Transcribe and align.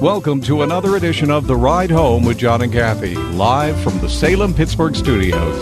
Welcome 0.00 0.40
to 0.42 0.62
another 0.62 0.96
edition 0.96 1.30
of 1.30 1.46
The 1.46 1.56
Ride 1.56 1.90
Home 1.90 2.24
with 2.24 2.38
John 2.38 2.62
and 2.62 2.72
Kathy, 2.72 3.14
live 3.14 3.78
from 3.82 3.98
the 4.00 4.08
Salem 4.08 4.54
Pittsburgh 4.54 4.96
studios. 4.96 5.60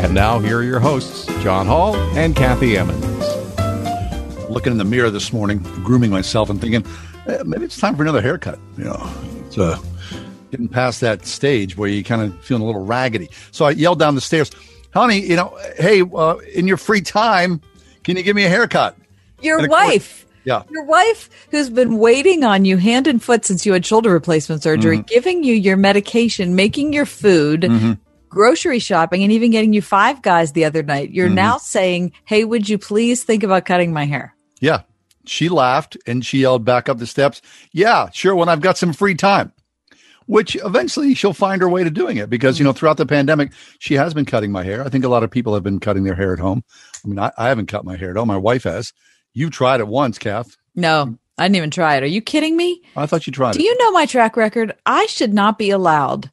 And 0.00 0.12
now, 0.14 0.38
here 0.38 0.58
are 0.58 0.62
your 0.62 0.78
hosts, 0.80 1.24
John 1.42 1.66
Hall 1.66 1.96
and 2.16 2.36
Kathy 2.36 2.76
Emmons. 2.76 3.04
Looking 4.50 4.72
in 4.72 4.78
the 4.78 4.84
mirror 4.84 5.10
this 5.10 5.32
morning, 5.32 5.58
grooming 5.84 6.10
myself, 6.10 6.50
and 6.50 6.60
thinking, 6.60 6.84
eh, 7.26 7.42
maybe 7.46 7.64
it's 7.64 7.78
time 7.78 7.96
for 7.96 8.02
another 8.02 8.20
haircut. 8.20 8.58
You 8.76 8.84
know, 8.84 9.10
it's 9.46 9.56
uh, 9.56 9.78
getting 10.50 10.68
past 10.68 11.00
that 11.00 11.24
stage 11.24 11.76
where 11.78 11.88
you're 11.88 12.04
kind 12.04 12.20
of 12.22 12.38
feeling 12.44 12.62
a 12.62 12.66
little 12.66 12.84
raggedy. 12.84 13.30
So 13.52 13.64
I 13.64 13.70
yelled 13.70 13.98
down 13.98 14.14
the 14.14 14.20
stairs, 14.20 14.50
honey, 14.92 15.20
you 15.20 15.36
know, 15.36 15.56
hey, 15.78 16.02
uh, 16.02 16.36
in 16.54 16.66
your 16.68 16.76
free 16.76 17.00
time, 17.00 17.62
can 18.04 18.16
you 18.18 18.22
give 18.22 18.36
me 18.36 18.44
a 18.44 18.50
haircut? 18.50 18.96
Your 19.40 19.56
And 19.58 19.66
of 19.66 19.70
course- 19.70 19.86
wife. 19.86 20.24
Yeah. 20.48 20.62
Your 20.70 20.84
wife, 20.84 21.28
who's 21.50 21.68
been 21.68 21.98
waiting 21.98 22.42
on 22.42 22.64
you 22.64 22.78
hand 22.78 23.06
and 23.06 23.22
foot 23.22 23.44
since 23.44 23.66
you 23.66 23.74
had 23.74 23.84
shoulder 23.84 24.10
replacement 24.10 24.62
surgery, 24.62 24.96
Mm-hmm. 24.98 25.06
giving 25.14 25.44
you 25.44 25.54
your 25.54 25.76
medication, 25.76 26.54
making 26.56 26.94
your 26.94 27.04
food, 27.06 27.70
grocery 28.30 28.78
shopping, 28.78 29.22
and 29.22 29.30
even 29.32 29.50
getting 29.50 29.72
you 29.74 29.82
five 29.82 30.22
guys 30.22 30.52
the 30.52 30.64
other 30.64 30.82
night. 30.82 31.10
You're 31.10 31.26
Mm-hmm. 31.26 31.34
now 31.34 31.58
saying, 31.58 32.12
Hey, 32.24 32.44
would 32.44 32.66
you 32.68 32.78
please 32.78 33.24
think 33.24 33.42
about 33.42 33.66
cutting 33.66 33.92
my 33.92 34.06
hair? 34.06 34.34
Yeah. 34.60 34.80
She 35.26 35.50
laughed 35.50 35.98
and 36.06 36.24
she 36.24 36.38
yelled 36.38 36.64
back 36.64 36.88
up 36.88 36.96
the 36.98 37.06
steps, 37.06 37.42
Yeah, 37.72 38.08
sure, 38.10 38.34
when 38.34 38.48
I've 38.48 38.62
got 38.62 38.78
some 38.78 38.94
free 38.94 39.14
time. 39.14 39.52
Which 40.24 40.56
eventually 40.64 41.14
she'll 41.14 41.32
find 41.34 41.60
her 41.62 41.68
way 41.70 41.84
to 41.84 41.90
doing 41.90 42.18
it 42.18 42.28
because, 42.30 42.58
you 42.58 42.64
know, 42.64 42.72
throughout 42.74 42.96
the 42.98 43.06
pandemic, 43.06 43.50
she 43.78 43.94
has 43.94 44.12
been 44.12 44.26
cutting 44.26 44.52
my 44.52 44.62
hair. 44.62 44.84
I 44.84 44.88
think 44.90 45.04
a 45.04 45.08
lot 45.08 45.22
of 45.24 45.30
people 45.30 45.54
have 45.54 45.62
been 45.62 45.80
cutting 45.80 46.04
their 46.04 46.14
hair 46.14 46.32
at 46.34 46.38
home. 46.38 46.64
I 47.04 47.08
mean, 47.08 47.18
I, 47.18 47.30
I 47.38 47.48
haven't 47.48 47.66
cut 47.66 47.84
my 47.84 47.96
hair 47.96 48.10
at 48.10 48.16
home. 48.16 48.28
My 48.28 48.36
wife 48.36 48.64
has. 48.64 48.92
You 49.38 49.50
tried 49.50 49.78
it 49.78 49.86
once, 49.86 50.18
Kath. 50.18 50.56
No, 50.74 51.16
I 51.38 51.44
didn't 51.44 51.56
even 51.56 51.70
try 51.70 51.94
it. 51.94 52.02
Are 52.02 52.06
you 52.06 52.20
kidding 52.20 52.56
me? 52.56 52.82
I 52.96 53.06
thought 53.06 53.28
you 53.28 53.32
tried 53.32 53.52
Do 53.52 53.60
it. 53.60 53.62
you 53.62 53.78
know 53.78 53.92
my 53.92 54.04
track 54.04 54.36
record? 54.36 54.74
I 54.84 55.06
should 55.06 55.32
not 55.32 55.58
be 55.58 55.70
allowed 55.70 56.28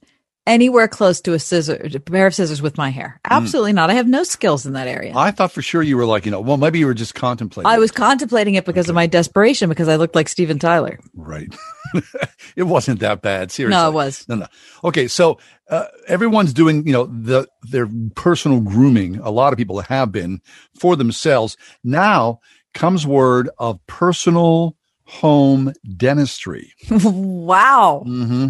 anywhere 0.47 0.87
close 0.87 1.21
to 1.21 1.33
a 1.33 1.39
scissor, 1.39 1.87
a 1.93 1.99
pair 1.99 2.25
of 2.25 2.33
scissors 2.33 2.63
with 2.63 2.77
my 2.79 2.89
hair. 2.89 3.19
Absolutely 3.29 3.73
not. 3.73 3.91
I 3.91 3.93
have 3.93 4.07
no 4.07 4.23
skills 4.23 4.65
in 4.65 4.73
that 4.73 4.87
area. 4.87 5.13
I 5.15 5.29
thought 5.29 5.51
for 5.51 5.61
sure 5.61 5.83
you 5.83 5.97
were 5.97 6.05
like, 6.05 6.25
you 6.25 6.31
know, 6.31 6.41
well, 6.41 6.57
maybe 6.57 6.79
you 6.79 6.87
were 6.87 6.95
just 6.95 7.13
contemplating. 7.13 7.71
I 7.71 7.77
was 7.77 7.91
contemplating 7.91 8.55
it 8.55 8.65
because 8.65 8.89
of 8.89 8.95
my 8.95 9.05
desperation 9.05 9.69
because 9.69 9.87
I 9.87 9.97
looked 9.97 10.15
like 10.15 10.27
Steven 10.27 10.57
Tyler. 10.57 10.99
Right. 11.13 11.55
it 12.55 12.63
wasn't 12.63 13.01
that 13.01 13.21
bad. 13.21 13.51
Seriously. 13.51 13.79
No, 13.79 13.89
it 13.89 13.93
was. 13.93 14.27
No, 14.27 14.35
no. 14.35 14.47
Okay. 14.83 15.07
So 15.07 15.39
uh, 15.69 15.85
everyone's 16.07 16.53
doing, 16.53 16.85
you 16.85 16.93
know, 16.93 17.05
the 17.05 17.47
their 17.63 17.87
personal 18.15 18.61
grooming. 18.61 19.17
A 19.17 19.29
lot 19.31 19.53
of 19.53 19.57
people 19.57 19.79
have 19.81 20.11
been 20.11 20.41
for 20.79 20.95
themselves. 20.95 21.57
Now 21.83 22.39
comes 22.75 23.07
word 23.07 23.49
of 23.57 23.79
personal 23.87 24.77
home 25.05 25.73
dentistry. 25.97 26.73
wow. 26.91 28.03
hmm 28.05 28.47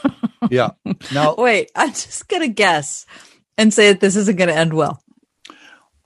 yeah. 0.50 0.70
Now, 1.10 1.34
Wait, 1.38 1.70
I'm 1.74 1.90
just 1.90 2.28
going 2.28 2.42
to 2.42 2.48
guess 2.48 3.06
and 3.56 3.72
say 3.72 3.92
that 3.92 4.00
this 4.00 4.16
isn't 4.16 4.36
going 4.36 4.48
to 4.48 4.54
end 4.56 4.74
well. 4.74 5.02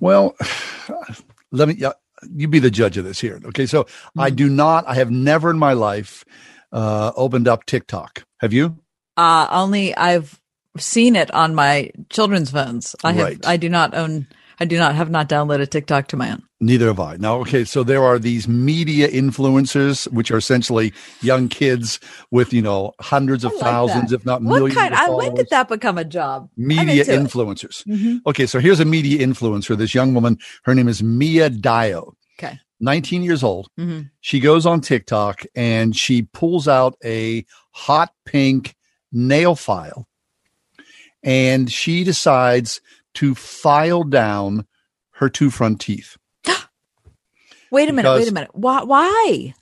well, 0.01 0.37
let 1.51 1.69
me, 1.69 1.75
yeah, 1.79 1.93
you 2.35 2.49
be 2.49 2.59
the 2.61 2.71
judge 2.71 2.97
of 2.99 3.05
this 3.05 3.21
here. 3.21 3.41
Okay. 3.47 3.67
So 3.67 3.87
I 4.19 4.31
Mm-hmm. 4.31 4.37
do 4.37 4.49
not, 4.49 4.87
I 4.87 4.95
have 4.95 5.11
never 5.11 5.51
in 5.51 5.59
my 5.59 5.73
life 5.73 6.25
uh, 6.73 7.13
opened 7.17 7.49
up 7.49 7.65
TikTok. 7.67 8.25
Have 8.41 8.53
you? 8.53 8.79
Uh, 9.17 9.47
only 9.51 9.95
I've 9.97 10.41
seen 10.79 11.17
it 11.17 11.31
on 11.33 11.55
my 11.55 11.91
children's 12.11 12.51
phones. 12.51 12.97
I 13.05 13.13
have, 13.13 13.25
Right. 13.25 13.47
I 13.47 13.57
do 13.57 13.69
not 13.69 13.95
own, 13.95 14.27
I 14.61 14.65
do 14.65 14.77
not 14.79 14.95
have 14.95 15.11
not 15.11 15.29
downloaded 15.29 15.71
TikTok 15.71 16.09
to 16.09 16.17
my 16.17 16.31
own. 16.33 16.43
Neither 16.61 16.87
have 16.87 17.01
I. 17.01 17.17
Now, 17.17 17.39
okay, 17.41 17.65
so 17.65 17.83
there 17.83 18.03
are 18.05 18.19
these 18.19 18.47
media 18.47 19.09
influencers, 19.09 20.07
which 20.13 20.31
are 20.31 20.37
essentially 20.37 20.93
young 21.21 21.49
kids 21.49 21.99
with, 22.31 22.53
you 22.53 22.63
know, 22.63 22.93
hundreds 23.01 23.45
of 23.45 23.53
like 23.55 23.61
thousands, 23.63 24.11
that. 24.11 24.17
if 24.21 24.27
not 24.27 24.43
What 24.43 24.59
millions. 24.59 24.75
kind? 24.77 24.95
I, 24.95 25.09
when 25.11 25.35
did 25.35 25.49
that 25.51 25.69
become 25.69 25.99
a 25.99 26.05
job? 26.05 26.49
Media 26.57 27.05
influencers. 27.05 27.85
Mhm. 27.87 28.21
Okay, 28.27 28.47
so 28.47 28.61
here's 28.61 28.79
a 28.81 28.85
media 28.85 29.27
influencer. 29.27 29.77
This 29.77 29.95
young 29.95 30.15
woman, 30.15 30.39
her 30.65 30.75
name 30.75 30.89
is 30.89 31.03
Mia 31.03 31.51
Dio, 31.51 32.15
Okay. 32.39 32.59
19 32.81 33.23
years 33.23 33.43
old. 33.43 33.69
Mhm. 33.79 34.11
She 34.21 34.39
goes 34.41 34.67
on 34.67 34.81
TikTok 34.81 35.43
and 35.57 35.97
she 35.97 36.23
pulls 36.23 36.69
out 36.69 36.97
a 37.05 37.45
hot 37.73 38.13
pink 38.25 38.75
nail 39.13 39.55
file 39.55 40.07
and 41.23 41.71
she 41.71 42.05
decides 42.05 42.81
to 43.15 43.35
file 43.35 44.05
down 44.05 44.67
her 45.13 45.29
two 45.29 45.51
front 45.51 45.81
teeth. 45.81 46.17
Wait 47.71 47.89
a 47.89 47.93
minute. 47.93 48.15
Wait 48.15 48.29
a 48.29 48.33
minute. 48.33 48.51
Why? 48.55 48.83
Why? 48.83 49.55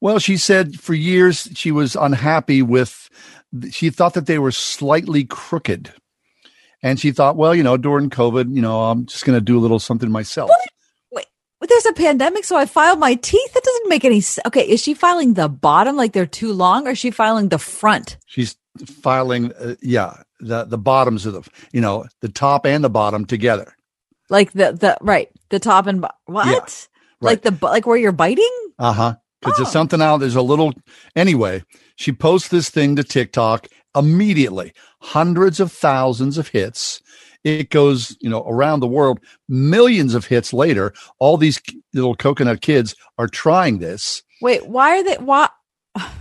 Well, 0.00 0.18
she 0.18 0.36
said 0.36 0.78
for 0.78 0.94
years 0.94 1.48
she 1.54 1.70
was 1.70 1.96
unhappy 1.96 2.62
with, 2.62 3.08
she 3.70 3.90
thought 3.90 4.14
that 4.14 4.26
they 4.26 4.38
were 4.38 4.52
slightly 4.52 5.24
crooked. 5.24 5.92
And 6.82 7.00
she 7.00 7.12
thought, 7.12 7.36
well, 7.36 7.54
you 7.54 7.62
know, 7.62 7.78
during 7.78 8.10
COVID, 8.10 8.54
you 8.54 8.60
know, 8.60 8.84
I'm 8.84 9.06
just 9.06 9.24
going 9.24 9.38
to 9.38 9.44
do 9.44 9.58
a 9.58 9.60
little 9.60 9.78
something 9.78 10.10
myself. 10.10 10.50
Wait, 10.50 10.64
there's 11.68 11.86
a 11.86 11.92
pandemic, 11.94 12.44
so 12.44 12.56
I 12.56 12.66
filed 12.66 12.98
my 12.98 13.14
teeth. 13.14 13.52
That 13.54 13.62
doesn't 13.62 13.88
make 13.88 14.04
any 14.04 14.20
sense. 14.20 14.46
Okay, 14.46 14.68
is 14.68 14.82
she 14.82 14.92
filing 14.92 15.34
the 15.34 15.48
bottom 15.48 15.96
like 15.96 16.12
they're 16.12 16.26
too 16.26 16.52
long, 16.52 16.86
or 16.86 16.90
is 16.90 16.98
she 16.98 17.10
filing 17.10 17.48
the 17.48 17.58
front? 17.58 18.18
She's 18.26 18.56
filing, 18.86 19.52
uh, 19.54 19.76
yeah, 19.80 20.23
the, 20.40 20.64
the 20.64 20.78
bottoms 20.78 21.26
of 21.26 21.32
the, 21.34 21.42
you 21.72 21.80
know, 21.80 22.06
the 22.20 22.28
top 22.28 22.66
and 22.66 22.82
the 22.84 22.90
bottom 22.90 23.24
together. 23.24 23.74
Like 24.30 24.52
the 24.52 24.72
the 24.72 24.96
right, 25.00 25.28
the 25.50 25.58
top 25.58 25.86
and 25.86 26.00
bo- 26.00 26.08
what? 26.26 26.46
right. 26.46 26.88
Like 27.20 27.42
the 27.42 27.56
like 27.62 27.86
where 27.86 27.96
you're 27.96 28.12
biting? 28.12 28.50
Uh 28.78 28.92
huh. 28.92 29.14
Because 29.40 29.54
Oh. 29.58 29.62
there's 29.64 29.72
something 29.72 30.00
out. 30.00 30.18
There's 30.18 30.34
a 30.36 30.42
little. 30.42 30.72
Anyway, 31.14 31.62
she 31.96 32.12
posts 32.12 32.48
this 32.48 32.70
thing 32.70 32.96
to 32.96 33.04
TikTok 33.04 33.68
immediately. 33.94 34.72
Hundreds 35.00 35.60
of 35.60 35.70
thousands 35.70 36.38
of 36.38 36.48
hits. 36.48 37.02
It 37.44 37.68
goes, 37.68 38.16
you 38.20 38.30
know, 38.30 38.42
around 38.48 38.80
the 38.80 38.86
world. 38.86 39.20
Millions 39.50 40.14
of 40.14 40.24
hits 40.26 40.54
later. 40.54 40.94
All 41.18 41.36
these 41.36 41.60
little 41.92 42.14
coconut 42.16 42.62
kids 42.62 42.94
are 43.18 43.28
trying 43.28 43.78
this 43.80 44.22
Wait, 44.40 44.66
why 44.66 44.98
are 44.98 45.04
they? 45.04 45.16
Why? 45.16 45.48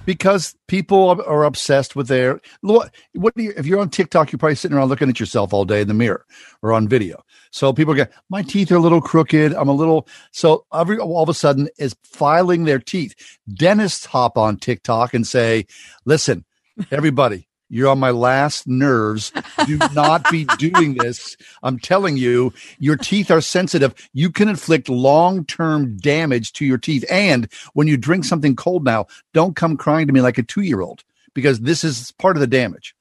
Because 0.05 0.55
people 0.67 1.09
are- 1.09 1.43
obsessed 1.43 1.95
with 1.95 2.07
their. 2.07 2.39
What? 2.61 2.93
What? 3.13 3.35
Do 3.35 3.43
you, 3.43 3.53
if 3.57 3.65
you're 3.65 3.79
on 3.79 3.89
TikTok, 3.89 4.31
you're 4.31 4.39
probably 4.39 4.55
sitting 4.55 4.77
around 4.77 4.89
looking 4.89 5.09
at 5.09 5.19
yourself 5.19 5.53
all 5.53 5.65
day 5.65 5.81
in 5.81 5.87
the 5.87 5.93
mirror 5.93 6.25
or 6.61 6.73
on 6.73 6.87
video. 6.87 7.23
So 7.51 7.73
people 7.73 7.93
get 7.93 8.11
my 8.29 8.41
teeth 8.41 8.71
are 8.71 8.75
a 8.75 8.79
little 8.79 9.01
crooked. 9.01 9.53
I'm 9.53 9.69
a 9.69 9.73
little. 9.73 10.07
So 10.31 10.65
every 10.73 10.97
all 10.99 11.23
of 11.23 11.29
a 11.29 11.33
sudden 11.33 11.69
is 11.77 11.95
filing 12.03 12.65
their 12.65 12.79
teeth. 12.79 13.15
Dentists 13.53 14.05
hop 14.05 14.37
on 14.37 14.57
TikTok 14.57 15.13
and 15.13 15.25
say, 15.25 15.65
"Listen, 16.05 16.45
everybody." 16.91 17.47
You're 17.73 17.89
on 17.89 17.97
my 17.97 18.11
last 18.11 18.67
nerves. 18.67 19.31
Do 19.65 19.79
not 19.95 20.29
be 20.29 20.45
doing 20.59 20.93
this. 20.93 21.35
I'm 21.63 21.79
telling 21.79 22.17
you, 22.17 22.53
your 22.77 22.95
teeth 22.95 23.31
are 23.31 23.41
sensitive. 23.41 23.95
You 24.13 24.29
can 24.29 24.47
inflict 24.47 24.89
long 24.89 25.43
term 25.43 25.97
damage 25.97 26.53
to 26.53 26.65
your 26.65 26.77
teeth. 26.77 27.03
And 27.09 27.51
when 27.73 27.87
you 27.87 27.97
drink 27.97 28.25
something 28.25 28.55
cold 28.55 28.83
now, 28.83 29.07
don't 29.33 29.55
come 29.55 29.75
crying 29.75 30.05
to 30.05 30.13
me 30.13 30.21
like 30.21 30.37
a 30.37 30.43
two 30.43 30.61
year 30.61 30.81
old 30.81 31.03
because 31.33 31.61
this 31.61 31.83
is 31.83 32.11
part 32.11 32.37
of 32.37 32.41
the 32.41 32.47
damage. 32.47 32.95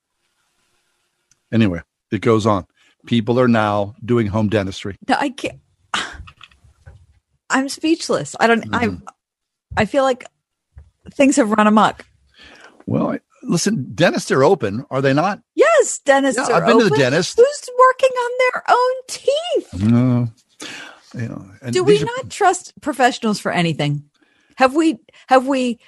Anyway, 1.53 1.83
it 2.11 2.23
goes 2.23 2.47
on. 2.47 2.67
People 3.05 3.39
are 3.39 3.49
now 3.49 3.95
doing 4.03 4.27
home 4.27 4.49
dentistry. 4.49 4.97
No, 5.07 5.17
I 5.21 5.29
can't. 5.29 5.61
I'm 7.51 7.69
speechless. 7.69 8.35
I 8.41 8.47
don't. 8.47 8.75
I. 8.75 8.87
Mm-hmm. 8.87 9.05
I 9.77 9.85
feel 9.85 10.05
like 10.05 10.25
things 11.11 11.37
have 11.37 11.51
run 11.51 11.67
amok. 11.67 12.07
Well, 12.87 13.13
I, 13.13 13.21
listen, 13.43 13.91
dentists 13.95 14.31
are 14.31 14.45
open, 14.45 14.85
are 14.91 15.01
they 15.03 15.13
not? 15.13 15.41
Yes, 15.55 15.99
dentists 15.99 16.41
Yeah, 16.49 16.55
are 16.57 16.63
I've 16.63 16.67
been 16.67 16.79
to 16.79 16.85
the 16.85 16.91
open. 16.91 17.01
dentist. 17.01 17.37
Who's 17.37 17.69
working 17.79 18.11
on 18.11 18.31
their 18.39 18.63
own 18.69 18.93
teeth? 19.09 19.91
No. 19.91 20.29
You 21.15 21.29
know, 21.29 21.51
and 21.61 21.73
Do 21.75 21.85
we 21.85 22.01
are- 22.01 22.05
not 22.05 22.31
trust 22.31 22.73
professionals 22.81 23.39
for 23.39 23.53
anything? 23.53 24.05
Have 24.57 24.75
we 24.75 24.99
have 25.29 25.47
we 25.47 25.79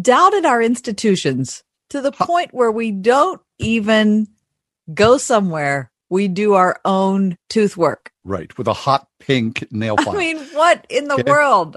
doubted 0.00 0.44
our 0.46 0.62
institutions 0.62 1.62
to 1.90 2.00
the 2.00 2.12
point 2.12 2.52
where 2.54 2.72
we 2.72 2.90
don't 2.90 3.40
even 3.58 4.26
go 4.94 5.18
somewhere 5.18 5.90
we 6.08 6.28
do 6.28 6.54
our 6.54 6.78
own 6.84 7.36
tooth 7.48 7.76
work. 7.76 8.10
Right. 8.24 8.56
With 8.58 8.66
a 8.68 8.72
hot 8.74 9.06
pink 9.18 9.66
nail 9.70 9.96
file. 10.04 10.14
I 10.14 10.18
mean, 10.18 10.38
what 10.52 10.86
in 10.90 11.08
the 11.08 11.14
Okay. 11.14 11.30
world? 11.30 11.76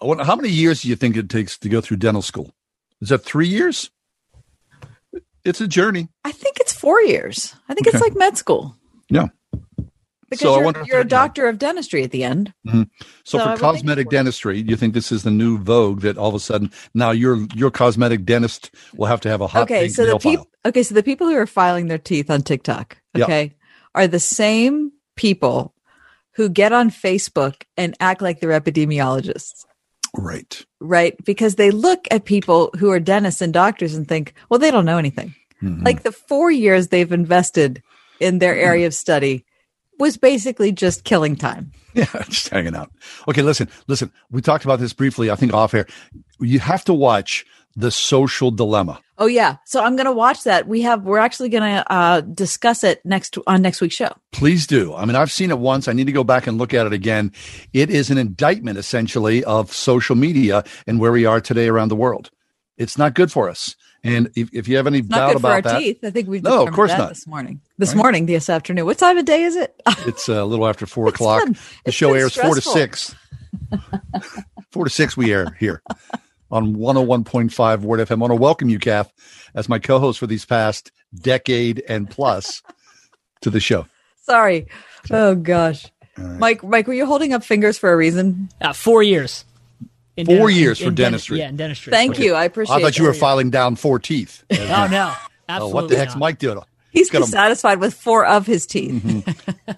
How 0.00 0.34
many 0.36 0.48
years 0.48 0.82
do 0.82 0.88
you 0.88 0.96
think 0.96 1.16
it 1.16 1.28
takes 1.28 1.58
to 1.58 1.68
go 1.68 1.80
through 1.80 1.98
dental 1.98 2.22
school? 2.22 2.54
Is 3.00 3.10
that 3.10 3.24
three 3.24 3.46
years? 3.48 3.90
It's 5.46 5.60
a 5.60 5.68
journey. 5.68 6.08
I 6.24 6.32
think 6.32 6.58
it's 6.60 6.72
four 6.72 7.00
years. 7.02 7.54
I 7.68 7.74
think 7.74 7.86
Okay. 7.86 7.96
it's 7.96 8.04
like 8.04 8.16
med 8.16 8.36
school 8.36 8.74
Yeah. 9.08 9.28
because 10.28 10.40
So 10.40 10.60
you're, 10.60 10.84
you're 10.86 11.00
a 11.00 11.04
doctor 11.04 11.46
of 11.48 11.58
dentistry 11.58 12.02
at 12.02 12.10
the 12.10 12.24
end. 12.24 12.52
Mm-hmm. 12.66 12.82
So, 13.24 13.38
So 13.38 13.44
for 13.44 13.56
cosmetic 13.56 14.10
dentistry, 14.10 14.62
do 14.62 14.70
you 14.70 14.76
think 14.76 14.92
this 14.94 15.12
is 15.12 15.22
the 15.22 15.30
new 15.30 15.58
vogue 15.58 16.00
that 16.00 16.18
all 16.18 16.28
of 16.28 16.34
a 16.34 16.40
sudden 16.40 16.70
now 16.94 17.12
your 17.12 17.46
your 17.54 17.70
cosmetic 17.70 18.24
dentist 18.24 18.70
will 18.94 19.06
have 19.06 19.20
to 19.22 19.28
have 19.28 19.40
a 19.40 19.46
hot 19.46 19.62
okay, 19.62 19.88
so 19.88 20.04
the 20.04 20.18
people. 20.18 20.48
Okay, 20.64 20.82
so 20.82 20.94
the 20.94 21.02
people 21.02 21.28
who 21.28 21.36
are 21.36 21.46
filing 21.46 21.86
their 21.86 21.98
teeth 21.98 22.28
on 22.28 22.42
TikTok, 22.42 22.98
okay, 23.16 23.54
are 23.94 24.08
the 24.08 24.18
same 24.20 24.90
people 25.14 25.72
who 26.34 26.48
get 26.48 26.72
on 26.72 26.90
Facebook 26.90 27.62
and 27.76 27.94
act 28.00 28.20
like 28.20 28.40
they're 28.40 28.60
epidemiologists. 28.60 29.64
Right. 30.14 30.64
right? 30.80 31.22
Because 31.24 31.56
they 31.56 31.70
look 31.70 32.06
at 32.10 32.24
people 32.24 32.70
who 32.78 32.90
are 32.90 33.00
dentists 33.00 33.40
and 33.40 33.52
doctors 33.52 33.94
and 33.94 34.06
think, 34.06 34.34
well, 34.48 34.58
they 34.58 34.70
don't 34.70 34.84
know 34.84 34.98
anything. 34.98 35.34
Mm-hmm. 35.62 35.84
Like 35.84 36.02
the 36.02 36.12
four 36.12 36.50
years 36.50 36.88
they've 36.88 37.12
invested 37.12 37.82
in 38.20 38.38
their 38.38 38.56
area 38.56 38.86
of 38.86 38.94
study 38.94 39.44
was 39.98 40.16
basically 40.16 40.72
just 40.72 41.04
killing 41.04 41.36
time. 41.36 41.72
Yeah, 41.96 42.04
just 42.28 42.50
hanging 42.50 42.76
out. 42.76 42.92
Okay, 43.26 43.40
listen, 43.40 43.70
listen. 43.86 44.12
We 44.30 44.42
talked 44.42 44.66
about 44.66 44.80
this 44.80 44.92
briefly, 44.92 45.30
I 45.30 45.34
think 45.34 45.54
off 45.54 45.72
air. 45.72 45.86
You 46.38 46.58
have 46.58 46.84
to 46.84 46.92
watch 46.92 47.46
the 47.74 47.90
social 47.90 48.50
dilemma. 48.50 49.00
Oh 49.18 49.26
yeah, 49.26 49.56
so 49.64 49.82
I'm 49.82 49.96
going 49.96 50.06
to 50.06 50.12
watch 50.12 50.44
that. 50.44 50.68
We 50.68 50.82
have 50.82 51.02
we're 51.02 51.18
actually 51.18 51.48
going 51.48 51.62
to 51.62 51.90
uh, 51.92 52.20
discuss 52.20 52.84
it 52.84 53.00
next 53.04 53.38
on 53.46 53.62
next 53.62 53.80
week's 53.80 53.94
show. 53.94 54.10
Please 54.32 54.66
do. 54.66 54.94
I 54.94 55.06
mean, 55.06 55.16
I've 55.16 55.32
seen 55.32 55.50
it 55.50 55.58
once. 55.58 55.88
I 55.88 55.94
need 55.94 56.06
to 56.06 56.12
go 56.12 56.22
back 56.24 56.46
and 56.46 56.58
look 56.58 56.74
at 56.74 56.86
it 56.86 56.92
again. 56.92 57.32
It 57.72 57.88
is 57.88 58.10
an 58.10 58.18
indictment, 58.18 58.76
essentially, 58.78 59.42
of 59.44 59.72
social 59.72 60.16
media 60.16 60.64
and 60.86 61.00
where 61.00 61.12
we 61.12 61.24
are 61.24 61.40
today 61.40 61.68
around 61.68 61.88
the 61.88 61.96
world. 61.96 62.30
It's 62.76 62.98
not 62.98 63.14
good 63.14 63.32
for 63.32 63.48
us. 63.48 63.74
And 64.04 64.30
if, 64.36 64.50
if 64.52 64.68
you 64.68 64.76
have 64.76 64.86
any 64.86 64.98
It's 64.98 65.08
doubt 65.08 65.36
about 65.36 65.50
our 65.52 65.62
that, 65.62 65.78
teeth. 65.80 65.98
I 66.04 66.10
think 66.10 66.28
we've 66.28 66.42
No, 66.42 66.66
of 66.66 66.74
course 66.74 66.90
that 66.90 66.98
not. 66.98 67.08
this 67.08 67.26
morning. 67.26 67.62
This 67.78 67.94
morning, 67.94 68.26
this 68.26 68.50
afternoon. 68.50 68.84
What 68.84 68.98
time 68.98 69.16
of 69.16 69.24
day 69.24 69.42
is 69.42 69.56
it? 69.56 69.74
it's 70.06 70.28
a 70.28 70.44
little 70.44 70.68
after 70.68 70.84
four 70.86 71.08
o'clock. 71.08 71.42
been- 71.42 71.56
the 71.86 71.92
show 71.92 72.12
airs 72.12 72.34
four 72.36 72.54
to 72.54 72.60
six. 72.60 73.14
four 74.70 74.84
to 74.84 74.90
six, 74.90 75.16
we 75.16 75.32
air 75.32 75.56
here 75.58 75.82
on 76.56 76.74
101.5 76.76 77.80
Word 77.82 78.00
FM. 78.00 78.10
I 78.12 78.14
want 78.16 78.30
to 78.32 78.34
welcome 78.36 78.68
you, 78.68 78.78
Kath, 78.78 79.12
as 79.54 79.68
my 79.68 79.78
co 79.78 79.98
host 79.98 80.18
for 80.18 80.26
these 80.26 80.44
past 80.44 80.90
decade 81.14 81.82
and 81.88 82.08
plus 82.10 82.62
to 83.42 83.50
the 83.50 83.60
show. 83.60 83.86
Sorry. 84.22 84.66
Oh 85.10 85.34
gosh, 85.36 85.86
Mike. 86.16 86.64
Mike, 86.64 86.86
were 86.88 86.94
you 86.94 87.06
holding 87.06 87.32
up 87.32 87.44
fingers 87.44 87.78
for 87.78 87.92
a 87.92 87.96
reason? 87.96 88.48
Uh, 88.60 88.72
four 88.72 89.02
years. 89.02 89.44
In 90.16 90.24
Four 90.26 90.48
denti- 90.48 90.54
years 90.56 90.78
for 90.78 90.86
denti- 90.86 90.94
dentistry. 90.96 91.38
yeah, 91.40 91.48
in 91.50 91.56
dentistry. 91.56 91.90
Thank 91.92 92.18
you. 92.18 92.34
I 92.34 92.44
appreciate. 92.44 92.76
It. 92.76 92.78
I 92.78 92.82
thought 92.82 92.98
you 92.98 93.04
were 93.04 93.12
filing 93.12 93.50
down 93.50 93.76
four 93.76 93.98
teeth. 93.98 94.42
Oh 94.50 94.88
no, 94.90 95.12
Oh, 95.48 95.68
what 95.68 95.88
the 95.90 95.96
heck's 95.96 96.14
not. 96.14 96.20
Mike 96.20 96.38
doing? 96.38 96.58
He's 96.90 97.10
got 97.10 97.18
'em. 97.18 97.24
dissatisfied 97.26 97.78
with 97.80 97.92
four 97.92 98.24
of 98.24 98.46
his 98.46 98.64
teeth. 98.66 99.04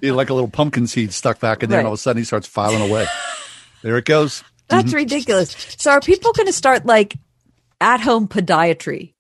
He 0.01 0.13
like 0.13 0.31
a 0.31 0.35
little 0.35 0.49
pumpkin 0.49 0.87
seed 0.87 1.13
stuck 1.13 1.41
back 1.41 1.63
in 1.65 1.69
there, 1.71 1.81
and 1.81 1.85
Right. 1.87 1.89
all 1.89 1.95
of 1.95 1.99
a 1.99 2.01
sudden 2.01 2.21
he 2.21 2.25
starts 2.25 2.47
filing 2.47 2.89
away. 2.89 3.07
There 3.83 3.99
it 3.99 4.05
goes. 4.05 4.45
That's 4.69 4.93
ridiculous. 4.93 5.57
So 5.79 5.91
are 5.93 6.01
people 6.01 6.33
going 6.33 6.47
to 6.47 6.53
start 6.53 6.85
like 6.87 7.17
at 7.81 8.01
home 8.01 8.29
podiatry? 8.29 9.15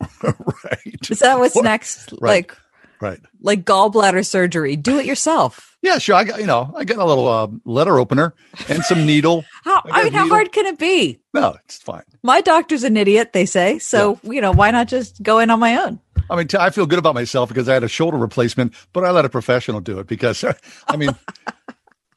right. 0.22 1.10
Is 1.10 1.20
that 1.20 1.38
what's 1.38 1.56
next? 1.56 2.12
Right. 2.20 2.30
Like 2.50 2.56
Right. 3.00 3.20
like 3.42 3.64
gallbladder 3.64 4.24
surgery? 4.24 4.76
Do 4.76 4.98
it 4.98 5.04
yourself. 5.04 5.76
Yeah, 5.82 5.98
sure. 5.98 6.14
I 6.14 6.24
got 6.24 6.40
you 6.40 6.46
know, 6.46 6.72
I 6.74 6.84
got 6.84 6.98
a 6.98 7.04
little 7.04 7.28
uh, 7.28 7.48
letter 7.66 7.98
opener 7.98 8.34
and 8.68 8.82
some 8.84 9.04
needle. 9.06 9.44
How 9.64 9.82
I 9.84 10.00
I 10.00 10.04
mean, 10.04 10.12
how 10.14 10.26
hard 10.28 10.52
can 10.52 10.64
it 10.64 10.78
be? 10.78 11.20
No, 11.34 11.56
it's 11.64 11.76
fine. 11.78 12.04
My 12.22 12.40
doctor's 12.40 12.82
an 12.84 12.96
idiot, 12.96 13.32
they 13.34 13.44
say. 13.44 13.78
So 13.78 14.18
you 14.22 14.40
know, 14.40 14.52
why 14.52 14.70
not 14.70 14.88
just 14.88 15.22
go 15.22 15.38
in 15.38 15.50
on 15.50 15.60
my 15.60 15.76
own? 15.76 16.00
I 16.30 16.36
mean, 16.36 16.48
t- 16.48 16.56
I 16.58 16.70
feel 16.70 16.86
good 16.86 16.98
about 16.98 17.14
myself 17.14 17.50
because 17.50 17.68
I 17.68 17.74
had 17.74 17.84
a 17.84 17.88
shoulder 17.88 18.16
replacement, 18.16 18.72
but 18.94 19.04
I 19.04 19.10
let 19.10 19.26
a 19.26 19.28
professional 19.28 19.80
do 19.80 19.98
it 19.98 20.06
because, 20.06 20.42
I 20.88 20.96
mean, 20.96 21.10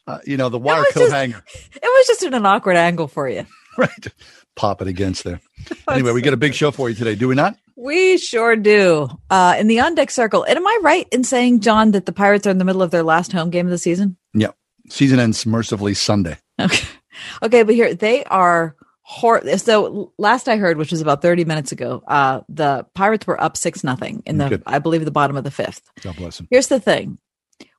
uh, 0.07 0.19
you 0.25 0.37
know, 0.37 0.49
the 0.49 0.57
wire 0.59 0.83
coat 0.93 1.01
just- 1.01 1.11
hanger, 1.13 1.43
It 1.75 1.81
was 1.83 2.07
just 2.07 2.23
in 2.23 2.33
an 2.33 2.45
awkward 2.45 2.77
angle 2.77 3.07
for 3.07 3.27
you. 3.29 3.45
right? 3.77 4.07
Pop 4.55 4.81
it 4.81 4.87
against 4.87 5.23
there. 5.23 5.41
Anyway, 5.89 6.11
we 6.11 6.21
got 6.21 6.33
a 6.33 6.37
big 6.37 6.53
show 6.53 6.71
for 6.71 6.89
you 6.89 6.95
today, 6.95 7.15
do 7.15 7.27
we 7.27 7.35
not? 7.35 7.55
We 7.75 8.17
sure 8.17 8.55
do. 8.55 9.07
Uh, 9.29 9.55
in 9.59 9.67
the 9.67 9.79
on 9.79 9.95
deck 9.95 10.09
circle, 10.11 10.43
and 10.43 10.57
am 10.57 10.65
I 10.67 10.79
right 10.81 11.07
in 11.11 11.23
saying, 11.23 11.59
John, 11.61 11.91
that 11.91 12.05
the 12.05 12.11
Pirates 12.11 12.45
are 12.47 12.49
in 12.49 12.57
the 12.57 12.65
middle 12.65 12.81
of 12.81 12.91
their 12.91 13.03
last 13.03 13.31
home 13.31 13.49
game 13.49 13.65
of 13.67 13.71
the 13.71 13.77
season? 13.77 14.17
Yeah. 14.33 14.51
Season 14.89 15.19
ends 15.19 15.45
mercifully 15.45 15.93
Sunday. 15.93 16.37
Okay. 16.59 16.85
Okay, 17.41 17.63
but 17.63 17.73
here 17.73 17.95
they 17.95 18.23
are. 18.25 18.75
Hor- 19.01 19.57
so 19.57 20.13
last 20.19 20.47
I 20.47 20.57
heard, 20.57 20.77
which 20.77 20.91
was 20.91 21.01
about 21.01 21.23
30 21.23 21.45
minutes 21.45 21.71
ago, 21.71 22.03
uh, 22.07 22.41
the 22.47 22.85
Pirates 22.93 23.25
were 23.25 23.41
up 23.41 23.57
six 23.57 23.83
nothing 23.83 24.21
in 24.27 24.37
the, 24.37 24.49
Good. 24.49 24.63
I 24.67 24.77
believe, 24.77 25.03
the 25.03 25.09
bottom 25.09 25.35
of 25.35 25.43
the 25.43 25.49
fifth. 25.49 25.81
God 26.01 26.15
bless 26.15 26.39
him. 26.39 26.47
Here's 26.51 26.67
the 26.67 26.79
thing: 26.79 27.17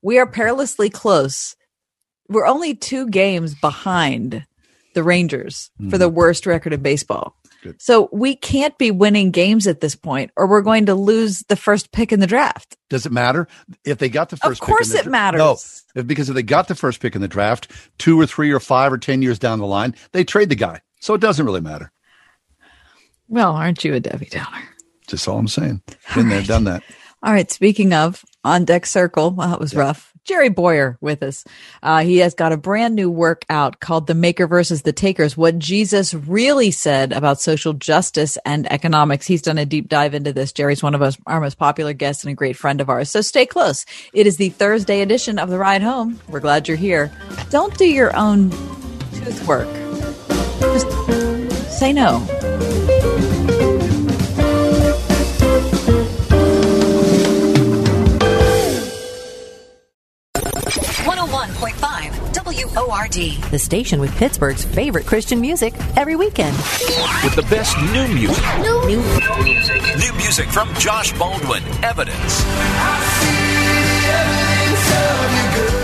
we 0.03 0.19
are 0.19 0.27
perilously 0.27 0.91
close. 0.91 1.55
We're 2.29 2.47
only 2.47 2.75
two 2.75 3.09
games 3.09 3.55
behind 3.55 4.47
the 4.95 5.03
Rangers 5.03 5.71
for 5.91 5.99
the 5.99 6.09
worst 6.09 6.47
record 6.47 6.73
in 6.73 6.83
baseball. 6.83 7.37
Mm-hmm. 7.37 7.49
Good. 7.63 7.83
So 7.83 8.09
we 8.13 8.37
can't 8.37 8.77
be 8.79 8.93
winning 8.93 9.33
games 9.33 9.67
at 9.67 9.81
this 9.81 9.97
point, 9.97 10.31
or 10.37 10.47
we're 10.47 10.63
going 10.63 10.87
to 10.87 10.95
lose 10.95 11.41
the 11.49 11.57
first 11.57 11.91
pick 11.91 12.13
in 12.13 12.21
the 12.21 12.27
draft. 12.27 12.77
Does 12.89 13.05
it 13.05 13.11
matter 13.11 13.49
if 13.85 13.99
they 13.99 14.09
got 14.09 14.29
the 14.29 14.37
first? 14.37 14.61
pick 14.61 14.69
in 14.69 14.75
course 14.75 14.93
the 14.93 14.99
it 14.99 15.03
dra- 15.05 15.11
matters. 15.11 15.39
No, 15.95 16.01
if, 16.01 16.07
because 16.07 16.29
if 16.29 16.37
they 16.37 16.45
got 16.45 16.69
the 16.69 16.77
first 16.77 17.01
pick 17.01 17.17
in 17.17 17.21
the 17.21 17.27
draft, 17.29 17.71
two 17.99 18.21
or 18.21 18.27
three 18.27 18.53
or 18.53 18.61
five 18.61 18.93
or 18.93 18.99
ten 18.99 19.23
years 19.23 19.41
down 19.41 19.59
the 19.59 19.67
line, 19.67 19.97
they 20.13 20.23
trade 20.23 20.51
the 20.51 20.55
guy, 20.55 20.83
so 21.01 21.15
it 21.15 21.21
doesn't 21.21 21.45
really 21.45 21.61
matter. 21.61 21.91
Well, 23.29 23.53
aren't 23.57 23.85
you 23.85 23.95
a 23.95 24.01
Debbie 24.01 24.27
Downer? 24.27 24.63
Just 25.09 25.27
all 25.27 25.39
I'm 25.39 25.49
saying. 25.49 25.83
Been 26.15 26.29
there, 26.29 26.43
done 26.43 26.65
that. 26.65 26.83
All 27.23 27.33
right. 27.33 27.51
Speaking 27.51 27.93
of 27.93 28.25
on 28.45 28.65
deck 28.65 28.87
circle, 28.87 29.33
well, 29.33 29.53
it 29.53 29.59
was 29.59 29.75
rough. 29.75 30.13
Jerry 30.29 30.51
Bowyer 30.51 30.99
with 31.01 31.23
us. 31.23 31.43
Uh, 31.83 32.01
he 32.01 32.19
has 32.19 32.35
got 32.35 32.53
a 32.53 32.59
brand 32.59 32.95
new 32.95 33.11
work 33.11 33.47
out 33.49 33.81
called 33.81 34.07
The 34.07 34.15
Maker 34.15 34.47
versus 34.47 34.83
the 34.83 34.93
Takers 34.93 35.39
What 35.39 35.59
Jesus 35.59 36.13
Really 36.13 36.71
Said 36.71 37.13
About 37.13 37.41
Social 37.41 37.73
Justice 37.73 38.37
and 38.45 38.71
Economics. 38.71 39.27
He's 39.27 39.41
done 39.41 39.57
a 39.57 39.65
deep 39.65 39.89
dive 39.89 40.13
into 40.13 40.35
this. 40.35 40.53
Jerry's 40.53 40.83
one 40.83 40.95
of 40.95 41.01
us, 41.01 41.17
our 41.27 41.41
most 41.41 41.59
popular 41.59 41.95
guests 41.95 42.25
and 42.25 42.31
a 42.31 42.35
great 42.35 42.57
friend 42.57 42.83
of 42.83 42.91
ours. 42.91 43.11
So 43.11 43.23
stay 43.23 43.47
close. 43.47 43.87
It 44.13 44.27
is 44.27 44.37
the 44.37 44.51
Thursday 44.51 45.01
edition 45.01 45.39
of 45.39 45.49
The 45.49 45.59
Ride 45.59 45.83
Home. 45.83 46.21
We're 46.29 46.41
glad 46.41 46.69
you're 46.69 46.77
here. 46.77 47.11
Don't 47.49 47.77
do 47.79 47.87
your 47.87 48.15
own 48.15 48.51
tooth 48.51 49.47
work. 49.47 49.69
Just 50.61 51.79
say 51.79 51.95
no. 51.95 52.78
101.5 61.29 62.89
WORD. 62.89 63.51
The 63.51 63.59
station 63.59 64.01
with 64.01 64.17
Pittsburgh's 64.17 64.65
favorite 64.65 65.05
Christian 65.05 65.41
music 65.41 65.75
every 65.97 66.17
weekend. 66.17 66.57
with 67.23 67.35
the 67.35 67.47
best 67.51 67.77
new 67.93 68.09
music. 68.09 68.43
New, 68.61 69.03
music 69.45 69.83
New 69.99 70.13
music 70.17 70.49
from 70.49 70.73
Josh 70.75 71.13
Baldwin. 71.19 71.63
Evidence. 71.85 72.33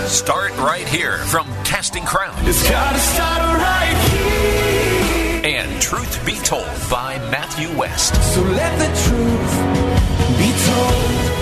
Start 0.09 0.57
right 0.57 0.87
here 0.87 1.17
from 1.25 1.45
Casting 1.63 2.05
Crowns. 2.05 2.47
It's 2.47 2.67
gotta 2.67 2.97
start 2.97 3.57
right 3.57 3.97
here. 4.09 5.41
And 5.45 5.81
Truth 5.81 6.25
Be 6.25 6.35
Told 6.39 6.65
by 6.89 7.19
Matthew 7.29 7.75
West. 7.77 8.15
So 8.33 8.41
let 8.41 8.79
the 8.79 8.87
truth 9.09 9.51
be 9.51 9.65
told. 9.65 9.74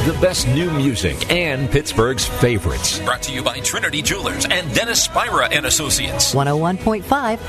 The 0.04 0.12
best 0.20 0.50
new 0.50 0.70
music 0.70 1.32
and 1.32 1.72
Pittsburgh's 1.72 2.26
favorites. 2.28 3.00
Brought 3.06 3.22
to 3.22 3.32
you 3.32 3.42
by 3.42 3.62
Trinity 3.62 4.02
Jewelers 4.02 4.46
and 4.46 4.76
Dennis 4.76 5.02
Spira 5.02 5.48
and 5.48 5.66
Associates. 5.66 6.36
101.5 6.36 7.06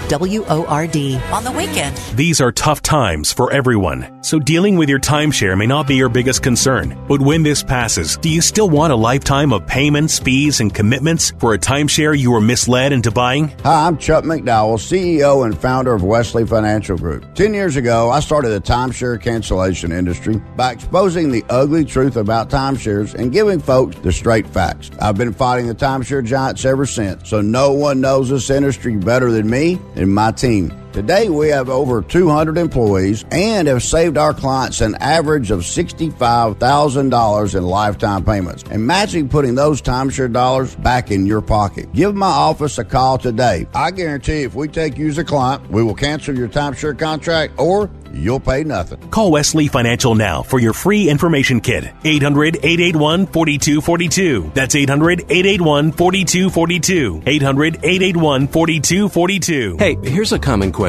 WORD. 0.08 1.32
On 1.32 1.42
the 1.42 1.50
weekend. 1.50 1.96
These 2.16 2.40
are 2.40 2.52
tough 2.52 2.80
times 2.80 3.32
for 3.32 3.52
everyone, 3.52 4.22
so 4.22 4.38
dealing 4.38 4.76
with 4.76 4.88
your 4.88 5.00
timeshare 5.00 5.58
may 5.58 5.66
not 5.66 5.88
be 5.88 5.96
your 5.96 6.08
biggest 6.08 6.44
concern. 6.44 6.96
But 7.08 7.20
when 7.20 7.42
this 7.42 7.64
passes, 7.64 8.16
do 8.18 8.28
you 8.28 8.40
still 8.40 8.70
want 8.70 8.92
a 8.92 8.96
lifetime 8.96 9.52
of 9.52 9.66
payments, 9.66 10.20
fees, 10.20 10.60
and 10.60 10.72
commitments 10.72 11.32
for 11.40 11.54
a 11.54 11.58
timeshare 11.58 12.16
you 12.16 12.30
were 12.30 12.40
misled 12.40 12.92
into 12.92 13.10
buying? 13.10 13.48
Hi, 13.64 13.88
I'm 13.88 13.98
Chuck 13.98 14.22
McDowell, 14.22 14.78
CEO 14.78 15.44
and 15.44 15.58
founder 15.58 15.92
of 15.92 16.04
Wesley 16.04 16.46
Financial 16.46 16.96
Group. 16.96 17.34
Ten 17.34 17.52
years 17.52 17.74
ago, 17.74 18.10
I 18.10 18.20
started 18.20 18.50
the 18.50 18.60
timeshare 18.60 19.20
cancellation 19.20 19.90
industry 19.90 20.36
by 20.54 20.70
exposing 20.70 21.32
the 21.32 21.44
ugly 21.50 21.84
truth 21.84 22.14
about 22.14 22.43
timeshares 22.44 23.14
and 23.14 23.32
giving 23.32 23.60
folks 23.60 23.96
the 23.96 24.12
straight 24.12 24.46
facts. 24.46 24.90
I've 25.00 25.16
been 25.16 25.32
fighting 25.32 25.66
the 25.66 25.74
timeshare 25.74 26.24
giants 26.24 26.64
ever 26.64 26.86
since, 26.86 27.28
so 27.28 27.40
no 27.40 27.72
one 27.72 28.00
knows 28.00 28.28
this 28.28 28.50
industry 28.50 28.96
better 28.96 29.30
than 29.30 29.48
me 29.48 29.80
and 29.96 30.14
my 30.14 30.32
team. 30.32 30.72
Today, 30.94 31.28
we 31.28 31.48
have 31.48 31.68
over 31.68 32.02
200 32.02 32.56
employees 32.56 33.24
and 33.32 33.66
have 33.66 33.82
saved 33.82 34.16
our 34.16 34.32
clients 34.32 34.80
an 34.80 34.94
average 35.00 35.50
of 35.50 35.62
$65,000 35.62 37.54
in 37.56 37.62
lifetime 37.64 38.24
payments. 38.24 38.62
Imagine 38.70 39.28
putting 39.28 39.56
those 39.56 39.82
timeshare 39.82 40.32
dollars 40.32 40.76
back 40.76 41.10
in 41.10 41.26
your 41.26 41.40
pocket. 41.40 41.92
Give 41.92 42.14
my 42.14 42.28
office 42.28 42.78
a 42.78 42.84
call 42.84 43.18
today. 43.18 43.66
I 43.74 43.90
guarantee 43.90 44.44
if 44.44 44.54
we 44.54 44.68
take 44.68 44.96
you 44.96 45.08
as 45.08 45.18
a 45.18 45.24
client, 45.24 45.68
we 45.68 45.82
will 45.82 45.96
cancel 45.96 46.38
your 46.38 46.46
timeshare 46.46 46.96
contract 46.96 47.54
or 47.58 47.90
you'll 48.12 48.38
pay 48.38 48.62
nothing. 48.62 49.00
Call 49.10 49.32
Wesley 49.32 49.66
Financial 49.66 50.14
now 50.14 50.44
for 50.44 50.60
your 50.60 50.74
free 50.74 51.10
information 51.10 51.60
kit. 51.60 51.92
800 52.04 52.58
881 52.58 53.26
4242. 53.26 54.52
That's 54.54 54.76
800 54.76 55.22
881 55.22 55.90
4242. 55.90 57.22
800 57.26 57.74
881 57.82 58.46
4242. 58.46 59.76
Hey, 59.76 59.96
here's 60.04 60.30
a 60.30 60.38
common 60.38 60.70
question 60.70 60.83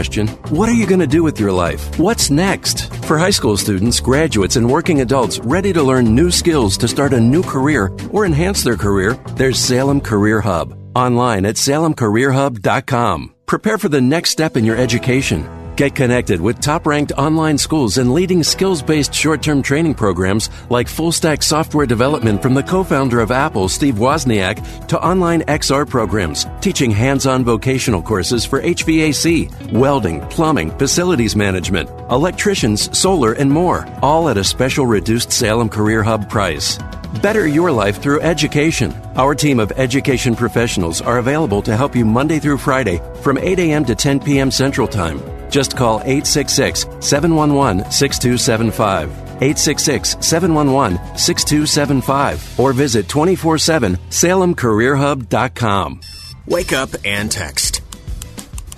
What 0.50 0.70
are 0.70 0.74
you 0.74 0.86
going 0.86 1.00
to 1.00 1.08
do 1.08 1.24
with 1.24 1.40
your 1.40 1.52
life? 1.52 1.98
What's 2.00 2.30
next? 2.30 2.94
For 3.06 3.18
high 3.18 3.32
school 3.32 3.58
students, 3.58 4.00
graduates, 4.00 4.56
and 4.56 4.70
working 4.70 5.02
adults 5.02 5.40
ready 5.40 5.74
to 5.74 5.84
learn 5.84 6.16
new 6.16 6.32
skills 6.32 6.78
to 6.78 6.88
start 6.88 7.14
a 7.14 7.20
new 7.20 7.44
career 7.44 7.92
or 8.12 8.26
enhance 8.26 8.64
their 8.64 8.78
career, 8.78 9.14
there's 9.36 9.60
Salem 9.60 10.02
Career 10.02 10.42
Hub. 10.42 10.74
Online 10.96 11.46
at 11.46 11.56
salemcareerhub.com. 11.56 13.36
Prepare 13.46 13.78
for 13.78 13.90
the 13.90 14.02
next 14.02 14.32
step 14.32 14.58
in 14.58 14.66
your 14.66 14.78
education. 14.78 15.65
Get 15.76 15.94
connected 15.94 16.40
with 16.40 16.62
top 16.62 16.88
ranked 16.88 17.12
online 17.18 17.58
schools 17.58 17.98
and 17.98 18.14
leading 18.14 18.44
skills 18.44 18.82
based 18.82 19.14
short 19.14 19.44
term 19.44 19.62
training 19.62 19.96
programs 19.96 20.50
like 20.70 20.88
full 20.88 21.12
stack 21.12 21.44
software 21.44 21.86
development 21.86 22.42
from 22.42 22.54
the 22.54 22.64
co 22.64 22.82
founder 22.82 23.20
of 23.20 23.30
Apple, 23.30 23.68
Steve 23.68 23.96
Wozniak, 23.96 24.88
to 24.88 25.04
online 25.06 25.42
XR 25.42 25.86
programs 25.90 26.46
teaching 26.62 26.92
hands 26.92 27.26
on 27.26 27.44
vocational 27.44 28.02
courses 28.02 28.46
for 28.46 28.62
HVAC, 28.62 29.74
welding, 29.74 30.22
plumbing, 30.28 30.72
facilities 30.78 31.36
management, 31.36 31.90
electricians, 32.10 32.98
solar, 32.98 33.34
and 33.34 33.52
more, 33.52 33.86
all 34.02 34.30
at 34.30 34.38
a 34.38 34.46
special 34.46 34.86
reduced 34.86 35.34
Salem 35.34 35.68
Career 35.68 36.04
Hub 36.04 36.30
price. 36.30 36.80
Better 37.22 37.48
your 37.48 37.70
life 37.70 38.02
through 38.02 38.22
education. 38.22 38.94
Our 39.18 39.36
team 39.36 39.60
of 39.60 39.74
education 39.74 40.38
professionals 40.38 41.02
are 41.02 41.18
available 41.18 41.62
to 41.64 41.76
help 41.76 41.98
you 41.98 42.06
Monday 42.06 42.40
through 42.40 42.60
Friday 42.60 43.02
from 43.22 43.38
8 43.38 43.60
a.m. 43.60 43.84
to 43.86 43.96
10 43.96 44.22
p.m. 44.22 44.52
Central 44.52 44.88
Time. 44.88 45.35
Just 45.50 45.76
call 45.78 45.98
866 46.02 46.82
711 47.00 47.92
6275. 47.92 49.26
866 49.42 50.18
711 50.22 51.18
6275 51.18 52.60
or 52.60 52.74
visit 52.74 53.08
24 53.08 53.58
7 53.58 53.98
salemcareerhub.com. 54.10 56.02
Wake 56.48 56.74
up 56.74 56.90
and 57.04 57.32
text. 57.32 57.82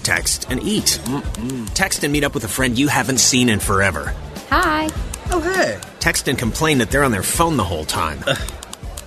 Text 0.03 0.50
and 0.50 0.63
eat. 0.63 1.01
Mm-mm. 1.03 1.74
Text 1.74 2.03
and 2.03 2.13
meet 2.13 2.24
up 2.24 2.33
with 2.33 2.45
a 2.45 2.47
friend 2.47 2.79
you 2.79 2.88
haven't 2.88 3.17
seen 3.17 3.50
in 3.50 3.59
forever. 3.59 4.15
Hi. 4.50 4.89
Oh, 5.31 5.41
hey. 5.41 5.79
Text 6.00 6.29
and 6.29 6.39
complain 6.39 6.77
that 6.77 6.89
they're 6.89 7.03
on 7.03 7.12
their 7.12 7.24
phone 7.24 7.57
the 7.57 7.63
whole 7.63 7.83
time. 7.83 8.24
Ugh. 8.25 8.38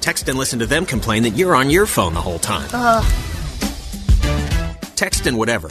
Text 0.00 0.28
and 0.28 0.38
listen 0.38 0.58
to 0.58 0.66
them 0.66 0.84
complain 0.84 1.22
that 1.22 1.30
you're 1.30 1.54
on 1.54 1.70
your 1.70 1.86
phone 1.86 2.12
the 2.12 2.20
whole 2.20 2.38
time. 2.38 2.68
Ugh. 2.72 3.04
Text 4.94 5.26
and 5.26 5.38
whatever. 5.38 5.70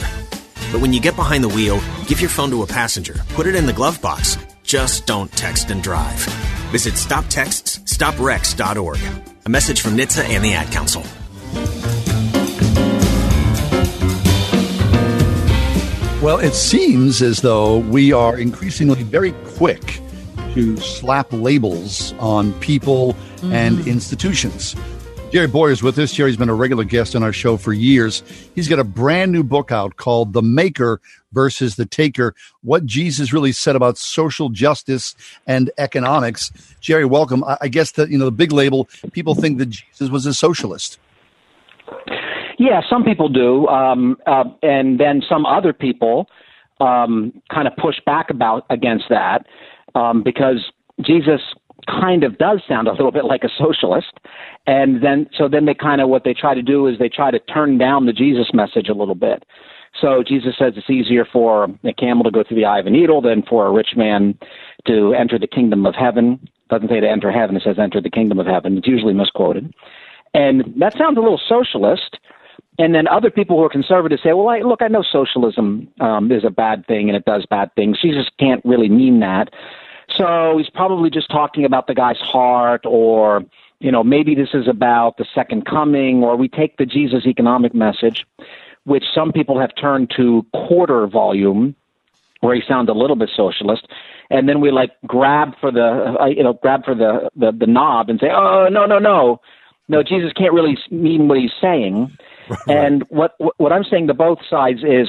But 0.72 0.80
when 0.80 0.92
you 0.92 1.00
get 1.00 1.16
behind 1.16 1.42
the 1.42 1.48
wheel, 1.48 1.80
give 2.06 2.20
your 2.20 2.30
phone 2.30 2.50
to 2.50 2.62
a 2.62 2.66
passenger. 2.66 3.14
Put 3.30 3.48
it 3.48 3.56
in 3.56 3.66
the 3.66 3.72
glove 3.72 4.00
box. 4.00 4.38
Just 4.62 5.04
don't 5.06 5.32
text 5.32 5.70
and 5.70 5.82
drive. 5.82 6.20
Visit 6.70 6.94
StopTextsStopWrecks.org. 6.94 9.00
A 9.46 9.48
message 9.48 9.80
from 9.80 9.96
NHTSA 9.96 10.28
and 10.28 10.44
the 10.44 10.52
Ad 10.52 10.70
Council. 10.70 11.02
Well, 16.22 16.38
it 16.38 16.54
seems 16.54 17.20
as 17.22 17.40
though 17.40 17.78
we 17.78 18.12
are 18.12 18.38
increasingly 18.38 19.02
very 19.02 19.32
quick 19.56 20.00
to 20.54 20.76
slap 20.76 21.32
labels 21.32 22.12
on 22.18 22.52
people 22.60 23.14
mm-hmm. 23.14 23.52
and 23.52 23.88
institutions. 23.88 24.76
Jerry 25.30 25.46
Bowyer 25.46 25.70
is 25.70 25.80
with 25.80 25.96
us. 26.00 26.12
Jerry's 26.12 26.36
been 26.36 26.48
a 26.48 26.54
regular 26.54 26.82
guest 26.82 27.14
on 27.14 27.22
our 27.22 27.32
show 27.32 27.56
for 27.56 27.72
years. 27.72 28.24
He's 28.56 28.66
got 28.66 28.80
a 28.80 28.84
brand 28.84 29.30
new 29.30 29.44
book 29.44 29.70
out 29.70 29.94
called 29.94 30.32
The 30.32 30.42
Maker 30.42 31.00
versus 31.30 31.76
the 31.76 31.86
Taker 31.86 32.34
What 32.62 32.84
Jesus 32.84 33.32
Really 33.32 33.52
Said 33.52 33.76
About 33.76 33.96
Social 33.96 34.48
Justice 34.48 35.14
and 35.46 35.70
Economics. 35.78 36.50
Jerry, 36.80 37.04
welcome. 37.04 37.44
I 37.60 37.68
guess 37.68 37.92
that, 37.92 38.10
you 38.10 38.18
know, 38.18 38.24
the 38.24 38.32
big 38.32 38.50
label, 38.50 38.88
people 39.12 39.36
think 39.36 39.58
that 39.58 39.66
Jesus 39.66 40.10
was 40.10 40.26
a 40.26 40.34
socialist. 40.34 40.98
Yeah, 42.58 42.80
some 42.90 43.04
people 43.04 43.28
do. 43.28 43.68
Um, 43.68 44.16
uh, 44.26 44.44
and 44.64 44.98
then 44.98 45.22
some 45.28 45.46
other 45.46 45.72
people 45.72 46.28
um, 46.80 47.40
kind 47.54 47.68
of 47.68 47.76
push 47.76 47.96
back 48.04 48.30
about 48.30 48.66
against 48.68 49.04
that 49.10 49.46
um, 49.94 50.24
because 50.24 50.72
Jesus 51.00 51.40
kind 51.86 52.24
of 52.24 52.38
does 52.38 52.60
sound 52.68 52.88
a 52.88 52.92
little 52.92 53.12
bit 53.12 53.24
like 53.24 53.44
a 53.44 53.48
socialist. 53.58 54.12
And 54.66 55.02
then, 55.02 55.28
so 55.36 55.48
then 55.48 55.66
they 55.66 55.74
kind 55.74 56.00
of, 56.00 56.08
what 56.08 56.24
they 56.24 56.34
try 56.34 56.54
to 56.54 56.62
do 56.62 56.86
is 56.86 56.98
they 56.98 57.08
try 57.08 57.30
to 57.30 57.38
turn 57.38 57.78
down 57.78 58.06
the 58.06 58.12
Jesus 58.12 58.50
message 58.52 58.88
a 58.88 58.94
little 58.94 59.14
bit. 59.14 59.44
So 60.00 60.22
Jesus 60.26 60.54
says 60.58 60.74
it's 60.76 60.90
easier 60.90 61.26
for 61.30 61.64
a 61.84 61.92
camel 61.92 62.24
to 62.24 62.30
go 62.30 62.44
through 62.46 62.58
the 62.58 62.64
eye 62.64 62.78
of 62.78 62.86
a 62.86 62.90
needle 62.90 63.20
than 63.20 63.42
for 63.42 63.66
a 63.66 63.72
rich 63.72 63.90
man 63.96 64.38
to 64.86 65.14
enter 65.14 65.38
the 65.38 65.48
kingdom 65.48 65.84
of 65.84 65.94
heaven. 65.94 66.48
Doesn't 66.68 66.88
say 66.88 67.00
to 67.00 67.08
enter 67.08 67.32
heaven, 67.32 67.56
it 67.56 67.62
says 67.64 67.76
enter 67.78 68.00
the 68.00 68.10
kingdom 68.10 68.38
of 68.38 68.46
heaven. 68.46 68.78
It's 68.78 68.86
usually 68.86 69.14
misquoted. 69.14 69.74
And 70.32 70.62
that 70.78 70.96
sounds 70.96 71.18
a 71.18 71.20
little 71.20 71.40
socialist. 71.48 72.18
And 72.78 72.94
then 72.94 73.08
other 73.08 73.30
people 73.30 73.56
who 73.56 73.64
are 73.64 73.68
conservative 73.68 74.20
say, 74.22 74.32
well, 74.32 74.48
I, 74.48 74.60
look, 74.60 74.80
I 74.80 74.88
know 74.88 75.02
socialism 75.02 75.88
um, 76.00 76.30
is 76.30 76.44
a 76.44 76.50
bad 76.50 76.86
thing 76.86 77.08
and 77.08 77.16
it 77.16 77.24
does 77.24 77.44
bad 77.50 77.74
things. 77.74 78.00
Jesus 78.00 78.26
can't 78.38 78.64
really 78.64 78.88
mean 78.88 79.20
that. 79.20 79.52
So 80.16 80.56
he's 80.58 80.70
probably 80.70 81.10
just 81.10 81.30
talking 81.30 81.64
about 81.64 81.86
the 81.86 81.94
guy's 81.94 82.18
heart, 82.18 82.82
or, 82.84 83.44
you 83.78 83.90
know, 83.90 84.02
maybe 84.02 84.34
this 84.34 84.50
is 84.54 84.68
about 84.68 85.16
the 85.16 85.26
second 85.34 85.66
coming, 85.66 86.22
or 86.22 86.36
we 86.36 86.48
take 86.48 86.76
the 86.76 86.86
Jesus 86.86 87.26
economic 87.26 87.74
message, 87.74 88.26
which 88.84 89.04
some 89.14 89.32
people 89.32 89.60
have 89.60 89.70
turned 89.80 90.10
to 90.16 90.44
quarter 90.52 91.06
volume, 91.06 91.74
where 92.40 92.54
he 92.54 92.62
sounds 92.66 92.88
a 92.88 92.92
little 92.92 93.16
bit 93.16 93.30
socialist, 93.34 93.86
and 94.30 94.48
then 94.48 94.60
we 94.60 94.70
like 94.70 94.92
grab 95.06 95.54
for 95.60 95.70
the, 95.70 96.16
uh, 96.20 96.26
you 96.26 96.42
know, 96.42 96.54
grab 96.54 96.84
for 96.84 96.94
the, 96.94 97.30
the, 97.36 97.52
the 97.52 97.66
knob 97.66 98.08
and 98.08 98.18
say, 98.20 98.28
oh, 98.32 98.68
no, 98.70 98.86
no, 98.86 98.98
no. 98.98 99.40
No, 99.88 100.04
Jesus 100.04 100.32
can't 100.32 100.52
really 100.52 100.78
mean 100.90 101.26
what 101.28 101.38
he's 101.38 101.50
saying. 101.60 102.16
And 102.66 103.04
what 103.10 103.36
what 103.58 103.72
I'm 103.72 103.84
saying 103.84 104.08
to 104.08 104.14
both 104.14 104.38
sides 104.50 104.80
is, 104.82 105.08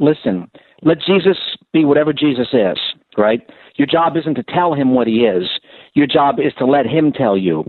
listen, 0.00 0.50
let 0.82 0.98
Jesus 1.00 1.36
be 1.72 1.84
whatever 1.84 2.12
Jesus 2.12 2.48
is, 2.52 2.78
right? 3.16 3.48
Your 3.76 3.86
job 3.86 4.16
isn't 4.16 4.34
to 4.34 4.42
tell 4.42 4.74
him 4.74 4.94
what 4.94 5.06
he 5.06 5.24
is. 5.24 5.48
Your 5.94 6.06
job 6.06 6.38
is 6.38 6.52
to 6.58 6.66
let 6.66 6.86
him 6.86 7.12
tell 7.12 7.36
you. 7.36 7.64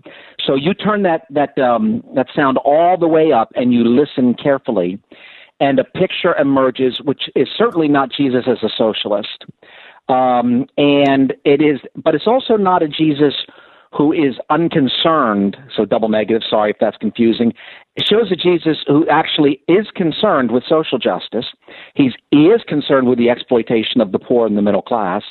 So 0.45 0.55
you 0.55 0.73
turn 0.73 1.03
that 1.03 1.25
that 1.29 1.57
um, 1.57 2.03
that 2.15 2.27
sound 2.35 2.57
all 2.59 2.97
the 2.97 3.07
way 3.07 3.31
up 3.31 3.51
and 3.55 3.73
you 3.73 3.83
listen 3.83 4.33
carefully, 4.33 4.99
and 5.59 5.79
a 5.79 5.83
picture 5.83 6.35
emerges, 6.37 6.99
which 7.03 7.23
is 7.35 7.47
certainly 7.57 7.87
not 7.87 8.11
Jesus 8.11 8.45
as 8.47 8.63
a 8.63 8.69
socialist, 8.75 9.45
um, 10.09 10.65
and 10.77 11.33
it 11.45 11.61
is, 11.61 11.79
but 11.95 12.15
it's 12.15 12.27
also 12.27 12.57
not 12.57 12.83
a 12.83 12.87
Jesus 12.87 13.33
who 13.93 14.13
is 14.13 14.35
unconcerned. 14.49 15.57
So 15.75 15.85
double 15.85 16.09
negative. 16.09 16.43
Sorry 16.49 16.71
if 16.71 16.77
that's 16.79 16.97
confusing. 16.97 17.53
It 17.95 18.05
shows 18.07 18.31
a 18.31 18.35
Jesus 18.35 18.77
who 18.87 19.07
actually 19.09 19.61
is 19.67 19.87
concerned 19.95 20.51
with 20.51 20.63
social 20.67 20.97
justice. 20.97 21.45
He's, 21.93 22.13
he 22.31 22.45
is 22.45 22.61
concerned 22.67 23.09
with 23.09 23.17
the 23.17 23.29
exploitation 23.29 23.99
of 23.99 24.13
the 24.13 24.19
poor 24.19 24.47
and 24.47 24.57
the 24.57 24.61
middle 24.61 24.81
class 24.81 25.23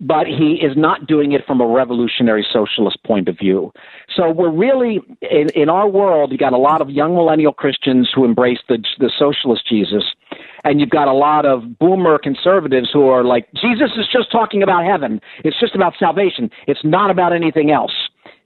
but 0.00 0.26
he 0.26 0.58
is 0.62 0.76
not 0.76 1.06
doing 1.06 1.32
it 1.32 1.46
from 1.46 1.60
a 1.60 1.66
revolutionary 1.66 2.46
socialist 2.52 3.02
point 3.04 3.28
of 3.28 3.38
view. 3.38 3.72
So 4.14 4.30
we're 4.30 4.50
really 4.50 5.00
in, 5.22 5.50
in 5.54 5.68
our 5.68 5.88
world. 5.88 6.32
You 6.32 6.38
got 6.38 6.52
a 6.52 6.58
lot 6.58 6.80
of 6.80 6.90
young 6.90 7.14
millennial 7.14 7.52
Christians 7.52 8.10
who 8.14 8.24
embrace 8.24 8.58
the 8.68 8.78
the 8.98 9.10
socialist 9.18 9.66
Jesus, 9.68 10.04
and 10.64 10.80
you've 10.80 10.90
got 10.90 11.08
a 11.08 11.12
lot 11.12 11.46
of 11.46 11.78
boomer 11.78 12.18
conservatives 12.18 12.90
who 12.92 13.06
are 13.08 13.24
like, 13.24 13.48
Jesus 13.54 13.90
is 13.96 14.06
just 14.12 14.30
talking 14.30 14.62
about 14.62 14.84
heaven. 14.84 15.20
It's 15.44 15.58
just 15.58 15.74
about 15.74 15.94
salvation. 15.98 16.50
It's 16.66 16.84
not 16.84 17.10
about 17.10 17.32
anything 17.32 17.70
else. 17.70 17.92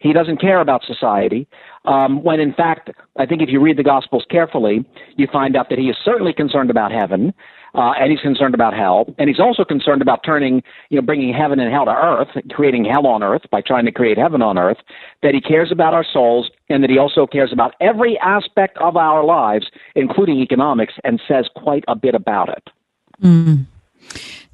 He 0.00 0.12
doesn't 0.12 0.40
care 0.40 0.60
about 0.60 0.84
society. 0.84 1.48
Um, 1.84 2.22
when 2.22 2.38
in 2.40 2.52
fact, 2.52 2.90
I 3.16 3.26
think 3.26 3.42
if 3.42 3.48
you 3.48 3.60
read 3.60 3.78
the 3.78 3.82
Gospels 3.82 4.24
carefully, 4.30 4.84
you 5.16 5.26
find 5.32 5.56
out 5.56 5.70
that 5.70 5.78
he 5.78 5.86
is 5.86 5.96
certainly 6.04 6.32
concerned 6.32 6.70
about 6.70 6.92
heaven 6.92 7.32
uh, 7.74 7.92
and 7.98 8.10
he's 8.10 8.20
concerned 8.20 8.54
about 8.54 8.74
hell, 8.74 9.06
and 9.18 9.28
he's 9.28 9.40
also 9.40 9.64
concerned 9.64 10.02
about 10.02 10.20
turning, 10.24 10.62
you 10.90 11.00
know, 11.00 11.04
bringing 11.04 11.32
heaven 11.32 11.60
and 11.60 11.72
hell 11.72 11.84
to 11.84 11.90
earth, 11.90 12.28
creating 12.50 12.84
hell 12.84 13.06
on 13.06 13.22
earth 13.22 13.42
by 13.50 13.60
trying 13.60 13.84
to 13.84 13.92
create 13.92 14.18
heaven 14.18 14.42
on 14.42 14.58
earth. 14.58 14.78
That 15.22 15.34
he 15.34 15.40
cares 15.40 15.70
about 15.72 15.94
our 15.94 16.04
souls, 16.04 16.50
and 16.68 16.82
that 16.82 16.90
he 16.90 16.98
also 16.98 17.26
cares 17.26 17.52
about 17.52 17.74
every 17.80 18.18
aspect 18.18 18.78
of 18.78 18.96
our 18.96 19.24
lives, 19.24 19.66
including 19.94 20.38
economics, 20.38 20.94
and 21.04 21.20
says 21.28 21.48
quite 21.54 21.84
a 21.88 21.96
bit 21.96 22.14
about 22.14 22.48
it. 22.48 22.70
Mm. 23.22 23.66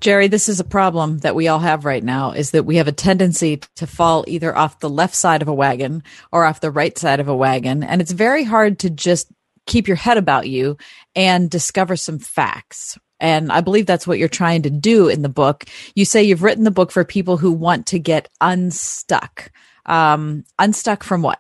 Jerry, 0.01 0.29
this 0.29 0.49
is 0.49 0.61
a 0.61 0.65
problem 0.65 1.19
that 1.19 1.35
we 1.35 1.49
all 1.49 1.61
have 1.61 1.85
right 1.85 2.05
now 2.05 2.33
is 2.33 2.51
that 2.51 2.67
we 2.67 2.77
have 2.77 2.89
a 2.89 2.93
tendency 2.93 3.61
to 3.77 3.87
fall 3.87 4.25
either 4.27 4.55
off 4.55 4.81
the 4.81 4.91
left 4.91 5.15
side 5.15 5.41
of 5.41 5.49
a 5.49 5.55
wagon 5.55 6.03
or 6.31 6.45
off 6.45 6.61
the 6.61 6.71
right 6.71 6.97
side 6.99 7.21
of 7.21 7.29
a 7.29 7.35
wagon. 7.35 7.83
And 7.83 8.03
it's 8.03 8.13
very 8.13 8.45
hard 8.45 8.79
to 8.81 8.91
just 8.91 9.29
keep 9.67 9.89
your 9.89 9.97
head 9.97 10.19
about 10.19 10.49
you 10.49 10.77
and 11.17 11.49
discover 11.49 11.97
some 11.97 12.19
facts 12.19 12.99
And 13.25 13.51
I 13.51 13.63
believe 13.63 13.87
that's 13.87 14.07
what 14.07 14.19
you're 14.19 14.29
trying 14.29 14.61
to 14.65 14.71
do 14.71 15.09
in 15.09 15.23
the 15.23 15.31
book. 15.31 15.65
You 15.95 16.05
say 16.05 16.23
you've 16.23 16.43
written 16.43 16.65
the 16.65 16.71
book 16.71 16.93
for 16.93 17.07
people 17.07 17.39
who 17.39 17.53
want 17.53 17.87
to 17.87 17.99
get 17.99 18.29
unstuck. 18.43 19.51
Um, 19.87 20.45
unstuck 20.59 21.03
from 21.03 21.23
what? 21.23 21.39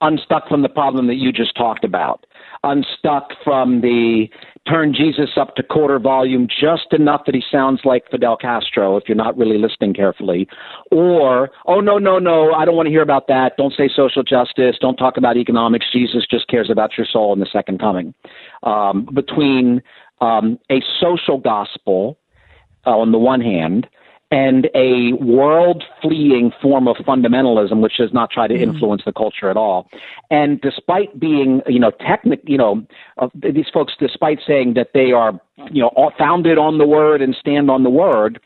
Unstuck 0.00 0.48
from 0.48 0.62
the 0.62 0.70
problem 0.70 1.06
that 1.08 1.16
you 1.16 1.32
just 1.32 1.54
talked 1.54 1.84
about. 1.84 2.24
Unstuck 2.62 3.32
from 3.44 3.82
the 3.82 4.28
turn 4.66 4.94
Jesus 4.94 5.30
up 5.38 5.54
to 5.56 5.62
quarter 5.62 5.98
volume 5.98 6.48
just 6.48 6.92
enough 6.92 7.22
that 7.26 7.34
he 7.34 7.42
sounds 7.52 7.80
like 7.84 8.10
Fidel 8.10 8.36
Castro 8.36 8.96
if 8.96 9.04
you're 9.06 9.16
not 9.16 9.36
really 9.36 9.58
listening 9.58 9.92
carefully. 9.92 10.48
Or, 10.90 11.50
oh, 11.66 11.80
no, 11.80 11.98
no, 11.98 12.18
no, 12.18 12.54
I 12.54 12.64
don't 12.64 12.74
want 12.74 12.86
to 12.86 12.90
hear 12.90 13.02
about 13.02 13.28
that. 13.28 13.58
Don't 13.58 13.74
say 13.76 13.90
social 13.94 14.22
justice. 14.22 14.76
Don't 14.80 14.96
talk 14.96 15.18
about 15.18 15.36
economics. 15.36 15.84
Jesus 15.92 16.24
just 16.30 16.48
cares 16.48 16.70
about 16.70 16.96
your 16.96 17.06
soul 17.06 17.34
in 17.34 17.40
the 17.40 17.48
second 17.52 17.80
coming. 17.80 18.14
Um, 18.62 19.06
between 19.12 19.82
um, 20.24 20.58
a 20.70 20.80
social 21.00 21.38
gospel 21.38 22.18
uh, 22.86 22.90
on 22.90 23.12
the 23.12 23.18
one 23.18 23.40
hand 23.40 23.86
and 24.30 24.68
a 24.74 25.12
world 25.22 25.84
fleeing 26.02 26.50
form 26.60 26.88
of 26.88 26.96
fundamentalism, 26.96 27.80
which 27.80 27.98
does 27.98 28.12
not 28.12 28.30
try 28.30 28.48
to 28.48 28.54
mm-hmm. 28.54 28.72
influence 28.72 29.02
the 29.04 29.12
culture 29.12 29.48
at 29.48 29.56
all. 29.56 29.88
And 30.30 30.60
despite 30.60 31.20
being, 31.20 31.62
you 31.68 31.78
know, 31.78 31.92
technic, 31.92 32.40
you 32.44 32.58
know, 32.58 32.84
uh, 33.18 33.28
these 33.34 33.68
folks, 33.72 33.92
despite 33.98 34.40
saying 34.44 34.74
that 34.74 34.88
they 34.92 35.12
are, 35.12 35.40
you 35.70 35.82
know, 35.82 36.10
founded 36.18 36.58
on 36.58 36.78
the 36.78 36.86
word 36.86 37.22
and 37.22 37.36
stand 37.38 37.70
on 37.70 37.84
the 37.84 37.90
word, 37.90 38.40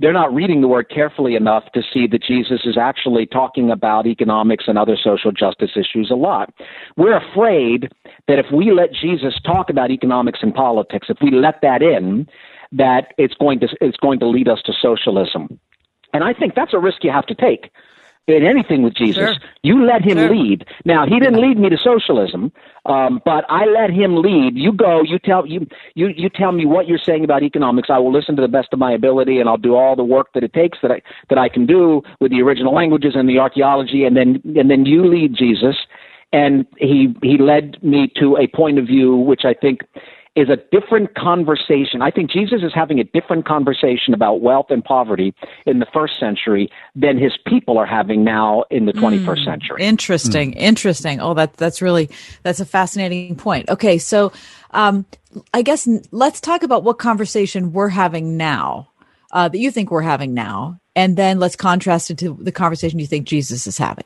they're 0.00 0.12
not 0.14 0.34
reading 0.34 0.62
the 0.62 0.68
word 0.68 0.88
carefully 0.88 1.34
enough 1.36 1.64
to 1.74 1.82
see 1.92 2.06
that 2.06 2.22
Jesus 2.22 2.62
is 2.64 2.76
actually 2.78 3.26
talking 3.26 3.70
about 3.70 4.06
economics 4.06 4.64
and 4.66 4.78
other 4.78 4.96
social 4.96 5.30
justice 5.30 5.72
issues 5.76 6.10
a 6.10 6.14
lot. 6.14 6.52
We're 6.96 7.16
afraid 7.16 7.92
that 8.26 8.38
if 8.38 8.46
we 8.52 8.72
let 8.72 8.92
Jesus 8.92 9.34
talk 9.44 9.68
about 9.68 9.90
economics 9.90 10.40
and 10.42 10.54
politics, 10.54 11.08
if 11.10 11.18
we 11.22 11.30
let 11.30 11.60
that 11.60 11.82
in, 11.82 12.26
that 12.72 13.12
it's 13.18 13.34
going 13.34 13.60
to 13.60 13.68
it's 13.80 13.98
going 13.98 14.20
to 14.20 14.26
lead 14.26 14.48
us 14.48 14.60
to 14.64 14.72
socialism. 14.80 15.60
And 16.12 16.24
I 16.24 16.32
think 16.32 16.54
that's 16.54 16.72
a 16.72 16.78
risk 16.78 17.04
you 17.04 17.10
have 17.10 17.26
to 17.26 17.34
take 17.34 17.70
in 18.30 18.46
anything 18.46 18.82
with 18.82 18.94
Jesus. 18.94 19.22
Sure. 19.22 19.34
You 19.62 19.84
let 19.84 20.02
him 20.02 20.18
sure. 20.18 20.34
lead. 20.34 20.66
Now 20.84 21.06
he 21.06 21.18
didn't 21.18 21.40
lead 21.40 21.58
me 21.58 21.68
to 21.68 21.76
socialism, 21.76 22.52
um, 22.86 23.20
but 23.24 23.44
I 23.48 23.66
let 23.66 23.90
him 23.90 24.16
lead. 24.16 24.56
You 24.56 24.72
go. 24.72 25.02
You 25.02 25.18
tell 25.18 25.46
you 25.46 25.66
you 25.94 26.08
you 26.08 26.28
tell 26.28 26.52
me 26.52 26.66
what 26.66 26.88
you're 26.88 26.98
saying 26.98 27.24
about 27.24 27.42
economics. 27.42 27.88
I 27.90 27.98
will 27.98 28.12
listen 28.12 28.36
to 28.36 28.42
the 28.42 28.48
best 28.48 28.68
of 28.72 28.78
my 28.78 28.92
ability, 28.92 29.40
and 29.40 29.48
I'll 29.48 29.56
do 29.56 29.74
all 29.74 29.96
the 29.96 30.04
work 30.04 30.28
that 30.34 30.42
it 30.42 30.52
takes 30.52 30.78
that 30.82 30.90
I 30.90 31.02
that 31.28 31.38
I 31.38 31.48
can 31.48 31.66
do 31.66 32.02
with 32.20 32.30
the 32.30 32.42
original 32.42 32.74
languages 32.74 33.12
and 33.16 33.28
the 33.28 33.38
archaeology, 33.38 34.04
and 34.04 34.16
then 34.16 34.42
and 34.56 34.70
then 34.70 34.86
you 34.86 35.06
lead 35.06 35.34
Jesus. 35.34 35.76
And 36.32 36.64
he 36.78 37.14
he 37.22 37.38
led 37.38 37.82
me 37.82 38.12
to 38.20 38.36
a 38.36 38.46
point 38.46 38.78
of 38.78 38.86
view 38.86 39.16
which 39.16 39.44
I 39.44 39.52
think 39.52 39.80
is 40.36 40.48
a 40.48 40.56
different 40.70 41.14
conversation. 41.16 42.02
I 42.02 42.10
think 42.10 42.30
Jesus 42.30 42.62
is 42.62 42.72
having 42.72 43.00
a 43.00 43.04
different 43.04 43.46
conversation 43.46 44.14
about 44.14 44.40
wealth 44.40 44.66
and 44.70 44.82
poverty 44.82 45.34
in 45.66 45.80
the 45.80 45.86
first 45.92 46.20
century 46.20 46.70
than 46.94 47.18
his 47.18 47.32
people 47.46 47.78
are 47.78 47.86
having 47.86 48.22
now 48.22 48.64
in 48.70 48.86
the 48.86 48.92
21st 48.92 49.24
mm, 49.24 49.44
century. 49.44 49.82
Interesting. 49.82 50.52
Mm. 50.52 50.58
Interesting. 50.58 51.20
Oh, 51.20 51.34
that, 51.34 51.54
that's 51.54 51.82
really, 51.82 52.10
that's 52.44 52.60
a 52.60 52.64
fascinating 52.64 53.34
point. 53.34 53.68
Okay. 53.68 53.98
So, 53.98 54.32
um, 54.70 55.04
I 55.52 55.62
guess 55.62 55.88
let's 56.12 56.40
talk 56.40 56.62
about 56.62 56.84
what 56.84 56.98
conversation 56.98 57.72
we're 57.72 57.88
having 57.88 58.36
now, 58.36 58.88
uh, 59.32 59.48
that 59.48 59.58
you 59.58 59.70
think 59.70 59.90
we're 59.90 60.02
having 60.02 60.32
now. 60.32 60.80
And 60.94 61.16
then 61.16 61.38
let's 61.38 61.56
contrast 61.56 62.10
it 62.10 62.18
to 62.18 62.36
the 62.40 62.52
conversation 62.52 62.98
you 62.98 63.06
think 63.06 63.26
Jesus 63.26 63.66
is 63.66 63.78
having. 63.78 64.04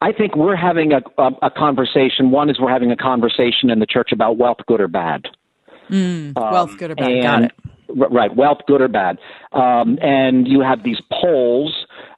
I 0.00 0.12
think 0.12 0.34
we're 0.34 0.56
having 0.56 0.92
a, 0.92 1.00
a, 1.18 1.30
a 1.42 1.50
conversation. 1.50 2.30
One 2.30 2.48
is 2.48 2.58
we're 2.58 2.72
having 2.72 2.90
a 2.90 2.96
conversation 2.96 3.70
in 3.70 3.80
the 3.80 3.86
church 3.86 4.10
about 4.12 4.38
wealth, 4.38 4.58
good 4.66 4.80
or 4.80 4.88
bad. 4.88 5.26
Mm, 5.90 6.36
um, 6.36 6.52
wealth, 6.52 6.76
good 6.78 6.92
or 6.92 6.94
bad. 6.94 7.10
And, 7.10 7.22
Got 7.22 7.42
it. 7.44 7.52
Right, 8.12 8.34
wealth, 8.34 8.58
good 8.68 8.80
or 8.80 8.88
bad. 8.88 9.18
Um, 9.52 9.98
and 10.00 10.46
you 10.46 10.60
have 10.60 10.84
these 10.84 11.00
polls, 11.10 11.74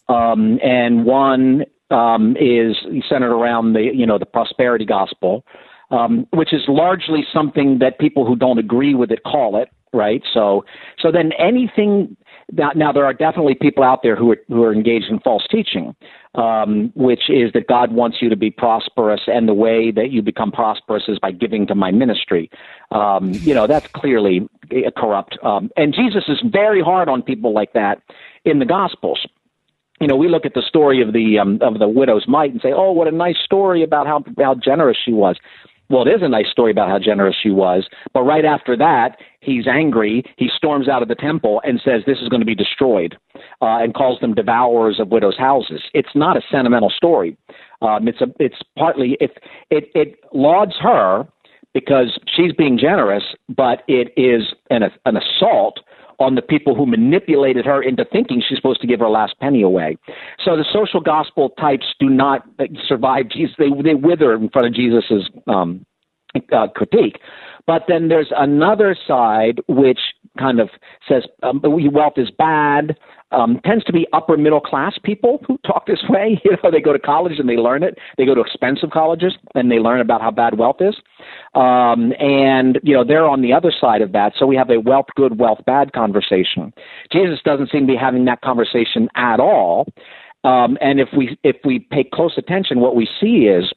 um, 0.08 0.58
and 0.62 1.06
one 1.06 1.64
um, 1.90 2.36
is 2.38 2.76
centered 3.08 3.34
around 3.34 3.72
the 3.72 3.90
you 3.94 4.04
know 4.04 4.18
the 4.18 4.26
prosperity 4.26 4.84
gospel, 4.84 5.46
um, 5.90 6.26
which 6.32 6.52
is 6.52 6.60
largely 6.68 7.24
something 7.32 7.78
that 7.78 7.98
people 7.98 8.26
who 8.26 8.37
don't 8.37 8.59
agree 8.59 8.94
with 8.94 9.11
it 9.11 9.22
call 9.24 9.61
it. 9.61 9.70
Right. 9.94 10.22
So 10.35 10.66
so 11.00 11.11
then 11.11 11.33
anything 11.38 12.18
now, 12.52 12.70
now 12.74 12.92
there 12.92 13.04
are 13.04 13.14
definitely 13.14 13.54
people 13.54 13.82
out 13.82 14.00
there 14.02 14.14
who 14.14 14.30
are 14.30 14.38
who 14.48 14.62
are 14.62 14.72
engaged 14.72 15.06
in 15.10 15.18
false 15.20 15.46
teaching 15.50 15.94
um, 16.34 16.92
which 16.94 17.28
is 17.28 17.52
that 17.52 17.66
God 17.66 17.92
wants 17.92 18.18
you 18.22 18.28
to 18.30 18.36
be 18.36 18.50
prosperous, 18.50 19.22
and 19.26 19.48
the 19.48 19.54
way 19.54 19.90
that 19.90 20.10
you 20.10 20.22
become 20.22 20.50
prosperous 20.50 21.04
is 21.08 21.18
by 21.18 21.30
giving 21.30 21.66
to 21.66 21.74
my 21.74 21.90
ministry. 21.90 22.50
Um, 22.90 23.32
you 23.32 23.54
know, 23.54 23.66
that's 23.66 23.86
clearly 23.88 24.48
corrupt. 24.96 25.38
Um, 25.42 25.70
and 25.76 25.94
Jesus 25.94 26.24
is 26.28 26.42
very 26.44 26.82
hard 26.82 27.08
on 27.08 27.22
people 27.22 27.52
like 27.52 27.74
that 27.74 28.00
in 28.44 28.58
the 28.60 28.64
Gospels. 28.64 29.26
You 30.00 30.08
know, 30.08 30.16
we 30.16 30.28
look 30.28 30.46
at 30.46 30.54
the 30.54 30.62
story 30.62 31.02
of 31.02 31.12
the 31.12 31.38
um, 31.38 31.58
of 31.60 31.78
the 31.78 31.86
widow's 31.86 32.26
mite 32.26 32.50
and 32.50 32.60
say, 32.60 32.72
"Oh, 32.72 32.92
what 32.92 33.08
a 33.08 33.12
nice 33.12 33.38
story 33.44 33.82
about 33.82 34.06
how 34.06 34.24
how 34.38 34.54
generous 34.54 34.96
she 35.02 35.12
was." 35.12 35.36
Well, 35.92 36.09
it 36.09 36.11
is 36.11 36.22
a 36.22 36.28
nice 36.28 36.48
story 36.50 36.70
about 36.70 36.88
how 36.88 36.98
generous 36.98 37.37
she 37.40 37.50
was, 37.50 37.87
but 38.14 38.22
right 38.22 38.46
after 38.46 38.78
that, 38.78 39.18
he's 39.40 39.66
angry. 39.66 40.24
He 40.38 40.48
storms 40.57 40.88
out 40.88 41.02
of 41.02 41.09
the 41.09 41.14
temple 41.14 41.61
and 41.64 41.83
says, 41.85 42.00
This 42.07 42.16
is 42.22 42.31
going 42.31 42.40
to 42.40 42.46
be 42.46 42.55
destroyed, 42.55 43.18
uh, 43.61 43.76
and 43.76 43.92
calls 43.92 44.18
them 44.20 44.33
devourers 44.33 44.98
of 44.98 45.09
widows' 45.09 45.37
houses. 45.37 45.83
It's 45.92 46.09
not 46.14 46.38
a 46.38 46.40
sentimental 46.50 46.88
story. 46.88 47.37
Um, 47.83 48.09
it's, 48.09 48.22
a, 48.22 48.28
it's 48.40 48.57
partly, 48.78 49.18
it, 49.20 49.33
it, 49.70 49.90
it 49.94 50.18
lauds 50.33 50.72
her 50.81 51.28
because 51.74 52.18
she's 52.26 52.55
being 52.55 52.78
generous, 52.78 53.24
but 53.55 53.83
it 53.87 54.14
is 54.16 54.55
an, 54.70 54.85
an 55.05 55.18
assault 55.18 55.81
on 56.22 56.35
the 56.35 56.42
people 56.42 56.74
who 56.74 56.87
manipulated 56.87 57.64
her 57.66 57.82
into 57.82 58.04
thinking 58.04 58.42
she's 58.46 58.58
supposed 58.58 58.80
to 58.80 58.87
give 58.87 59.00
her 59.00 59.08
last 59.08 59.35
penny 59.40 59.62
away. 59.62 59.96
So 60.44 60.56
the 60.56 60.64
social 60.72 61.00
gospel 61.00 61.50
types 61.50 61.87
do 61.98 62.08
not 62.08 62.46
survive 62.87 63.28
Jesus. 63.28 63.54
They, 63.58 63.70
they 63.82 63.94
wither 63.94 64.35
in 64.35 64.48
front 64.48 64.68
of 64.68 64.74
Jesus's 64.74 65.28
um, 65.46 65.85
uh, 66.52 66.68
critique. 66.68 67.18
But 67.66 67.85
then 67.88 68.08
there's 68.08 68.32
another 68.37 68.96
side 69.06 69.61
which 69.68 70.00
kind 70.38 70.61
of 70.61 70.70
says 71.08 71.24
um, 71.42 71.61
wealth 71.62 72.14
is 72.16 72.30
bad. 72.30 72.96
Um, 73.33 73.61
tends 73.64 73.85
to 73.85 73.92
be 73.92 74.07
upper 74.12 74.37
middle 74.37 74.61
class 74.61 74.99
people 75.03 75.42
who 75.47 75.59
talk 75.66 75.87
this 75.87 76.03
way. 76.09 76.40
You 76.53 76.57
know, 76.62 76.71
they 76.71 76.81
go 76.81 76.92
to 76.92 76.99
college 76.99 77.38
and 77.38 77.49
they 77.49 77.57
learn 77.57 77.83
it. 77.83 77.99
They 78.18 78.27
go 78.27 78.35
to 78.35 78.40
expensive 78.40 78.90
colleges 78.90 79.33
and 79.55 79.71
they 79.71 79.79
learn 79.79 80.01
about 80.01 80.21
how 80.21 80.31
bad 80.31 80.59
wealth 80.59 80.81
is. 80.81 80.95
Um, 81.55 82.12
and 82.18 82.79
you 82.83 82.95
know, 82.95 83.05
they're 83.05 83.27
on 83.27 83.42
the 83.42 83.53
other 83.53 83.73
side 83.81 84.03
of 84.03 84.12
that. 84.12 84.33
So 84.38 84.47
we 84.47 84.57
have 84.57 84.71
a 84.71 84.81
wealth 84.81 85.07
good, 85.14 85.38
wealth 85.38 85.61
bad 85.66 85.92
conversation. 85.92 86.75
Jesus 87.12 87.38
doesn't 87.45 87.71
seem 87.71 87.83
to 87.83 87.92
be 87.92 87.97
having 87.97 88.25
that 88.27 88.40
conversation 88.42 89.09
at 89.14 89.40
all. 89.40 89.87
Um, 90.45 90.77
and 90.81 91.01
if 91.01 91.09
we 91.16 91.38
if 91.45 91.57
we 91.64 91.79
pay 91.79 92.05
close 92.05 92.35
attention, 92.37 92.81
what 92.81 92.97
we 92.97 93.09
see 93.21 93.47
is 93.47 93.73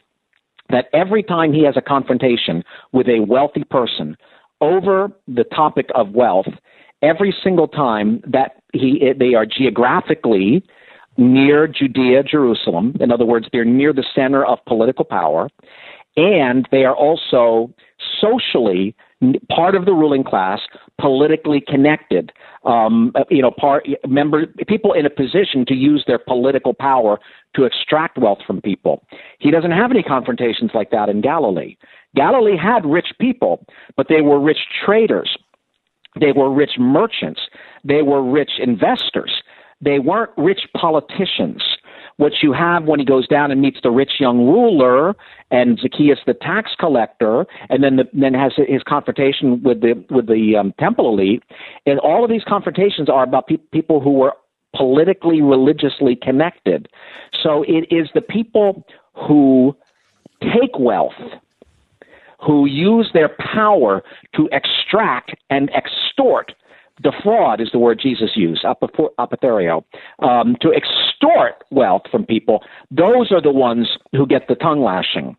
that 0.69 0.85
every 0.93 1.23
time 1.23 1.53
he 1.53 1.63
has 1.63 1.77
a 1.77 1.81
confrontation 1.81 2.63
with 2.91 3.07
a 3.07 3.19
wealthy 3.19 3.63
person 3.63 4.17
over 4.61 5.11
the 5.27 5.43
topic 5.43 5.87
of 5.93 6.11
wealth, 6.11 6.47
every 7.05 7.35
single 7.43 7.67
time 7.67 8.21
that 8.27 8.61
he 8.73 9.13
they 9.17 9.33
are 9.35 9.45
geographically 9.45 10.63
near 11.17 11.67
Judea, 11.67 12.23
Jerusalem. 12.23 12.95
In 12.99 13.11
other 13.11 13.25
words, 13.25 13.47
they're 13.51 13.63
near 13.63 13.93
the 13.93 14.05
center 14.13 14.45
of 14.45 14.59
political 14.65 15.05
power, 15.05 15.49
and 16.17 16.67
they 16.71 16.83
are 16.83 16.95
also 16.95 17.73
socially 18.19 18.95
part 19.49 19.75
of 19.75 19.85
the 19.85 19.93
ruling 19.93 20.23
class, 20.23 20.59
politically 20.99 21.61
connected. 21.65 22.31
Um, 22.65 23.13
you 23.29 23.41
know, 23.41 23.51
part 23.51 23.87
member 24.07 24.47
people 24.67 24.93
in 24.93 25.05
a 25.05 25.09
position 25.09 25.65
to 25.67 25.73
use 25.73 26.03
their 26.07 26.19
political 26.19 26.73
power 26.73 27.19
to 27.55 27.63
extract 27.63 28.17
wealth 28.17 28.39
from 28.45 28.61
people. 28.61 29.05
He 29.39 29.51
doesn't 29.51 29.71
have 29.71 29.91
any 29.91 30.03
confrontations 30.03 30.71
like 30.73 30.91
that 30.91 31.09
in 31.09 31.21
Galilee. 31.21 31.77
Galilee 32.15 32.57
had 32.57 32.85
rich 32.85 33.07
people, 33.19 33.65
but 33.95 34.07
they 34.09 34.21
were 34.21 34.39
rich 34.39 34.59
traders. 34.85 35.37
They 36.19 36.31
were 36.31 36.51
rich 36.51 36.71
merchants. 36.77 37.41
They 37.83 38.01
were 38.01 38.23
rich 38.23 38.51
investors. 38.59 39.43
They 39.81 39.99
weren't 39.99 40.31
rich 40.37 40.61
politicians. 40.75 41.61
What 42.17 42.31
you 42.41 42.53
have 42.53 42.85
when 42.85 42.99
he 42.99 43.05
goes 43.05 43.27
down 43.27 43.51
and 43.51 43.59
meets 43.59 43.79
the 43.83 43.91
rich 43.91 44.13
young 44.19 44.45
ruler 44.47 45.15
and 45.51 45.77
Zacchaeus 45.77 46.19
the 46.25 46.33
tax 46.33 46.71
collector, 46.79 47.45
and 47.69 47.83
then 47.83 47.97
the, 47.97 48.05
then 48.13 48.33
has 48.33 48.53
his 48.55 48.81
confrontation 48.83 49.61
with 49.61 49.81
the 49.81 50.01
with 50.09 50.27
the 50.27 50.55
um, 50.57 50.73
temple 50.79 51.09
elite, 51.09 51.43
and 51.85 51.99
all 51.99 52.23
of 52.23 52.29
these 52.29 52.43
confrontations 52.47 53.09
are 53.09 53.23
about 53.23 53.47
pe- 53.47 53.57
people 53.73 53.99
who 53.99 54.11
were 54.11 54.33
politically 54.73 55.41
religiously 55.41 56.15
connected. 56.15 56.87
So 57.43 57.63
it 57.63 57.85
is 57.91 58.09
the 58.13 58.21
people 58.21 58.85
who 59.13 59.75
take 60.41 60.77
wealth 60.79 61.13
who 62.45 62.65
use 62.65 63.09
their 63.13 63.29
power 63.53 64.03
to 64.35 64.49
extract 64.51 65.35
and 65.49 65.69
extort. 65.73 66.53
Defraud 67.01 67.59
is 67.59 67.69
the 67.73 67.79
word 67.79 67.99
Jesus 68.01 68.31
used, 68.35 68.63
apostereo, 68.63 69.83
um, 70.19 70.55
to 70.61 70.71
extort 70.71 71.63
wealth 71.69 72.03
from 72.09 72.25
people. 72.25 72.63
Those 72.89 73.31
are 73.31 73.41
the 73.41 73.51
ones 73.51 73.87
who 74.13 74.25
get 74.25 74.47
the 74.47 74.55
tongue 74.55 74.81
lashing. 74.81 75.35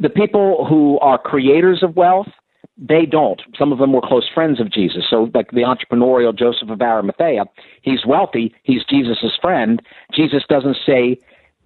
The 0.00 0.08
people 0.08 0.66
who 0.66 0.98
are 1.00 1.18
creators 1.18 1.82
of 1.82 1.96
wealth, 1.96 2.28
they 2.78 3.04
don't. 3.04 3.40
Some 3.58 3.70
of 3.70 3.78
them 3.78 3.92
were 3.92 4.00
close 4.00 4.28
friends 4.34 4.60
of 4.60 4.72
Jesus. 4.72 5.04
So, 5.08 5.30
like 5.34 5.50
the 5.50 5.60
entrepreneurial 5.60 6.36
Joseph 6.36 6.70
of 6.70 6.80
Arimathea, 6.80 7.44
he's 7.82 8.06
wealthy, 8.06 8.54
he's 8.62 8.82
Jesus' 8.88 9.38
friend. 9.40 9.82
Jesus 10.12 10.42
doesn't 10.48 10.78
say, 10.86 11.18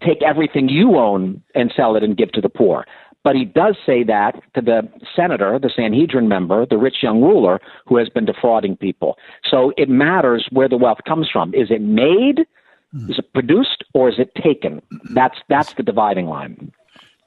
take 0.04 0.22
everything 0.22 0.68
you 0.68 0.96
own 0.96 1.42
and 1.54 1.72
sell 1.74 1.96
it 1.96 2.02
and 2.02 2.16
give 2.16 2.32
to 2.32 2.40
the 2.40 2.48
poor. 2.48 2.84
But 3.24 3.36
he 3.36 3.44
does 3.44 3.76
say 3.84 4.04
that 4.04 4.40
to 4.54 4.60
the 4.60 4.88
senator, 5.14 5.58
the 5.58 5.70
Sanhedrin 5.74 6.28
member, 6.28 6.64
the 6.64 6.78
rich 6.78 7.02
young 7.02 7.20
ruler 7.20 7.60
who 7.86 7.96
has 7.96 8.08
been 8.08 8.24
defrauding 8.24 8.76
people. 8.76 9.18
So 9.48 9.72
it 9.76 9.88
matters 9.88 10.46
where 10.50 10.68
the 10.68 10.76
wealth 10.76 11.00
comes 11.06 11.28
from. 11.30 11.52
Is 11.54 11.70
it 11.70 11.82
made? 11.82 12.46
Hmm. 12.92 13.10
Is 13.10 13.18
it 13.18 13.32
produced 13.34 13.84
or 13.92 14.08
is 14.08 14.18
it 14.18 14.30
taken? 14.42 14.80
That's 15.10 15.38
that's 15.48 15.74
the 15.74 15.82
dividing 15.82 16.26
line. 16.26 16.72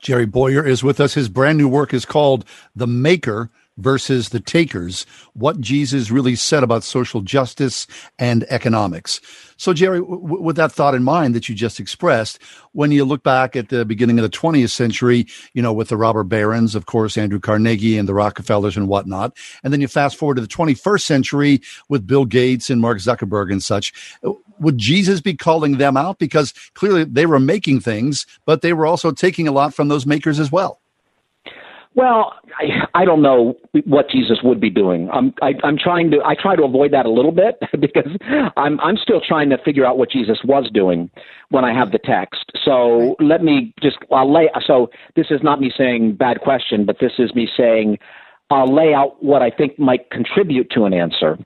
Jerry 0.01 0.25
Bowyer 0.25 0.65
is 0.65 0.83
with 0.83 0.99
us. 0.99 1.13
His 1.13 1.29
brand 1.29 1.59
new 1.59 1.67
work 1.67 1.93
is 1.93 2.05
called 2.05 2.45
The 2.75 2.87
Maker 2.87 3.51
versus 3.77 4.29
the 4.29 4.39
takers, 4.39 5.05
what 5.33 5.59
Jesus 5.59 6.11
really 6.11 6.35
said 6.35 6.63
about 6.63 6.83
social 6.83 7.21
justice 7.21 7.87
and 8.19 8.45
economics. 8.49 9.21
So, 9.57 9.73
Jerry, 9.73 9.99
w- 9.99 10.41
with 10.41 10.55
that 10.57 10.71
thought 10.71 10.95
in 10.95 11.03
mind 11.03 11.35
that 11.35 11.47
you 11.47 11.55
just 11.55 11.79
expressed, 11.79 12.39
when 12.73 12.91
you 12.91 13.05
look 13.05 13.23
back 13.23 13.55
at 13.55 13.69
the 13.69 13.85
beginning 13.85 14.19
of 14.19 14.23
the 14.23 14.29
20th 14.29 14.71
century, 14.71 15.27
you 15.53 15.61
know, 15.61 15.73
with 15.73 15.89
the 15.89 15.97
robber 15.97 16.23
barons, 16.23 16.75
of 16.75 16.85
course, 16.85 17.17
Andrew 17.17 17.39
Carnegie 17.39 17.97
and 17.97 18.07
the 18.07 18.13
Rockefellers 18.13 18.75
and 18.75 18.87
whatnot, 18.87 19.35
and 19.63 19.71
then 19.71 19.81
you 19.81 19.87
fast 19.87 20.17
forward 20.17 20.35
to 20.35 20.41
the 20.41 20.47
21st 20.47 21.01
century 21.01 21.61
with 21.89 22.07
Bill 22.07 22.25
Gates 22.25 22.69
and 22.69 22.81
Mark 22.81 22.97
Zuckerberg 22.97 23.51
and 23.51 23.63
such, 23.63 23.93
would 24.59 24.77
Jesus 24.77 25.21
be 25.21 25.35
calling 25.35 25.77
them 25.77 25.97
out? 25.97 26.19
Because 26.19 26.53
clearly 26.73 27.03
they 27.03 27.25
were 27.25 27.39
making 27.39 27.79
things, 27.79 28.25
but 28.45 28.61
they 28.61 28.73
were 28.73 28.85
also 28.85 29.11
taking 29.11 29.47
a 29.47 29.51
lot 29.51 29.73
from 29.73 29.87
those 29.87 30.05
makers 30.05 30.39
as 30.39 30.51
well. 30.51 30.80
Well, 31.93 32.35
I, 32.57 33.01
I 33.01 33.05
don't 33.05 33.21
know 33.21 33.55
what 33.85 34.09
Jesus 34.09 34.39
would 34.43 34.61
be 34.61 34.69
doing. 34.69 35.09
I'm 35.11 35.33
I, 35.41 35.53
I'm 35.63 35.77
trying 35.77 36.09
to 36.11 36.19
I 36.23 36.35
try 36.35 36.55
to 36.55 36.63
avoid 36.63 36.93
that 36.93 37.05
a 37.05 37.09
little 37.11 37.33
bit 37.33 37.59
because 37.79 38.09
I'm 38.55 38.79
I'm 38.79 38.95
still 38.95 39.19
trying 39.19 39.49
to 39.49 39.57
figure 39.57 39.85
out 39.85 39.97
what 39.97 40.09
Jesus 40.09 40.39
was 40.45 40.69
doing 40.73 41.09
when 41.49 41.65
I 41.65 41.73
have 41.73 41.91
the 41.91 41.99
text. 41.99 42.51
So 42.63 43.15
let 43.19 43.43
me 43.43 43.73
just 43.81 43.97
I'll 44.11 44.31
lay. 44.31 44.49
So 44.65 44.89
this 45.15 45.27
is 45.31 45.41
not 45.43 45.59
me 45.59 45.71
saying 45.77 46.15
bad 46.15 46.39
question, 46.39 46.85
but 46.85 46.97
this 47.01 47.13
is 47.19 47.33
me 47.35 47.49
saying 47.57 47.97
I'll 48.49 48.73
lay 48.73 48.93
out 48.93 49.21
what 49.21 49.41
I 49.41 49.49
think 49.49 49.77
might 49.77 50.09
contribute 50.11 50.69
to 50.71 50.85
an 50.85 50.93
answer. 50.93 51.37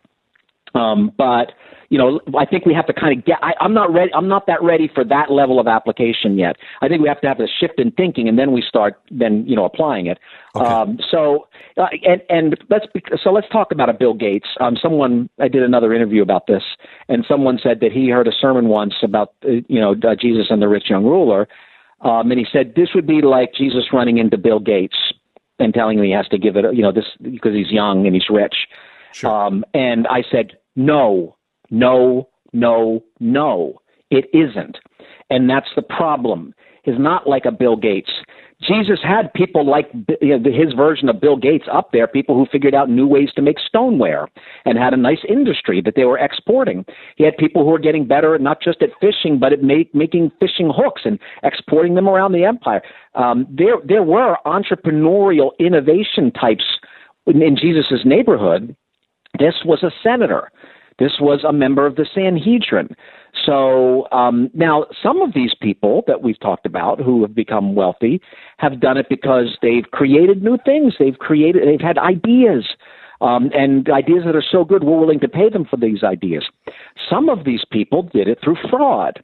Um, 0.75 1.11
but 1.17 1.53
you 1.89 1.97
know, 1.97 2.19
I 2.37 2.45
think 2.45 2.65
we 2.65 2.73
have 2.73 2.87
to 2.87 2.93
kind 2.93 3.17
of 3.17 3.25
get. 3.25 3.37
I, 3.41 3.53
I'm 3.59 3.73
not 3.73 3.93
ready. 3.93 4.11
I'm 4.13 4.27
not 4.27 4.47
that 4.47 4.61
ready 4.61 4.89
for 4.93 5.03
that 5.05 5.31
level 5.31 5.59
of 5.59 5.67
application 5.67 6.37
yet. 6.37 6.55
I 6.81 6.87
think 6.87 7.01
we 7.01 7.07
have 7.07 7.21
to 7.21 7.27
have 7.27 7.39
a 7.39 7.47
shift 7.47 7.79
in 7.79 7.91
thinking, 7.91 8.27
and 8.27 8.37
then 8.39 8.51
we 8.51 8.63
start 8.67 8.99
then 9.11 9.45
you 9.47 9.55
know 9.55 9.65
applying 9.65 10.07
it. 10.07 10.17
Okay. 10.55 10.65
Um, 10.65 10.99
so 11.09 11.47
uh, 11.77 11.87
and 12.03 12.21
and 12.29 12.57
let's 12.69 12.85
so 13.23 13.31
let's 13.31 13.47
talk 13.49 13.71
about 13.71 13.89
a 13.89 13.93
Bill 13.93 14.13
Gates. 14.13 14.47
Um, 14.59 14.77
someone 14.81 15.29
I 15.39 15.47
did 15.47 15.63
another 15.63 15.93
interview 15.93 16.21
about 16.21 16.47
this, 16.47 16.63
and 17.07 17.25
someone 17.27 17.59
said 17.61 17.79
that 17.81 17.91
he 17.91 18.09
heard 18.09 18.27
a 18.27 18.33
sermon 18.39 18.67
once 18.67 18.95
about 19.03 19.33
uh, 19.43 19.61
you 19.67 19.79
know 19.79 19.91
uh, 19.91 20.15
Jesus 20.19 20.47
and 20.49 20.61
the 20.61 20.67
rich 20.67 20.89
young 20.89 21.03
ruler, 21.03 21.47
um, 22.01 22.31
and 22.31 22.39
he 22.39 22.45
said 22.51 22.73
this 22.75 22.89
would 22.95 23.07
be 23.07 23.21
like 23.21 23.53
Jesus 23.53 23.93
running 23.93 24.17
into 24.17 24.37
Bill 24.37 24.59
Gates 24.59 24.97
and 25.59 25.73
telling 25.73 25.99
him 25.99 26.05
he 26.05 26.11
has 26.11 26.27
to 26.29 26.37
give 26.37 26.55
it 26.55 26.65
you 26.73 26.81
know 26.81 26.91
this 26.91 27.05
because 27.21 27.53
he's 27.53 27.71
young 27.71 28.05
and 28.05 28.15
he's 28.15 28.29
rich. 28.29 28.55
Sure. 29.11 29.29
Um, 29.29 29.63
and 29.73 30.07
I 30.07 30.23
said 30.29 30.57
no 30.75 31.35
no, 31.75 32.29
no, 32.53 33.03
no. 33.19 33.81
It 34.09 34.25
isn't. 34.33 34.77
And 35.29 35.49
that's 35.49 35.69
the 35.75 35.81
problem. 35.81 36.53
Is 36.85 36.95
not 36.99 37.27
like 37.27 37.45
a 37.45 37.51
Bill 37.51 37.75
Gates. 37.75 38.11
Jesus 38.61 38.99
had 39.03 39.33
people 39.33 39.65
like 39.69 39.89
you 40.21 40.37
know, 40.37 40.51
his 40.51 40.73
version 40.73 41.09
of 41.09 41.19
Bill 41.19 41.35
Gates 41.35 41.65
up 41.71 41.91
there, 41.91 42.07
people 42.07 42.35
who 42.35 42.45
figured 42.51 42.75
out 42.75 42.89
new 42.89 43.07
ways 43.07 43.29
to 43.35 43.41
make 43.41 43.57
stoneware 43.59 44.29
and 44.65 44.77
had 44.77 44.93
a 44.93 44.97
nice 44.97 45.19
industry 45.27 45.81
that 45.81 45.95
they 45.95 46.05
were 46.05 46.19
exporting. 46.19 46.85
He 47.17 47.25
had 47.25 47.35
people 47.37 47.63
who 47.63 47.71
were 47.71 47.79
getting 47.79 48.07
better 48.07 48.37
not 48.37 48.61
just 48.61 48.81
at 48.81 48.91
fishing, 49.01 49.39
but 49.39 49.51
at 49.51 49.63
make, 49.63 49.93
making 49.93 50.31
fishing 50.39 50.71
hooks 50.73 51.01
and 51.05 51.19
exporting 51.43 51.95
them 51.95 52.07
around 52.07 52.31
the 52.31 52.45
empire. 52.45 52.81
Um, 53.15 53.47
there, 53.49 53.77
there 53.83 54.03
were 54.03 54.37
entrepreneurial 54.45 55.49
innovation 55.59 56.31
types 56.31 56.65
in, 57.25 57.41
in 57.41 57.57
Jesus' 57.57 58.05
neighborhood. 58.05 58.75
This 59.39 59.55
was 59.65 59.83
a 59.83 59.91
senator 60.01 60.51
this 60.99 61.13
was 61.19 61.43
a 61.43 61.51
member 61.51 61.85
of 61.85 61.95
the 61.95 62.05
Sanhedrin. 62.13 62.95
So 63.45 64.09
um, 64.11 64.49
now, 64.53 64.85
some 65.03 65.21
of 65.21 65.33
these 65.33 65.53
people 65.61 66.03
that 66.07 66.23
we've 66.23 66.39
talked 66.39 66.65
about 66.65 66.99
who 67.01 67.21
have 67.21 67.35
become 67.35 67.75
wealthy 67.75 68.21
have 68.57 68.79
done 68.79 68.97
it 68.97 69.07
because 69.09 69.57
they've 69.61 69.89
created 69.91 70.41
new 70.41 70.57
things. 70.65 70.93
They've 70.97 71.17
created, 71.17 71.67
they've 71.67 71.81
had 71.85 71.97
ideas 71.97 72.65
um, 73.21 73.49
and 73.53 73.89
ideas 73.89 74.23
that 74.25 74.35
are 74.35 74.43
so 74.49 74.63
good 74.63 74.83
we're 74.83 74.99
willing 74.99 75.19
to 75.19 75.27
pay 75.27 75.49
them 75.49 75.65
for 75.65 75.77
these 75.77 76.03
ideas. 76.03 76.45
Some 77.09 77.29
of 77.29 77.43
these 77.43 77.63
people 77.71 78.03
did 78.03 78.27
it 78.27 78.39
through 78.43 78.57
fraud. 78.69 79.21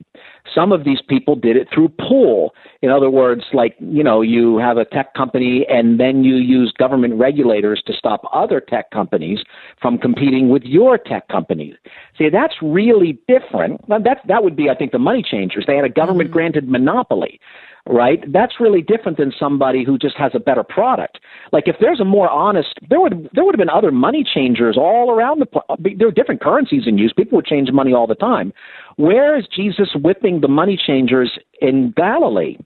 Some 0.53 0.71
of 0.71 0.83
these 0.83 0.99
people 1.07 1.35
did 1.35 1.55
it 1.55 1.67
through 1.73 1.89
pull. 1.89 2.53
In 2.81 2.89
other 2.89 3.09
words, 3.09 3.43
like, 3.53 3.75
you 3.79 4.03
know, 4.03 4.21
you 4.21 4.57
have 4.57 4.77
a 4.77 4.85
tech 4.85 5.13
company 5.13 5.65
and 5.69 5.99
then 5.99 6.23
you 6.23 6.35
use 6.35 6.73
government 6.77 7.13
regulators 7.15 7.81
to 7.87 7.93
stop 7.93 8.21
other 8.33 8.59
tech 8.59 8.91
companies 8.91 9.39
from 9.81 9.97
competing 9.97 10.49
with 10.49 10.63
your 10.63 10.97
tech 10.97 11.27
company. 11.29 11.75
See, 12.17 12.29
that's 12.29 12.55
really 12.61 13.19
different. 13.27 13.87
That, 13.87 14.21
that 14.27 14.43
would 14.43 14.55
be, 14.55 14.69
I 14.69 14.75
think, 14.75 14.91
the 14.91 14.99
money 14.99 15.23
changers. 15.23 15.65
They 15.65 15.75
had 15.75 15.85
a 15.85 15.89
government 15.89 16.29
mm-hmm. 16.29 16.33
granted 16.33 16.69
monopoly 16.69 17.39
right? 17.87 18.23
That's 18.31 18.59
really 18.59 18.81
different 18.81 19.17
than 19.17 19.33
somebody 19.37 19.83
who 19.83 19.97
just 19.97 20.15
has 20.17 20.31
a 20.35 20.39
better 20.39 20.63
product. 20.63 21.19
Like 21.51 21.67
if 21.67 21.77
there's 21.79 21.99
a 21.99 22.05
more 22.05 22.29
honest, 22.29 22.79
there 22.89 22.99
would 22.99 23.29
there 23.33 23.43
would 23.43 23.55
have 23.55 23.59
been 23.59 23.69
other 23.69 23.91
money 23.91 24.23
changers 24.23 24.77
all 24.77 25.11
around 25.11 25.39
the. 25.41 25.95
There 25.97 26.07
are 26.07 26.11
different 26.11 26.41
currencies 26.41 26.83
in 26.85 26.97
use. 26.97 27.13
People 27.15 27.37
would 27.37 27.45
change 27.45 27.60
money 27.71 27.93
all 27.93 28.07
the 28.07 28.15
time. 28.15 28.53
Where 28.95 29.37
is 29.37 29.45
Jesus 29.53 29.89
whipping 29.95 30.41
the 30.41 30.47
money 30.47 30.77
changers 30.77 31.37
in 31.61 31.93
Galilee? 31.95 32.57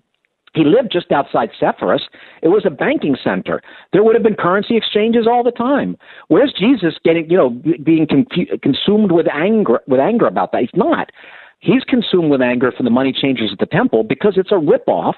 He 0.54 0.64
lived 0.64 0.92
just 0.92 1.12
outside 1.12 1.50
Sepphoris. 1.60 2.04
It 2.42 2.48
was 2.48 2.66
a 2.66 2.70
banking 2.70 3.18
center. 3.22 3.62
There 3.92 4.04
would 4.04 4.16
have 4.16 4.24
been 4.24 4.36
currency 4.36 4.78
exchanges 4.78 5.28
all 5.28 5.44
the 5.44 5.52
time. 5.52 5.98
Where's 6.30 6.54
Jesus 6.58 6.94
getting, 7.04 7.30
you 7.30 7.36
know, 7.36 7.50
being 7.84 8.08
confu- 8.08 8.58
consumed 8.64 9.12
with 9.12 9.28
anger 9.28 9.82
with 9.88 10.00
anger 10.00 10.28
about 10.28 10.54
that? 10.54 10.62
He's 10.62 10.70
not. 10.74 11.12
He's 11.60 11.84
consumed 11.84 12.30
with 12.30 12.42
anger 12.42 12.72
for 12.76 12.84
the 12.84 12.90
money 12.90 13.12
changers 13.12 13.50
at 13.52 13.60
the 13.60 13.66
temple 13.66 14.04
because 14.04 14.34
it's 14.38 14.52
a 14.52 14.56
ripoff 14.56 15.16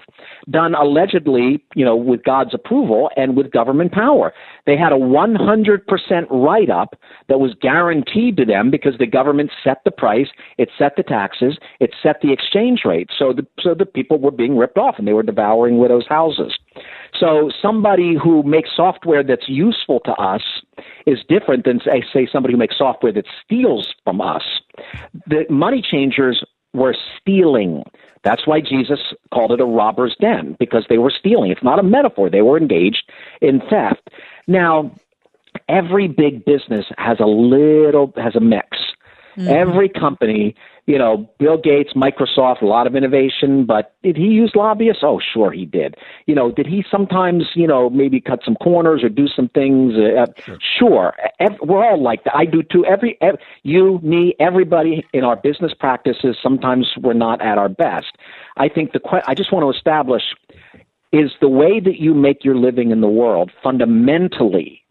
done 0.49 0.75
allegedly, 0.75 1.63
you 1.75 1.83
know, 1.83 1.95
with 1.95 2.23
God's 2.23 2.53
approval 2.53 3.09
and 3.17 3.35
with 3.35 3.51
government 3.51 3.91
power. 3.91 4.33
They 4.65 4.77
had 4.77 4.93
a 4.93 4.95
100% 4.95 6.27
write 6.29 6.69
up 6.69 6.95
that 7.27 7.39
was 7.39 7.53
guaranteed 7.61 8.37
to 8.37 8.45
them 8.45 8.71
because 8.71 8.97
the 8.97 9.07
government 9.07 9.51
set 9.63 9.81
the 9.83 9.91
price, 9.91 10.27
it 10.57 10.69
set 10.77 10.95
the 10.95 11.03
taxes, 11.03 11.57
it 11.79 11.93
set 12.01 12.21
the 12.21 12.31
exchange 12.31 12.81
rate. 12.85 13.09
So 13.17 13.33
the, 13.33 13.45
so 13.59 13.73
the 13.73 13.85
people 13.85 14.19
were 14.19 14.31
being 14.31 14.57
ripped 14.57 14.77
off 14.77 14.95
and 14.97 15.07
they 15.07 15.13
were 15.13 15.23
devouring 15.23 15.79
widows' 15.79 16.07
houses. 16.07 16.57
So 17.19 17.49
somebody 17.61 18.15
who 18.21 18.43
makes 18.43 18.69
software 18.75 19.23
that's 19.23 19.47
useful 19.47 19.99
to 20.01 20.11
us 20.13 20.41
is 21.05 21.19
different 21.27 21.65
than 21.65 21.79
say, 21.79 22.03
say 22.13 22.27
somebody 22.31 22.53
who 22.53 22.59
makes 22.59 22.77
software 22.77 23.11
that 23.13 23.25
steals 23.43 23.93
from 24.03 24.21
us. 24.21 24.43
The 25.25 25.45
money 25.49 25.81
changers 25.81 26.43
were 26.73 26.95
stealing. 27.19 27.83
That's 28.23 28.45
why 28.45 28.61
Jesus 28.61 28.99
called 29.33 29.51
it 29.51 29.61
a 29.61 29.65
robber's 29.65 30.15
den 30.19 30.55
because 30.59 30.85
they 30.89 30.97
were 30.97 31.11
stealing. 31.11 31.51
It's 31.51 31.63
not 31.63 31.79
a 31.79 31.83
metaphor. 31.83 32.29
They 32.29 32.41
were 32.41 32.57
engaged 32.57 33.09
in 33.41 33.61
theft. 33.69 34.09
Now, 34.47 34.91
every 35.67 36.07
big 36.07 36.45
business 36.45 36.85
has 36.97 37.19
a 37.19 37.25
little 37.25 38.13
has 38.17 38.35
a 38.35 38.39
mix. 38.39 38.77
Mm-hmm. 39.37 39.47
Every 39.49 39.89
company 39.89 40.55
you 40.87 40.97
know, 40.97 41.29
Bill 41.37 41.57
Gates, 41.57 41.91
Microsoft, 41.93 42.61
a 42.61 42.65
lot 42.65 42.87
of 42.87 42.95
innovation, 42.95 43.65
but 43.65 43.93
did 44.03 44.15
he 44.15 44.27
use 44.27 44.53
lobbyists? 44.55 45.03
Oh, 45.03 45.19
sure 45.19 45.51
he 45.51 45.65
did. 45.65 45.95
You 46.27 46.35
know, 46.35 46.49
did 46.49 46.65
he 46.65 46.83
sometimes, 46.89 47.43
you 47.55 47.67
know, 47.67 47.89
maybe 47.89 48.21
cut 48.21 48.39
some 48.45 48.55
corners 48.55 49.03
or 49.03 49.09
do 49.09 49.27
some 49.27 49.49
things? 49.49 49.95
Uh, 49.95 50.25
sure. 50.41 50.57
sure. 50.79 51.13
We're 51.61 51.85
all 51.85 52.01
like 52.01 52.23
that. 52.23 52.35
I 52.35 52.45
do 52.45 52.63
too. 52.63 52.85
Every, 52.85 53.17
every, 53.21 53.39
you, 53.63 53.99
me, 54.01 54.33
everybody 54.39 55.05
in 55.13 55.25
our 55.25 55.35
business 55.35 55.73
practices, 55.77 56.37
sometimes 56.41 56.87
we're 57.01 57.11
not 57.11 57.41
at 57.41 57.57
our 57.57 57.69
best. 57.69 58.17
I 58.55 58.69
think 58.69 58.93
the, 58.93 59.01
que- 59.01 59.23
I 59.27 59.35
just 59.35 59.51
want 59.51 59.63
to 59.63 59.77
establish 59.77 60.23
is 61.11 61.31
the 61.41 61.49
way 61.49 61.81
that 61.81 61.99
you 61.99 62.13
make 62.13 62.45
your 62.45 62.55
living 62.55 62.91
in 62.91 63.01
the 63.01 63.07
world 63.09 63.51
fundamentally 63.61 64.83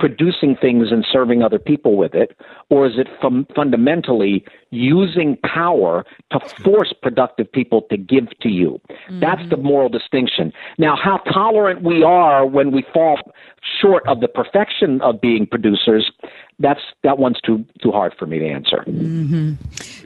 producing 0.00 0.56
things 0.56 0.88
and 0.90 1.06
serving 1.12 1.42
other 1.42 1.58
people 1.58 1.96
with 1.96 2.14
it, 2.14 2.36
or 2.70 2.86
is 2.86 2.94
it 2.96 3.06
fundamentally 3.54 4.44
using 4.70 5.36
power 5.44 6.04
to 6.32 6.40
force 6.64 6.92
productive 7.02 7.52
people 7.52 7.82
to 7.82 7.96
give 7.96 8.26
to 8.40 8.48
you? 8.48 8.80
Mm-hmm. 8.90 9.20
That's 9.20 9.48
the 9.50 9.58
moral 9.58 9.90
distinction. 9.90 10.52
Now, 10.78 10.96
how 10.96 11.18
tolerant 11.18 11.82
we 11.82 12.02
are 12.02 12.46
when 12.46 12.72
we 12.72 12.84
fall 12.94 13.18
short 13.80 14.02
of 14.08 14.20
the 14.20 14.28
perfection 14.28 15.00
of 15.02 15.20
being 15.20 15.46
producers, 15.46 16.10
that's 16.60 16.80
that 17.02 17.18
one's 17.18 17.40
too 17.40 17.64
too 17.82 17.90
hard 17.90 18.14
for 18.18 18.26
me 18.26 18.38
to 18.38 18.46
answer. 18.46 18.84
Mm-hmm. 18.86 19.54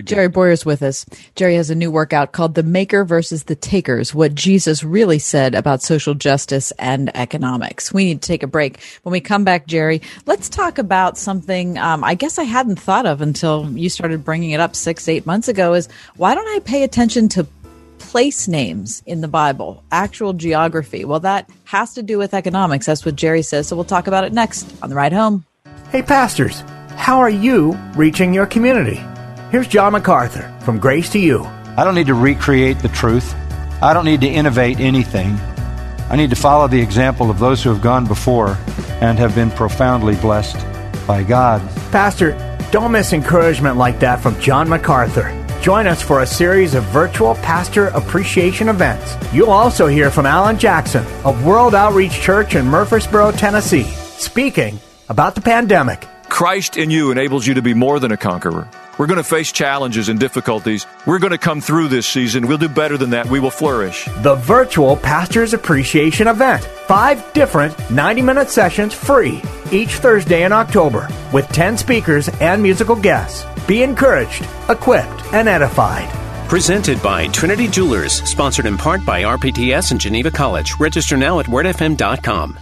Jerry 0.04 0.28
Bowyer's 0.28 0.64
with 0.64 0.82
us. 0.82 1.04
Jerry 1.34 1.56
has 1.56 1.68
a 1.68 1.74
new 1.74 1.90
workout 1.90 2.32
called 2.32 2.54
"The 2.54 2.62
Maker 2.62 3.04
versus 3.04 3.44
the 3.44 3.56
Takers: 3.56 4.14
What 4.14 4.34
Jesus 4.34 4.84
Really 4.84 5.18
Said 5.18 5.54
About 5.54 5.82
Social 5.82 6.14
Justice 6.14 6.72
and 6.78 7.14
Economics." 7.16 7.92
We 7.92 8.04
need 8.04 8.22
to 8.22 8.26
take 8.26 8.44
a 8.44 8.48
break. 8.48 8.82
When 9.02 9.12
we 9.12 9.20
come 9.20 9.44
back, 9.44 9.66
Jerry, 9.66 10.00
let's 10.26 10.48
talk 10.48 10.78
about 10.78 11.18
something 11.18 11.76
um, 11.78 12.04
I 12.04 12.14
guess 12.14 12.38
I 12.38 12.44
hadn't 12.44 12.78
thought 12.78 13.06
of 13.06 13.20
until 13.20 13.68
you 13.72 13.88
started 13.88 14.24
bringing 14.24 14.52
it 14.52 14.60
up 14.60 14.76
six, 14.76 15.08
eight 15.08 15.26
months 15.26 15.48
ago. 15.48 15.74
Is 15.74 15.88
why 16.16 16.34
don't 16.34 16.48
I 16.48 16.60
pay 16.60 16.84
attention 16.84 17.28
to 17.30 17.46
place 17.98 18.46
names 18.46 19.02
in 19.06 19.22
the 19.22 19.28
Bible, 19.28 19.82
actual 19.90 20.34
geography? 20.34 21.04
Well, 21.04 21.20
that 21.20 21.50
has 21.64 21.94
to 21.94 22.02
do 22.02 22.16
with 22.16 22.32
economics. 22.32 22.86
That's 22.86 23.04
what 23.04 23.16
Jerry 23.16 23.42
says. 23.42 23.66
So 23.66 23.74
we'll 23.74 23.84
talk 23.84 24.06
about 24.06 24.22
it 24.22 24.32
next 24.32 24.72
on 24.82 24.88
the 24.88 24.94
ride 24.94 25.12
home. 25.12 25.44
Hey, 25.94 26.02
pastors, 26.02 26.64
how 26.96 27.20
are 27.20 27.30
you 27.30 27.78
reaching 27.94 28.34
your 28.34 28.46
community? 28.46 29.00
Here's 29.52 29.68
John 29.68 29.92
MacArthur 29.92 30.52
from 30.62 30.80
Grace 30.80 31.08
to 31.10 31.20
You. 31.20 31.44
I 31.76 31.84
don't 31.84 31.94
need 31.94 32.08
to 32.08 32.14
recreate 32.14 32.80
the 32.80 32.88
truth. 32.88 33.32
I 33.80 33.94
don't 33.94 34.04
need 34.04 34.20
to 34.22 34.26
innovate 34.26 34.80
anything. 34.80 35.38
I 36.10 36.16
need 36.16 36.30
to 36.30 36.36
follow 36.36 36.66
the 36.66 36.80
example 36.80 37.30
of 37.30 37.38
those 37.38 37.62
who 37.62 37.72
have 37.72 37.80
gone 37.80 38.08
before 38.08 38.58
and 39.00 39.20
have 39.20 39.36
been 39.36 39.52
profoundly 39.52 40.16
blessed 40.16 40.56
by 41.06 41.22
God. 41.22 41.62
Pastor, 41.92 42.32
don't 42.72 42.90
miss 42.90 43.12
encouragement 43.12 43.76
like 43.76 44.00
that 44.00 44.20
from 44.20 44.40
John 44.40 44.68
MacArthur. 44.68 45.30
Join 45.62 45.86
us 45.86 46.02
for 46.02 46.22
a 46.22 46.26
series 46.26 46.74
of 46.74 46.82
virtual 46.86 47.36
pastor 47.36 47.86
appreciation 47.90 48.68
events. 48.68 49.14
You'll 49.32 49.50
also 49.50 49.86
hear 49.86 50.10
from 50.10 50.26
Alan 50.26 50.58
Jackson 50.58 51.06
of 51.24 51.46
World 51.46 51.72
Outreach 51.72 52.20
Church 52.20 52.56
in 52.56 52.66
Murfreesboro, 52.66 53.30
Tennessee, 53.30 53.84
speaking 53.84 54.80
about 55.08 55.34
the 55.34 55.40
pandemic. 55.40 56.06
Christ 56.28 56.76
in 56.76 56.90
you 56.90 57.10
enables 57.10 57.46
you 57.46 57.54
to 57.54 57.62
be 57.62 57.74
more 57.74 58.00
than 58.00 58.12
a 58.12 58.16
conqueror. 58.16 58.68
We're 58.98 59.06
going 59.06 59.18
to 59.18 59.24
face 59.24 59.50
challenges 59.50 60.08
and 60.08 60.20
difficulties. 60.20 60.86
We're 61.06 61.18
going 61.18 61.32
to 61.32 61.38
come 61.38 61.60
through 61.60 61.88
this 61.88 62.06
season. 62.06 62.46
We'll 62.46 62.58
do 62.58 62.68
better 62.68 62.96
than 62.96 63.10
that. 63.10 63.26
We 63.26 63.40
will 63.40 63.50
flourish. 63.50 64.04
The 64.22 64.36
virtual 64.36 64.96
Pastors 64.96 65.52
Appreciation 65.52 66.28
Event. 66.28 66.64
Five 66.64 67.32
different 67.32 67.90
90 67.90 68.22
minute 68.22 68.50
sessions 68.50 68.94
free 68.94 69.42
each 69.72 69.96
Thursday 69.96 70.44
in 70.44 70.52
October 70.52 71.08
with 71.32 71.48
10 71.48 71.76
speakers 71.76 72.28
and 72.40 72.62
musical 72.62 72.96
guests. 72.96 73.44
Be 73.66 73.82
encouraged, 73.82 74.46
equipped, 74.68 75.32
and 75.32 75.48
edified. 75.48 76.08
Presented 76.48 77.02
by 77.02 77.26
Trinity 77.28 77.66
Jewelers, 77.66 78.22
sponsored 78.28 78.66
in 78.66 78.76
part 78.76 79.04
by 79.04 79.22
RPTS 79.22 79.90
and 79.90 80.00
Geneva 80.00 80.30
College. 80.30 80.74
Register 80.78 81.16
now 81.16 81.40
at 81.40 81.46
wordfm.com. 81.46 82.58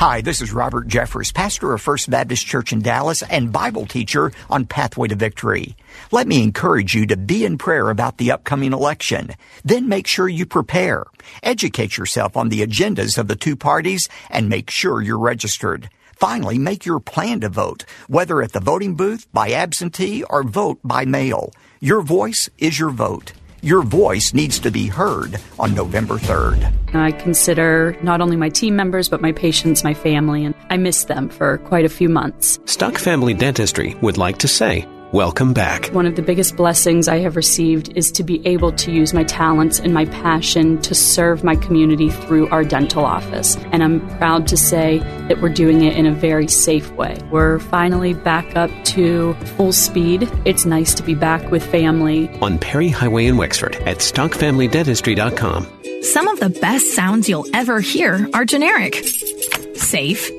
Hi, 0.00 0.22
this 0.22 0.40
is 0.40 0.54
Robert 0.54 0.88
Jeffress, 0.88 1.30
pastor 1.30 1.74
of 1.74 1.82
First 1.82 2.08
Baptist 2.08 2.46
Church 2.46 2.72
in 2.72 2.80
Dallas 2.80 3.22
and 3.22 3.52
Bible 3.52 3.84
teacher 3.84 4.32
on 4.48 4.64
Pathway 4.64 5.08
to 5.08 5.14
Victory. 5.14 5.76
Let 6.10 6.26
me 6.26 6.42
encourage 6.42 6.94
you 6.94 7.04
to 7.08 7.18
be 7.18 7.44
in 7.44 7.58
prayer 7.58 7.90
about 7.90 8.16
the 8.16 8.30
upcoming 8.30 8.72
election. 8.72 9.32
Then 9.62 9.90
make 9.90 10.06
sure 10.06 10.26
you 10.26 10.46
prepare. 10.46 11.04
Educate 11.42 11.98
yourself 11.98 12.34
on 12.34 12.48
the 12.48 12.62
agendas 12.66 13.18
of 13.18 13.28
the 13.28 13.36
two 13.36 13.56
parties 13.56 14.08
and 14.30 14.48
make 14.48 14.70
sure 14.70 15.02
you're 15.02 15.18
registered. 15.18 15.90
Finally, 16.16 16.56
make 16.56 16.86
your 16.86 17.00
plan 17.00 17.40
to 17.40 17.50
vote, 17.50 17.84
whether 18.08 18.40
at 18.40 18.52
the 18.52 18.60
voting 18.60 18.94
booth, 18.94 19.30
by 19.34 19.50
absentee, 19.52 20.24
or 20.30 20.42
vote 20.42 20.78
by 20.82 21.04
mail. 21.04 21.52
Your 21.78 22.00
voice 22.00 22.48
is 22.56 22.78
your 22.78 22.88
vote. 22.88 23.34
Your 23.62 23.82
voice 23.82 24.32
needs 24.32 24.58
to 24.60 24.70
be 24.70 24.86
heard 24.86 25.38
on 25.58 25.74
November 25.74 26.14
3rd. 26.14 26.72
I 26.94 27.12
consider 27.12 27.94
not 28.02 28.22
only 28.22 28.36
my 28.36 28.48
team 28.48 28.74
members, 28.74 29.10
but 29.10 29.20
my 29.20 29.32
patients, 29.32 29.84
my 29.84 29.92
family, 29.92 30.46
and 30.46 30.54
I 30.70 30.78
miss 30.78 31.04
them 31.04 31.28
for 31.28 31.58
quite 31.58 31.84
a 31.84 31.90
few 31.90 32.08
months. 32.08 32.58
Stuck 32.64 32.96
Family 32.96 33.34
Dentistry 33.34 33.96
would 34.00 34.16
like 34.16 34.38
to 34.38 34.48
say, 34.48 34.88
Welcome 35.12 35.54
back. 35.54 35.86
One 35.86 36.06
of 36.06 36.14
the 36.14 36.22
biggest 36.22 36.54
blessings 36.54 37.08
I 37.08 37.18
have 37.18 37.34
received 37.34 37.96
is 37.96 38.12
to 38.12 38.22
be 38.22 38.46
able 38.46 38.70
to 38.70 38.92
use 38.92 39.12
my 39.12 39.24
talents 39.24 39.80
and 39.80 39.92
my 39.92 40.04
passion 40.04 40.80
to 40.82 40.94
serve 40.94 41.42
my 41.42 41.56
community 41.56 42.10
through 42.10 42.48
our 42.50 42.62
dental 42.62 43.04
office. 43.04 43.56
And 43.72 43.82
I'm 43.82 44.08
proud 44.18 44.46
to 44.46 44.56
say 44.56 44.98
that 45.26 45.42
we're 45.42 45.48
doing 45.48 45.82
it 45.82 45.96
in 45.96 46.06
a 46.06 46.12
very 46.12 46.46
safe 46.46 46.92
way. 46.92 47.18
We're 47.28 47.58
finally 47.58 48.14
back 48.14 48.56
up 48.56 48.70
to 48.84 49.34
full 49.56 49.72
speed. 49.72 50.30
It's 50.44 50.64
nice 50.64 50.94
to 50.94 51.02
be 51.02 51.16
back 51.16 51.50
with 51.50 51.68
family. 51.68 52.28
On 52.40 52.56
Perry 52.56 52.88
Highway 52.88 53.26
in 53.26 53.36
Wexford 53.36 53.74
at 53.86 53.96
StuckFamilyDentistry.com. 53.96 56.02
Some 56.02 56.28
of 56.28 56.38
the 56.38 56.50
best 56.50 56.94
sounds 56.94 57.28
you'll 57.28 57.46
ever 57.52 57.80
hear 57.80 58.28
are 58.32 58.44
generic, 58.44 58.94
safe, 59.74 60.30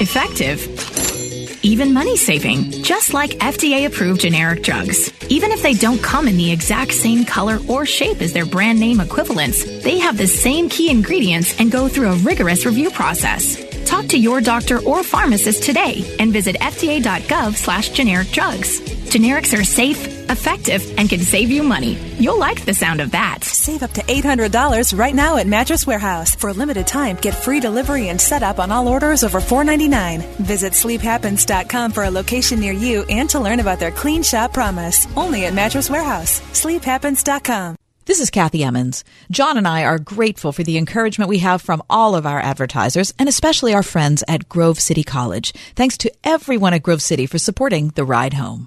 effective 0.00 1.19
even 1.62 1.92
money 1.92 2.16
saving, 2.16 2.70
just 2.82 3.12
like 3.12 3.30
FDA 3.32 3.86
approved 3.86 4.22
generic 4.22 4.62
drugs. 4.62 5.12
Even 5.28 5.52
if 5.52 5.62
they 5.62 5.74
don't 5.74 6.02
come 6.02 6.26
in 6.26 6.36
the 6.36 6.50
exact 6.50 6.92
same 6.92 7.24
color 7.24 7.58
or 7.68 7.86
shape 7.86 8.20
as 8.20 8.32
their 8.32 8.46
brand 8.46 8.80
name 8.80 9.00
equivalents, 9.00 9.64
they 9.82 9.98
have 9.98 10.16
the 10.16 10.26
same 10.26 10.68
key 10.68 10.90
ingredients 10.90 11.58
and 11.60 11.70
go 11.70 11.88
through 11.88 12.10
a 12.10 12.16
rigorous 12.16 12.66
review 12.66 12.90
process. 12.90 13.69
Talk 13.84 14.06
to 14.08 14.18
your 14.18 14.40
doctor 14.40 14.78
or 14.80 15.02
pharmacist 15.02 15.62
today 15.62 16.16
and 16.18 16.32
visit 16.32 16.56
fda.gov 16.56 17.54
slash 17.56 17.90
generic 17.90 18.28
drugs. 18.28 18.80
Generics 19.10 19.58
are 19.58 19.64
safe, 19.64 20.30
effective, 20.30 20.94
and 20.96 21.08
can 21.08 21.18
save 21.18 21.50
you 21.50 21.64
money. 21.64 21.94
You'll 22.18 22.38
like 22.38 22.64
the 22.64 22.74
sound 22.74 23.00
of 23.00 23.10
that. 23.10 23.42
Save 23.42 23.82
up 23.82 23.90
to 23.94 24.02
$800 24.02 24.96
right 24.96 25.14
now 25.14 25.36
at 25.36 25.48
Mattress 25.48 25.84
Warehouse. 25.84 26.36
For 26.36 26.50
a 26.50 26.52
limited 26.52 26.86
time, 26.86 27.16
get 27.16 27.34
free 27.34 27.58
delivery 27.58 28.08
and 28.08 28.20
setup 28.20 28.60
on 28.60 28.70
all 28.70 28.86
orders 28.86 29.24
over 29.24 29.40
499. 29.40 30.20
Visit 30.44 30.74
sleephappens.com 30.74 31.90
for 31.90 32.04
a 32.04 32.10
location 32.10 32.60
near 32.60 32.72
you 32.72 33.02
and 33.10 33.28
to 33.30 33.40
learn 33.40 33.58
about 33.58 33.80
their 33.80 33.90
clean 33.90 34.22
shop 34.22 34.52
promise. 34.52 35.08
Only 35.16 35.46
at 35.46 35.54
Mattress 35.54 35.90
Warehouse. 35.90 36.40
Sleephappens.com. 36.52 37.79
This 38.06 38.18
is 38.20 38.30
Kathy 38.30 38.64
Emmons. 38.64 39.04
John 39.30 39.56
and 39.56 39.68
I 39.68 39.84
are 39.84 39.98
grateful 39.98 40.52
for 40.52 40.62
the 40.64 40.78
encouragement 40.78 41.28
we 41.28 41.38
have 41.40 41.62
from 41.62 41.82
all 41.88 42.14
of 42.14 42.26
our 42.26 42.40
advertisers 42.40 43.12
and 43.18 43.28
especially 43.28 43.74
our 43.74 43.82
friends 43.82 44.24
at 44.26 44.48
Grove 44.48 44.80
City 44.80 45.04
College. 45.04 45.52
Thanks 45.76 45.98
to 45.98 46.12
everyone 46.24 46.72
at 46.74 46.82
Grove 46.82 47.02
City 47.02 47.26
for 47.26 47.38
supporting 47.38 47.88
the 47.90 48.04
ride 48.04 48.34
home. 48.34 48.66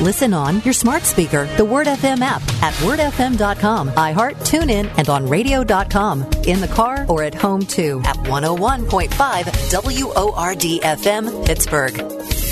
Listen 0.00 0.34
on 0.34 0.60
your 0.62 0.74
smart 0.74 1.04
speaker, 1.04 1.46
the 1.56 1.64
Word 1.64 1.86
FM 1.86 2.20
app 2.20 2.42
at 2.62 2.74
wordfm.com, 2.74 3.88
iHeart, 3.92 4.34
TuneIn, 4.40 4.92
and 4.98 5.08
on 5.08 5.26
radio.com. 5.26 6.24
In 6.44 6.60
the 6.60 6.68
car 6.68 7.06
or 7.08 7.22
at 7.22 7.34
home 7.34 7.62
too 7.62 8.02
at 8.04 8.16
101.5 8.16 9.08
WORD 9.72 10.82
FM, 10.82 11.46
Pittsburgh. 11.46 12.45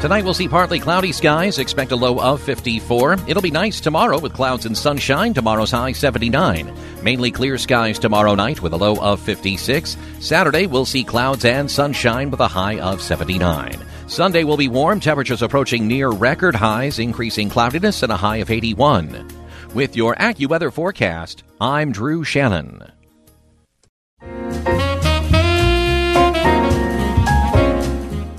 Tonight 0.00 0.22
we'll 0.22 0.32
see 0.32 0.46
partly 0.46 0.78
cloudy 0.78 1.10
skies. 1.10 1.58
Expect 1.58 1.90
a 1.90 1.96
low 1.96 2.20
of 2.20 2.40
54. 2.40 3.16
It'll 3.26 3.42
be 3.42 3.50
nice 3.50 3.80
tomorrow 3.80 4.20
with 4.20 4.32
clouds 4.32 4.64
and 4.64 4.78
sunshine. 4.78 5.34
Tomorrow's 5.34 5.72
high 5.72 5.90
79. 5.90 6.72
Mainly 7.02 7.32
clear 7.32 7.58
skies 7.58 7.98
tomorrow 7.98 8.36
night 8.36 8.62
with 8.62 8.72
a 8.74 8.76
low 8.76 8.94
of 9.00 9.20
56. 9.20 9.96
Saturday 10.20 10.66
we'll 10.68 10.84
see 10.84 11.02
clouds 11.02 11.44
and 11.44 11.68
sunshine 11.68 12.30
with 12.30 12.38
a 12.38 12.46
high 12.46 12.78
of 12.78 13.02
79. 13.02 13.76
Sunday 14.06 14.44
will 14.44 14.56
be 14.56 14.68
warm, 14.68 15.00
temperatures 15.00 15.42
approaching 15.42 15.88
near 15.88 16.10
record 16.10 16.54
highs, 16.54 17.00
increasing 17.00 17.48
cloudiness 17.48 18.04
and 18.04 18.12
a 18.12 18.16
high 18.16 18.36
of 18.36 18.52
81. 18.52 19.28
With 19.74 19.96
your 19.96 20.14
AccuWeather 20.14 20.72
forecast, 20.72 21.42
I'm 21.60 21.90
Drew 21.90 22.22
Shannon. 22.22 22.92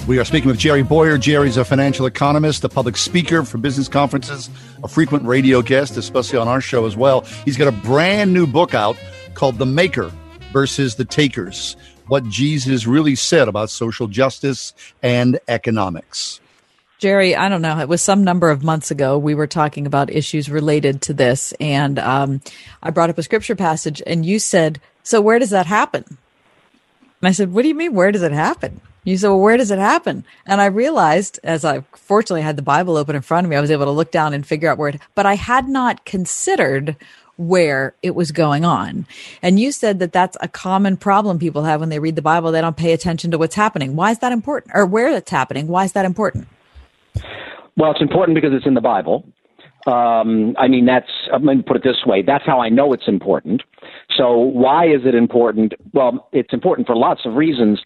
We 0.09 0.17
are 0.17 0.25
speaking 0.25 0.47
with 0.47 0.57
Jerry 0.57 0.81
Bowyer. 0.81 1.19
Jerry's 1.19 1.55
a 1.55 1.63
financial 1.63 2.07
economist, 2.07 2.63
a 2.63 2.69
public 2.69 2.97
speaker 2.97 3.43
for 3.43 3.59
business 3.59 3.87
conferences, 3.87 4.49
a 4.83 4.87
frequent 4.87 5.23
radio 5.23 5.61
guest, 5.61 5.97
especially 5.97 6.39
on 6.39 6.47
our 6.47 6.61
show 6.61 6.87
as 6.87 6.97
well. 6.97 7.21
He's 7.45 7.57
got 7.57 7.67
a 7.67 7.71
brand 7.71 8.33
new 8.33 8.47
book 8.47 8.73
out 8.73 8.97
called 9.35 9.59
The 9.59 9.67
Maker 9.67 10.11
versus 10.51 10.95
the 10.95 11.05
Takers 11.05 11.77
What 12.07 12.23
Jesus 12.23 12.87
Really 12.87 13.13
Said 13.13 13.47
About 13.47 13.69
Social 13.69 14.07
Justice 14.07 14.73
and 15.03 15.39
Economics. 15.47 16.41
Jerry, 16.97 17.35
I 17.35 17.47
don't 17.47 17.61
know. 17.61 17.77
It 17.77 17.87
was 17.87 18.01
some 18.01 18.23
number 18.23 18.49
of 18.49 18.63
months 18.63 18.89
ago. 18.89 19.15
We 19.15 19.35
were 19.35 19.45
talking 19.45 19.85
about 19.85 20.09
issues 20.09 20.49
related 20.49 21.03
to 21.03 21.13
this, 21.13 21.53
and 21.59 21.99
um, 21.99 22.41
I 22.81 22.89
brought 22.89 23.11
up 23.11 23.19
a 23.19 23.23
scripture 23.23 23.55
passage, 23.55 24.01
and 24.07 24.25
you 24.25 24.39
said, 24.39 24.81
"So 25.03 25.21
where 25.21 25.37
does 25.37 25.51
that 25.51 25.67
happen?" 25.67 26.03
And 26.07 26.17
I 27.29 27.31
said, 27.31 27.53
"What 27.53 27.61
do 27.61 27.67
you 27.67 27.75
mean? 27.75 27.93
Where 27.93 28.11
does 28.11 28.23
it 28.23 28.31
happen?" 28.31 28.81
You 29.03 29.17
said, 29.17 29.29
well, 29.29 29.39
where 29.39 29.57
does 29.57 29.71
it 29.71 29.79
happen? 29.79 30.25
And 30.45 30.59
I 30.59 30.65
realized 30.65 31.39
as 31.43 31.63
I 31.63 31.81
fortunately 31.93 32.41
had 32.41 32.57
the 32.57 32.61
Bible 32.61 32.97
open 32.97 33.15
in 33.15 33.21
front 33.21 33.45
of 33.45 33.49
me, 33.49 33.55
I 33.55 33.61
was 33.61 33.71
able 33.71 33.85
to 33.85 33.91
look 33.91 34.11
down 34.11 34.33
and 34.33 34.45
figure 34.45 34.69
out 34.69 34.77
where 34.77 34.89
it, 34.89 35.01
but 35.15 35.25
I 35.25 35.35
had 35.35 35.67
not 35.67 36.05
considered 36.05 36.95
where 37.37 37.95
it 38.03 38.15
was 38.15 38.33
going 38.33 38.65
on. 38.65 39.07
And 39.41 39.59
you 39.59 39.71
said 39.71 39.99
that 39.99 40.11
that's 40.11 40.35
a 40.41 40.49
common 40.49 40.97
problem 40.97 41.39
people 41.39 41.63
have 41.63 41.79
when 41.79 41.87
they 41.87 41.99
read 41.99 42.17
the 42.17 42.21
Bible. 42.21 42.51
They 42.51 42.59
don't 42.59 42.75
pay 42.75 42.91
attention 42.91 43.31
to 43.31 43.37
what's 43.37 43.55
happening. 43.55 43.95
Why 43.95 44.11
is 44.11 44.19
that 44.19 44.33
important? 44.33 44.73
Or 44.75 44.85
where 44.85 45.09
it's 45.15 45.31
happening? 45.31 45.67
Why 45.67 45.85
is 45.85 45.93
that 45.93 46.03
important? 46.03 46.49
Well, 47.77 47.91
it's 47.91 48.01
important 48.01 48.35
because 48.35 48.51
it's 48.53 48.65
in 48.65 48.73
the 48.73 48.81
Bible. 48.81 49.25
Um, 49.87 50.55
I 50.57 50.67
mean, 50.67 50.85
that's, 50.85 51.09
I'm 51.33 51.43
going 51.43 51.59
to 51.59 51.63
put 51.63 51.77
it 51.77 51.83
this 51.83 52.05
way 52.05 52.21
that's 52.21 52.45
how 52.45 52.59
I 52.59 52.69
know 52.69 52.93
it's 52.93 53.07
important. 53.07 53.63
So, 54.15 54.37
why 54.37 54.85
is 54.85 55.01
it 55.05 55.15
important? 55.15 55.73
Well, 55.93 56.27
it's 56.33 56.53
important 56.53 56.87
for 56.87 56.95
lots 56.95 57.21
of 57.25 57.35
reasons. 57.35 57.79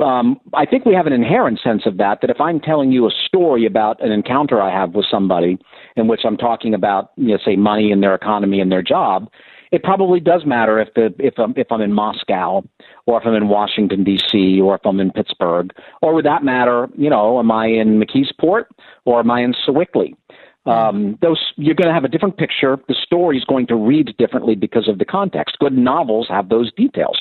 Um, 0.00 0.38
I 0.54 0.64
think 0.64 0.84
we 0.84 0.94
have 0.94 1.06
an 1.06 1.12
inherent 1.12 1.60
sense 1.62 1.82
of 1.84 1.96
that, 1.96 2.20
that 2.20 2.30
if 2.30 2.40
I'm 2.40 2.60
telling 2.60 2.92
you 2.92 3.06
a 3.06 3.10
story 3.26 3.66
about 3.66 4.02
an 4.02 4.12
encounter 4.12 4.62
I 4.62 4.70
have 4.70 4.94
with 4.94 5.06
somebody 5.10 5.58
in 5.96 6.06
which 6.06 6.20
I'm 6.24 6.36
talking 6.36 6.74
about, 6.74 7.10
you 7.16 7.28
know, 7.28 7.38
say, 7.44 7.56
money 7.56 7.90
and 7.90 8.02
their 8.02 8.14
economy 8.14 8.60
and 8.60 8.70
their 8.70 8.82
job, 8.82 9.28
it 9.72 9.82
probably 9.82 10.20
does 10.20 10.44
matter 10.44 10.78
if 10.78 10.92
the 10.94 11.14
if 11.18 11.38
I'm 11.38 11.54
if 11.56 11.72
I'm 11.72 11.80
in 11.80 11.94
Moscow 11.94 12.62
or 13.06 13.20
if 13.20 13.26
I'm 13.26 13.34
in 13.34 13.48
Washington 13.48 14.04
D.C. 14.04 14.60
or 14.60 14.74
if 14.74 14.82
I'm 14.84 15.00
in 15.00 15.10
Pittsburgh 15.10 15.72
or 16.02 16.14
would 16.14 16.26
that 16.26 16.44
matter? 16.44 16.88
You 16.96 17.08
know, 17.08 17.38
am 17.38 17.50
I 17.50 17.66
in 17.66 17.98
McKeesport 17.98 18.64
or 19.06 19.20
am 19.20 19.30
I 19.30 19.40
in 19.40 19.54
Sewickley? 19.66 20.14
Um, 20.64 21.18
those 21.20 21.52
you're 21.56 21.74
going 21.74 21.88
to 21.88 21.94
have 21.94 22.04
a 22.04 22.08
different 22.08 22.36
picture. 22.36 22.78
The 22.86 22.94
story 22.94 23.36
is 23.36 23.44
going 23.44 23.66
to 23.66 23.74
read 23.74 24.14
differently 24.16 24.54
because 24.54 24.88
of 24.88 24.98
the 24.98 25.04
context. 25.04 25.58
Good 25.58 25.76
novels 25.76 26.28
have 26.28 26.50
those 26.50 26.72
details. 26.72 27.20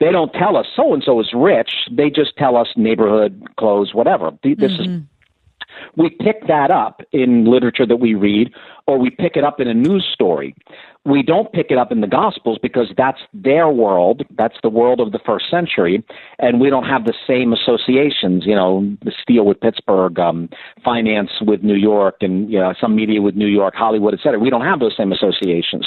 They 0.00 0.12
don't 0.12 0.32
tell 0.32 0.56
us 0.56 0.66
so 0.76 0.92
and 0.92 1.02
so 1.02 1.18
is 1.20 1.32
rich. 1.34 1.70
They 1.90 2.10
just 2.10 2.36
tell 2.36 2.56
us 2.56 2.68
neighborhood, 2.76 3.42
clothes, 3.58 3.94
whatever. 3.94 4.32
This 4.42 4.54
mm-hmm. 4.54 4.96
is 4.96 5.02
we 5.96 6.10
pick 6.10 6.46
that 6.46 6.70
up 6.70 7.02
in 7.12 7.44
literature 7.44 7.86
that 7.86 7.96
we 7.96 8.14
read, 8.14 8.52
or 8.86 8.98
we 8.98 9.10
pick 9.10 9.36
it 9.36 9.44
up 9.44 9.60
in 9.60 9.68
a 9.68 9.74
news 9.74 10.06
story. 10.12 10.54
We 11.04 11.22
don't 11.22 11.52
pick 11.52 11.66
it 11.70 11.78
up 11.78 11.92
in 11.92 12.00
the 12.00 12.06
Gospels 12.06 12.58
because 12.62 12.86
that's 12.96 13.18
their 13.32 13.68
world. 13.68 14.22
That's 14.36 14.56
the 14.62 14.70
world 14.70 15.00
of 15.00 15.12
the 15.12 15.18
first 15.24 15.50
century, 15.50 16.02
and 16.38 16.60
we 16.60 16.70
don't 16.70 16.84
have 16.84 17.04
the 17.04 17.14
same 17.26 17.52
associations. 17.52 18.44
You 18.46 18.54
know, 18.54 18.96
the 19.02 19.12
steel 19.22 19.44
with 19.44 19.60
Pittsburgh, 19.60 20.18
um, 20.18 20.48
finance 20.84 21.30
with 21.42 21.62
New 21.62 21.76
York, 21.76 22.16
and 22.20 22.50
you 22.50 22.58
know, 22.58 22.74
some 22.80 22.96
media 22.96 23.20
with 23.20 23.34
New 23.34 23.46
York, 23.46 23.74
Hollywood, 23.74 24.14
et 24.14 24.20
cetera. 24.22 24.38
We 24.38 24.50
don't 24.50 24.64
have 24.64 24.80
those 24.80 24.96
same 24.96 25.12
associations. 25.12 25.86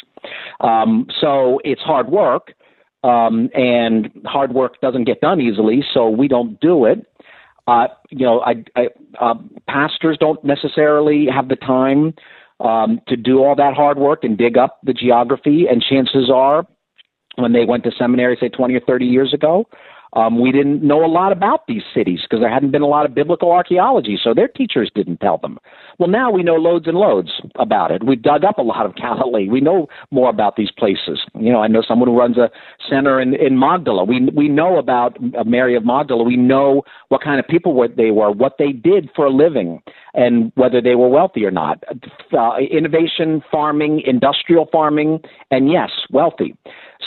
Um, 0.62 1.08
so 1.20 1.60
it's 1.64 1.82
hard 1.82 2.10
work, 2.10 2.54
um, 3.04 3.50
and 3.54 4.10
hard 4.26 4.54
work 4.54 4.80
doesn't 4.82 5.06
get 5.06 5.22
done 5.22 5.42
easily. 5.42 5.84
So 5.94 6.10
we 6.10 6.28
don't 6.28 6.60
do 6.60 6.86
it. 6.86 7.08
Uh, 7.68 7.88
you 8.10 8.26
know, 8.26 8.40
I, 8.42 8.64
I, 8.76 8.88
uh, 9.20 9.36
pastors 9.68 10.18
don't 10.20 10.42
necessarily 10.44 11.28
have 11.34 11.50
the 11.50 11.58
time 11.58 12.14
um, 12.62 13.02
to 13.08 13.18
do 13.18 13.44
all 13.44 13.56
that 13.56 13.74
hard 13.74 13.98
work 13.98 14.24
and 14.24 14.38
dig 14.38 14.58
up 14.58 14.80
the 14.84 14.94
geography. 14.94 15.66
And 15.70 15.82
chances 15.82 16.32
are, 16.34 16.66
when 17.36 17.54
they 17.54 17.66
went 17.66 17.84
to 17.84 17.92
seminary, 17.92 18.38
say 18.40 18.50
20 18.50 18.74
or 18.76 18.80
30 18.80 19.06
years 19.06 19.34
ago, 19.34 19.68
um, 20.14 20.40
we 20.40 20.52
didn't 20.52 20.82
know 20.82 21.06
a 21.06 21.08
lot 21.08 21.32
about 21.32 21.68
these 21.68 21.84
cities 21.94 22.22
because 22.24 22.42
there 22.42 22.50
hadn't 22.50 22.72
been 22.72 22.82
a 22.82 22.88
lot 22.88 23.06
of 23.06 23.14
biblical 23.14 23.52
archaeology, 23.52 24.18
so 24.22 24.34
their 24.34 24.48
teachers 24.48 24.90
didn't 24.96 25.18
tell 25.18 25.38
them. 25.38 25.58
Well, 26.00 26.10
now 26.10 26.32
we 26.32 26.44
know 26.44 26.56
loads 26.56 26.88
and 26.88 26.98
loads 26.98 27.30
about 27.56 27.92
it. 27.92 28.04
We've 28.06 28.22
dug 28.22 28.44
up 28.44 28.58
a 28.58 28.62
lot 28.62 28.86
of 28.86 28.96
Galilee. 28.96 29.50
We 29.50 29.62
know 29.62 29.88
more 30.12 30.30
about 30.30 30.56
these 30.56 30.72
places. 30.72 31.20
You 31.38 31.52
know, 31.52 31.62
I 31.62 31.68
know 31.68 31.82
someone 31.86 32.10
who 32.10 32.18
runs 32.18 32.38
a 32.38 32.50
center 32.90 33.20
in, 33.20 33.34
in 33.36 33.60
Magdala. 33.60 34.04
We 34.06 34.30
we 34.34 34.48
know 34.48 34.78
about 34.78 35.18
Mary 35.46 35.76
of 35.76 35.86
Magdala. 35.86 36.24
We 36.24 36.38
know 36.38 36.84
what 37.10 37.22
kind 37.22 37.40
of 37.40 37.48
people 37.48 37.74
were, 37.74 37.88
they 37.88 38.12
were, 38.12 38.32
what 38.32 38.56
they 38.58 38.72
did 38.72 39.10
for 39.16 39.26
a 39.26 39.32
living, 39.32 39.82
and 40.14 40.52
whether 40.56 40.82
they 40.82 40.96
were 40.96 41.10
wealthy 41.10 41.46
or 41.46 41.52
not. 41.52 41.84
Uh, 42.32 42.58
innovation 42.72 43.42
farming, 43.52 44.02
industrial 44.06 44.68
farming, 44.72 45.20
and 45.52 45.72
yes, 45.72 45.90
wealthy. 46.12 46.56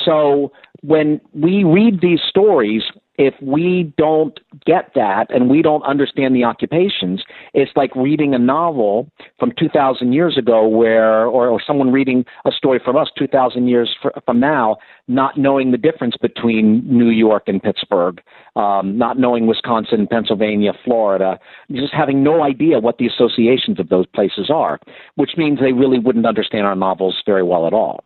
So 0.04 0.52
when 0.82 1.20
we 1.32 1.64
read 1.64 2.00
these 2.00 2.20
stories, 2.28 2.82
if 3.20 3.34
we 3.42 3.92
don't 3.98 4.40
get 4.64 4.92
that 4.94 5.26
and 5.28 5.50
we 5.50 5.60
don't 5.60 5.82
understand 5.82 6.34
the 6.34 6.42
occupations, 6.42 7.22
it's 7.52 7.70
like 7.76 7.94
reading 7.94 8.34
a 8.34 8.38
novel 8.38 9.10
from 9.38 9.52
2,000 9.58 10.14
years 10.14 10.38
ago, 10.38 10.66
where, 10.66 11.26
or, 11.26 11.48
or 11.48 11.60
someone 11.66 11.92
reading 11.92 12.24
a 12.46 12.50
story 12.50 12.80
from 12.82 12.96
us 12.96 13.08
2,000 13.18 13.68
years 13.68 13.94
from 14.24 14.40
now, 14.40 14.78
not 15.06 15.36
knowing 15.36 15.70
the 15.70 15.76
difference 15.76 16.16
between 16.16 16.82
New 16.86 17.10
York 17.10 17.42
and 17.46 17.62
Pittsburgh, 17.62 18.22
um, 18.56 18.96
not 18.96 19.18
knowing 19.18 19.46
Wisconsin, 19.46 20.06
Pennsylvania, 20.10 20.72
Florida, 20.82 21.38
just 21.70 21.92
having 21.92 22.22
no 22.22 22.42
idea 22.42 22.78
what 22.78 22.96
the 22.96 23.06
associations 23.06 23.78
of 23.78 23.90
those 23.90 24.06
places 24.06 24.48
are, 24.48 24.80
which 25.16 25.32
means 25.36 25.60
they 25.60 25.72
really 25.74 25.98
wouldn't 25.98 26.24
understand 26.24 26.66
our 26.66 26.76
novels 26.76 27.22
very 27.26 27.42
well 27.42 27.66
at 27.66 27.74
all. 27.74 28.02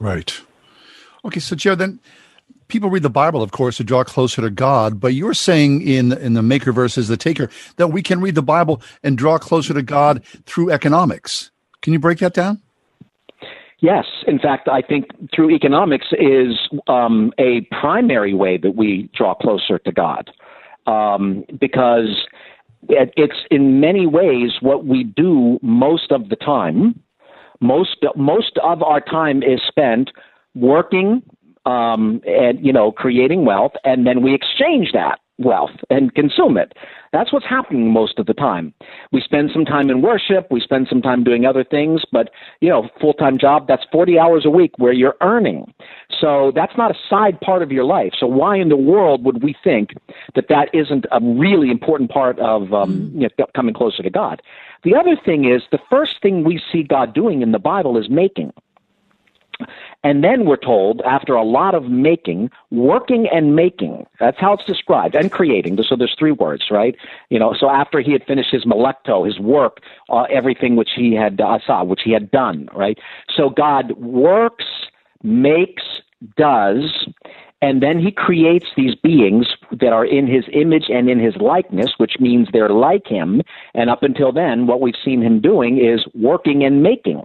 Right. 0.00 0.40
Okay, 1.24 1.40
so 1.40 1.56
Joe, 1.56 1.74
then 1.74 2.00
people 2.68 2.90
read 2.90 3.02
the 3.02 3.10
Bible, 3.10 3.42
of 3.42 3.50
course, 3.50 3.78
to 3.78 3.84
draw 3.84 4.04
closer 4.04 4.42
to 4.42 4.50
God. 4.50 5.00
But 5.00 5.14
you're 5.14 5.34
saying 5.34 5.82
in 5.82 6.12
in 6.12 6.34
the 6.34 6.42
Maker 6.42 6.72
versus 6.72 7.08
the 7.08 7.16
Taker 7.16 7.50
that 7.76 7.88
we 7.88 8.02
can 8.02 8.20
read 8.20 8.34
the 8.34 8.42
Bible 8.42 8.80
and 9.02 9.18
draw 9.18 9.38
closer 9.38 9.74
to 9.74 9.82
God 9.82 10.24
through 10.46 10.70
economics. 10.70 11.50
Can 11.82 11.92
you 11.92 11.98
break 11.98 12.18
that 12.18 12.34
down? 12.34 12.60
Yes, 13.80 14.06
in 14.26 14.40
fact, 14.40 14.68
I 14.68 14.82
think 14.82 15.06
through 15.32 15.50
economics 15.50 16.08
is 16.12 16.58
um, 16.88 17.32
a 17.38 17.60
primary 17.80 18.34
way 18.34 18.56
that 18.58 18.74
we 18.74 19.08
draw 19.14 19.34
closer 19.34 19.78
to 19.78 19.92
God, 19.92 20.30
um, 20.88 21.44
because 21.60 22.26
it's 22.88 23.46
in 23.52 23.78
many 23.78 24.06
ways 24.06 24.54
what 24.60 24.84
we 24.84 25.04
do 25.04 25.60
most 25.62 26.10
of 26.10 26.28
the 26.28 26.36
time. 26.36 27.00
Most 27.60 28.04
most 28.16 28.58
of 28.62 28.82
our 28.82 29.00
time 29.00 29.42
is 29.42 29.60
spent 29.66 30.10
working 30.54 31.22
um, 31.66 32.20
and 32.26 32.64
you 32.64 32.72
know 32.72 32.92
creating 32.92 33.44
wealth, 33.44 33.72
and 33.84 34.06
then 34.06 34.22
we 34.22 34.34
exchange 34.34 34.92
that 34.92 35.18
wealth 35.38 35.70
and 35.88 36.14
consume 36.14 36.56
it. 36.56 36.72
That's 37.12 37.32
what's 37.32 37.46
happening 37.46 37.92
most 37.92 38.18
of 38.18 38.26
the 38.26 38.34
time. 38.34 38.74
We 39.12 39.20
spend 39.20 39.50
some 39.52 39.64
time 39.64 39.88
in 39.88 40.02
worship, 40.02 40.48
we 40.50 40.60
spend 40.60 40.88
some 40.88 41.00
time 41.00 41.24
doing 41.24 41.46
other 41.46 41.64
things, 41.64 42.02
but 42.12 42.30
you 42.60 42.68
know, 42.68 42.88
full-time 43.00 43.38
job, 43.38 43.66
that's 43.68 43.84
40 43.90 44.18
hours 44.18 44.44
a 44.44 44.50
week 44.50 44.72
where 44.78 44.92
you're 44.92 45.16
earning. 45.20 45.72
So 46.20 46.52
that's 46.54 46.76
not 46.76 46.90
a 46.90 46.98
side 47.08 47.40
part 47.40 47.62
of 47.62 47.70
your 47.70 47.84
life. 47.84 48.12
So 48.18 48.26
why 48.26 48.56
in 48.56 48.68
the 48.68 48.76
world 48.76 49.24
would 49.24 49.42
we 49.42 49.54
think 49.62 49.90
that 50.34 50.48
that 50.48 50.68
isn't 50.74 51.06
a 51.12 51.20
really 51.22 51.70
important 51.70 52.10
part 52.10 52.38
of 52.40 52.74
um, 52.74 53.10
you 53.14 53.28
know, 53.38 53.46
coming 53.54 53.74
closer 53.74 54.02
to 54.02 54.10
God? 54.10 54.42
The 54.84 54.94
other 54.94 55.16
thing 55.24 55.44
is 55.44 55.62
the 55.70 55.80
first 55.90 56.20
thing 56.20 56.44
we 56.44 56.60
see 56.72 56.82
God 56.82 57.14
doing 57.14 57.42
in 57.42 57.52
the 57.52 57.58
Bible 57.58 57.96
is 57.96 58.10
making. 58.10 58.52
And 60.04 60.22
then 60.22 60.44
we're 60.44 60.56
told, 60.56 61.02
after 61.02 61.34
a 61.34 61.42
lot 61.42 61.74
of 61.74 61.84
making, 61.84 62.50
working 62.70 63.28
and 63.32 63.56
making, 63.56 64.06
that's 64.20 64.38
how 64.38 64.52
it's 64.52 64.64
described, 64.64 65.14
and 65.14 65.32
creating. 65.32 65.78
So 65.82 65.96
there's 65.96 66.14
three 66.18 66.32
words, 66.32 66.66
right? 66.70 66.96
You 67.30 67.38
know, 67.38 67.54
so 67.58 67.68
after 67.68 68.00
he 68.00 68.12
had 68.12 68.24
finished 68.24 68.50
his 68.52 68.64
melecto, 68.64 69.26
his 69.26 69.38
work, 69.38 69.78
uh, 70.08 70.22
everything 70.30 70.76
which 70.76 70.90
he 70.94 71.14
had 71.14 71.40
uh, 71.40 71.58
saw, 71.66 71.82
which 71.84 72.02
he 72.04 72.12
had 72.12 72.30
done, 72.30 72.68
right? 72.74 72.98
So 73.36 73.50
God 73.50 73.92
works, 73.98 74.64
makes, 75.22 75.82
does, 76.36 77.08
and 77.60 77.82
then 77.82 77.98
he 77.98 78.12
creates 78.12 78.66
these 78.76 78.94
beings 78.94 79.48
that 79.72 79.92
are 79.92 80.04
in 80.04 80.28
his 80.28 80.44
image 80.52 80.84
and 80.88 81.10
in 81.10 81.18
his 81.18 81.36
likeness, 81.36 81.94
which 81.98 82.20
means 82.20 82.48
they're 82.52 82.68
like 82.68 83.06
him. 83.06 83.42
And 83.74 83.90
up 83.90 84.04
until 84.04 84.32
then, 84.32 84.68
what 84.68 84.80
we've 84.80 84.94
seen 85.04 85.22
him 85.22 85.40
doing 85.40 85.78
is 85.78 86.06
working 86.14 86.62
and 86.62 86.82
making. 86.82 87.24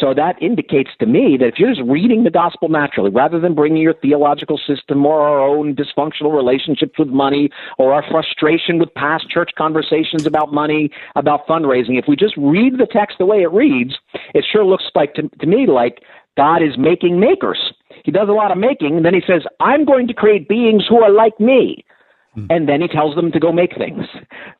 So 0.00 0.12
that 0.14 0.40
indicates 0.42 0.90
to 1.00 1.06
me 1.06 1.36
that 1.38 1.46
if 1.46 1.54
you're 1.58 1.74
just 1.74 1.88
reading 1.88 2.24
the 2.24 2.30
gospel 2.30 2.68
naturally, 2.68 3.10
rather 3.10 3.40
than 3.40 3.54
bringing 3.54 3.82
your 3.82 3.94
theological 3.94 4.58
system 4.66 5.06
or 5.06 5.20
our 5.20 5.40
own 5.40 5.74
dysfunctional 5.74 6.34
relationships 6.34 6.98
with 6.98 7.08
money 7.08 7.50
or 7.78 7.92
our 7.92 8.04
frustration 8.10 8.78
with 8.78 8.92
past 8.94 9.28
church 9.30 9.50
conversations 9.56 10.26
about 10.26 10.52
money, 10.52 10.90
about 11.14 11.46
fundraising, 11.46 11.98
if 11.98 12.06
we 12.08 12.16
just 12.16 12.36
read 12.36 12.78
the 12.78 12.86
text 12.90 13.18
the 13.18 13.26
way 13.26 13.42
it 13.42 13.52
reads, 13.52 13.94
it 14.34 14.44
sure 14.50 14.64
looks 14.64 14.84
like 14.94 15.14
to, 15.14 15.28
to 15.40 15.46
me 15.46 15.66
like 15.66 16.02
God 16.36 16.62
is 16.62 16.76
making 16.78 17.18
makers. 17.18 17.58
He 18.04 18.12
does 18.12 18.28
a 18.28 18.32
lot 18.32 18.52
of 18.52 18.58
making, 18.58 18.96
and 18.96 19.04
then 19.04 19.14
he 19.14 19.22
says, 19.26 19.42
I'm 19.60 19.84
going 19.84 20.06
to 20.08 20.14
create 20.14 20.48
beings 20.48 20.84
who 20.88 21.02
are 21.02 21.10
like 21.10 21.38
me. 21.40 21.84
Hmm. 22.36 22.46
and 22.50 22.68
then 22.68 22.82
he 22.82 22.88
tells 22.88 23.14
them 23.14 23.32
to 23.32 23.40
go 23.40 23.50
make 23.50 23.74
things. 23.78 24.04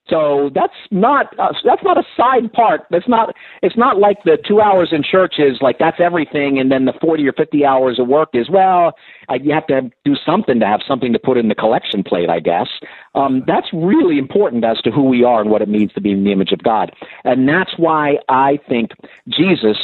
So 0.09 0.51
that's 0.55 0.73
not 0.91 1.39
uh, 1.39 1.53
that's 1.63 1.83
not 1.83 1.99
a 1.99 2.05
side 2.17 2.51
part. 2.55 2.87
That's 2.91 3.07
not 3.07 3.35
it's 3.63 3.77
not 3.77 3.99
like 3.99 4.23
the 4.25 4.39
two 4.49 4.63
hours 4.63 4.91
in 4.93 5.03
church 5.03 5.35
is 5.39 5.59
like 5.61 5.79
that's 5.79 6.01
everything, 6.01 6.59
and 6.59 6.73
then 6.73 6.87
the 6.87 6.95
forty 7.03 7.29
or 7.29 7.35
fifty 7.35 7.67
hours 7.67 7.99
of 7.99 8.09
work 8.09 8.31
is 8.33 8.49
well. 8.49 8.95
Uh, 9.29 9.35
you 9.35 9.53
have 9.53 9.67
to 9.67 9.91
do 10.07 10.15
something 10.25 10.59
to 10.61 10.67
have 10.67 10.81
something 10.89 11.13
to 11.13 11.19
put 11.19 11.37
in 11.37 11.49
the 11.49 11.55
collection 11.55 12.03
plate, 12.03 12.31
I 12.31 12.41
guess. 12.41 12.69
Um, 13.15 13.43
that's 13.47 13.69
really 13.75 14.17
important 14.17 14.65
as 14.65 14.79
to 14.83 14.91
who 14.91 15.03
we 15.03 15.23
are 15.23 15.43
and 15.43 15.51
what 15.51 15.61
it 15.61 15.69
means 15.69 15.93
to 15.95 16.01
be 16.01 16.13
in 16.13 16.25
the 16.25 16.33
image 16.33 16.53
of 16.53 16.63
God, 16.63 16.93
and 17.25 17.47
that's 17.47 17.73
why 17.77 18.19
I 18.29 18.59
think 18.69 18.93
Jesus 19.29 19.77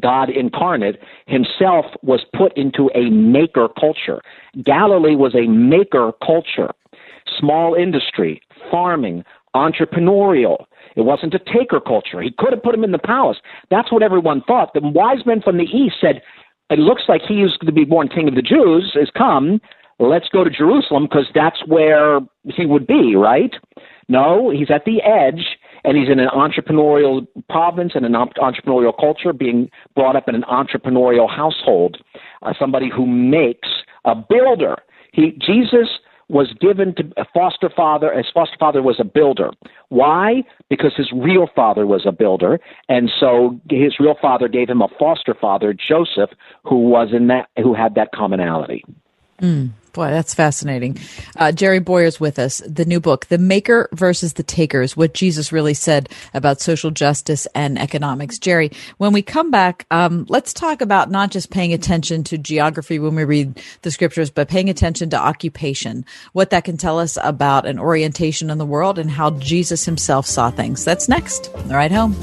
God 0.00 0.28
incarnate 0.30 1.00
himself 1.26 1.86
was 2.02 2.24
put 2.34 2.56
into 2.56 2.90
a 2.96 3.10
maker 3.10 3.68
culture. 3.68 4.20
Galilee 4.64 5.14
was 5.14 5.36
a 5.36 5.46
maker 5.46 6.12
culture 6.24 6.70
small 7.38 7.74
industry, 7.74 8.40
farming, 8.70 9.24
entrepreneurial. 9.54 10.66
It 10.96 11.02
wasn't 11.02 11.34
a 11.34 11.38
taker 11.38 11.80
culture. 11.80 12.20
He 12.20 12.32
could 12.38 12.52
have 12.52 12.62
put 12.62 12.74
him 12.74 12.84
in 12.84 12.92
the 12.92 12.98
palace. 12.98 13.38
That's 13.70 13.92
what 13.92 14.02
everyone 14.02 14.42
thought. 14.46 14.74
The 14.74 14.80
wise 14.82 15.24
men 15.26 15.42
from 15.42 15.58
the 15.58 15.64
east 15.64 15.96
said, 16.00 16.22
It 16.70 16.78
looks 16.78 17.02
like 17.08 17.22
he 17.26 17.42
is 17.42 17.56
going 17.56 17.66
to 17.66 17.72
be 17.72 17.84
born 17.84 18.08
king 18.08 18.28
of 18.28 18.34
the 18.34 18.42
Jews, 18.42 18.96
is 19.00 19.10
come. 19.16 19.60
Let's 20.00 20.28
go 20.28 20.42
to 20.42 20.50
Jerusalem 20.50 21.04
because 21.04 21.26
that's 21.34 21.64
where 21.66 22.20
he 22.44 22.66
would 22.66 22.86
be, 22.86 23.14
right? 23.14 23.54
No, 24.08 24.50
he's 24.50 24.70
at 24.70 24.84
the 24.84 25.00
edge 25.02 25.56
and 25.84 25.96
he's 25.96 26.08
in 26.08 26.18
an 26.18 26.28
entrepreneurial 26.28 27.26
province 27.48 27.92
and 27.94 28.04
an 28.04 28.12
entrepreneurial 28.12 28.92
culture, 28.98 29.32
being 29.32 29.70
brought 29.94 30.16
up 30.16 30.28
in 30.28 30.34
an 30.34 30.42
entrepreneurial 30.42 31.30
household. 31.30 31.98
Uh, 32.42 32.52
somebody 32.58 32.90
who 32.94 33.06
makes 33.06 33.68
a 34.04 34.14
builder. 34.14 34.76
He 35.12 35.30
Jesus 35.40 35.88
was 36.28 36.52
given 36.60 36.94
to 36.96 37.04
a 37.16 37.24
foster 37.32 37.70
father. 37.74 38.12
His 38.16 38.26
foster 38.32 38.56
father 38.58 38.82
was 38.82 38.96
a 38.98 39.04
builder. 39.04 39.50
Why? 39.88 40.42
Because 40.68 40.92
his 40.96 41.10
real 41.12 41.48
father 41.54 41.86
was 41.86 42.04
a 42.06 42.12
builder, 42.12 42.60
and 42.88 43.10
so 43.20 43.60
his 43.70 43.98
real 44.00 44.16
father 44.20 44.48
gave 44.48 44.68
him 44.68 44.82
a 44.82 44.88
foster 44.98 45.34
father, 45.34 45.74
Joseph, 45.74 46.30
who 46.64 46.88
was 46.88 47.08
in 47.12 47.26
that 47.28 47.48
who 47.58 47.74
had 47.74 47.94
that 47.94 48.12
commonality. 48.12 48.84
Mm. 49.40 49.70
Boy, 49.94 50.10
that's 50.10 50.34
fascinating. 50.34 50.98
Uh, 51.36 51.52
Jerry 51.52 51.78
Bowyer's 51.78 52.18
with 52.18 52.40
us. 52.40 52.60
The 52.66 52.84
new 52.84 52.98
book, 52.98 53.26
The 53.26 53.38
Maker 53.38 53.88
versus 53.92 54.32
the 54.32 54.42
Takers, 54.42 54.96
what 54.96 55.14
Jesus 55.14 55.52
really 55.52 55.72
said 55.72 56.08
about 56.34 56.60
social 56.60 56.90
justice 56.90 57.46
and 57.54 57.78
economics. 57.78 58.38
Jerry, 58.40 58.72
when 58.98 59.12
we 59.12 59.22
come 59.22 59.52
back, 59.52 59.86
um, 59.92 60.26
let's 60.28 60.52
talk 60.52 60.80
about 60.80 61.12
not 61.12 61.30
just 61.30 61.50
paying 61.50 61.72
attention 61.72 62.24
to 62.24 62.36
geography 62.36 62.98
when 62.98 63.14
we 63.14 63.22
read 63.22 63.62
the 63.82 63.92
scriptures, 63.92 64.30
but 64.30 64.48
paying 64.48 64.68
attention 64.68 65.10
to 65.10 65.16
occupation, 65.16 66.04
what 66.32 66.50
that 66.50 66.64
can 66.64 66.76
tell 66.76 66.98
us 66.98 67.16
about 67.22 67.64
an 67.64 67.78
orientation 67.78 68.50
in 68.50 68.58
the 68.58 68.66
world 68.66 68.98
and 68.98 69.12
how 69.12 69.30
Jesus 69.30 69.84
himself 69.84 70.26
saw 70.26 70.50
things. 70.50 70.84
That's 70.84 71.08
next. 71.08 71.50
All 71.54 71.76
right, 71.76 71.92
home. 71.92 72.16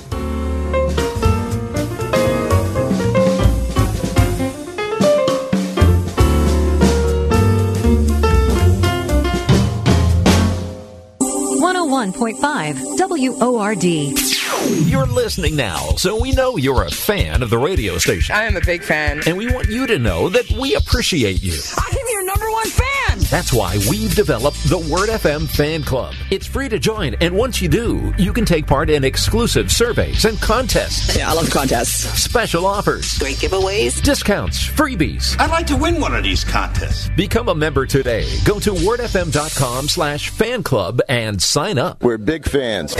101.5 12.01 13.37
WORD. 13.37 14.87
You're 14.89 15.05
listening 15.05 15.55
now, 15.55 15.89
so 15.97 16.19
we 16.19 16.31
know 16.31 16.57
you're 16.57 16.83
a 16.83 16.89
fan 16.89 17.43
of 17.43 17.51
the 17.51 17.59
radio 17.59 17.99
station. 17.99 18.35
I 18.35 18.45
am 18.45 18.57
a 18.57 18.61
big 18.61 18.83
fan. 18.83 19.21
And 19.27 19.37
we 19.37 19.53
want 19.53 19.69
you 19.69 19.85
to 19.85 19.99
know 19.99 20.27
that 20.29 20.49
we 20.49 20.73
appreciate 20.73 21.43
you. 21.43 21.59
I'm 21.77 21.97
your 22.09 22.25
number 22.25 22.49
one 22.49 22.69
fan. 22.69 23.10
That's 23.29 23.53
why 23.53 23.77
we've 23.89 24.13
developed 24.15 24.57
the 24.69 24.77
Word 24.77 25.09
FM 25.09 25.47
Fan 25.47 25.83
Club. 25.83 26.13
It's 26.31 26.47
free 26.47 26.69
to 26.69 26.79
join, 26.79 27.15
and 27.21 27.35
once 27.35 27.61
you 27.61 27.69
do, 27.69 28.13
you 28.17 28.33
can 28.33 28.45
take 28.45 28.65
part 28.67 28.89
in 28.89 29.03
exclusive 29.03 29.71
surveys 29.71 30.25
and 30.25 30.39
contests. 30.41 31.15
Yeah, 31.17 31.29
I 31.31 31.33
love 31.33 31.49
contests. 31.49 32.21
Special 32.23 32.65
offers. 32.65 33.17
Great 33.19 33.37
giveaways. 33.37 34.01
Discounts. 34.01 34.67
Freebies. 34.67 35.39
I'd 35.39 35.49
like 35.51 35.67
to 35.67 35.77
win 35.77 35.99
one 35.99 36.15
of 36.15 36.23
these 36.23 36.43
contests. 36.43 37.09
Become 37.15 37.49
a 37.49 37.55
member 37.55 37.85
today. 37.85 38.27
Go 38.45 38.59
to 38.59 38.71
wordfm.com 38.71 39.87
slash 39.89 40.29
fan 40.29 40.63
club 40.63 41.01
and 41.09 41.41
sign 41.41 41.77
up. 41.77 42.03
We're 42.03 42.17
big 42.17 42.45
fans. 42.45 42.95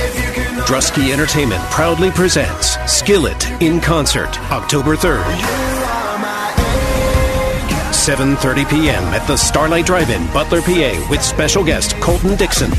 Drusky 0.66 1.12
Entertainment 1.12 1.62
proudly 1.72 2.12
presents 2.12 2.78
Skillet 2.92 3.50
in 3.62 3.80
concert, 3.82 4.40
October 4.52 4.96
3rd. 4.96 5.71
7:30 8.02 8.68
p.m. 8.68 9.04
at 9.14 9.26
the 9.28 9.38
Starlight 9.38 9.86
Drive-In, 9.86 10.26
Butler, 10.34 10.62
PA, 10.62 11.08
with 11.10 11.22
special 11.22 11.64
guest 11.64 11.96
Colton 12.02 12.36
Dixon. 12.36 12.72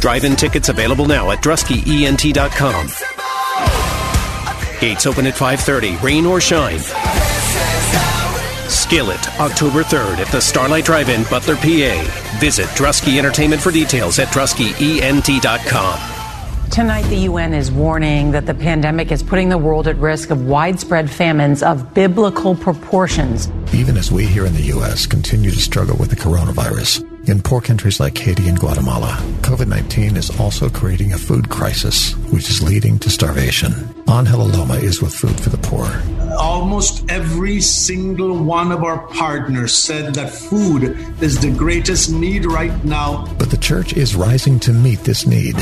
Drive-in 0.00 0.34
tickets 0.34 0.68
available 0.68 1.06
now 1.06 1.30
at 1.30 1.38
druskyent.com. 1.38 2.86
Gates 4.80 5.06
open 5.06 5.26
at 5.26 5.34
5:30, 5.34 6.02
rain 6.02 6.26
or 6.26 6.40
shine. 6.40 6.80
Skillet, 8.68 9.40
October 9.40 9.84
3rd 9.84 10.18
at 10.18 10.32
the 10.32 10.40
Starlight 10.40 10.84
Drive-In, 10.84 11.22
Butler, 11.30 11.54
PA. 11.56 12.38
Visit 12.40 12.66
Drusky 12.70 13.18
Entertainment 13.18 13.62
for 13.62 13.70
details 13.70 14.18
at 14.18 14.28
druskyent.com. 14.28 16.19
Tonight, 16.70 17.02
the 17.08 17.16
UN 17.16 17.52
is 17.52 17.68
warning 17.72 18.30
that 18.30 18.46
the 18.46 18.54
pandemic 18.54 19.10
is 19.10 19.24
putting 19.24 19.48
the 19.48 19.58
world 19.58 19.88
at 19.88 19.96
risk 19.96 20.30
of 20.30 20.46
widespread 20.46 21.10
famines 21.10 21.64
of 21.64 21.94
biblical 21.94 22.54
proportions. 22.54 23.50
Even 23.74 23.96
as 23.96 24.12
we 24.12 24.24
here 24.24 24.46
in 24.46 24.54
the 24.54 24.62
U.S. 24.74 25.04
continue 25.04 25.50
to 25.50 25.58
struggle 25.58 25.96
with 25.96 26.10
the 26.10 26.16
coronavirus, 26.16 27.04
in 27.28 27.42
poor 27.42 27.60
countries 27.60 27.98
like 27.98 28.16
Haiti 28.16 28.48
and 28.48 28.56
Guatemala, 28.56 29.18
COVID 29.42 29.66
19 29.66 30.16
is 30.16 30.30
also 30.38 30.70
creating 30.70 31.12
a 31.12 31.18
food 31.18 31.50
crisis, 31.50 32.12
which 32.30 32.48
is 32.48 32.62
leading 32.62 33.00
to 33.00 33.10
starvation. 33.10 33.72
Angel 34.08 34.46
Aloma 34.46 34.80
is 34.80 35.02
with 35.02 35.12
Food 35.12 35.40
for 35.40 35.50
the 35.50 35.58
Poor. 35.58 35.90
Almost 36.38 37.10
every 37.10 37.60
single 37.60 38.38
one 38.38 38.70
of 38.70 38.84
our 38.84 39.08
partners 39.08 39.74
said 39.74 40.14
that 40.14 40.30
food 40.30 40.96
is 41.20 41.40
the 41.40 41.50
greatest 41.50 42.12
need 42.12 42.46
right 42.46 42.84
now. 42.84 43.26
But 43.40 43.50
the 43.50 43.56
church 43.56 43.92
is 43.94 44.14
rising 44.14 44.60
to 44.60 44.72
meet 44.72 45.00
this 45.00 45.26
need 45.26 45.56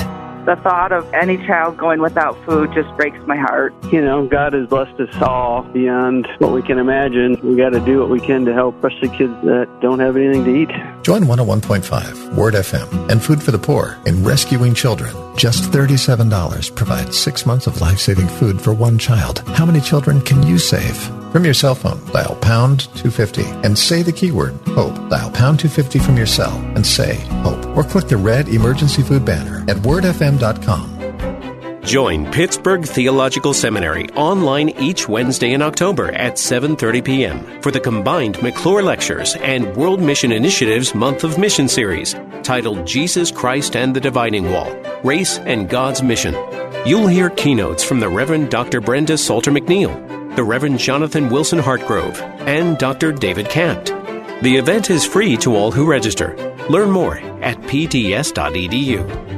the 0.48 0.56
thought 0.56 0.92
of 0.92 1.06
any 1.12 1.36
child 1.46 1.76
going 1.76 2.00
without 2.00 2.34
food 2.46 2.72
just 2.72 2.88
breaks 2.96 3.18
my 3.26 3.36
heart. 3.36 3.74
You 3.92 4.00
know, 4.00 4.26
God 4.26 4.54
has 4.54 4.66
blessed 4.66 4.98
us 4.98 5.14
all 5.20 5.62
beyond 5.62 6.26
what 6.38 6.52
we 6.52 6.62
can 6.62 6.78
imagine. 6.78 7.38
We 7.42 7.54
got 7.54 7.74
to 7.74 7.80
do 7.80 8.00
what 8.00 8.08
we 8.08 8.18
can 8.18 8.46
to 8.46 8.54
help 8.54 8.82
especially 8.82 9.10
kids 9.10 9.34
that 9.42 9.68
don't 9.82 9.98
have 9.98 10.16
anything 10.16 10.44
to 10.46 10.56
eat. 10.56 10.70
Join 11.02 11.24
101.5 11.24 12.34
Word 12.34 12.54
FM 12.54 13.10
and 13.10 13.22
Food 13.22 13.42
for 13.42 13.50
the 13.50 13.58
Poor 13.58 13.98
in 14.06 14.24
rescuing 14.24 14.72
children. 14.72 15.14
Just 15.36 15.70
$37 15.70 16.74
provides 16.74 17.18
six 17.18 17.44
months 17.44 17.66
of 17.66 17.82
life 17.82 17.98
saving 17.98 18.28
food 18.28 18.58
for 18.58 18.72
one 18.72 18.96
child. 18.96 19.40
How 19.50 19.66
many 19.66 19.82
children 19.82 20.22
can 20.22 20.42
you 20.42 20.58
save? 20.58 20.96
From 21.32 21.44
your 21.44 21.54
cell 21.54 21.74
phone, 21.74 22.02
dial 22.06 22.36
pound 22.36 22.80
250 22.96 23.42
and 23.66 23.78
say 23.78 24.02
the 24.02 24.12
keyword 24.12 24.54
HOPE. 24.68 25.10
Dial 25.10 25.30
pound 25.30 25.60
250 25.60 25.98
from 25.98 26.16
your 26.16 26.26
cell 26.26 26.56
and 26.74 26.86
say 26.86 27.16
HOPE. 27.42 27.76
Or 27.76 27.84
click 27.84 28.06
the 28.06 28.16
red 28.16 28.48
emergency 28.48 29.02
food 29.02 29.26
banner 29.26 29.60
at 29.68 29.76
wordfm.com. 29.76 30.37
Join 31.88 32.30
Pittsburgh 32.30 32.84
Theological 32.84 33.54
Seminary 33.54 34.10
online 34.10 34.68
each 34.78 35.08
Wednesday 35.08 35.54
in 35.54 35.62
October 35.62 36.12
at 36.12 36.34
7:30 36.34 37.02
p.m. 37.02 37.62
for 37.62 37.70
the 37.70 37.80
combined 37.80 38.42
McClure 38.42 38.82
Lectures 38.82 39.36
and 39.36 39.74
World 39.74 40.00
Mission 40.00 40.30
Initiative's 40.30 40.94
Month 40.94 41.24
of 41.24 41.38
Mission 41.38 41.66
series 41.66 42.14
titled 42.42 42.86
Jesus 42.86 43.30
Christ 43.30 43.74
and 43.74 43.96
the 43.96 44.00
Dividing 44.00 44.50
Wall: 44.52 44.70
Race 45.02 45.38
and 45.38 45.66
God's 45.66 46.02
Mission. 46.02 46.34
You'll 46.84 47.06
hear 47.06 47.30
keynotes 47.30 47.82
from 47.82 48.00
the 48.00 48.08
Reverend 48.10 48.50
Dr. 48.50 48.82
Brenda 48.82 49.16
Salter 49.16 49.50
McNeil, 49.50 50.36
the 50.36 50.44
Reverend 50.44 50.78
Jonathan 50.78 51.30
Wilson 51.30 51.58
Hartgrove, 51.58 52.20
and 52.46 52.76
Dr. 52.76 53.12
David 53.12 53.48
Campt. 53.48 53.86
The 54.42 54.56
event 54.56 54.90
is 54.90 55.06
free 55.06 55.38
to 55.38 55.56
all 55.56 55.72
who 55.72 55.86
register. 55.86 56.36
Learn 56.68 56.90
more 56.90 57.16
at 57.42 57.56
pts.edu. 57.62 59.37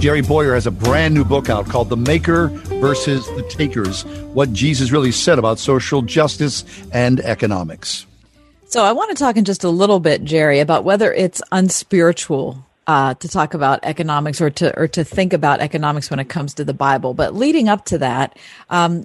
Jerry 0.00 0.22
Bowyer 0.22 0.54
has 0.54 0.66
a 0.66 0.70
brand 0.70 1.14
new 1.14 1.26
book 1.26 1.50
out 1.50 1.66
called 1.68 1.90
The 1.90 1.96
Maker 1.96 2.48
versus 2.80 3.26
the 3.36 3.42
Takers 3.50 4.04
What 4.32 4.50
Jesus 4.50 4.90
Really 4.90 5.12
Said 5.12 5.38
About 5.38 5.58
Social 5.58 6.00
Justice 6.00 6.64
and 6.90 7.20
Economics. 7.20 8.06
So, 8.64 8.82
I 8.82 8.92
want 8.92 9.10
to 9.10 9.22
talk 9.22 9.36
in 9.36 9.44
just 9.44 9.62
a 9.62 9.68
little 9.68 10.00
bit, 10.00 10.24
Jerry, 10.24 10.60
about 10.60 10.84
whether 10.84 11.12
it's 11.12 11.42
unspiritual 11.52 12.64
uh, 12.86 13.14
to 13.14 13.28
talk 13.28 13.52
about 13.52 13.80
economics 13.82 14.40
or 14.40 14.48
to 14.50 14.76
or 14.78 14.88
to 14.88 15.04
think 15.04 15.32
about 15.32 15.60
economics 15.60 16.10
when 16.10 16.18
it 16.18 16.28
comes 16.30 16.54
to 16.54 16.64
the 16.64 16.74
Bible. 16.74 17.12
But 17.12 17.34
leading 17.34 17.68
up 17.68 17.84
to 17.86 17.98
that, 17.98 18.38
um, 18.70 19.04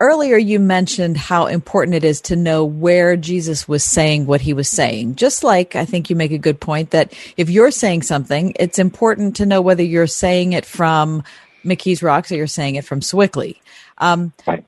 earlier 0.00 0.36
you 0.36 0.60
mentioned 0.60 1.16
how 1.16 1.46
important 1.46 1.94
it 1.94 2.04
is 2.04 2.20
to 2.22 2.36
know 2.36 2.64
where 2.64 3.16
Jesus 3.16 3.66
was 3.66 3.82
saying 3.82 4.26
what 4.26 4.40
he 4.40 4.52
was 4.52 4.68
saying. 4.68 5.14
Just 5.16 5.42
like 5.42 5.74
I 5.76 5.84
think 5.84 6.10
you 6.10 6.16
make 6.16 6.32
a 6.32 6.38
good 6.38 6.60
point 6.60 6.90
that 6.90 7.12
if 7.36 7.48
you're 7.48 7.70
saying 7.70 8.02
something, 8.02 8.54
it's 8.58 8.78
important 8.78 9.36
to 9.36 9.46
know 9.46 9.60
whether 9.62 9.82
you're 9.82 10.06
saying 10.06 10.52
it 10.52 10.66
from 10.66 11.22
McKees 11.64 12.02
Rocks 12.02 12.30
or 12.30 12.36
you're 12.36 12.46
saying 12.46 12.76
it 12.76 12.84
from 12.84 13.00
Sewickley. 13.00 13.60
Um, 13.98 14.32
right. 14.46 14.64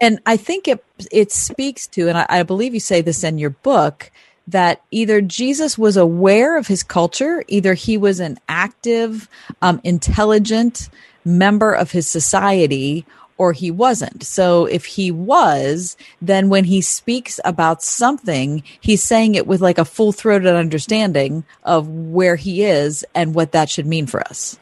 And 0.00 0.20
I 0.26 0.36
think 0.36 0.68
it 0.68 0.84
it 1.10 1.32
speaks 1.32 1.86
to, 1.88 2.08
and 2.08 2.18
I, 2.18 2.26
I 2.28 2.42
believe 2.44 2.74
you 2.74 2.80
say 2.80 3.00
this 3.00 3.24
in 3.24 3.38
your 3.38 3.50
book, 3.50 4.10
that 4.46 4.82
either 4.90 5.20
Jesus 5.20 5.76
was 5.76 5.96
aware 5.96 6.56
of 6.56 6.68
his 6.68 6.82
culture, 6.82 7.44
either 7.48 7.74
he 7.74 7.98
was 7.98 8.20
an 8.20 8.38
active, 8.48 9.28
um, 9.60 9.80
intelligent 9.84 10.88
member 11.24 11.72
of 11.72 11.90
his 11.90 12.08
society, 12.08 13.04
or 13.38 13.52
he 13.52 13.70
wasn't. 13.70 14.24
So 14.24 14.66
if 14.66 14.84
he 14.84 15.10
was, 15.10 15.96
then 16.20 16.48
when 16.48 16.64
he 16.64 16.80
speaks 16.80 17.40
about 17.44 17.82
something, 17.82 18.62
he's 18.80 19.02
saying 19.02 19.36
it 19.36 19.46
with 19.46 19.60
like 19.60 19.78
a 19.78 19.84
full 19.84 20.12
throated 20.12 20.54
understanding 20.54 21.44
of 21.62 21.88
where 21.88 22.36
he 22.36 22.64
is 22.64 23.04
and 23.14 23.34
what 23.34 23.52
that 23.52 23.70
should 23.70 23.86
mean 23.86 24.06
for 24.06 24.20
us. 24.20 24.58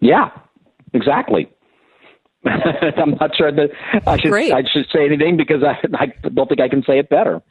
Yeah, 0.00 0.30
exactly. 0.94 1.48
I'm 2.46 3.16
not 3.20 3.36
sure 3.36 3.52
that 3.52 3.70
I 4.06 4.16
should 4.16 4.30
Great. 4.30 4.52
I 4.52 4.62
should 4.62 4.86
say 4.90 5.04
anything 5.04 5.36
because 5.36 5.62
I, 5.62 5.78
I 5.94 6.06
don't 6.30 6.48
think 6.48 6.60
I 6.60 6.68
can 6.68 6.82
say 6.82 6.98
it 6.98 7.10
better. 7.10 7.42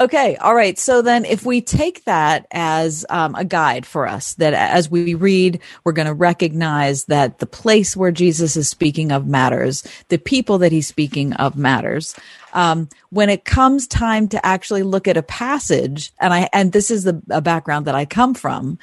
Okay. 0.00 0.36
All 0.36 0.54
right. 0.54 0.78
So 0.78 1.02
then 1.02 1.24
if 1.24 1.44
we 1.44 1.60
take 1.60 2.04
that 2.04 2.46
as 2.52 3.04
um, 3.10 3.34
a 3.34 3.44
guide 3.44 3.84
for 3.84 4.06
us, 4.06 4.34
that 4.34 4.54
as 4.54 4.88
we 4.88 5.14
read, 5.14 5.60
we're 5.82 5.92
going 5.92 6.06
to 6.06 6.14
recognize 6.14 7.06
that 7.06 7.38
the 7.40 7.46
place 7.46 7.96
where 7.96 8.12
Jesus 8.12 8.56
is 8.56 8.68
speaking 8.68 9.10
of 9.10 9.26
matters, 9.26 9.82
the 10.06 10.18
people 10.18 10.58
that 10.58 10.70
he's 10.70 10.86
speaking 10.86 11.32
of 11.34 11.56
matters. 11.56 12.14
Um, 12.52 12.88
when 13.10 13.28
it 13.28 13.44
comes 13.44 13.88
time 13.88 14.28
to 14.28 14.46
actually 14.46 14.84
look 14.84 15.08
at 15.08 15.16
a 15.16 15.22
passage, 15.22 16.12
and 16.20 16.32
I, 16.32 16.48
and 16.52 16.72
this 16.72 16.92
is 16.92 17.02
the 17.02 17.20
a 17.30 17.40
background 17.40 17.86
that 17.86 17.96
I 17.96 18.04
come 18.04 18.34
from, 18.34 18.78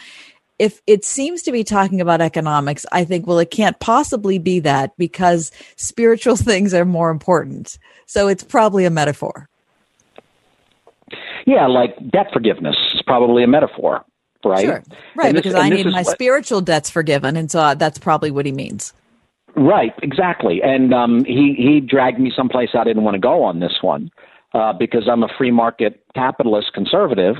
if 0.59 0.81
it 0.85 1.05
seems 1.05 1.43
to 1.43 1.51
be 1.53 1.63
talking 1.63 2.01
about 2.01 2.19
economics, 2.19 2.85
I 2.91 3.05
think, 3.05 3.25
well, 3.25 3.39
it 3.39 3.51
can't 3.51 3.79
possibly 3.79 4.37
be 4.37 4.59
that 4.61 4.97
because 4.97 5.51
spiritual 5.77 6.35
things 6.35 6.73
are 6.73 6.85
more 6.85 7.09
important. 7.09 7.77
So 8.05 8.27
it's 8.27 8.43
probably 8.43 8.83
a 8.83 8.89
metaphor. 8.89 9.49
Yeah, 11.45 11.67
like 11.67 11.95
debt 12.09 12.27
forgiveness 12.33 12.75
is 12.93 13.01
probably 13.03 13.43
a 13.43 13.47
metaphor, 13.47 14.03
right? 14.43 14.65
Sure. 14.65 14.83
Right, 15.15 15.27
And 15.27 15.35
because 15.35 15.53
I 15.53 15.69
need 15.69 15.85
my 15.85 16.01
what- 16.01 16.07
spiritual 16.07 16.61
debts 16.61 16.89
forgiven. 16.89 17.37
And 17.37 17.49
so 17.49 17.59
uh, 17.59 17.75
that's 17.75 17.99
probably 17.99 18.31
what 18.31 18.45
he 18.45 18.51
means. 18.51 18.93
Right, 19.55 19.93
exactly. 20.03 20.61
And 20.61 20.93
um, 20.93 21.23
he 21.23 21.55
he 21.57 21.79
dragged 21.79 22.19
me 22.19 22.31
someplace 22.35 22.69
I 22.73 22.83
didn't 22.83 23.03
want 23.03 23.15
to 23.15 23.21
go 23.21 23.41
on 23.41 23.61
this 23.61 23.77
one 23.81 24.11
uh, 24.53 24.73
because 24.73 25.07
I'm 25.09 25.23
a 25.23 25.29
free 25.37 25.51
market 25.51 26.03
capitalist 26.13 26.73
conservative, 26.73 27.37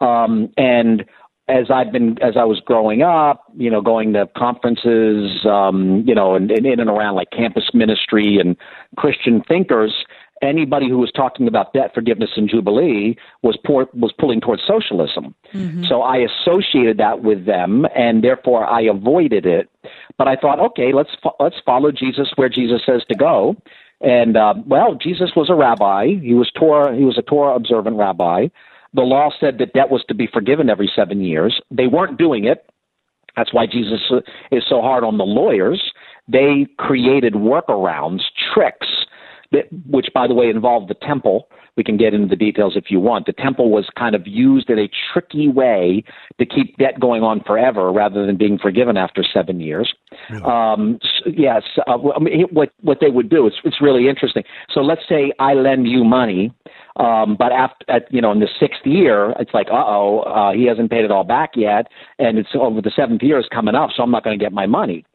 um, 0.00 0.48
and 0.56 1.04
as 1.48 1.70
I've 1.70 1.92
been 1.92 2.20
as 2.20 2.36
I 2.36 2.42
was 2.44 2.58
growing 2.58 3.02
up, 3.02 3.44
you 3.56 3.70
know, 3.70 3.80
going 3.80 4.12
to 4.14 4.28
conferences, 4.36 5.46
um, 5.46 6.02
you 6.04 6.14
know, 6.16 6.34
and, 6.34 6.50
and 6.50 6.66
in 6.66 6.80
and 6.80 6.90
around 6.90 7.14
like 7.14 7.30
campus 7.30 7.70
ministry 7.72 8.38
and 8.40 8.56
Christian 8.96 9.40
thinkers. 9.46 10.04
Anybody 10.42 10.88
who 10.88 10.98
was 10.98 11.12
talking 11.12 11.46
about 11.46 11.72
debt 11.72 11.92
forgiveness 11.94 12.30
and 12.36 12.48
jubilee 12.50 13.16
was 13.42 13.56
pour, 13.64 13.88
was 13.94 14.12
pulling 14.18 14.40
towards 14.40 14.62
socialism. 14.66 15.34
So 15.88 16.02
I 16.02 16.18
associated 16.18 16.98
that 16.98 17.22
with 17.22 17.46
them, 17.46 17.86
and 17.96 18.22
therefore 18.24 18.66
I 18.66 18.82
avoided 18.82 19.46
it. 19.46 19.70
But 20.18 20.28
I 20.28 20.36
thought, 20.36 20.58
okay, 20.58 20.92
let's 20.92 21.10
fo- 21.22 21.36
let's 21.38 21.56
follow 21.64 21.92
Jesus 21.92 22.32
where 22.36 22.48
Jesus 22.48 22.80
says 22.84 23.02
to 23.08 23.16
go. 23.16 23.56
And 24.00 24.36
uh, 24.36 24.54
well, 24.66 24.96
Jesus 25.00 25.30
was 25.36 25.48
a 25.48 25.54
rabbi. 25.54 26.08
He 26.20 26.34
was 26.34 26.50
Torah. 26.58 26.96
He 26.96 27.04
was 27.04 27.16
a 27.18 27.22
Torah 27.22 27.54
observant 27.54 27.96
rabbi. 27.96 28.48
The 28.94 29.02
law 29.02 29.30
said 29.40 29.58
that 29.58 29.72
debt 29.72 29.90
was 29.90 30.04
to 30.08 30.14
be 30.14 30.26
forgiven 30.26 30.68
every 30.68 30.90
seven 30.94 31.20
years. 31.22 31.60
They 31.70 31.86
weren't 31.86 32.18
doing 32.18 32.44
it. 32.44 32.68
That's 33.36 33.54
why 33.54 33.66
Jesus 33.66 34.00
is 34.50 34.64
so 34.68 34.82
hard 34.82 35.04
on 35.04 35.18
the 35.18 35.24
lawyers. 35.24 35.92
They 36.28 36.66
created 36.78 37.34
workarounds, 37.34 38.20
tricks, 38.52 38.88
which, 39.88 40.08
by 40.14 40.26
the 40.26 40.34
way, 40.34 40.48
involved 40.48 40.88
the 40.88 40.94
temple. 40.94 41.48
We 41.76 41.84
can 41.84 41.96
get 41.96 42.12
into 42.12 42.28
the 42.28 42.36
details 42.36 42.74
if 42.76 42.90
you 42.90 43.00
want. 43.00 43.24
The 43.24 43.32
temple 43.32 43.70
was 43.70 43.88
kind 43.98 44.14
of 44.14 44.26
used 44.26 44.68
in 44.68 44.78
a 44.78 44.90
tricky 45.12 45.48
way 45.48 46.04
to 46.38 46.44
keep 46.44 46.76
debt 46.76 47.00
going 47.00 47.22
on 47.22 47.40
forever 47.46 47.90
rather 47.90 48.26
than 48.26 48.36
being 48.36 48.58
forgiven 48.58 48.98
after 48.98 49.24
seven 49.24 49.58
years. 49.58 49.92
Um, 50.44 50.98
s- 51.02 51.32
yes, 51.34 51.62
uh, 51.86 51.96
I 52.14 52.18
mean, 52.18 52.46
what 52.50 52.70
what 52.82 52.98
they 53.00 53.08
would 53.08 53.30
do 53.30 53.46
it's 53.46 53.56
it's 53.64 53.80
really 53.80 54.08
interesting. 54.08 54.44
So 54.70 54.80
let's 54.80 55.00
say 55.08 55.32
I 55.38 55.54
lend 55.54 55.88
you 55.88 56.04
money, 56.04 56.52
um, 56.96 57.36
but 57.38 57.52
after 57.52 57.84
at, 57.88 58.12
you 58.12 58.20
know 58.20 58.32
in 58.32 58.40
the 58.40 58.48
sixth 58.60 58.84
year, 58.84 59.34
it's 59.40 59.54
like 59.54 59.68
uh 59.68 59.84
oh, 59.86 60.20
uh, 60.20 60.52
he 60.52 60.66
hasn't 60.66 60.90
paid 60.90 61.04
it 61.06 61.10
all 61.10 61.24
back 61.24 61.52
yet, 61.56 61.86
and 62.18 62.36
it's 62.38 62.50
over 62.54 62.82
the 62.82 62.92
seventh 62.94 63.22
year 63.22 63.38
is 63.38 63.46
coming 63.50 63.74
up, 63.74 63.90
so 63.96 64.02
I'm 64.02 64.10
not 64.10 64.24
going 64.24 64.38
to 64.38 64.44
get 64.44 64.52
my 64.52 64.66
money 64.66 65.06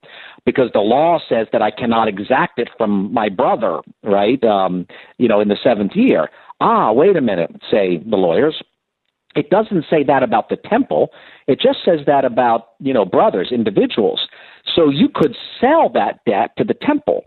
because 0.48 0.70
the 0.74 0.80
law 0.80 1.20
says 1.28 1.46
that 1.52 1.62
I 1.62 1.72
cannot 1.72 2.08
exact 2.08 2.58
it 2.58 2.70
from 2.78 3.14
my 3.14 3.28
brother, 3.28 3.82
right? 4.02 4.42
Um, 4.46 4.88
you 5.18 5.28
know, 5.28 5.42
in 5.42 5.50
the 5.50 5.58
seventh 5.62 5.92
year. 5.94 6.30
Ah, 6.62 6.94
wait 6.94 7.18
a 7.18 7.22
minute, 7.22 7.52
say 7.70 7.98
the 7.98 8.16
lawyers. 8.16 8.64
It 9.36 9.50
doesn't 9.50 9.84
say 9.90 10.04
that 10.06 10.24
about 10.24 10.48
the 10.48 10.56
temple. 10.56 11.10
It 11.48 11.60
just 11.60 11.80
says 11.84 12.00
that 12.08 12.24
about, 12.24 12.70
you 12.80 12.94
know, 12.94 13.04
brothers, 13.04 13.50
individuals. 13.52 14.22
So 14.74 14.90
you 14.90 15.10
could 15.14 15.36
sell 15.60 15.90
that 15.90 16.22
debt 16.26 16.52
to 16.58 16.64
the 16.64 16.74
temple. 16.74 17.26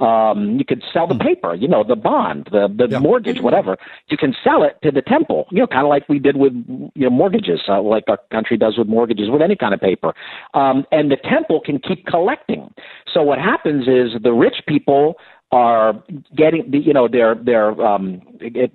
Um, 0.00 0.56
you 0.58 0.64
could 0.64 0.82
sell 0.92 1.06
the 1.06 1.14
paper, 1.14 1.54
you 1.54 1.68
know, 1.68 1.84
the 1.84 1.96
bond, 1.96 2.48
the 2.50 2.68
the 2.68 2.98
mortgage, 3.00 3.40
whatever. 3.40 3.76
You 4.08 4.16
can 4.16 4.34
sell 4.42 4.62
it 4.62 4.78
to 4.82 4.90
the 4.90 5.02
temple, 5.02 5.46
you 5.50 5.60
know, 5.60 5.66
kind 5.66 5.84
of 5.84 5.90
like 5.90 6.08
we 6.08 6.18
did 6.18 6.36
with 6.36 6.52
you 6.52 6.90
know 6.94 7.10
mortgages, 7.10 7.60
uh, 7.68 7.82
like 7.82 8.04
our 8.08 8.18
country 8.30 8.56
does 8.56 8.78
with 8.78 8.88
mortgages, 8.88 9.28
with 9.30 9.42
any 9.42 9.56
kind 9.56 9.74
of 9.74 9.80
paper. 9.80 10.14
Um, 10.54 10.86
and 10.90 11.10
the 11.10 11.16
temple 11.16 11.60
can 11.60 11.78
keep 11.78 12.06
collecting. 12.06 12.72
So 13.12 13.22
what 13.22 13.38
happens 13.38 13.88
is 13.88 14.20
the 14.22 14.32
rich 14.32 14.62
people 14.66 15.16
are 15.52 15.94
getting 16.36 16.72
you 16.72 16.92
know 16.92 17.08
they're 17.08 17.34
they're 17.34 17.72
um 17.84 18.22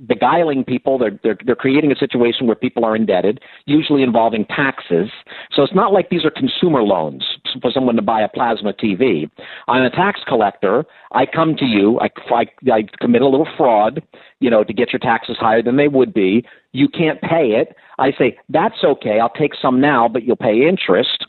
beguiling 0.07 0.63
people 0.65 0.97
they're 0.97 1.17
they're 1.23 1.37
they're 1.45 1.55
creating 1.55 1.89
a 1.91 1.95
situation 1.95 2.47
where 2.47 2.55
people 2.55 2.83
are 2.83 2.97
indebted 2.97 3.39
usually 3.65 4.03
involving 4.03 4.45
taxes 4.45 5.09
so 5.53 5.63
it's 5.63 5.73
not 5.73 5.93
like 5.93 6.09
these 6.09 6.25
are 6.25 6.31
consumer 6.31 6.83
loans 6.83 7.23
for 7.61 7.71
someone 7.71 7.95
to 7.95 8.01
buy 8.01 8.21
a 8.21 8.29
plasma 8.29 8.73
TV 8.73 9.29
I'm 9.67 9.83
a 9.83 9.89
tax 9.89 10.21
collector. 10.27 10.85
I 11.11 11.25
come 11.25 11.55
to 11.57 11.65
you 11.65 11.99
I 11.99 12.09
I, 12.31 12.45
I 12.71 12.83
commit 12.99 13.21
a 13.21 13.27
little 13.27 13.47
fraud 13.57 14.03
you 14.39 14.49
know 14.49 14.63
to 14.63 14.73
get 14.73 14.91
your 14.93 14.99
taxes 14.99 15.37
higher 15.39 15.61
than 15.61 15.77
they 15.77 15.87
would 15.87 16.13
be. 16.13 16.45
You 16.71 16.87
can't 16.89 17.21
pay 17.21 17.51
it. 17.51 17.75
I 17.99 18.11
say 18.17 18.37
that's 18.49 18.83
okay. 18.83 19.19
I'll 19.19 19.29
take 19.29 19.53
some 19.61 19.79
now 19.79 20.07
but 20.07 20.23
you'll 20.23 20.35
pay 20.35 20.67
interest. 20.67 21.25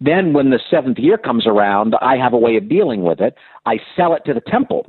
Then 0.00 0.32
when 0.32 0.50
the 0.50 0.60
seventh 0.70 0.98
year 0.98 1.18
comes 1.18 1.46
around 1.46 1.94
I 2.00 2.16
have 2.16 2.32
a 2.32 2.38
way 2.38 2.56
of 2.56 2.68
dealing 2.68 3.02
with 3.02 3.20
it. 3.20 3.34
I 3.66 3.78
sell 3.96 4.14
it 4.14 4.24
to 4.26 4.34
the 4.34 4.42
temple 4.42 4.86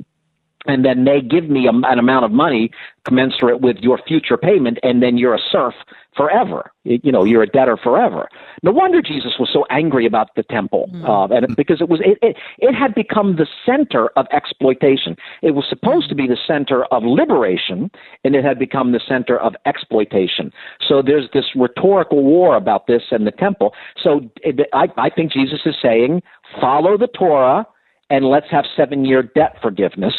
and 0.66 0.84
then 0.84 1.04
they 1.04 1.20
give 1.20 1.48
me 1.48 1.66
a, 1.66 1.70
an 1.70 1.98
amount 1.98 2.24
of 2.24 2.32
money 2.32 2.70
commensurate 3.04 3.60
with 3.60 3.76
your 3.78 3.98
future 4.06 4.36
payment, 4.36 4.78
and 4.82 5.02
then 5.02 5.16
you're 5.16 5.34
a 5.34 5.40
serf 5.50 5.74
forever. 6.16 6.72
You, 6.84 7.12
know, 7.12 7.24
you're 7.24 7.42
a 7.42 7.46
debtor 7.46 7.76
forever. 7.76 8.28
No 8.62 8.72
wonder 8.72 9.02
Jesus 9.02 9.34
was 9.38 9.50
so 9.52 9.64
angry 9.70 10.06
about 10.06 10.34
the 10.34 10.42
temple, 10.42 10.90
uh, 11.06 11.28
and 11.30 11.54
because 11.56 11.80
it 11.80 11.88
was 11.88 12.00
it, 12.04 12.18
it 12.22 12.36
it 12.58 12.74
had 12.74 12.94
become 12.94 13.36
the 13.36 13.46
center 13.64 14.08
of 14.16 14.26
exploitation. 14.32 15.16
It 15.42 15.52
was 15.52 15.64
supposed 15.68 16.08
to 16.08 16.14
be 16.14 16.26
the 16.26 16.38
center 16.46 16.84
of 16.86 17.02
liberation, 17.04 17.90
and 18.24 18.34
it 18.34 18.44
had 18.44 18.58
become 18.58 18.92
the 18.92 19.00
center 19.06 19.38
of 19.38 19.54
exploitation. 19.66 20.52
So 20.86 21.02
there's 21.02 21.28
this 21.32 21.44
rhetorical 21.54 22.22
war 22.22 22.56
about 22.56 22.86
this 22.86 23.02
and 23.10 23.26
the 23.26 23.32
temple. 23.32 23.74
So 24.02 24.20
it, 24.42 24.68
I, 24.72 24.88
I 24.96 25.10
think 25.10 25.32
Jesus 25.32 25.60
is 25.66 25.76
saying, 25.80 26.22
follow 26.60 26.96
the 26.96 27.08
Torah 27.08 27.66
and 28.08 28.26
let's 28.26 28.46
have 28.50 28.64
seven 28.76 29.04
year 29.04 29.22
debt 29.22 29.56
forgiveness. 29.60 30.14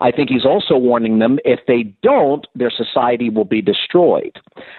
I 0.00 0.10
think 0.10 0.28
he's 0.28 0.44
also 0.44 0.76
warning 0.76 1.18
them 1.18 1.38
if 1.44 1.60
they 1.66 1.94
don't, 2.02 2.46
their 2.54 2.70
society 2.70 3.30
will 3.30 3.44
be 3.44 3.62
destroyed. 3.62 4.38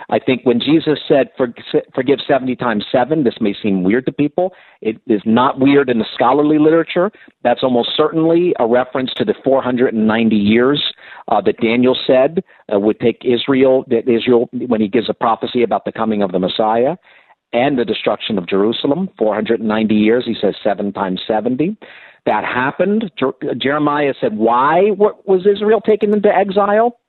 I 0.10 0.20
think 0.20 0.42
when 0.44 0.60
Jesus 0.60 1.00
said, 1.08 1.30
forgive 1.96 2.20
70 2.28 2.56
times 2.56 2.86
seven, 2.92 3.24
this 3.24 3.36
may 3.42 3.56
seem 3.62 3.84
weird 3.84 4.06
to 4.06 4.12
people. 4.12 4.54
It 4.82 5.02
is 5.08 5.22
not 5.26 5.60
weird 5.60 5.90
in 5.90 6.00
the 6.00 6.06
scholarly 6.14 6.60
literature. 6.60 7.12
That's 7.44 7.64
almost 7.64 7.90
certainly 7.96 8.54
a 8.60 8.68
reference 8.68 9.12
to 9.16 9.26
the 9.26 9.36
490 9.44 10.36
years 10.36 10.94
uh, 11.30 11.42
that 11.42 11.60
Daniel 11.62 11.98
said 12.06 12.44
uh, 12.74 12.80
would 12.80 13.00
take 13.00 13.22
Israel, 13.24 13.86
that 13.88 14.08
Israel, 14.08 14.50
when 14.52 14.82
he 14.82 14.88
gives 14.88 15.10
a 15.10 15.14
prophecy 15.14 15.64
about 15.64 15.86
the 15.86 15.92
coming 15.92 16.22
of 16.22 16.32
the 16.32 16.40
Messiah 16.40 16.96
and 17.54 17.78
the 17.78 17.86
destruction 17.86 18.38
of 18.38 18.48
Jerusalem, 18.48 19.10
490 19.18 19.94
years. 19.94 20.26
He 20.26 20.36
says 20.40 20.56
seven 20.64 20.94
times 20.94 21.22
70. 21.28 21.76
That 22.26 22.44
happened. 22.44 23.12
Jer- 23.18 23.56
Jeremiah 23.58 24.14
said, 24.20 24.38
Why 24.38 24.90
what 24.90 25.28
was 25.28 25.48
Israel 25.48 25.82
taken 25.82 26.14
into 26.14 26.30
exile? 26.30 27.00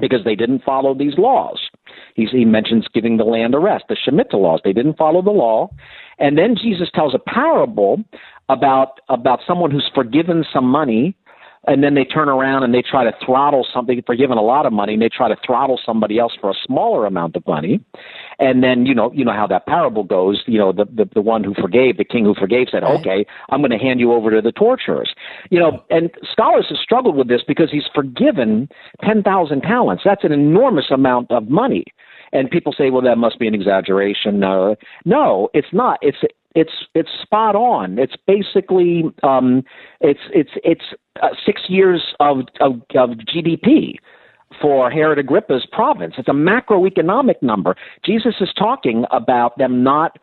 Because 0.00 0.24
they 0.24 0.34
didn't 0.34 0.64
follow 0.64 0.94
these 0.94 1.16
laws. 1.18 1.60
He's, 2.14 2.30
he 2.30 2.44
mentions 2.44 2.86
giving 2.92 3.16
the 3.16 3.24
land 3.24 3.54
a 3.54 3.58
rest, 3.58 3.84
the 3.88 3.96
Shemitah 3.96 4.34
laws. 4.34 4.60
They 4.64 4.72
didn't 4.72 4.96
follow 4.96 5.22
the 5.22 5.30
law. 5.30 5.70
And 6.18 6.36
then 6.36 6.56
Jesus 6.56 6.88
tells 6.94 7.14
a 7.14 7.18
parable 7.18 8.02
about, 8.48 9.00
about 9.08 9.40
someone 9.46 9.70
who's 9.70 9.88
forgiven 9.94 10.44
some 10.52 10.64
money 10.64 11.16
and 11.66 11.82
then 11.82 11.94
they 11.94 12.04
turn 12.04 12.28
around 12.28 12.62
and 12.62 12.74
they 12.74 12.82
try 12.82 13.04
to 13.04 13.12
throttle 13.24 13.66
something 13.72 14.02
for 14.04 14.14
giving 14.14 14.36
a 14.36 14.42
lot 14.42 14.66
of 14.66 14.72
money 14.72 14.94
and 14.94 15.02
they 15.02 15.08
try 15.08 15.28
to 15.28 15.36
throttle 15.44 15.80
somebody 15.84 16.18
else 16.18 16.32
for 16.40 16.50
a 16.50 16.54
smaller 16.66 17.06
amount 17.06 17.36
of 17.36 17.46
money. 17.46 17.80
And 18.38 18.62
then 18.62 18.86
you 18.86 18.94
know 18.94 19.12
you 19.12 19.24
know 19.24 19.32
how 19.32 19.46
that 19.46 19.66
parable 19.66 20.04
goes 20.04 20.42
you 20.46 20.58
know 20.58 20.72
the 20.72 20.84
the, 20.84 21.08
the 21.14 21.22
one 21.22 21.44
who 21.44 21.54
forgave 21.54 21.96
the 21.96 22.04
king 22.04 22.24
who 22.24 22.34
forgave 22.34 22.66
said 22.70 22.82
okay 22.82 23.24
i'm 23.50 23.60
going 23.60 23.70
to 23.70 23.78
hand 23.78 24.00
you 24.00 24.12
over 24.12 24.30
to 24.30 24.40
the 24.40 24.52
torturers. 24.52 25.14
You 25.50 25.60
know 25.60 25.84
and 25.90 26.10
scholars 26.30 26.66
have 26.68 26.78
struggled 26.78 27.16
with 27.16 27.28
this 27.28 27.42
because 27.46 27.70
he's 27.70 27.84
forgiven 27.94 28.68
10,000 29.04 29.60
talents. 29.62 30.02
That's 30.04 30.24
an 30.24 30.32
enormous 30.32 30.86
amount 30.90 31.30
of 31.30 31.48
money. 31.48 31.84
And 32.32 32.50
people 32.50 32.74
say 32.76 32.90
well 32.90 33.02
that 33.02 33.18
must 33.18 33.38
be 33.38 33.46
an 33.46 33.54
exaggeration. 33.54 34.42
Uh, 34.42 34.74
no 35.04 35.48
it's 35.54 35.72
not. 35.72 35.98
It's 36.02 36.18
it's 36.54 36.86
it's 36.94 37.10
spot 37.22 37.56
on. 37.56 37.98
It's 37.98 38.14
basically 38.26 39.04
um, 39.22 39.64
it's 40.00 40.20
it's 40.32 40.50
it's 40.62 40.84
uh, 41.22 41.30
six 41.44 41.62
years 41.68 42.14
of, 42.20 42.42
of 42.60 42.74
of 42.94 43.10
GDP 43.10 43.96
for 44.60 44.90
Herod 44.90 45.18
Agrippa's 45.18 45.66
province. 45.70 46.14
It's 46.16 46.28
a 46.28 46.32
macroeconomic 46.32 47.42
number. 47.42 47.76
Jesus 48.04 48.34
is 48.40 48.50
talking 48.56 49.04
about 49.10 49.58
them 49.58 49.82
not 49.82 50.18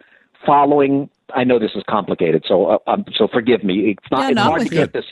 following. 0.46 1.10
I 1.36 1.44
know 1.44 1.60
this 1.60 1.72
is 1.76 1.84
complicated, 1.90 2.46
so 2.48 2.66
uh, 2.66 2.78
um, 2.88 3.06
so 3.16 3.28
forgive 3.28 3.64
me. 3.64 3.96
It's 3.98 4.12
not. 4.12 4.22
Yeah, 4.22 4.28
it's 4.30 4.36
no, 4.36 4.42
I'm 4.44 4.50
hard 4.50 4.62
to 4.62 4.70
get 4.70 4.94
this. 4.94 5.06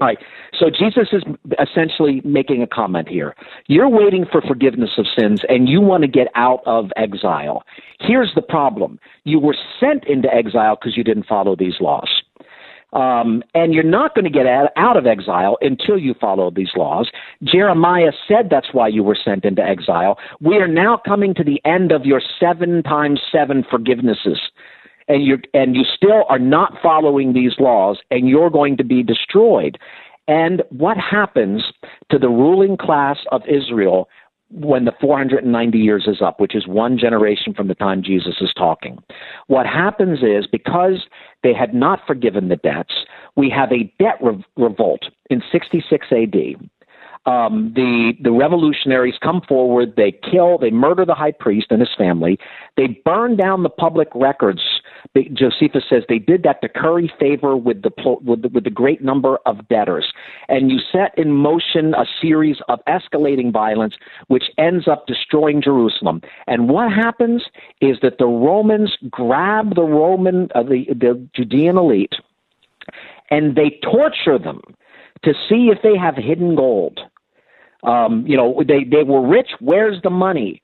All 0.00 0.06
right. 0.06 0.18
So 0.58 0.70
Jesus 0.70 1.08
is 1.12 1.22
essentially 1.60 2.22
making 2.24 2.62
a 2.62 2.66
comment 2.66 3.08
here. 3.08 3.34
You're 3.66 3.90
waiting 3.90 4.24
for 4.30 4.40
forgiveness 4.40 4.90
of 4.96 5.06
sins 5.18 5.42
and 5.48 5.68
you 5.68 5.80
want 5.82 6.02
to 6.02 6.08
get 6.08 6.28
out 6.34 6.62
of 6.64 6.90
exile. 6.96 7.62
Here's 8.00 8.32
the 8.34 8.42
problem. 8.42 8.98
You 9.24 9.38
were 9.38 9.56
sent 9.78 10.04
into 10.06 10.32
exile 10.32 10.76
because 10.76 10.96
you 10.96 11.04
didn't 11.04 11.26
follow 11.26 11.56
these 11.56 11.74
laws. 11.80 12.08
Um, 12.94 13.42
and 13.54 13.72
you're 13.72 13.84
not 13.84 14.14
going 14.14 14.24
to 14.24 14.30
get 14.30 14.46
out, 14.46 14.70
out 14.76 14.96
of 14.96 15.06
exile 15.06 15.56
until 15.62 15.98
you 15.98 16.14
follow 16.20 16.50
these 16.50 16.70
laws. 16.76 17.10
Jeremiah 17.42 18.12
said 18.28 18.48
that's 18.50 18.72
why 18.72 18.88
you 18.88 19.02
were 19.02 19.16
sent 19.22 19.44
into 19.44 19.62
exile. 19.62 20.18
We 20.40 20.56
are 20.56 20.68
now 20.68 21.00
coming 21.06 21.34
to 21.34 21.44
the 21.44 21.60
end 21.64 21.90
of 21.90 22.04
your 22.04 22.20
seven 22.38 22.82
times 22.82 23.20
seven 23.30 23.62
forgivenesses 23.64 24.38
and 25.08 25.24
you 25.24 25.38
and 25.54 25.74
you 25.76 25.84
still 25.84 26.24
are 26.28 26.38
not 26.38 26.74
following 26.82 27.32
these 27.32 27.52
laws 27.58 27.98
and 28.10 28.28
you're 28.28 28.50
going 28.50 28.76
to 28.76 28.84
be 28.84 29.02
destroyed 29.02 29.78
and 30.28 30.62
what 30.70 30.96
happens 30.96 31.64
to 32.10 32.18
the 32.18 32.28
ruling 32.28 32.76
class 32.76 33.18
of 33.32 33.42
Israel 33.48 34.08
when 34.50 34.84
the 34.84 34.92
490 35.00 35.78
years 35.78 36.04
is 36.06 36.20
up, 36.20 36.38
which 36.38 36.54
is 36.54 36.66
one 36.66 36.98
generation 36.98 37.54
from 37.54 37.68
the 37.68 37.74
time 37.74 38.02
Jesus 38.02 38.34
is 38.40 38.52
talking. 38.54 38.98
What 39.46 39.66
happens 39.66 40.18
is 40.22 40.46
because 40.46 41.06
they 41.42 41.54
had 41.54 41.74
not 41.74 42.00
forgiven 42.06 42.48
the 42.48 42.56
debts, 42.56 42.94
we 43.34 43.48
have 43.48 43.72
a 43.72 43.92
debt 43.98 44.18
re- 44.20 44.44
revolt 44.56 45.04
in 45.30 45.42
66 45.50 46.06
AD 46.12 46.68
um, 47.24 47.72
the 47.74 48.12
the 48.20 48.32
revolutionaries 48.32 49.14
come 49.22 49.42
forward. 49.46 49.94
They 49.96 50.12
kill, 50.12 50.58
they 50.58 50.70
murder 50.70 51.04
the 51.04 51.14
high 51.14 51.32
priest 51.32 51.68
and 51.70 51.80
his 51.80 51.90
family. 51.96 52.38
They 52.76 53.00
burn 53.04 53.36
down 53.36 53.62
the 53.62 53.68
public 53.68 54.08
records. 54.14 54.62
Josephus 55.32 55.84
says 55.88 56.04
they 56.08 56.18
did 56.18 56.42
that 56.44 56.60
to 56.62 56.68
curry 56.68 57.12
favor 57.18 57.56
with 57.56 57.82
the, 57.82 57.90
with 58.22 58.42
the 58.42 58.48
with 58.48 58.64
the 58.64 58.70
great 58.70 59.02
number 59.02 59.38
of 59.46 59.66
debtors, 59.68 60.12
and 60.48 60.70
you 60.70 60.78
set 60.92 61.16
in 61.18 61.32
motion 61.32 61.94
a 61.94 62.04
series 62.20 62.56
of 62.68 62.80
escalating 62.88 63.52
violence, 63.52 63.94
which 64.28 64.44
ends 64.58 64.88
up 64.88 65.06
destroying 65.06 65.60
Jerusalem. 65.62 66.20
And 66.46 66.68
what 66.68 66.92
happens 66.92 67.42
is 67.80 67.98
that 68.02 68.18
the 68.18 68.26
Romans 68.26 68.96
grab 69.10 69.74
the 69.74 69.82
Roman 69.82 70.48
uh, 70.54 70.62
the 70.62 70.86
the 70.88 71.28
Judean 71.34 71.76
elite, 71.76 72.14
and 73.30 73.56
they 73.56 73.78
torture 73.82 74.38
them 74.38 74.60
to 75.24 75.32
see 75.48 75.70
if 75.72 75.78
they 75.82 75.96
have 75.96 76.16
hidden 76.16 76.54
gold. 76.54 77.00
Um, 77.84 78.24
you 78.26 78.36
know, 78.36 78.62
they, 78.66 78.84
they 78.84 79.02
were 79.02 79.26
rich. 79.26 79.50
Where's 79.60 80.00
the 80.02 80.10
money? 80.10 80.61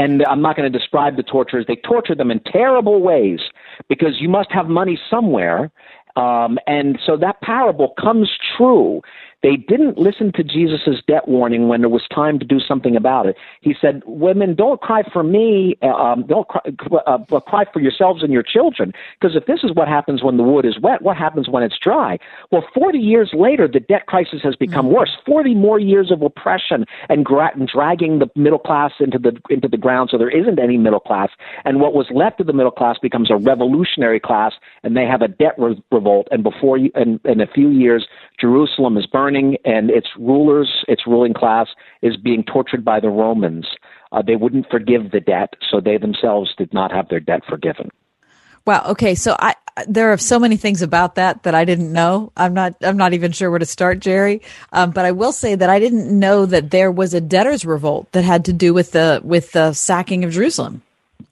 And 0.00 0.24
I'm 0.24 0.40
not 0.40 0.56
going 0.56 0.70
to 0.72 0.78
describe 0.78 1.16
the 1.16 1.22
torturers. 1.22 1.66
They 1.68 1.76
torture 1.76 2.14
them 2.14 2.30
in 2.30 2.40
terrible 2.40 3.02
ways 3.02 3.40
because 3.86 4.14
you 4.18 4.30
must 4.30 4.50
have 4.50 4.66
money 4.66 4.98
somewhere. 5.10 5.70
Um, 6.16 6.58
and 6.66 6.98
so 7.04 7.18
that 7.18 7.42
parable 7.42 7.92
comes 8.00 8.30
true. 8.56 9.02
They 9.42 9.56
didn't 9.56 9.98
listen 9.98 10.32
to 10.34 10.42
Jesus' 10.42 11.02
debt 11.06 11.28
warning 11.28 11.68
when 11.68 11.80
there 11.80 11.88
was 11.88 12.02
time 12.14 12.38
to 12.38 12.44
do 12.44 12.58
something 12.60 12.96
about 12.96 13.26
it. 13.26 13.36
He 13.60 13.74
said, 13.80 14.02
Women, 14.06 14.54
don't 14.54 14.80
cry 14.80 15.02
for 15.12 15.22
me, 15.22 15.76
um, 15.82 16.24
don't 16.26 16.48
cry, 16.48 16.60
uh, 17.06 17.40
cry 17.40 17.64
for 17.72 17.80
yourselves 17.80 18.22
and 18.22 18.32
your 18.32 18.42
children. 18.42 18.92
Because 19.20 19.36
if 19.36 19.46
this 19.46 19.60
is 19.62 19.72
what 19.74 19.88
happens 19.88 20.22
when 20.22 20.36
the 20.36 20.42
wood 20.42 20.64
is 20.66 20.78
wet, 20.80 21.02
what 21.02 21.16
happens 21.16 21.48
when 21.48 21.62
it's 21.62 21.78
dry? 21.78 22.18
Well, 22.50 22.64
40 22.74 22.98
years 22.98 23.30
later, 23.32 23.68
the 23.68 23.80
debt 23.80 24.06
crisis 24.06 24.40
has 24.42 24.56
become 24.56 24.80
Mm-hmm. 24.80 24.94
worse. 24.94 25.16
40 25.26 25.54
more 25.54 25.78
years 25.78 26.10
of 26.10 26.22
oppression 26.22 26.86
and, 27.08 27.24
gra- 27.24 27.52
and 27.54 27.68
dragging 27.68 28.18
the 28.18 28.28
middle 28.34 28.58
class 28.58 28.92
into 29.00 29.18
the, 29.18 29.38
into 29.50 29.68
the 29.68 29.76
ground 29.76 30.08
so 30.10 30.18
there 30.18 30.30
isn't 30.30 30.58
any 30.58 30.76
middle 30.78 31.00
class. 31.00 31.28
And 31.64 31.80
what 31.80 31.92
was 31.94 32.06
left 32.12 32.40
of 32.40 32.46
the 32.46 32.52
middle 32.52 32.70
class 32.70 32.96
becomes 33.00 33.30
a 33.30 33.36
revolutionary 33.36 34.20
class, 34.20 34.54
and 34.82 34.96
they 34.96 35.04
have 35.06 35.22
a 35.22 35.28
debt 35.28 35.54
re- 35.58 35.82
revolt. 35.92 36.28
And 36.30 36.42
before 36.42 36.78
you, 36.78 36.90
in, 36.94 37.20
in 37.24 37.40
a 37.40 37.46
few 37.46 37.68
years, 37.68 38.06
Jerusalem 38.40 38.96
is 38.96 39.06
burning, 39.06 39.29
and 39.36 39.90
its 39.90 40.08
rulers, 40.18 40.84
its 40.88 41.06
ruling 41.06 41.34
class, 41.34 41.68
is 42.02 42.16
being 42.16 42.42
tortured 42.44 42.84
by 42.84 43.00
the 43.00 43.08
Romans. 43.10 43.66
Uh, 44.12 44.22
they 44.22 44.36
wouldn't 44.36 44.68
forgive 44.70 45.10
the 45.12 45.20
debt, 45.20 45.54
so 45.70 45.80
they 45.80 45.96
themselves 45.96 46.54
did 46.56 46.72
not 46.74 46.90
have 46.92 47.08
their 47.08 47.20
debt 47.20 47.42
forgiven. 47.48 47.90
Wow. 48.66 48.84
Okay. 48.88 49.14
So 49.14 49.36
I 49.38 49.54
there 49.88 50.12
are 50.12 50.18
so 50.18 50.38
many 50.38 50.56
things 50.56 50.82
about 50.82 51.14
that 51.14 51.44
that 51.44 51.54
I 51.54 51.64
didn't 51.64 51.92
know. 51.92 52.30
I'm 52.36 52.52
not 52.52 52.74
I'm 52.82 52.96
not 52.96 53.14
even 53.14 53.32
sure 53.32 53.48
where 53.50 53.58
to 53.58 53.64
start, 53.66 54.00
Jerry. 54.00 54.42
Um, 54.72 54.90
but 54.90 55.04
I 55.06 55.12
will 55.12 55.32
say 55.32 55.54
that 55.54 55.70
I 55.70 55.78
didn't 55.78 56.16
know 56.18 56.44
that 56.46 56.70
there 56.70 56.90
was 56.90 57.14
a 57.14 57.20
debtors 57.20 57.64
revolt 57.64 58.12
that 58.12 58.22
had 58.24 58.44
to 58.46 58.52
do 58.52 58.74
with 58.74 58.92
the 58.92 59.20
with 59.24 59.52
the 59.52 59.72
sacking 59.72 60.24
of 60.24 60.32
Jerusalem, 60.32 60.82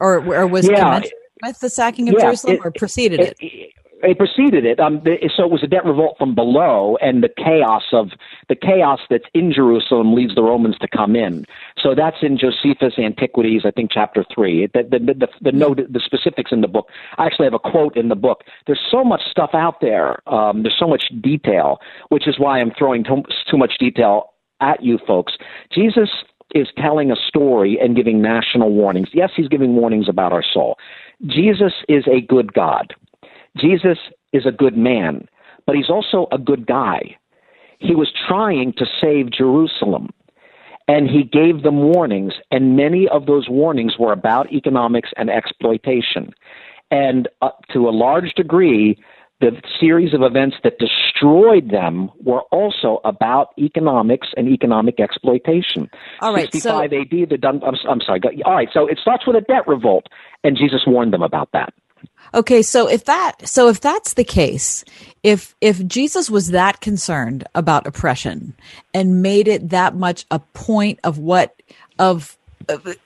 or 0.00 0.24
or 0.34 0.46
was 0.46 0.68
Yeah. 0.68 1.02
with 1.42 1.60
the 1.60 1.68
sacking 1.68 2.08
of 2.08 2.14
Yeah, 2.14 2.22
Jerusalem, 2.22 2.54
it- 2.56 2.60
or 2.64 2.70
preceded 2.70 3.20
it. 3.20 3.36
It 3.40 3.72
preceded 4.14 4.64
it. 4.64 4.80
Um, 4.80 5.00
the, 5.04 5.16
so 5.36 5.44
it 5.44 5.50
was 5.50 5.62
a 5.62 5.66
debt 5.66 5.84
revolt 5.84 6.16
from 6.18 6.34
below, 6.34 6.96
and 7.00 7.22
the 7.22 7.28
chaos 7.36 7.84
of 7.92 8.10
the 8.48 8.54
chaos 8.54 9.00
that's 9.10 9.24
in 9.34 9.52
Jerusalem 9.52 10.14
leads 10.14 10.34
the 10.34 10.42
Romans 10.42 10.76
to 10.80 10.88
come 10.88 11.16
in. 11.16 11.44
So 11.82 11.94
that's 11.94 12.18
in 12.22 12.38
Josephus' 12.38 12.98
Antiquities, 12.98 13.62
I 13.64 13.70
think, 13.70 13.90
chapter 13.92 14.24
three. 14.34 14.66
The 14.66 14.82
the 14.82 14.98
the, 14.98 15.14
the, 15.14 15.28
the 15.40 15.52
note, 15.52 15.80
the 15.88 16.00
specifics 16.00 16.52
in 16.52 16.60
the 16.60 16.68
book. 16.68 16.88
I 17.18 17.26
actually 17.26 17.46
have 17.46 17.54
a 17.54 17.58
quote 17.58 17.96
in 17.96 18.08
the 18.08 18.16
book. 18.16 18.44
There's 18.66 18.84
so 18.90 19.04
much 19.04 19.22
stuff 19.30 19.50
out 19.54 19.80
there. 19.80 20.28
Um, 20.28 20.62
there's 20.62 20.78
so 20.78 20.88
much 20.88 21.04
detail, 21.20 21.78
which 22.08 22.28
is 22.28 22.38
why 22.38 22.60
I'm 22.60 22.72
throwing 22.78 23.04
too, 23.04 23.22
too 23.50 23.56
much 23.56 23.78
detail 23.78 24.34
at 24.60 24.82
you 24.82 24.98
folks. 25.06 25.34
Jesus 25.72 26.10
is 26.54 26.68
telling 26.78 27.10
a 27.10 27.16
story 27.16 27.78
and 27.80 27.94
giving 27.94 28.22
national 28.22 28.72
warnings. 28.72 29.08
Yes, 29.12 29.30
he's 29.36 29.48
giving 29.48 29.76
warnings 29.76 30.08
about 30.08 30.32
our 30.32 30.42
soul. 30.42 30.76
Jesus 31.26 31.72
is 31.88 32.04
a 32.06 32.20
good 32.20 32.54
God. 32.54 32.94
Jesus 33.56 33.98
is 34.32 34.46
a 34.46 34.52
good 34.52 34.76
man, 34.76 35.28
but 35.66 35.76
he's 35.76 35.90
also 35.90 36.26
a 36.32 36.38
good 36.38 36.66
guy. 36.66 37.16
He 37.78 37.94
was 37.94 38.12
trying 38.28 38.72
to 38.78 38.86
save 39.00 39.30
Jerusalem, 39.30 40.10
and 40.88 41.08
he 41.08 41.22
gave 41.22 41.62
them 41.62 41.78
warnings, 41.78 42.34
and 42.50 42.76
many 42.76 43.08
of 43.08 43.26
those 43.26 43.48
warnings 43.48 43.94
were 43.98 44.12
about 44.12 44.52
economics 44.52 45.10
and 45.16 45.30
exploitation. 45.30 46.32
And 46.90 47.28
uh, 47.42 47.50
to 47.72 47.88
a 47.88 47.90
large 47.90 48.32
degree, 48.34 48.96
the 49.40 49.52
series 49.78 50.14
of 50.14 50.22
events 50.22 50.56
that 50.64 50.78
destroyed 50.78 51.70
them 51.70 52.10
were 52.24 52.42
also 52.50 53.00
about 53.04 53.50
economics 53.58 54.28
and 54.36 54.48
economic 54.48 54.98
exploitation. 54.98 55.88
All 56.20 56.32
right, 56.34 56.52
so- 56.52 56.80
65 56.80 56.92
AD, 56.92 57.28
the 57.30 57.36
done, 57.38 57.60
I'm, 57.64 57.74
I'm 57.88 58.00
sorry. 58.00 58.20
All 58.44 58.54
right, 58.54 58.68
so 58.72 58.88
it 58.88 58.98
starts 59.00 59.26
with 59.26 59.36
a 59.36 59.42
debt 59.42 59.68
revolt, 59.68 60.06
and 60.42 60.56
Jesus 60.56 60.82
warned 60.86 61.12
them 61.12 61.22
about 61.22 61.50
that. 61.52 61.72
Okay, 62.34 62.62
so 62.62 62.88
if 62.88 63.04
that 63.04 63.48
so 63.48 63.68
if 63.68 63.80
that's 63.80 64.14
the 64.14 64.24
case, 64.24 64.84
if 65.22 65.54
if 65.60 65.84
Jesus 65.86 66.28
was 66.28 66.48
that 66.48 66.80
concerned 66.80 67.44
about 67.54 67.86
oppression 67.86 68.54
and 68.92 69.22
made 69.22 69.48
it 69.48 69.70
that 69.70 69.94
much 69.94 70.26
a 70.30 70.38
point 70.38 71.00
of 71.04 71.18
what 71.18 71.54
of, 71.98 72.36
of 72.68 72.96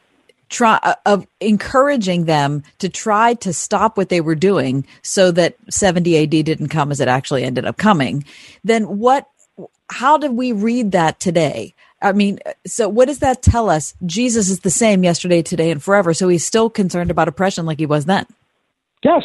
try 0.48 0.96
of 1.06 1.26
encouraging 1.40 2.24
them 2.24 2.62
to 2.78 2.88
try 2.88 3.34
to 3.34 3.52
stop 3.52 3.96
what 3.96 4.08
they 4.08 4.20
were 4.20 4.34
doing 4.34 4.86
so 5.02 5.30
that 5.30 5.56
70 5.70 6.24
AD 6.24 6.44
didn't 6.44 6.68
come 6.68 6.90
as 6.90 7.00
it 7.00 7.08
actually 7.08 7.44
ended 7.44 7.64
up 7.64 7.76
coming, 7.76 8.24
then 8.64 8.98
what 8.98 9.28
how 9.88 10.18
did 10.18 10.32
we 10.32 10.52
read 10.52 10.92
that 10.92 11.20
today? 11.20 11.74
I 12.00 12.12
mean, 12.12 12.40
so 12.66 12.88
what 12.88 13.06
does 13.06 13.20
that 13.20 13.42
tell 13.42 13.70
us? 13.70 13.94
Jesus 14.04 14.50
is 14.50 14.60
the 14.60 14.70
same 14.70 15.04
yesterday, 15.04 15.42
today, 15.42 15.70
and 15.70 15.80
forever. 15.80 16.12
So 16.12 16.28
he's 16.28 16.44
still 16.44 16.68
concerned 16.68 17.12
about 17.12 17.28
oppression 17.28 17.66
like 17.66 17.78
he 17.78 17.86
was 17.86 18.06
then. 18.06 18.26
Yes. 19.02 19.22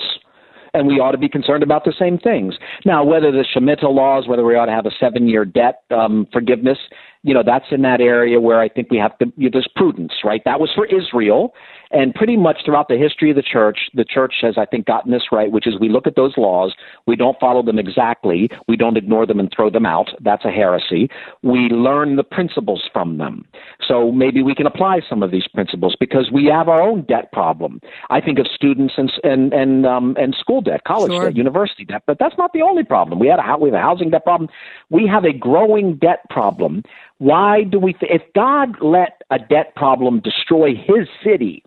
And 0.74 0.86
we 0.86 0.96
ought 0.96 1.12
to 1.12 1.18
be 1.18 1.30
concerned 1.30 1.64
about 1.64 1.86
the 1.86 1.94
same 1.98 2.20
things. 2.20 2.56
Now, 2.86 3.04
whether 3.04 3.32
the 3.32 3.46
Shemitah 3.56 3.92
laws, 3.92 4.28
whether 4.28 4.44
we 4.44 4.56
ought 4.56 4.66
to 4.66 4.72
have 4.72 4.86
a 4.86 4.92
seven 5.00 5.28
year 5.28 5.46
debt 5.46 5.84
um, 5.92 6.28
forgiveness, 6.32 6.78
you 7.24 7.34
know, 7.34 7.42
that's 7.44 7.66
in 7.72 7.82
that 7.82 8.00
area 8.00 8.40
where 8.40 8.60
I 8.60 8.70
think 8.70 8.92
we 8.92 8.98
have 8.98 9.18
to, 9.20 9.26
you 9.38 9.46
know, 9.46 9.50
there's 9.54 9.70
prudence, 9.76 10.14
right? 10.24 10.42
That 10.46 10.60
was 10.60 10.70
for 10.76 10.86
Israel. 10.86 11.54
And 11.92 12.14
pretty 12.14 12.38
much 12.38 12.58
throughout 12.66 12.88
the 12.88 12.98
history 12.98 13.30
of 13.30 13.36
the 13.36 13.42
church, 13.42 13.80
the 13.94 14.04
church 14.06 14.36
has, 14.42 14.56
I 14.58 14.66
think, 14.66 14.86
gotten 14.86 15.12
this 15.12 15.24
right, 15.32 15.52
which 15.52 15.68
is 15.68 15.80
we 15.80 15.90
look 15.90 16.08
at 16.08 16.16
those 16.16 16.34
laws, 16.38 16.74
we 17.06 17.16
don't 17.16 17.40
follow 17.40 17.64
them 17.64 17.80
exactly, 17.80 18.50
we 18.68 18.76
don't 18.76 18.98
ignore 18.98 19.26
them 19.26 19.40
and 19.40 19.52
throw 19.56 19.70
them 19.70 19.86
out. 19.86 20.10
That's 20.22 20.46
a 20.46 20.50
heresy. 20.50 21.10
We 21.44 21.70
learn 21.70 22.16
the 22.16 22.24
principles 22.24 22.84
from 22.92 23.18
them. 23.18 23.46
So 23.88 24.12
maybe 24.12 24.44
we 24.44 24.56
can 24.56 24.66
apply 24.66 25.02
some 25.10 25.24
of 25.24 25.32
these 25.32 25.48
principles 25.48 25.96
because 26.00 26.30
we 26.32 26.46
have 26.46 26.68
our 26.68 26.82
own 26.82 27.04
debt 27.04 27.32
problem. 27.32 27.80
I 28.10 28.22
think 28.22 28.40
of 28.40 28.48
students 28.48 28.96
and 28.98 29.12
and 29.24 29.54
and 29.54 29.86
um, 29.86 30.16
and 30.20 30.36
school 30.40 30.62
debt, 30.62 30.82
college 30.86 31.12
Sure. 31.12 31.26
debt, 31.26 31.38
university 31.38 31.86
debt, 31.86 32.04
but 32.06 32.18
that's 32.20 32.38
not 32.38 32.52
the 32.54 32.62
only 32.62 32.84
problem. 32.84 33.20
We 33.20 33.28
had 33.28 33.40
a 33.40 33.58
we 33.58 33.70
have 33.70 33.80
a 33.80 33.82
housing 33.82 34.10
debt 34.10 34.24
problem. 34.24 34.50
We 34.90 35.08
have 35.08 35.24
a 35.24 35.34
growing 35.34 35.96
debt 35.96 36.20
problem. 36.30 36.84
Why 37.20 37.64
do 37.64 37.80
we? 37.80 37.94
Th- 37.94 38.12
if 38.12 38.22
God 38.34 38.76
let 38.82 39.22
a 39.32 39.40
debt 39.40 39.76
problem 39.76 40.20
destroy 40.20 40.76
His 40.76 41.08
city, 41.24 41.64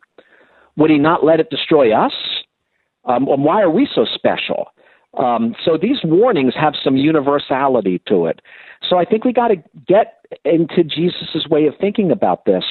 would 0.81 0.91
He 0.91 0.99
not 0.99 1.25
let 1.25 1.39
it 1.39 1.51
destroy 1.51 1.93
us? 1.93 2.13
Um, 3.05 3.29
and 3.29 3.45
why 3.45 3.63
are 3.63 3.71
we 3.71 3.89
so 3.95 4.05
special? 4.05 4.73
Um, 5.17 5.55
so 5.65 5.79
these 5.81 5.99
warnings 6.05 6.55
have 6.55 6.75
some 6.83 6.97
universality 6.97 8.01
to 8.09 8.27
it. 8.27 8.41
So 8.89 8.99
I 8.99 9.05
think 9.05 9.25
we 9.25 9.33
got 9.33 9.49
to 9.49 9.57
get 9.87 10.25
into 10.45 10.83
Jesus' 10.85 11.47
way 11.49 11.67
of 11.67 11.75
thinking 11.81 12.11
about 12.11 12.45
this. 12.45 12.65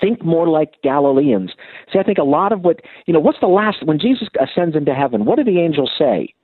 Think 0.00 0.24
more 0.24 0.48
like 0.48 0.82
Galileans. 0.82 1.52
See, 1.92 1.98
I 1.98 2.02
think 2.02 2.18
a 2.18 2.24
lot 2.24 2.52
of 2.52 2.60
what, 2.62 2.80
you 3.06 3.14
know, 3.14 3.20
what's 3.20 3.40
the 3.40 3.46
last, 3.46 3.84
when 3.84 3.98
Jesus 3.98 4.28
ascends 4.40 4.76
into 4.76 4.94
heaven, 4.94 5.24
what 5.24 5.36
do 5.36 5.44
the 5.44 5.60
angels 5.60 5.92
say? 5.96 6.34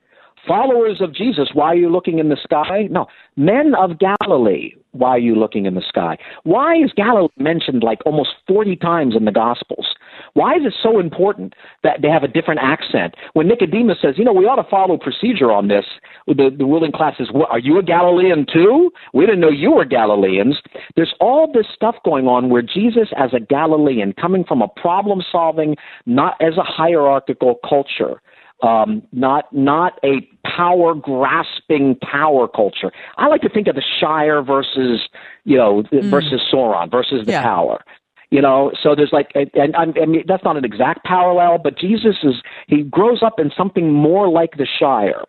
Followers 0.46 1.00
of 1.00 1.14
Jesus, 1.14 1.50
why 1.52 1.66
are 1.66 1.76
you 1.76 1.90
looking 1.90 2.18
in 2.18 2.28
the 2.28 2.36
sky? 2.42 2.88
No. 2.90 3.06
Men 3.36 3.74
of 3.74 3.98
Galilee, 3.98 4.72
why 4.92 5.10
are 5.10 5.18
you 5.18 5.34
looking 5.34 5.66
in 5.66 5.74
the 5.74 5.82
sky? 5.86 6.16
Why 6.44 6.76
is 6.76 6.92
Galilee 6.96 7.28
mentioned 7.38 7.82
like 7.82 7.98
almost 8.06 8.30
40 8.48 8.76
times 8.76 9.14
in 9.16 9.24
the 9.24 9.32
Gospels? 9.32 9.86
Why 10.34 10.54
is 10.54 10.62
it 10.64 10.74
so 10.82 10.98
important 10.98 11.54
that 11.82 12.02
they 12.02 12.08
have 12.08 12.22
a 12.22 12.28
different 12.28 12.60
accent? 12.62 13.14
When 13.34 13.48
Nicodemus 13.48 13.98
says, 14.00 14.14
you 14.16 14.24
know, 14.24 14.32
we 14.32 14.46
ought 14.46 14.62
to 14.62 14.68
follow 14.68 14.96
procedure 14.96 15.52
on 15.52 15.68
this, 15.68 15.84
the, 16.26 16.54
the 16.56 16.64
ruling 16.64 16.92
class 16.92 17.18
says, 17.18 17.28
well, 17.32 17.46
are 17.50 17.58
you 17.58 17.78
a 17.78 17.82
Galilean 17.82 18.46
too? 18.52 18.90
We 19.12 19.26
didn't 19.26 19.40
know 19.40 19.50
you 19.50 19.72
were 19.72 19.84
Galileans. 19.84 20.56
There's 20.96 21.14
all 21.20 21.52
this 21.52 21.66
stuff 21.74 21.96
going 22.04 22.26
on 22.26 22.50
where 22.50 22.62
Jesus, 22.62 23.08
as 23.16 23.30
a 23.34 23.40
Galilean, 23.40 24.14
coming 24.14 24.44
from 24.44 24.62
a 24.62 24.68
problem 24.68 25.22
solving, 25.30 25.76
not 26.06 26.34
as 26.40 26.56
a 26.56 26.62
hierarchical 26.62 27.56
culture, 27.68 28.20
um, 28.62 29.02
not 29.12 29.52
not 29.52 29.98
a 30.04 30.28
power 30.46 30.94
grasping 30.94 31.96
power 31.96 32.48
culture. 32.48 32.92
I 33.16 33.28
like 33.28 33.42
to 33.42 33.48
think 33.48 33.68
of 33.68 33.74
the 33.74 33.84
Shire 34.00 34.42
versus 34.42 35.08
you 35.44 35.56
know 35.56 35.82
mm. 35.84 36.10
versus 36.10 36.40
Sauron 36.52 36.90
versus 36.90 37.26
the 37.26 37.32
yeah. 37.32 37.42
power. 37.42 37.84
You 38.32 38.40
know, 38.40 38.70
so 38.80 38.94
there's 38.94 39.12
like, 39.12 39.32
and, 39.34 39.74
I 39.74 39.86
mean 39.86 40.22
that's 40.26 40.44
not 40.44 40.56
an 40.56 40.64
exact 40.64 41.04
parallel, 41.04 41.58
but 41.58 41.76
Jesus 41.76 42.16
is 42.22 42.36
he 42.68 42.82
grows 42.84 43.24
up 43.24 43.40
in 43.40 43.50
something 43.56 43.92
more 43.92 44.28
like 44.28 44.56
the 44.56 44.66
Shire, 44.78 45.24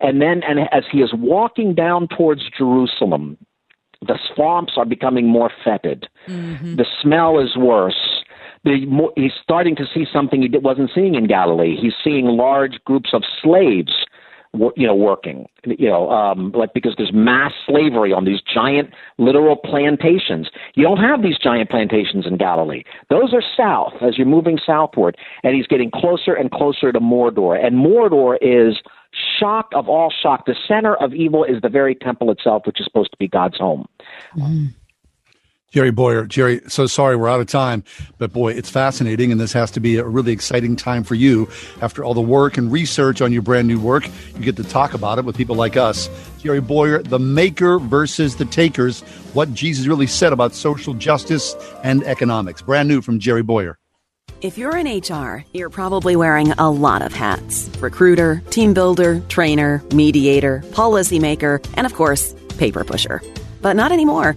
and 0.00 0.22
then 0.22 0.42
and 0.42 0.60
as 0.72 0.84
he 0.90 0.98
is 0.98 1.10
walking 1.12 1.74
down 1.74 2.08
towards 2.08 2.48
Jerusalem, 2.56 3.36
the 4.00 4.18
swamps 4.34 4.74
are 4.78 4.86
becoming 4.86 5.26
more 5.26 5.50
fetid. 5.64 6.08
Mm-hmm. 6.26 6.76
The 6.76 6.86
smell 7.02 7.38
is 7.38 7.56
worse 7.56 8.15
he's 9.16 9.32
starting 9.42 9.76
to 9.76 9.84
see 9.92 10.06
something 10.12 10.42
he 10.42 10.58
wasn't 10.58 10.90
seeing 10.94 11.14
in 11.14 11.26
Galilee. 11.26 11.76
He's 11.80 11.94
seeing 12.02 12.26
large 12.26 12.78
groups 12.84 13.10
of 13.12 13.22
slaves, 13.42 13.92
you 14.52 14.86
know, 14.86 14.94
working, 14.94 15.46
you 15.64 15.88
know, 15.88 16.10
um, 16.10 16.52
like 16.52 16.72
because 16.74 16.94
there's 16.96 17.12
mass 17.12 17.52
slavery 17.66 18.12
on 18.12 18.24
these 18.24 18.40
giant 18.42 18.90
literal 19.18 19.56
plantations. 19.56 20.48
You 20.74 20.84
don't 20.84 21.00
have 21.00 21.22
these 21.22 21.38
giant 21.38 21.70
plantations 21.70 22.26
in 22.26 22.36
Galilee. 22.36 22.82
Those 23.10 23.32
are 23.34 23.42
south 23.56 23.94
as 24.00 24.16
you're 24.18 24.26
moving 24.26 24.58
southward, 24.64 25.16
and 25.42 25.54
he's 25.54 25.66
getting 25.66 25.90
closer 25.90 26.34
and 26.34 26.50
closer 26.50 26.92
to 26.92 27.00
Mordor. 27.00 27.62
And 27.62 27.76
Mordor 27.76 28.36
is 28.40 28.76
shock 29.38 29.70
of 29.74 29.88
all 29.88 30.12
shock. 30.22 30.46
The 30.46 30.56
center 30.66 30.94
of 30.96 31.14
evil 31.14 31.44
is 31.44 31.60
the 31.62 31.68
very 31.68 31.94
temple 31.94 32.30
itself, 32.30 32.62
which 32.66 32.80
is 32.80 32.86
supposed 32.86 33.10
to 33.12 33.16
be 33.18 33.28
God's 33.28 33.58
home. 33.58 33.86
Mm. 34.36 34.74
Jerry 35.72 35.90
Bowyer. 35.90 36.26
Jerry, 36.26 36.60
so 36.68 36.86
sorry 36.86 37.16
we're 37.16 37.28
out 37.28 37.40
of 37.40 37.48
time, 37.48 37.84
but 38.18 38.32
boy, 38.32 38.52
it's 38.52 38.70
fascinating, 38.70 39.32
and 39.32 39.40
this 39.40 39.52
has 39.52 39.70
to 39.72 39.80
be 39.80 39.96
a 39.96 40.04
really 40.04 40.32
exciting 40.32 40.76
time 40.76 41.04
for 41.04 41.14
you. 41.14 41.48
After 41.82 42.04
all 42.04 42.14
the 42.14 42.20
work 42.20 42.56
and 42.56 42.70
research 42.70 43.20
on 43.20 43.32
your 43.32 43.42
brand 43.42 43.68
new 43.68 43.80
work, 43.80 44.08
you 44.34 44.40
get 44.40 44.56
to 44.56 44.64
talk 44.64 44.94
about 44.94 45.18
it 45.18 45.24
with 45.24 45.36
people 45.36 45.56
like 45.56 45.76
us. 45.76 46.08
Jerry 46.38 46.60
Bowyer, 46.60 47.02
the 47.02 47.18
maker 47.18 47.78
versus 47.78 48.36
the 48.36 48.44
takers, 48.44 49.02
what 49.32 49.52
Jesus 49.54 49.86
really 49.86 50.06
said 50.06 50.32
about 50.32 50.54
social 50.54 50.94
justice 50.94 51.54
and 51.82 52.02
economics. 52.04 52.62
Brand 52.62 52.88
new 52.88 53.02
from 53.02 53.18
Jerry 53.18 53.42
Bowyer. 53.42 53.78
If 54.42 54.58
you're 54.58 54.76
in 54.76 54.86
HR, 54.86 55.44
you're 55.52 55.70
probably 55.70 56.14
wearing 56.14 56.52
a 56.52 56.70
lot 56.70 57.02
of 57.02 57.12
hats 57.12 57.70
recruiter, 57.80 58.42
team 58.50 58.74
builder, 58.74 59.20
trainer, 59.28 59.82
mediator, 59.92 60.62
policymaker, 60.70 61.66
and 61.74 61.86
of 61.86 61.94
course, 61.94 62.34
paper 62.58 62.84
pusher. 62.84 63.22
But 63.62 63.76
not 63.76 63.92
anymore. 63.92 64.36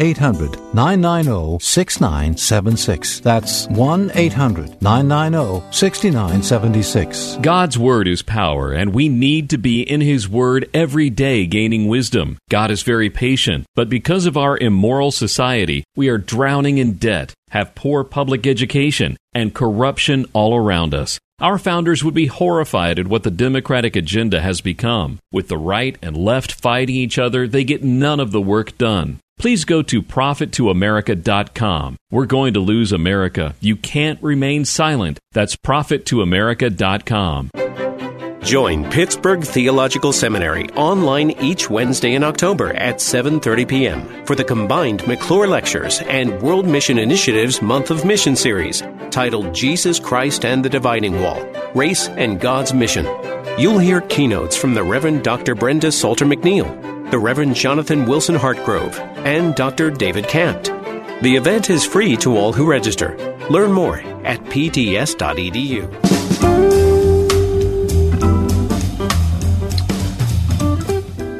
800 0.00 0.58
990 0.74 1.62
6976. 1.62 3.20
That's 3.20 3.68
1 3.68 4.10
800 4.14 4.80
990 4.82 5.70
6976. 5.70 7.36
God's 7.42 7.78
Word 7.78 8.08
is 8.08 8.22
power, 8.22 8.72
and 8.72 8.94
we 8.94 9.08
need 9.10 9.50
to 9.50 9.58
be 9.58 9.82
in 9.82 10.00
His 10.00 10.28
Word 10.28 10.70
every 10.72 11.10
day 11.10 11.46
gaining 11.46 11.86
wisdom. 11.86 12.38
God 12.48 12.70
is 12.70 12.82
very 12.82 13.10
patient, 13.10 13.66
but 13.74 13.90
because 13.90 14.24
of 14.24 14.36
our 14.38 14.56
immoral 14.56 15.10
society, 15.10 15.84
we 15.94 16.08
are 16.08 16.18
drowning 16.18 16.78
in 16.78 16.94
debt, 16.94 17.34
have 17.50 17.74
poor 17.74 18.02
public 18.02 18.46
education, 18.46 19.18
and 19.34 19.54
corruption 19.54 20.24
all 20.32 20.56
around 20.56 20.94
us. 20.94 21.20
Our 21.40 21.58
founders 21.58 22.04
would 22.04 22.12
be 22.12 22.26
horrified 22.26 22.98
at 22.98 23.08
what 23.08 23.22
the 23.22 23.30
Democratic 23.30 23.96
agenda 23.96 24.42
has 24.42 24.60
become. 24.60 25.18
With 25.32 25.48
the 25.48 25.56
right 25.56 25.96
and 26.02 26.14
left 26.14 26.52
fighting 26.52 26.94
each 26.94 27.18
other, 27.18 27.48
they 27.48 27.64
get 27.64 27.82
none 27.82 28.20
of 28.20 28.30
the 28.30 28.42
work 28.42 28.76
done. 28.76 29.20
Please 29.40 29.64
go 29.64 29.80
to 29.80 30.02
profittoamerica.com. 30.02 31.96
We're 32.10 32.26
going 32.26 32.52
to 32.52 32.60
lose 32.60 32.92
America. 32.92 33.54
You 33.58 33.74
can't 33.74 34.22
remain 34.22 34.66
silent. 34.66 35.18
That's 35.32 35.56
profittoamerica.com. 35.56 37.50
Join 38.42 38.90
Pittsburgh 38.90 39.42
Theological 39.42 40.12
Seminary 40.12 40.68
online 40.72 41.30
each 41.42 41.70
Wednesday 41.70 42.12
in 42.12 42.22
October 42.22 42.74
at 42.74 42.96
7:30 42.96 43.66
p.m. 43.66 44.26
for 44.26 44.36
the 44.36 44.44
combined 44.44 45.06
McClure 45.06 45.46
Lectures 45.46 46.00
and 46.02 46.42
World 46.42 46.66
Mission 46.66 46.98
Initiative's 46.98 47.62
Month 47.62 47.90
of 47.90 48.04
Mission 48.04 48.36
series 48.36 48.82
titled 49.10 49.54
Jesus 49.54 49.98
Christ 49.98 50.44
and 50.44 50.62
the 50.62 50.68
Dividing 50.68 51.22
Wall: 51.22 51.42
Race 51.74 52.08
and 52.08 52.38
God's 52.38 52.74
Mission. 52.74 53.06
You'll 53.58 53.78
hear 53.78 54.02
keynotes 54.02 54.56
from 54.56 54.74
the 54.74 54.84
Reverend 54.84 55.24
Dr. 55.24 55.54
Brenda 55.54 55.90
Salter 55.92 56.26
McNeil, 56.26 56.68
the 57.10 57.18
Reverend 57.18 57.54
Jonathan 57.54 58.06
Wilson 58.06 58.36
Hartgrove, 58.36 58.98
and 59.24 59.54
Dr. 59.54 59.90
David 59.90 60.28
Campt. 60.28 60.66
The 61.22 61.36
event 61.36 61.68
is 61.68 61.84
free 61.84 62.16
to 62.18 62.36
all 62.36 62.52
who 62.52 62.66
register. 62.66 63.16
Learn 63.50 63.72
more 63.72 63.98
at 64.24 64.40
pts.edu. 64.44 66.10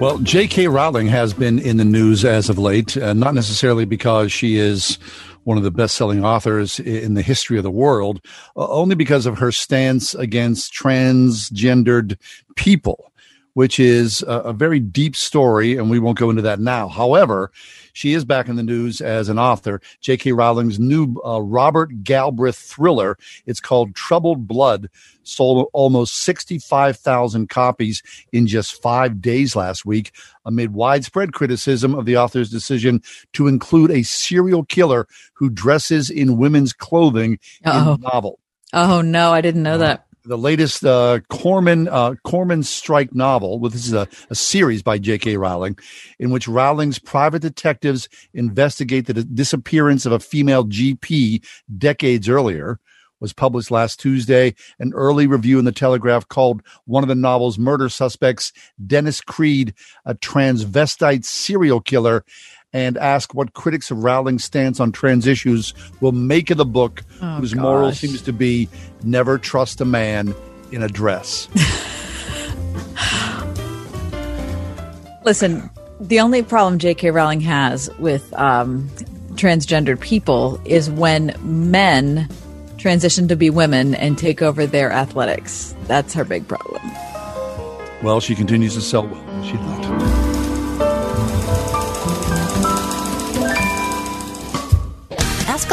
Well, 0.01 0.19
J.K. 0.21 0.69
Rowling 0.69 1.09
has 1.09 1.35
been 1.35 1.59
in 1.59 1.77
the 1.77 1.85
news 1.85 2.25
as 2.25 2.49
of 2.49 2.59
late, 2.59 2.97
uh, 2.97 3.13
not 3.13 3.35
necessarily 3.35 3.85
because 3.85 4.33
she 4.33 4.57
is 4.57 4.99
one 5.45 5.59
of 5.59 5.63
the 5.63 5.71
best 5.71 5.95
selling 5.95 6.25
authors 6.25 6.81
in 6.81 7.15
the 7.15 7.23
history 7.23 7.59
of 7.59 7.65
the 7.65 7.71
world, 7.71 8.21
uh, 8.57 8.67
only 8.69 8.95
because 8.95 9.27
of 9.27 9.37
her 9.39 9.53
stance 9.53 10.15
against 10.15 10.73
transgendered 10.73 12.17
people, 12.57 13.10
which 13.55 13.79
is 13.79 14.23
a, 14.23 14.41
a 14.41 14.53
very 14.53 14.81
deep 14.81 15.17
story, 15.17 15.77
and 15.77 15.91
we 15.91 15.99
won't 15.99 16.19
go 16.19 16.31
into 16.31 16.43
that 16.43 16.61
now. 16.61 16.89
However, 16.89 17.51
she 17.93 18.13
is 18.13 18.25
back 18.25 18.49
in 18.49 18.57
the 18.57 18.63
news 18.63 19.01
as 19.01 19.29
an 19.29 19.39
author. 19.39 19.81
J.K. 20.01 20.33
Rowling's 20.33 20.79
new 20.79 21.17
uh, 21.25 21.41
Robert 21.41 22.05
Galbraith 22.05 22.57
thriller. 22.57 23.17
It's 23.47 23.61
called 23.61 23.95
Troubled 23.95 24.47
Blood. 24.47 24.89
Sold 25.23 25.69
almost 25.73 26.23
65,000 26.23 27.49
copies 27.49 28.03
in 28.33 28.47
just 28.47 28.81
five 28.83 29.21
days 29.21 29.55
last 29.55 29.85
week 29.85 30.13
amid 30.45 30.73
widespread 30.73 31.33
criticism 31.33 31.95
of 31.95 32.07
the 32.07 32.17
author's 32.17 32.51
decision 32.51 33.03
to 33.35 33.47
include 33.47 33.91
a 33.91 34.03
serial 34.03 34.65
killer 34.65 35.07
who 35.35 35.51
dresses 35.51 36.11
in 36.11 36.39
women's 36.39 36.73
clothing 36.73 37.39
Uh-oh. 37.65 37.95
in 37.95 38.01
the 38.01 38.09
novel 38.09 38.41
Oh 38.73 39.01
no, 39.01 39.33
I 39.33 39.41
didn't 39.41 39.63
know 39.63 39.79
that. 39.79 40.07
The 40.31 40.39
latest 40.39 40.85
uh, 40.85 41.19
Corman 41.29 41.89
uh, 41.89 42.15
Corman 42.23 42.63
Strike 42.63 43.13
novel. 43.13 43.59
Well, 43.59 43.71
this 43.71 43.85
is 43.85 43.93
a, 43.93 44.07
a 44.31 44.37
series 44.37 44.81
by 44.81 44.97
J.K. 44.97 45.37
Rowling, 45.37 45.77
in 46.21 46.31
which 46.31 46.47
Rowling's 46.47 47.01
private 47.01 47.43
detectives 47.43 48.09
investigate 48.33 49.07
the 49.07 49.25
disappearance 49.25 50.07
of 50.07 50.13
a 50.13 50.21
female 50.21 50.65
GP 50.65 51.45
decades 51.77 52.29
earlier. 52.29 52.79
Was 53.19 53.33
published 53.35 53.71
last 53.71 54.01
Tuesday. 54.01 54.55
An 54.79 54.93
early 54.95 55.27
review 55.27 55.59
in 55.59 55.67
the 55.67 55.73
Telegraph 55.73 56.27
called 56.29 56.63
one 56.87 57.05
of 57.05 57.09
the 57.09 57.15
novel's 57.15 57.59
murder 57.59 57.91
suspects 57.91 58.51
Dennis 58.87 59.21
Creed 59.21 59.75
a 60.07 60.15
transvestite 60.15 61.27
serial 61.27 61.83
killer, 61.83 62.25
and 62.73 62.97
ask 62.99 63.35
what 63.35 63.53
critics 63.53 63.91
of 63.91 64.05
Rowling's 64.05 64.45
stance 64.45 64.79
on 64.81 64.93
trans 64.93 65.27
issues 65.27 65.75
will 66.01 66.13
make 66.13 66.51
of 66.51 66.57
the 66.57 66.65
book, 66.65 67.03
Oh, 67.21 67.37
whose 67.37 67.55
moral 67.55 67.93
seems 67.93 68.23
to 68.23 68.33
be 68.33 68.69
never 69.03 69.39
trust 69.39 69.81
a 69.81 69.85
man 69.85 70.35
in 70.73 70.83
a 70.83 70.89
dress. 70.89 71.49
Listen, 75.25 75.69
the 76.01 76.21
only 76.21 76.43
problem 76.43 76.79
J.K. 76.79 77.11
Rowling 77.11 77.41
has 77.41 77.91
with 77.99 78.33
um, 78.35 78.89
transgendered 79.35 80.01
people 80.01 80.61
is 80.65 80.89
when 80.91 81.37
men 81.43 82.29
transition 82.79 83.29
to 83.29 83.37
be 83.37 83.51
women 83.51 83.95
and 83.95 84.17
take 84.17 84.41
over 84.41 84.65
their 84.67 84.91
athletics. 84.91 85.75
That's 85.83 86.15
her 86.15 86.25
big 86.25 86.49
problem. 86.49 86.81
well, 88.03 88.21
she 88.21 88.35
continues 88.35 88.75
to 88.75 88.81
sell 88.81 89.07
well. 89.07 89.43
She 89.45 89.53
not. 89.55 89.81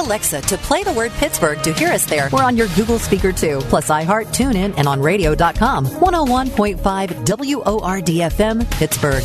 Alexa 0.08 0.40
to 0.40 0.58
play 0.58 0.84
the 0.84 0.94
word 0.94 1.12
Pittsburgh 1.12 1.62
to 1.64 1.74
hear 1.74 1.90
us 1.90 2.06
there. 2.06 2.30
We're 2.32 2.44
on 2.44 2.56
your 2.56 2.70
Google 2.78 2.98
speaker 2.98 3.34
too, 3.34 3.60
plus 3.64 3.90
iHeart, 3.90 4.28
TuneIn, 4.28 4.74
and 4.78 4.88
on 4.88 5.02
radio.com. 5.02 5.86
101.5 5.86 6.78
WORDFM, 7.26 8.72
Pittsburgh. 8.72 9.24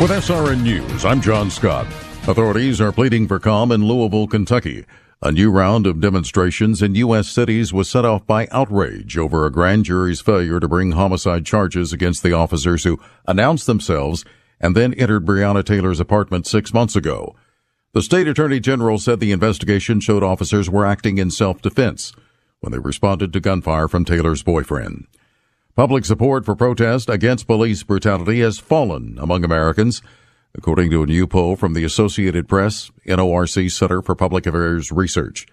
With 0.00 0.10
SRN 0.10 0.62
News, 0.62 1.04
I'm 1.04 1.20
John 1.20 1.50
Scott. 1.50 1.86
Authorities 2.26 2.80
are 2.80 2.92
pleading 2.92 3.28
for 3.28 3.38
calm 3.38 3.70
in 3.70 3.86
Louisville, 3.86 4.26
Kentucky. 4.26 4.86
A 5.20 5.30
new 5.30 5.50
round 5.50 5.86
of 5.86 6.00
demonstrations 6.00 6.80
in 6.80 6.94
U.S. 6.94 7.28
cities 7.28 7.74
was 7.74 7.90
set 7.90 8.06
off 8.06 8.26
by 8.26 8.48
outrage 8.50 9.18
over 9.18 9.44
a 9.44 9.52
grand 9.52 9.84
jury's 9.84 10.22
failure 10.22 10.58
to 10.58 10.66
bring 10.66 10.92
homicide 10.92 11.44
charges 11.44 11.92
against 11.92 12.22
the 12.22 12.32
officers 12.32 12.84
who 12.84 12.98
announced 13.28 13.66
themselves 13.66 14.24
and 14.62 14.76
then 14.76 14.94
entered 14.94 15.26
Breonna 15.26 15.64
Taylor's 15.64 16.00
apartment 16.00 16.46
six 16.46 16.72
months 16.72 16.96
ago. 16.96 17.34
The 17.92 18.00
state 18.00 18.28
attorney 18.28 18.60
general 18.60 18.98
said 18.98 19.20
the 19.20 19.32
investigation 19.32 20.00
showed 20.00 20.22
officers 20.22 20.70
were 20.70 20.86
acting 20.86 21.18
in 21.18 21.30
self-defense 21.30 22.12
when 22.60 22.72
they 22.72 22.78
responded 22.78 23.32
to 23.32 23.40
gunfire 23.40 23.88
from 23.88 24.04
Taylor's 24.04 24.42
boyfriend. 24.42 25.06
Public 25.74 26.04
support 26.04 26.44
for 26.44 26.54
protest 26.54 27.10
against 27.10 27.46
police 27.46 27.82
brutality 27.82 28.40
has 28.40 28.58
fallen 28.58 29.18
among 29.20 29.44
Americans. 29.44 30.00
According 30.54 30.90
to 30.90 31.02
a 31.02 31.06
new 31.06 31.26
poll 31.26 31.56
from 31.56 31.72
the 31.72 31.84
Associated 31.84 32.46
Press, 32.46 32.90
NORC 33.06 33.70
Center 33.70 34.00
for 34.00 34.14
Public 34.14 34.46
Affairs 34.46 34.92
Research, 34.92 35.46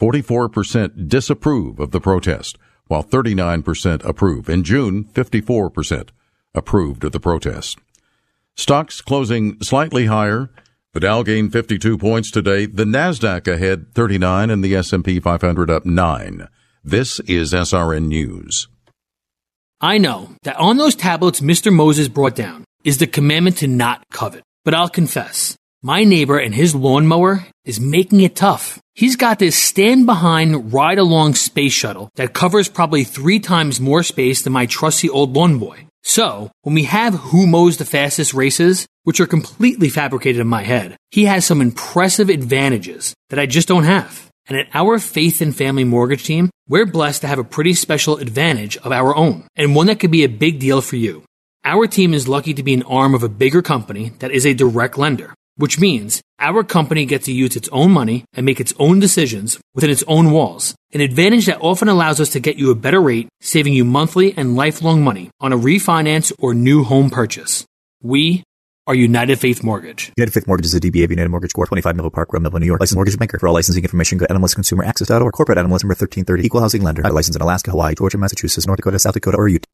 44% 0.00 1.08
disapprove 1.08 1.78
of 1.78 1.92
the 1.92 2.00
protest, 2.00 2.58
while 2.88 3.04
39% 3.04 4.04
approve. 4.04 4.48
In 4.48 4.64
June, 4.64 5.04
54% 5.04 6.08
approved 6.54 7.04
of 7.04 7.12
the 7.12 7.20
protest. 7.20 7.78
Stocks 8.56 9.00
closing 9.00 9.60
slightly 9.60 10.06
higher. 10.06 10.48
The 10.92 11.00
Dow 11.00 11.24
gained 11.24 11.52
52 11.52 11.98
points 11.98 12.30
today. 12.30 12.66
The 12.66 12.84
Nasdaq 12.84 13.52
ahead 13.52 13.92
39 13.94 14.48
and 14.48 14.62
the 14.62 14.76
S&P 14.76 15.18
500 15.18 15.70
up 15.70 15.84
9. 15.84 16.48
This 16.84 17.18
is 17.20 17.52
SRN 17.52 18.06
News. 18.06 18.68
I 19.80 19.98
know 19.98 20.30
that 20.44 20.56
on 20.56 20.76
those 20.76 20.94
tablets 20.94 21.40
Mr. 21.40 21.72
Moses 21.72 22.06
brought 22.06 22.36
down 22.36 22.64
is 22.84 22.98
the 22.98 23.08
commandment 23.08 23.58
to 23.58 23.66
not 23.66 24.04
covet. 24.10 24.44
But 24.64 24.74
I'll 24.74 24.88
confess, 24.88 25.56
my 25.82 26.04
neighbor 26.04 26.38
and 26.38 26.54
his 26.54 26.74
lawnmower 26.74 27.46
is 27.64 27.80
making 27.80 28.20
it 28.20 28.36
tough. 28.36 28.78
He's 28.94 29.16
got 29.16 29.40
this 29.40 29.58
stand 29.58 30.06
behind, 30.06 30.72
ride 30.72 30.98
along 30.98 31.34
space 31.34 31.72
shuttle 31.72 32.08
that 32.14 32.34
covers 32.34 32.68
probably 32.68 33.02
three 33.02 33.40
times 33.40 33.80
more 33.80 34.04
space 34.04 34.42
than 34.42 34.52
my 34.52 34.66
trusty 34.66 35.10
old 35.10 35.34
lawn 35.34 35.58
boy. 35.58 35.88
So, 36.06 36.50
when 36.62 36.74
we 36.74 36.84
have 36.84 37.14
who 37.14 37.46
mows 37.46 37.78
the 37.78 37.86
fastest 37.86 38.34
races, 38.34 38.86
which 39.04 39.20
are 39.20 39.26
completely 39.26 39.88
fabricated 39.88 40.40
in 40.40 40.46
my 40.46 40.62
head, 40.62 40.96
he 41.10 41.24
has 41.24 41.46
some 41.46 41.62
impressive 41.62 42.28
advantages 42.28 43.14
that 43.30 43.38
I 43.38 43.46
just 43.46 43.68
don't 43.68 43.84
have. 43.84 44.28
And 44.46 44.58
at 44.58 44.68
our 44.74 44.98
Faith 44.98 45.40
and 45.40 45.56
Family 45.56 45.84
Mortgage 45.84 46.24
team, 46.24 46.50
we're 46.68 46.84
blessed 46.84 47.22
to 47.22 47.26
have 47.26 47.38
a 47.38 47.44
pretty 47.44 47.72
special 47.72 48.18
advantage 48.18 48.76
of 48.76 48.92
our 48.92 49.16
own, 49.16 49.48
and 49.56 49.74
one 49.74 49.86
that 49.86 49.98
could 49.98 50.10
be 50.10 50.24
a 50.24 50.28
big 50.28 50.60
deal 50.60 50.82
for 50.82 50.96
you. 50.96 51.24
Our 51.64 51.86
team 51.86 52.12
is 52.12 52.28
lucky 52.28 52.52
to 52.52 52.62
be 52.62 52.74
an 52.74 52.82
arm 52.82 53.14
of 53.14 53.22
a 53.22 53.28
bigger 53.30 53.62
company 53.62 54.12
that 54.18 54.30
is 54.30 54.44
a 54.44 54.52
direct 54.52 54.98
lender, 54.98 55.32
which 55.56 55.78
means 55.78 56.22
our 56.38 56.62
company 56.64 57.06
gets 57.06 57.26
to 57.26 57.32
use 57.32 57.56
its 57.56 57.68
own 57.70 57.90
money 57.90 58.24
and 58.34 58.44
make 58.44 58.60
its 58.60 58.74
own 58.78 59.00
decisions 59.00 59.58
within 59.74 59.90
its 59.90 60.04
own 60.06 60.30
walls, 60.30 60.74
an 60.92 61.00
advantage 61.00 61.46
that 61.46 61.60
often 61.60 61.88
allows 61.88 62.20
us 62.20 62.30
to 62.30 62.40
get 62.40 62.56
you 62.56 62.70
a 62.70 62.74
better 62.74 63.00
rate, 63.00 63.28
saving 63.40 63.72
you 63.72 63.84
monthly 63.84 64.36
and 64.36 64.56
lifelong 64.56 65.02
money 65.02 65.30
on 65.40 65.52
a 65.52 65.58
refinance 65.58 66.32
or 66.38 66.54
new 66.54 66.84
home 66.84 67.10
purchase. 67.10 67.64
We 68.02 68.44
are 68.86 68.94
United 68.94 69.38
Faith 69.38 69.64
Mortgage. 69.64 70.12
United 70.16 70.32
Faith 70.32 70.46
Mortgage 70.46 70.66
is 70.66 70.74
a 70.74 70.80
DBA 70.80 71.04
of 71.04 71.10
United 71.10 71.30
Mortgage 71.30 71.52
Corp. 71.54 71.68
25 71.68 71.96
Melville 71.96 72.10
Park 72.10 72.32
Road, 72.32 72.42
Melville, 72.42 72.60
New 72.60 72.66
York. 72.66 72.80
Licensed 72.80 72.96
mortgage 72.96 73.18
banker. 73.18 73.38
For 73.38 73.48
all 73.48 73.54
licensing 73.54 73.82
information, 73.82 74.18
go 74.18 74.26
to 74.26 74.34
NMLSConsumerAccess.org. 74.34 75.32
Corporate 75.32 75.58
NMLS 75.58 75.82
number 75.84 75.94
1330. 75.94 76.44
Equal 76.44 76.60
housing 76.60 76.82
lender. 76.82 77.02
Licensed 77.02 77.36
in 77.36 77.42
Alaska, 77.42 77.70
Hawaii, 77.70 77.94
Georgia, 77.94 78.18
Massachusetts, 78.18 78.66
North 78.66 78.76
Dakota, 78.76 78.98
South 78.98 79.14
Dakota, 79.14 79.38
or 79.38 79.48
Utah. 79.48 79.64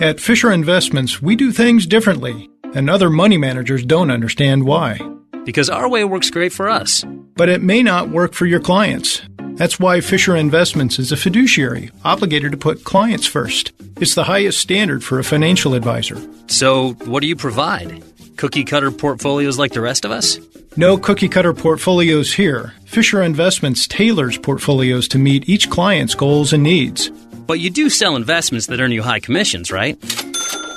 At 0.00 0.20
Fisher 0.20 0.52
Investments, 0.52 1.20
we 1.20 1.36
do 1.36 1.52
things 1.52 1.86
differently, 1.86 2.48
and 2.74 2.88
other 2.88 3.10
money 3.10 3.36
managers 3.36 3.84
don't 3.84 4.10
understand 4.10 4.64
why. 4.64 4.98
Because 5.44 5.68
our 5.68 5.88
way 5.88 6.04
works 6.04 6.30
great 6.30 6.52
for 6.52 6.68
us. 6.68 7.04
But 7.36 7.48
it 7.48 7.62
may 7.62 7.82
not 7.82 8.10
work 8.10 8.32
for 8.34 8.46
your 8.46 8.60
clients. 8.60 9.22
That's 9.54 9.78
why 9.78 10.00
Fisher 10.00 10.36
Investments 10.36 10.98
is 10.98 11.12
a 11.12 11.16
fiduciary, 11.16 11.90
obligated 12.04 12.52
to 12.52 12.58
put 12.58 12.84
clients 12.84 13.26
first. 13.26 13.72
It's 13.96 14.14
the 14.14 14.24
highest 14.24 14.58
standard 14.58 15.04
for 15.04 15.18
a 15.18 15.24
financial 15.24 15.74
advisor. 15.74 16.16
So, 16.46 16.92
what 17.04 17.20
do 17.20 17.26
you 17.26 17.36
provide? 17.36 18.02
Cookie 18.36 18.64
cutter 18.64 18.90
portfolios 18.90 19.58
like 19.58 19.72
the 19.72 19.80
rest 19.80 20.04
of 20.04 20.10
us? 20.10 20.38
No 20.76 20.96
cookie 20.96 21.28
cutter 21.28 21.52
portfolios 21.52 22.32
here. 22.32 22.72
Fisher 22.86 23.22
Investments 23.22 23.86
tailors 23.86 24.38
portfolios 24.38 25.06
to 25.08 25.18
meet 25.18 25.48
each 25.48 25.68
client's 25.68 26.14
goals 26.14 26.52
and 26.52 26.62
needs. 26.62 27.10
But 27.46 27.60
you 27.60 27.68
do 27.68 27.90
sell 27.90 28.16
investments 28.16 28.68
that 28.68 28.80
earn 28.80 28.92
you 28.92 29.02
high 29.02 29.20
commissions, 29.20 29.70
right? 29.70 29.98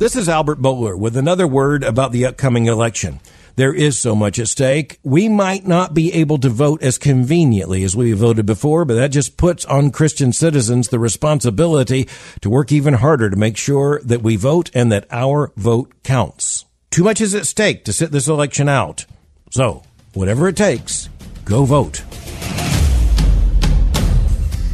This 0.00 0.16
is 0.16 0.30
Albert 0.30 0.62
Mohler 0.62 0.98
with 0.98 1.14
another 1.14 1.46
word 1.46 1.84
about 1.84 2.10
the 2.10 2.24
upcoming 2.24 2.64
election. 2.64 3.20
there 3.56 3.74
is 3.74 3.98
so 3.98 4.14
much 4.14 4.38
at 4.38 4.48
stake. 4.48 4.98
We 5.02 5.28
might 5.28 5.66
not 5.66 5.92
be 5.92 6.10
able 6.14 6.38
to 6.38 6.48
vote 6.48 6.82
as 6.82 6.96
conveniently 6.96 7.84
as 7.84 7.94
we 7.94 8.12
voted 8.12 8.46
before, 8.46 8.86
but 8.86 8.94
that 8.94 9.10
just 9.10 9.36
puts 9.36 9.66
on 9.66 9.90
Christian 9.90 10.32
citizens 10.32 10.88
the 10.88 10.98
responsibility 10.98 12.08
to 12.40 12.48
work 12.48 12.72
even 12.72 12.94
harder 12.94 13.28
to 13.28 13.36
make 13.36 13.58
sure 13.58 14.00
that 14.02 14.22
we 14.22 14.36
vote 14.36 14.70
and 14.72 14.90
that 14.90 15.06
our 15.10 15.52
vote 15.58 15.92
counts. 16.02 16.64
Too 16.90 17.04
much 17.04 17.20
is 17.20 17.34
at 17.34 17.46
stake 17.46 17.84
to 17.84 17.92
sit 17.92 18.10
this 18.10 18.26
election 18.26 18.70
out. 18.70 19.04
So, 19.50 19.82
whatever 20.14 20.48
it 20.48 20.56
takes, 20.56 21.10
go 21.44 21.66
vote. 21.66 22.02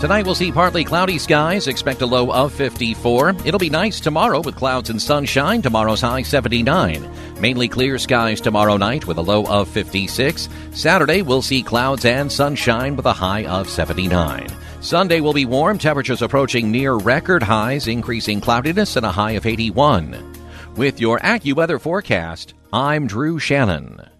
Tonight 0.00 0.26
we'll 0.26 0.34
see 0.34 0.52
partly 0.52 0.84
cloudy 0.84 1.18
skies. 1.18 1.66
Expect 1.66 2.02
a 2.02 2.06
low 2.06 2.30
of 2.30 2.52
54. 2.52 3.30
It'll 3.44 3.58
be 3.58 3.70
nice 3.70 3.98
tomorrow 3.98 4.40
with 4.40 4.54
clouds 4.54 4.90
and 4.90 5.02
sunshine. 5.02 5.62
Tomorrow's 5.62 6.02
high 6.02 6.22
79. 6.22 7.10
Mainly 7.40 7.66
clear 7.66 7.98
skies 7.98 8.40
tomorrow 8.40 8.76
night 8.76 9.06
with 9.06 9.16
a 9.16 9.22
low 9.22 9.46
of 9.46 9.68
56. 9.68 10.48
Saturday 10.70 11.22
we'll 11.22 11.42
see 11.42 11.62
clouds 11.62 12.04
and 12.04 12.30
sunshine 12.30 12.94
with 12.94 13.06
a 13.06 13.12
high 13.12 13.46
of 13.46 13.70
79. 13.70 14.46
Sunday 14.80 15.20
will 15.20 15.32
be 15.32 15.44
warm, 15.44 15.78
temperatures 15.78 16.22
approaching 16.22 16.70
near 16.70 16.94
record 16.94 17.42
highs, 17.42 17.88
increasing 17.88 18.40
cloudiness 18.40 18.96
and 18.96 19.06
a 19.06 19.10
high 19.10 19.32
of 19.32 19.44
81. 19.44 20.34
With 20.76 21.00
your 21.00 21.18
AccuWeather 21.20 21.80
forecast, 21.80 22.54
I'm 22.72 23.06
Drew 23.06 23.38
Shannon. 23.38 24.15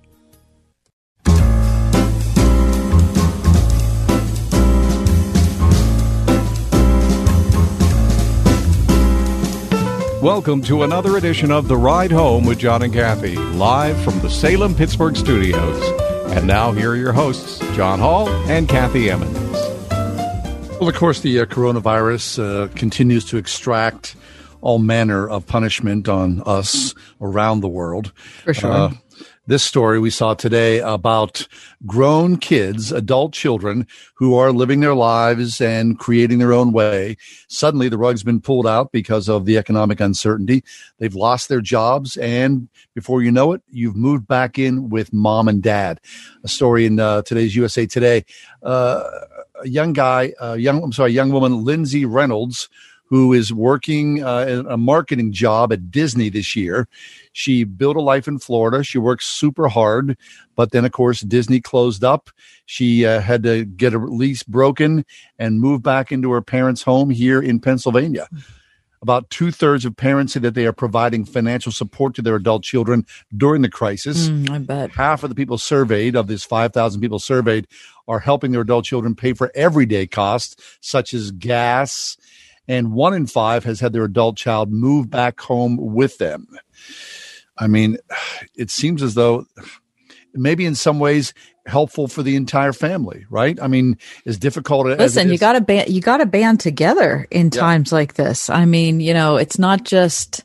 Welcome 10.26 10.60
to 10.62 10.82
another 10.82 11.16
edition 11.16 11.52
of 11.52 11.68
The 11.68 11.76
Ride 11.76 12.10
Home 12.10 12.46
with 12.46 12.58
John 12.58 12.82
and 12.82 12.92
Kathy, 12.92 13.36
live 13.36 13.96
from 14.02 14.18
the 14.18 14.28
Salem 14.28 14.74
Pittsburgh 14.74 15.16
studios. 15.16 15.80
And 16.32 16.48
now, 16.48 16.72
here 16.72 16.90
are 16.90 16.96
your 16.96 17.12
hosts, 17.12 17.60
John 17.76 18.00
Hall 18.00 18.28
and 18.50 18.68
Kathy 18.68 19.08
Emmons. 19.08 19.38
Well, 20.80 20.88
of 20.88 20.96
course, 20.96 21.20
the 21.20 21.38
uh, 21.38 21.44
coronavirus 21.44 22.42
uh, 22.42 22.74
continues 22.74 23.24
to 23.26 23.36
extract 23.36 24.16
all 24.62 24.80
manner 24.80 25.28
of 25.28 25.46
punishment 25.46 26.08
on 26.08 26.42
us 26.44 26.92
around 27.20 27.60
the 27.60 27.68
world. 27.68 28.12
For 28.42 28.52
sure. 28.52 28.72
Uh, 28.72 28.94
this 29.46 29.62
story 29.62 30.00
we 30.00 30.10
saw 30.10 30.34
today 30.34 30.80
about 30.80 31.46
grown 31.86 32.36
kids, 32.36 32.90
adult 32.90 33.32
children 33.32 33.86
who 34.14 34.34
are 34.34 34.50
living 34.50 34.80
their 34.80 34.94
lives 34.94 35.60
and 35.60 35.98
creating 35.98 36.38
their 36.38 36.52
own 36.52 36.72
way. 36.72 37.16
Suddenly 37.48 37.88
the 37.88 37.98
rug's 37.98 38.24
been 38.24 38.40
pulled 38.40 38.66
out 38.66 38.90
because 38.90 39.28
of 39.28 39.44
the 39.44 39.56
economic 39.56 40.00
uncertainty. 40.00 40.64
They've 40.98 41.14
lost 41.14 41.48
their 41.48 41.60
jobs. 41.60 42.16
And 42.16 42.68
before 42.94 43.22
you 43.22 43.30
know 43.30 43.52
it, 43.52 43.62
you've 43.70 43.96
moved 43.96 44.26
back 44.26 44.58
in 44.58 44.88
with 44.88 45.12
mom 45.12 45.46
and 45.46 45.62
dad. 45.62 46.00
A 46.42 46.48
story 46.48 46.84
in 46.84 46.98
uh, 46.98 47.22
today's 47.22 47.54
USA 47.54 47.86
Today. 47.86 48.24
Uh, 48.62 49.04
a 49.62 49.68
young 49.68 49.92
guy, 49.92 50.32
a 50.40 50.56
young, 50.56 50.82
I'm 50.82 50.92
sorry, 50.92 51.12
young 51.12 51.30
woman, 51.30 51.64
Lindsay 51.64 52.04
Reynolds, 52.04 52.68
who 53.08 53.32
is 53.32 53.52
working 53.52 54.22
uh, 54.22 54.64
a 54.68 54.76
marketing 54.76 55.32
job 55.32 55.72
at 55.72 55.90
Disney 55.90 56.28
this 56.28 56.56
year. 56.56 56.88
She 57.32 57.64
built 57.64 57.96
a 57.96 58.00
life 58.00 58.26
in 58.26 58.38
Florida. 58.38 58.82
She 58.82 58.98
worked 58.98 59.22
super 59.22 59.68
hard, 59.68 60.18
but 60.56 60.72
then, 60.72 60.84
of 60.84 60.92
course, 60.92 61.20
Disney 61.20 61.60
closed 61.60 62.02
up. 62.02 62.30
She 62.64 63.06
uh, 63.06 63.20
had 63.20 63.42
to 63.44 63.64
get 63.64 63.94
a 63.94 63.98
lease 63.98 64.42
broken 64.42 65.04
and 65.38 65.60
move 65.60 65.82
back 65.82 66.10
into 66.10 66.32
her 66.32 66.42
parents' 66.42 66.82
home 66.82 67.10
here 67.10 67.40
in 67.40 67.60
Pennsylvania. 67.60 68.28
About 69.02 69.30
two 69.30 69.52
thirds 69.52 69.84
of 69.84 69.96
parents 69.96 70.32
say 70.32 70.40
that 70.40 70.54
they 70.54 70.66
are 70.66 70.72
providing 70.72 71.24
financial 71.24 71.70
support 71.70 72.14
to 72.16 72.22
their 72.22 72.34
adult 72.34 72.64
children 72.64 73.06
during 73.36 73.62
the 73.62 73.68
crisis. 73.68 74.28
Mm, 74.28 74.50
I 74.50 74.58
bet. 74.58 74.90
Half 74.90 75.22
of 75.22 75.28
the 75.28 75.36
people 75.36 75.58
surveyed, 75.58 76.16
of 76.16 76.26
this 76.26 76.42
5,000 76.42 77.00
people 77.00 77.18
surveyed, 77.18 77.68
are 78.08 78.18
helping 78.18 78.52
their 78.52 78.62
adult 78.62 78.84
children 78.84 79.14
pay 79.14 79.32
for 79.32 79.52
everyday 79.54 80.06
costs 80.06 80.56
such 80.80 81.14
as 81.14 81.30
gas, 81.30 82.16
and 82.68 82.92
one 82.92 83.14
in 83.14 83.26
five 83.26 83.64
has 83.64 83.80
had 83.80 83.92
their 83.92 84.04
adult 84.04 84.36
child 84.36 84.70
move 84.70 85.10
back 85.10 85.40
home 85.40 85.76
with 85.76 86.18
them. 86.18 86.46
I 87.58 87.66
mean, 87.66 87.98
it 88.54 88.70
seems 88.70 89.02
as 89.02 89.14
though 89.14 89.46
maybe 90.34 90.66
in 90.66 90.74
some 90.74 90.98
ways 90.98 91.32
helpful 91.66 92.08
for 92.08 92.22
the 92.22 92.36
entire 92.36 92.72
family, 92.72 93.24
right? 93.30 93.60
I 93.60 93.68
mean, 93.68 93.98
as 94.24 94.38
difficult 94.38 94.88
as 94.88 94.98
Listen, 94.98 95.30
you 95.30 95.38
got 95.38 95.54
to 95.54 95.60
band 95.60 95.88
you 95.88 96.00
got 96.00 96.18
to 96.18 96.26
band 96.26 96.60
together 96.60 97.26
in 97.30 97.50
times 97.50 97.92
like 97.92 98.14
this. 98.14 98.50
I 98.50 98.64
mean, 98.64 99.00
you 99.00 99.14
know, 99.14 99.36
it's 99.36 99.58
not 99.58 99.84
just 99.84 100.44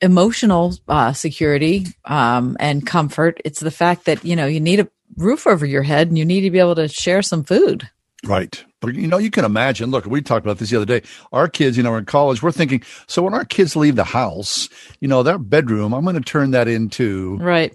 emotional 0.00 0.74
uh, 0.88 1.12
security 1.12 1.86
um, 2.04 2.56
and 2.60 2.86
comfort. 2.86 3.40
It's 3.44 3.60
the 3.60 3.70
fact 3.70 4.04
that 4.04 4.24
you 4.24 4.36
know 4.36 4.46
you 4.46 4.60
need 4.60 4.80
a 4.80 4.88
roof 5.16 5.46
over 5.46 5.64
your 5.64 5.82
head 5.82 6.08
and 6.08 6.18
you 6.18 6.24
need 6.24 6.42
to 6.42 6.50
be 6.50 6.58
able 6.58 6.74
to 6.76 6.88
share 6.88 7.22
some 7.22 7.44
food. 7.44 7.88
Right. 8.24 8.64
You 8.90 9.06
know, 9.06 9.18
you 9.18 9.30
can 9.30 9.44
imagine. 9.44 9.90
Look, 9.90 10.06
we 10.06 10.22
talked 10.22 10.44
about 10.44 10.58
this 10.58 10.70
the 10.70 10.76
other 10.76 10.86
day. 10.86 11.02
Our 11.32 11.48
kids, 11.48 11.76
you 11.76 11.82
know, 11.82 11.92
are 11.92 11.98
in 11.98 12.04
college. 12.04 12.42
We're 12.42 12.52
thinking, 12.52 12.82
so 13.06 13.22
when 13.22 13.34
our 13.34 13.44
kids 13.44 13.76
leave 13.76 13.96
the 13.96 14.04
house, 14.04 14.68
you 15.00 15.08
know, 15.08 15.22
their 15.22 15.38
bedroom, 15.38 15.92
I'm 15.92 16.04
going 16.04 16.16
to 16.16 16.22
turn 16.22 16.52
that 16.52 16.68
into 16.68 17.36
Right. 17.36 17.74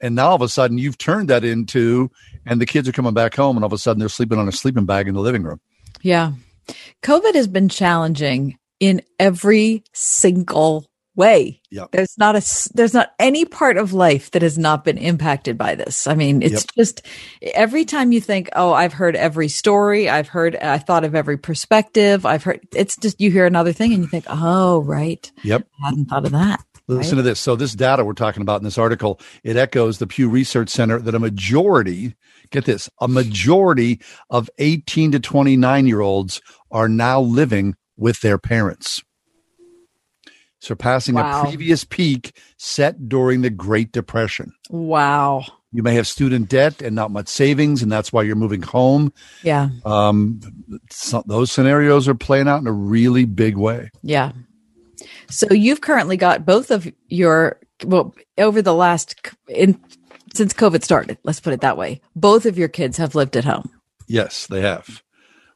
And 0.00 0.14
now 0.14 0.28
all 0.28 0.34
of 0.34 0.42
a 0.42 0.48
sudden, 0.48 0.78
you've 0.78 0.98
turned 0.98 1.30
that 1.30 1.44
into, 1.44 2.10
and 2.44 2.60
the 2.60 2.66
kids 2.66 2.88
are 2.88 2.92
coming 2.92 3.14
back 3.14 3.34
home, 3.34 3.56
and 3.56 3.64
all 3.64 3.68
of 3.68 3.72
a 3.72 3.78
sudden 3.78 3.98
they're 3.98 4.08
sleeping 4.08 4.38
on 4.38 4.48
a 4.48 4.52
sleeping 4.52 4.84
bag 4.84 5.08
in 5.08 5.14
the 5.14 5.20
living 5.20 5.42
room. 5.42 5.60
Yeah. 6.02 6.32
COVID 7.02 7.34
has 7.34 7.46
been 7.46 7.68
challenging 7.68 8.58
in 8.78 9.00
every 9.18 9.84
single 9.92 10.86
way. 11.16 11.60
Yep. 11.70 11.88
There's 11.92 12.16
not 12.18 12.36
a 12.36 12.70
there's 12.74 12.94
not 12.94 13.12
any 13.18 13.44
part 13.44 13.76
of 13.76 13.92
life 13.92 14.30
that 14.32 14.42
has 14.42 14.58
not 14.58 14.84
been 14.84 14.98
impacted 14.98 15.58
by 15.58 15.74
this. 15.74 16.06
I 16.06 16.14
mean, 16.14 16.42
it's 16.42 16.64
Yep. 16.64 16.74
just 16.76 17.02
every 17.54 17.84
time 17.84 18.12
you 18.12 18.20
think, 18.20 18.48
"Oh, 18.54 18.72
I've 18.72 18.92
heard 18.92 19.16
every 19.16 19.48
story, 19.48 20.08
I've 20.08 20.28
heard 20.28 20.56
I 20.56 20.78
thought 20.78 21.04
of 21.04 21.14
every 21.14 21.38
perspective, 21.38 22.24
I've 22.26 22.44
heard 22.44 22.60
it's 22.74 22.96
just 22.96 23.20
you 23.20 23.30
hear 23.30 23.46
another 23.46 23.72
thing 23.72 23.92
and 23.92 24.02
you 24.02 24.08
think, 24.08 24.26
"Oh, 24.28 24.82
right. 24.82 25.30
Yep. 25.42 25.66
I 25.82 25.86
hadn't 25.88 26.06
thought 26.06 26.24
of 26.26 26.32
that." 26.32 26.64
Listen 26.88 27.16
to 27.16 27.22
this. 27.22 27.40
So 27.40 27.56
this 27.56 27.74
data 27.74 28.04
we're 28.04 28.12
talking 28.12 28.42
about 28.42 28.60
in 28.60 28.64
this 28.64 28.78
article, 28.78 29.18
it 29.42 29.56
echoes 29.56 29.98
the 29.98 30.06
Pew 30.06 30.28
Research 30.28 30.68
Center 30.68 31.00
that 31.00 31.16
a 31.16 31.18
majority, 31.18 32.14
get 32.52 32.64
this, 32.64 32.88
a 33.00 33.08
majority 33.08 34.00
of 34.30 34.48
18 34.58 35.10
to 35.10 35.18
29 35.18 35.86
year 35.88 36.00
olds 36.00 36.40
are 36.70 36.88
now 36.88 37.20
living 37.20 37.74
with 37.96 38.20
their 38.20 38.38
parents, 38.38 39.02
surpassing 40.60 41.14
Wow. 41.14 41.42
a 41.42 41.46
previous 41.46 41.84
peak 41.84 42.36
set 42.56 43.08
during 43.08 43.42
the 43.42 43.50
Great 43.50 43.92
Depression. 43.92 44.52
Wow. 44.70 45.44
You 45.72 45.82
may 45.82 45.94
have 45.94 46.06
student 46.06 46.48
debt 46.48 46.80
and 46.80 46.94
not 46.96 47.10
much 47.10 47.28
savings, 47.28 47.82
and 47.82 47.92
that's 47.92 48.12
why 48.12 48.22
you're 48.22 48.36
moving 48.36 48.62
home. 48.62 49.12
Yeah. 49.42 49.68
Um, 49.84 50.40
so 50.90 51.22
those 51.26 51.52
scenarios 51.52 52.08
are 52.08 52.14
playing 52.14 52.48
out 52.48 52.60
in 52.60 52.66
a 52.66 52.72
really 52.72 53.24
big 53.26 53.56
way. 53.56 53.90
Yeah. 54.02 54.32
So 55.28 55.52
you've 55.52 55.80
currently 55.82 56.16
got 56.16 56.46
both 56.46 56.70
of 56.70 56.90
your 57.08 57.58
well 57.84 58.14
over 58.38 58.62
the 58.62 58.72
last 58.74 59.16
in 59.48 59.78
since 60.34 60.54
COVID 60.54 60.82
started. 60.82 61.18
Let's 61.24 61.40
put 61.40 61.52
it 61.52 61.60
that 61.60 61.76
way. 61.76 62.00
Both 62.14 62.46
of 62.46 62.56
your 62.56 62.68
kids 62.68 62.96
have 62.96 63.14
lived 63.14 63.36
at 63.36 63.44
home. 63.44 63.70
Yes, 64.08 64.46
they 64.46 64.60
have, 64.62 65.02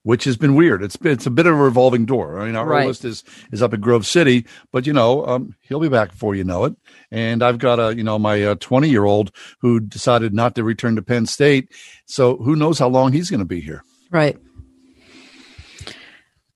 which 0.02 0.24
has 0.24 0.36
been 0.36 0.54
weird. 0.54 0.82
It's 0.82 0.96
it's 1.02 1.26
a 1.26 1.30
bit 1.30 1.46
of 1.46 1.52
a 1.54 1.56
revolving 1.62 2.06
door. 2.06 2.40
I 2.40 2.46
mean, 2.46 2.56
our 2.56 2.66
Right. 2.66 2.82
oldest 2.84 3.04
is 3.04 3.24
is 3.52 3.62
up 3.62 3.72
at 3.74 3.80
Grove 3.80 4.06
City, 4.06 4.46
but 4.72 4.86
you 4.86 4.92
know, 4.92 5.26
um, 5.26 5.54
he'll 5.60 5.80
be 5.80 5.88
back 5.88 6.10
before 6.12 6.34
you 6.34 6.44
know 6.44 6.64
it. 6.64 6.74
And 7.10 7.42
I've 7.42 7.58
got 7.58 7.78
a 7.78 7.94
you 7.96 8.02
know 8.04 8.18
my 8.18 8.54
twenty 8.54 8.88
year 8.88 9.04
old 9.04 9.30
who 9.60 9.80
decided 9.80 10.32
not 10.34 10.54
to 10.54 10.64
return 10.64 10.96
to 10.96 11.02
Penn 11.02 11.26
State, 11.26 11.68
so 12.06 12.36
who 12.36 12.56
knows 12.56 12.78
how 12.78 12.88
long 12.88 13.12
he's 13.12 13.30
going 13.30 13.40
to 13.40 13.44
be 13.46 13.60
here. 13.60 13.82
Right. 14.10 14.36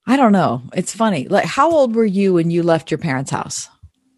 I 0.07 0.17
don't 0.17 0.33
know. 0.33 0.63
It's 0.75 0.95
funny. 0.95 1.29
Like 1.29 1.45
how 1.47 1.71
old 1.71 1.95
were 1.95 2.05
you 2.05 2.35
when 2.35 2.51
you 2.51 2.63
left 2.63 2.91
your 2.91 2.99
parents' 2.99 3.31
house? 3.31 3.69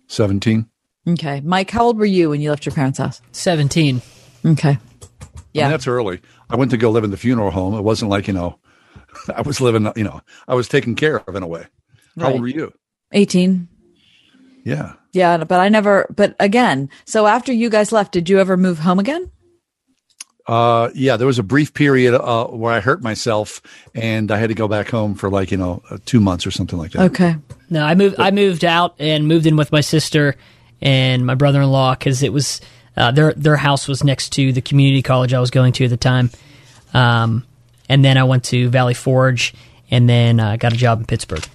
Seventeen. 0.09 0.69
Okay. 1.09 1.41
Mike, 1.45 1.71
how 1.71 1.85
old 1.85 1.99
were 1.99 2.05
you 2.07 2.31
when 2.31 2.41
you 2.41 2.51
left 2.51 2.67
your 2.67 2.75
parents' 2.75 2.99
house? 2.99 3.23
17. 3.31 4.03
Okay. 4.45 4.77
Yeah, 5.53 5.69
that's 5.71 5.87
early. 5.87 6.21
I 6.51 6.57
went 6.57 6.73
to 6.73 6.77
go 6.77 6.91
live 6.91 7.05
in 7.05 7.13
the 7.13 7.17
funeral 7.17 7.53
home. 7.53 7.75
It 7.75 7.83
wasn't 7.83 8.11
like 8.11 8.27
you 8.27 8.35
know, 8.35 8.59
I 9.35 9.43
was 9.43 9.61
living. 9.61 9.91
You 9.97 10.05
know, 10.05 10.21
I 10.49 10.55
was 10.55 10.69
taken 10.69 10.95
care 10.95 11.21
of 11.21 11.35
in 11.35 11.43
a 11.43 11.47
way. 11.47 11.67
How 12.19 12.33
old 12.33 12.41
were 12.41 12.49
you? 12.49 12.73
18. 13.13 13.69
Yeah. 14.65 14.95
Yeah, 15.13 15.45
but 15.45 15.61
I 15.61 15.69
never. 15.69 16.07
But 16.15 16.35
again, 16.41 16.91
so 17.05 17.27
after 17.27 17.53
you 17.53 17.71
guys 17.71 17.93
left, 17.93 18.13
did 18.13 18.29
you 18.29 18.39
ever 18.39 18.57
move 18.57 18.81
home 18.81 18.99
again? 18.99 19.31
Uh, 20.47 20.91
yeah, 20.95 21.17
there 21.17 21.27
was 21.27 21.39
a 21.39 21.43
brief 21.43 21.75
period 21.75 22.15
uh, 22.15 22.47
where 22.47 22.73
I 22.73 22.81
hurt 22.81 23.03
myself 23.03 23.61
and 23.95 24.31
I 24.31 24.37
had 24.37 24.49
to 24.49 24.55
go 24.55 24.69
back 24.69 24.89
home 24.89 25.15
for 25.15 25.29
like 25.29 25.51
you 25.51 25.57
know 25.57 25.83
uh, 25.91 25.99
two 26.05 26.21
months 26.21 26.47
or 26.47 26.51
something 26.51 26.79
like 26.79 26.93
that. 26.93 27.11
Okay. 27.11 27.37
No, 27.69 27.85
I 27.85 27.95
moved. 27.95 28.21
I 28.21 28.31
moved 28.31 28.65
out 28.65 28.95
and 28.99 29.27
moved 29.27 29.47
in 29.47 29.57
with 29.57 29.73
my 29.73 29.81
sister 29.81 30.37
and 30.81 31.27
my 31.27 31.35
brother-in-law 31.35 31.95
because 31.95 32.23
it 32.23 32.33
was 32.33 32.61
uh, 32.97 33.11
their 33.11 33.33
their 33.35 33.57
house 33.57 33.89
was 33.89 34.05
next 34.05 34.31
to 34.35 34.53
the 34.53 34.61
community 34.61 35.03
college 35.03 35.35
I 35.35 35.41
was 35.41 35.51
going 35.51 35.73
to 35.75 35.85
at 35.85 35.91
the 35.91 35.97
time. 35.97 36.31
Um, 36.95 37.45
and 37.89 38.05
then 38.05 38.19
I 38.19 38.25
went 38.25 38.45
to 38.45 38.69
Valley 38.69 38.95
Forge 38.95 39.55
and 39.91 40.09
then 40.09 40.41
uh, 40.41 40.57
got 40.57 40.73
a 40.73 40.77
job 40.77 41.01
in 41.01 41.07
Pittsburgh. 41.07 41.47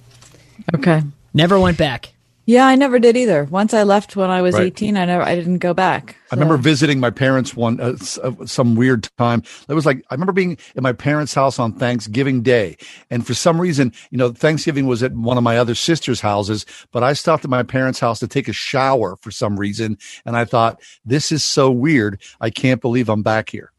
Okay. 0.74 1.02
Never 1.34 1.58
went 1.58 1.78
back. 1.78 2.12
Yeah, 2.44 2.66
I 2.66 2.74
never 2.74 2.98
did 2.98 3.16
either. 3.16 3.44
Once 3.44 3.72
I 3.72 3.84
left 3.84 4.16
when 4.16 4.28
I 4.28 4.42
was 4.42 4.56
Right. 4.56 4.66
18, 4.66 4.96
I 4.96 5.04
never 5.04 5.22
I 5.22 5.36
didn't 5.36 5.58
go 5.58 5.72
back. 5.72 6.16
I 6.32 6.34
remember 6.34 6.56
visiting 6.56 6.98
my 6.98 7.10
parents 7.10 7.54
one 7.54 7.78
uh, 7.80 7.96
uh, 8.20 8.46
some 8.46 8.74
weird 8.74 9.08
time. 9.16 9.44
It 9.68 9.74
was 9.74 9.86
like 9.86 10.04
I 10.10 10.14
remember 10.14 10.32
being 10.32 10.58
at 10.74 10.82
my 10.82 10.92
parents' 10.92 11.34
house 11.34 11.60
on 11.60 11.74
Thanksgiving 11.74 12.42
Day, 12.42 12.78
and 13.10 13.24
for 13.24 13.34
some 13.34 13.60
reason, 13.60 13.92
you 14.10 14.18
know, 14.18 14.32
Thanksgiving 14.32 14.88
was 14.88 15.04
at 15.04 15.12
one 15.12 15.36
of 15.38 15.44
my 15.44 15.56
other 15.56 15.76
sisters' 15.76 16.20
houses, 16.20 16.66
but 16.90 17.04
I 17.04 17.12
stopped 17.12 17.44
at 17.44 17.50
my 17.50 17.62
parents' 17.62 18.00
house 18.00 18.18
to 18.20 18.26
take 18.26 18.48
a 18.48 18.52
shower 18.52 19.16
for 19.20 19.30
some 19.30 19.56
reason, 19.58 19.96
and 20.26 20.36
I 20.36 20.44
thought 20.44 20.80
this 21.04 21.30
is 21.30 21.44
so 21.44 21.70
weird. 21.70 22.20
I 22.40 22.50
can't 22.50 22.80
believe 22.80 23.08
I'm 23.08 23.22
back 23.22 23.50
here. 23.50 23.71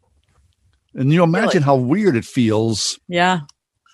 And 0.96 1.12
you 1.12 1.18
know, 1.18 1.24
imagine 1.24 1.64
how 1.64 1.76
weird 1.76 2.16
it 2.16 2.26
feels 2.26 3.00
Yeah. 3.08 3.42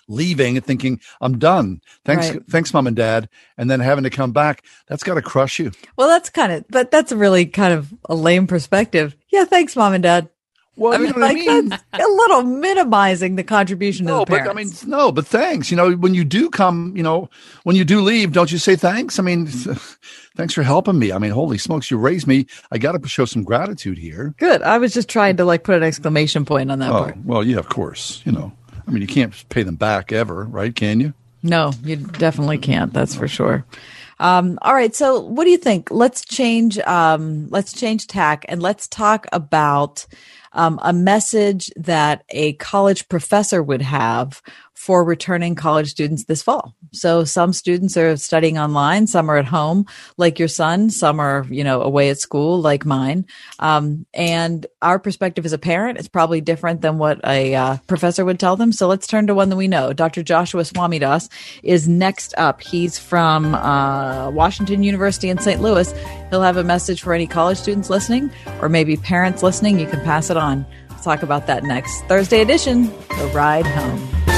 leaving 0.08 0.56
and 0.56 0.64
thinking 0.66 1.00
I'm 1.20 1.38
done. 1.38 1.80
Thanks, 2.04 2.30
Right. 2.30 2.40
thanks, 2.50 2.74
mom 2.74 2.86
and 2.86 2.96
dad, 2.96 3.28
and 3.56 3.70
then 3.70 3.80
having 3.80 4.04
to 4.04 4.10
come 4.10 4.32
back. 4.32 4.64
That's 4.88 5.02
got 5.04 5.14
to 5.14 5.22
crush 5.22 5.58
you. 5.58 5.70
Well, 5.96 6.08
that's 6.08 6.30
kind 6.30 6.50
of, 6.52 6.64
but 6.68 6.90
that's 6.90 7.12
a 7.12 7.16
really 7.16 7.46
kind 7.46 7.72
of 7.72 7.94
a 8.08 8.14
lame 8.14 8.46
perspective. 8.46 9.16
Yeah, 9.32 9.44
thanks, 9.44 9.76
mom 9.76 9.92
and 9.94 10.02
dad. 10.02 10.28
Well, 10.80 10.94
I 10.94 10.96
you 10.96 11.02
mean, 11.04 11.12
know 11.12 11.20
what 11.20 11.30
I 11.30 11.34
mean? 11.34 11.68
that's 11.68 11.84
a 11.92 12.08
little 12.08 12.42
minimizing 12.42 13.36
the 13.36 13.44
contribution 13.44 14.06
No, 14.06 14.22
of 14.22 14.28
the 14.28 14.32
but. 14.38 14.48
I 14.48 14.52
mean, 14.54 14.70
no, 14.86 15.12
but 15.12 15.26
thanks. 15.26 15.70
You 15.70 15.76
know, 15.76 15.92
when 15.92 16.14
you 16.14 16.24
do 16.24 16.48
come, 16.48 16.94
you 16.96 17.02
know, 17.02 17.28
when 17.64 17.76
you 17.76 17.84
do 17.84 18.00
leave, 18.00 18.32
don't 18.32 18.50
you 18.50 18.56
say 18.58 18.76
thanks? 18.76 19.18
I 19.18 19.22
mean, 19.22 19.46
thanks 20.36 20.54
for 20.54 20.62
helping 20.62 20.98
me. 20.98 21.12
I 21.12 21.18
mean, 21.18 21.32
holy 21.32 21.58
smokes, 21.58 21.90
you 21.90 21.98
raised 21.98 22.26
me. 22.26 22.46
I 22.72 22.78
got 22.78 23.00
to 23.00 23.08
show 23.08 23.26
some 23.26 23.44
gratitude 23.44 23.98
here. 23.98 24.34
Good. 24.38 24.62
I 24.62 24.78
was 24.78 24.94
just 24.94 25.08
trying 25.10 25.36
to 25.36 25.44
like 25.44 25.64
put 25.64 25.76
an 25.76 25.82
exclamation 25.82 26.46
point 26.46 26.70
on 26.70 26.78
that 26.78 26.90
Oh, 26.90 27.02
part. 27.04 27.16
well, 27.24 27.44
yeah, 27.44 27.58
of 27.58 27.68
course. 27.68 28.22
You 28.24 28.32
know, 28.32 28.52
I 28.88 28.90
mean, 28.90 29.02
you 29.02 29.08
can't 29.08 29.34
pay 29.50 29.62
them 29.62 29.76
back 29.76 30.12
ever, 30.12 30.44
right? 30.44 30.74
Can 30.74 30.98
you? 31.00 31.12
No, 31.42 31.72
you 31.84 31.96
definitely 31.96 32.58
can't. 32.58 32.92
That's 32.92 33.14
for 33.14 33.28
sure. 33.28 33.64
Um, 34.18 34.58
all 34.60 34.74
right. 34.74 34.94
So 34.94 35.20
what 35.20 35.44
do 35.44 35.50
you 35.50 35.56
think? 35.56 35.90
Let's 35.90 36.22
change, 36.24 36.78
um, 36.80 37.48
let's 37.50 37.72
change 37.72 38.06
tack 38.06 38.44
and 38.48 38.60
let's 38.62 38.86
talk 38.88 39.26
about, 39.32 40.06
um, 40.52 40.78
a 40.82 40.92
message 40.92 41.70
that 41.76 42.24
a 42.30 42.54
college 42.54 43.08
professor 43.08 43.62
would 43.62 43.82
have 43.82 44.42
for 44.80 45.04
returning 45.04 45.54
college 45.54 45.90
students 45.90 46.24
this 46.24 46.42
fall. 46.42 46.74
So 46.92 47.22
some 47.24 47.52
students 47.52 47.98
are 47.98 48.16
studying 48.16 48.56
online, 48.56 49.06
some 49.06 49.30
are 49.30 49.36
at 49.36 49.44
home, 49.44 49.84
like 50.16 50.38
your 50.38 50.48
son, 50.48 50.88
some 50.88 51.20
are, 51.20 51.46
you 51.50 51.62
know, 51.62 51.82
away 51.82 52.08
at 52.08 52.18
school, 52.18 52.62
like 52.62 52.86
mine. 52.86 53.26
Um, 53.58 54.06
and 54.14 54.64
our 54.80 54.98
perspective 54.98 55.44
as 55.44 55.52
a 55.52 55.58
parent 55.58 55.98
is 55.98 56.08
probably 56.08 56.40
different 56.40 56.80
than 56.80 56.96
what 56.96 57.20
a 57.26 57.54
uh, 57.54 57.76
professor 57.88 58.24
would 58.24 58.40
tell 58.40 58.56
them. 58.56 58.72
So 58.72 58.88
let's 58.88 59.06
turn 59.06 59.26
to 59.26 59.34
one 59.34 59.50
that 59.50 59.56
we 59.56 59.68
know. 59.68 59.92
Dr. 59.92 60.22
Joshua 60.22 60.62
Swamidass 60.62 61.28
is 61.62 61.86
next 61.86 62.32
up. 62.38 62.62
He's 62.62 62.98
from 62.98 63.54
uh, 63.54 64.30
Washington 64.30 64.82
University 64.82 65.28
in 65.28 65.36
St. 65.36 65.60
Louis. 65.60 65.92
He'll 66.30 66.40
have 66.40 66.56
a 66.56 66.64
message 66.64 67.02
for 67.02 67.12
any 67.12 67.26
college 67.26 67.58
students 67.58 67.90
listening, 67.90 68.30
or 68.62 68.70
maybe 68.70 68.96
parents 68.96 69.42
listening. 69.42 69.78
You 69.78 69.86
can 69.86 70.00
pass 70.00 70.30
it 70.30 70.38
on. 70.38 70.64
Let's 70.88 71.04
talk 71.04 71.22
about 71.22 71.46
that 71.48 71.64
next 71.64 72.00
Thursday 72.06 72.40
edition, 72.40 72.84
The 72.84 73.30
Ride 73.34 73.66
Home. 73.66 74.29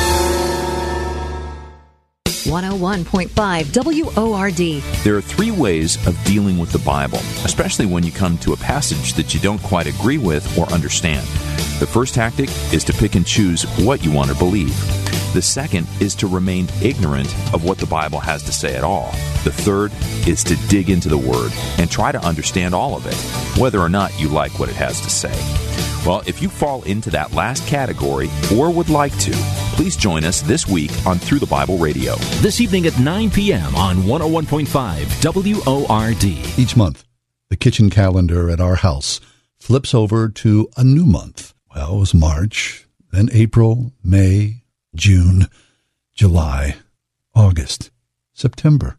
101.5 2.45 4.17
WORD. 4.17 4.83
There 5.05 5.17
are 5.17 5.21
three 5.21 5.51
ways 5.51 6.05
of 6.07 6.23
dealing 6.25 6.59
with 6.59 6.73
the 6.73 6.79
Bible, 6.79 7.19
especially 7.45 7.87
when 7.87 8.03
you 8.05 8.13
come 8.13 8.39
to 8.39 8.53
a 8.53 8.57
passage 8.57 9.15
that 9.15 9.35
you 9.35 9.41
don't 9.41 9.63
quite 9.63 9.87
agree 9.87 10.19
with 10.19 10.59
or 10.59 10.71
understand. 10.73 11.27
The 11.83 11.89
first 11.89 12.15
tactic 12.15 12.49
is 12.73 12.85
to 12.85 12.93
pick 12.93 13.17
and 13.17 13.27
choose 13.27 13.65
what 13.85 14.05
you 14.05 14.13
want 14.13 14.31
to 14.31 14.37
believe. 14.37 14.73
The 15.35 15.43
second 15.43 15.89
is 16.01 16.15
to 16.15 16.29
remain 16.29 16.69
ignorant 16.81 17.35
of 17.53 17.65
what 17.65 17.79
the 17.79 17.87
Bible 17.87 18.21
has 18.21 18.45
to 18.45 18.53
say 18.53 18.77
at 18.77 18.85
all. 18.85 19.11
The 19.43 19.51
third 19.51 19.91
is 20.25 20.45
to 20.45 20.55
dig 20.69 20.91
into 20.91 21.09
the 21.09 21.19
Word 21.19 21.51
and 21.79 21.91
try 21.91 22.13
to 22.13 22.25
understand 22.25 22.73
all 22.73 22.95
of 22.95 23.05
it, 23.07 23.17
whether 23.61 23.81
or 23.81 23.89
not 23.89 24.17
you 24.21 24.29
like 24.29 24.61
what 24.61 24.69
it 24.69 24.77
has 24.77 25.01
to 25.01 25.11
say. 25.11 25.35
Well, 26.07 26.23
if 26.25 26.41
you 26.41 26.49
fall 26.49 26.85
into 26.85 27.11
that 27.11 27.33
last 27.33 27.67
category 27.67 28.31
or 28.57 28.73
would 28.73 28.89
like 28.89 29.19
to, 29.19 29.33
please 29.75 29.97
join 29.97 30.23
us 30.23 30.41
this 30.41 30.69
week 30.69 30.93
on 31.05 31.19
Through 31.19 31.41
the 31.41 31.47
Bible 31.47 31.79
Radio. 31.79 32.15
This 32.43 32.61
evening 32.61 32.87
at 32.87 32.97
9 33.01 33.29
p.m. 33.33 33.75
on 33.75 33.97
101.5 34.05 35.89
WORD. 35.89 36.25
Each 36.57 36.77
month, 36.77 37.05
the 37.49 37.57
kitchen 37.57 37.91
calendar 37.91 38.51
at 38.51 38.61
our 38.61 38.77
house 38.77 39.19
flips 39.59 39.93
over 39.93 40.29
to 40.29 40.71
a 40.77 40.85
new 40.85 41.05
month. 41.05 41.52
Well, 41.75 41.97
it 41.97 41.99
was 42.01 42.15
March, 42.15 42.87
then 43.13 43.29
April, 43.33 43.93
May, 44.05 44.65
June, 44.95 45.49
July, 46.15 46.77
August, 47.35 47.91
September. 48.35 48.99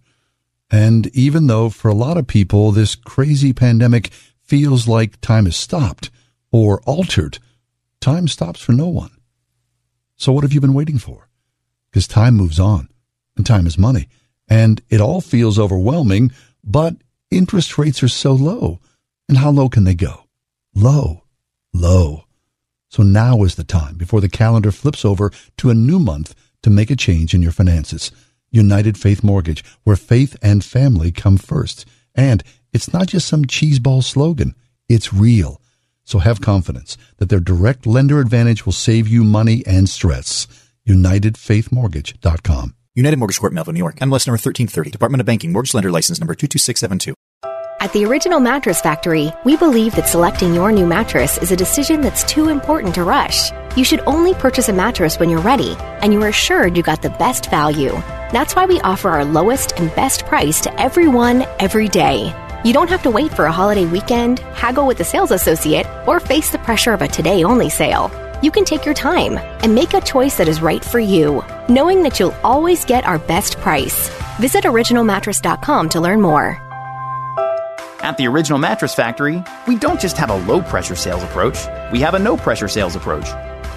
And 0.71 1.07
even 1.15 1.45
though 1.45 1.69
for 1.69 1.89
a 1.89 1.93
lot 1.93 2.17
of 2.17 2.25
people 2.25 2.71
this 2.71 2.95
crazy 2.95 3.53
pandemic 3.53 4.07
feels 4.41 4.87
like 4.87 5.21
time 5.21 5.45
has 5.45 5.55
stopped 5.55 6.09
or 6.51 6.81
altered, 6.81 7.37
time 8.01 8.27
stops 8.27 8.59
for 8.59 8.71
no 8.71 8.87
one. 8.87 9.11
So 10.15 10.31
what 10.31 10.43
have 10.43 10.53
you 10.53 10.61
been 10.61 10.73
waiting 10.73 10.97
for? 10.97 11.29
Because 11.91 12.07
time 12.07 12.35
moves 12.35 12.59
on, 12.59 12.89
and 13.37 13.45
time 13.45 13.67
is 13.67 13.77
money, 13.77 14.07
and 14.49 14.81
it 14.89 14.99
all 14.99 15.21
feels 15.21 15.59
overwhelming, 15.59 16.31
but 16.63 16.95
interest 17.29 17.77
rates 17.77 18.01
are 18.01 18.07
so 18.07 18.33
low. 18.33 18.79
And 19.29 19.37
how 19.37 19.51
low 19.51 19.69
can 19.69 19.83
they 19.83 19.95
go? 19.95 20.25
Low, 20.73 21.23
low. 21.71 22.22
So 22.93 23.01
now 23.01 23.41
is 23.41 23.55
the 23.55 23.63
time 23.63 23.95
before 23.95 24.21
the 24.21 24.29
calendar 24.29 24.71
flips 24.71 25.03
over 25.03 25.31
to 25.57 25.71
a 25.71 25.73
new 25.73 25.97
month 25.97 26.35
to 26.61 26.69
make 26.69 26.91
a 26.91 26.95
change 26.95 27.33
in 27.33 27.41
your 27.41 27.51
finances. 27.51 28.11
United 28.51 28.99
Faith 28.99 29.23
Mortgage, 29.23 29.63
where 29.83 29.95
faith 29.95 30.37
and 30.43 30.63
family 30.63 31.11
come 31.11 31.37
first. 31.37 31.87
And 32.13 32.43
it's 32.71 32.93
not 32.93 33.07
just 33.07 33.27
some 33.27 33.45
cheeseball 33.45 34.03
slogan. 34.03 34.53
It's 34.87 35.11
real. 35.11 35.59
So 36.03 36.19
have 36.19 36.39
confidence 36.39 36.95
that 37.17 37.29
their 37.29 37.39
direct 37.39 37.87
lender 37.87 38.19
advantage 38.19 38.63
will 38.63 38.73
save 38.73 39.07
you 39.07 39.23
money 39.23 39.63
and 39.65 39.89
stress. 39.89 40.45
UnitedFaithMortgage.com. 40.87 42.75
United 42.93 43.17
Mortgage 43.17 43.39
Corp, 43.39 43.53
Melville, 43.53 43.73
New 43.73 43.79
York. 43.79 43.95
MLS 44.01 44.27
number 44.27 44.37
1330. 44.37 44.91
Department 44.91 45.19
of 45.19 45.25
Banking. 45.25 45.51
Mortgage 45.51 45.73
Lender 45.73 45.89
License 45.91 46.19
number 46.19 46.35
22672. 46.35 47.15
At 47.83 47.91
the 47.91 48.05
Original 48.05 48.39
Mattress 48.39 48.79
Factory, 48.79 49.33
we 49.43 49.57
believe 49.57 49.93
that 49.95 50.07
selecting 50.07 50.53
your 50.53 50.71
new 50.71 50.87
mattress 50.87 51.37
is 51.37 51.51
a 51.51 51.57
decision 51.57 51.99
that's 51.99 52.23
too 52.23 52.47
important 52.47 52.95
to 52.95 53.03
rush. 53.03 53.51
You 53.75 53.83
should 53.83 53.99
only 54.07 54.33
purchase 54.35 54.69
a 54.69 54.73
mattress 54.73 55.19
when 55.19 55.29
you're 55.29 55.41
ready 55.41 55.75
and 55.99 56.13
you're 56.13 56.29
assured 56.29 56.77
you 56.77 56.81
got 56.81 57.01
the 57.01 57.09
best 57.09 57.49
value. 57.49 57.91
That's 58.31 58.55
why 58.55 58.67
we 58.67 58.79
offer 58.79 59.09
our 59.09 59.25
lowest 59.25 59.77
and 59.77 59.93
best 59.97 60.25
price 60.27 60.61
to 60.61 60.79
everyone, 60.79 61.45
every 61.59 61.89
day. 61.89 62.33
You 62.63 62.71
don't 62.71 62.89
have 62.89 63.03
to 63.03 63.11
wait 63.11 63.33
for 63.33 63.47
a 63.47 63.51
holiday 63.51 63.85
weekend, 63.85 64.39
haggle 64.39 64.87
with 64.87 65.01
a 65.01 65.03
sales 65.03 65.31
associate, 65.31 65.85
or 66.07 66.21
face 66.21 66.51
the 66.51 66.59
pressure 66.59 66.93
of 66.93 67.01
a 67.01 67.09
today 67.09 67.43
only 67.43 67.69
sale. 67.69 68.09
You 68.41 68.49
can 68.49 68.63
take 68.63 68.85
your 68.85 68.95
time 68.95 69.37
and 69.61 69.75
make 69.75 69.93
a 69.93 69.99
choice 69.99 70.37
that 70.37 70.47
is 70.47 70.61
right 70.61 70.85
for 70.85 70.99
you, 70.99 71.43
knowing 71.67 72.01
that 72.03 72.17
you'll 72.17 72.39
always 72.45 72.85
get 72.85 73.05
our 73.05 73.19
best 73.19 73.57
price. 73.57 74.07
Visit 74.39 74.63
originalmattress.com 74.63 75.89
to 75.89 75.99
learn 75.99 76.21
more. 76.21 76.62
At 78.03 78.17
the 78.17 78.27
Original 78.27 78.59
Mattress 78.59 78.93
Factory, 78.93 79.41
we 79.65 79.77
don't 79.77 79.97
just 79.97 80.17
have 80.17 80.29
a 80.29 80.35
low 80.35 80.61
pressure 80.61 80.93
sales 80.93 81.23
approach, 81.23 81.57
we 81.89 82.01
have 82.01 82.15
a 82.15 82.19
no 82.19 82.35
pressure 82.35 82.67
sales 82.67 82.97
approach. 82.97 83.23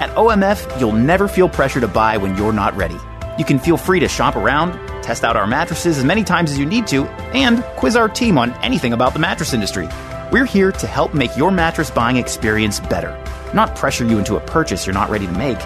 At 0.01 0.11
OMF, 0.17 0.81
you'll 0.81 0.91
never 0.91 1.29
feel 1.29 1.49
pressure 1.49 1.81
to 1.81 1.87
buy 1.87 2.17
when 2.17 2.37
you're 2.37 2.53
not 2.53 2.77
ready. 2.77 2.97
You 3.39 3.45
can 3.45 3.61
feel 3.61 3.77
free 3.77 4.01
to 4.01 4.09
shop 4.09 4.35
around, 4.35 4.73
test 5.01 5.23
out 5.23 5.37
our 5.37 5.47
mattresses 5.47 5.97
as 5.97 6.05
many 6.05 6.25
times 6.25 6.51
as 6.51 6.59
you 6.59 6.67
need 6.67 6.89
to, 6.89 7.05
and 7.35 7.63
quiz 7.77 7.95
our 7.95 8.09
team 8.09 8.37
on 8.37 8.53
anything 8.65 8.93
about 8.93 9.13
the 9.13 9.21
mattress 9.21 9.55
industry. 9.55 9.89
We're 10.33 10.45
here 10.45 10.73
to 10.73 10.87
help 10.89 11.15
make 11.15 11.37
your 11.37 11.53
mattress 11.53 11.93
buying 11.93 12.17
experience 12.17 12.81
better, 12.81 13.17
not 13.55 13.77
pressure 13.77 14.05
you 14.05 14.19
into 14.19 14.35
a 14.35 14.41
purchase 14.41 14.87
you're 14.87 14.93
not 14.93 15.09
ready 15.09 15.27
to 15.27 15.33
make. 15.35 15.61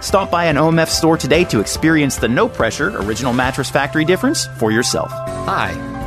Stop 0.00 0.30
by 0.30 0.46
an 0.46 0.56
OMF 0.56 0.88
store 0.88 1.18
today 1.18 1.44
to 1.44 1.60
experience 1.60 2.16
the 2.16 2.28
no 2.28 2.48
pressure 2.48 2.96
Original 2.96 3.34
Mattress 3.34 3.68
Factory 3.68 4.06
difference 4.06 4.46
for 4.46 4.72
yourself. 4.72 5.10
Hi, 5.10 5.95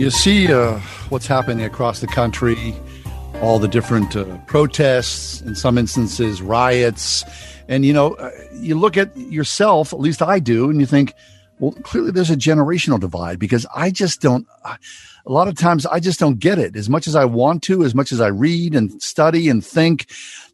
You 0.00 0.08
see 0.08 0.50
uh, 0.50 0.78
what's 1.10 1.26
happening 1.26 1.62
across 1.62 2.00
the 2.00 2.06
country, 2.06 2.74
all 3.42 3.58
the 3.58 3.68
different 3.68 4.16
uh, 4.16 4.38
protests, 4.46 5.42
in 5.42 5.54
some 5.54 5.76
instances, 5.76 6.40
riots. 6.40 7.22
And, 7.68 7.84
you 7.84 7.92
know, 7.92 8.14
uh, 8.14 8.30
you 8.54 8.78
look 8.78 8.96
at 8.96 9.14
yourself, 9.14 9.92
at 9.92 10.00
least 10.00 10.22
I 10.22 10.38
do, 10.38 10.70
and 10.70 10.80
you 10.80 10.86
think, 10.86 11.12
well, 11.58 11.72
clearly 11.82 12.12
there's 12.12 12.30
a 12.30 12.34
generational 12.34 12.98
divide 12.98 13.38
because 13.38 13.66
I 13.76 13.90
just 13.90 14.22
don't, 14.22 14.46
a 14.64 14.78
lot 15.26 15.48
of 15.48 15.58
times 15.58 15.84
I 15.84 16.00
just 16.00 16.18
don't 16.18 16.38
get 16.38 16.58
it. 16.58 16.76
As 16.76 16.88
much 16.88 17.06
as 17.06 17.14
I 17.14 17.26
want 17.26 17.62
to, 17.64 17.84
as 17.84 17.94
much 17.94 18.10
as 18.10 18.22
I 18.22 18.28
read 18.28 18.74
and 18.74 19.02
study 19.02 19.50
and 19.50 19.62
think, 19.62 20.06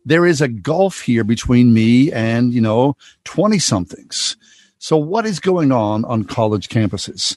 there 0.04 0.26
is 0.26 0.40
a 0.40 0.48
gulf 0.48 1.02
here 1.02 1.22
between 1.22 1.72
me 1.72 2.10
and, 2.10 2.52
you 2.52 2.60
know, 2.60 2.96
20 3.22 3.60
somethings. 3.60 4.36
So 4.80 4.96
what 4.96 5.24
is 5.24 5.38
going 5.38 5.70
on 5.70 6.04
on 6.04 6.24
college 6.24 6.68
campuses? 6.68 7.36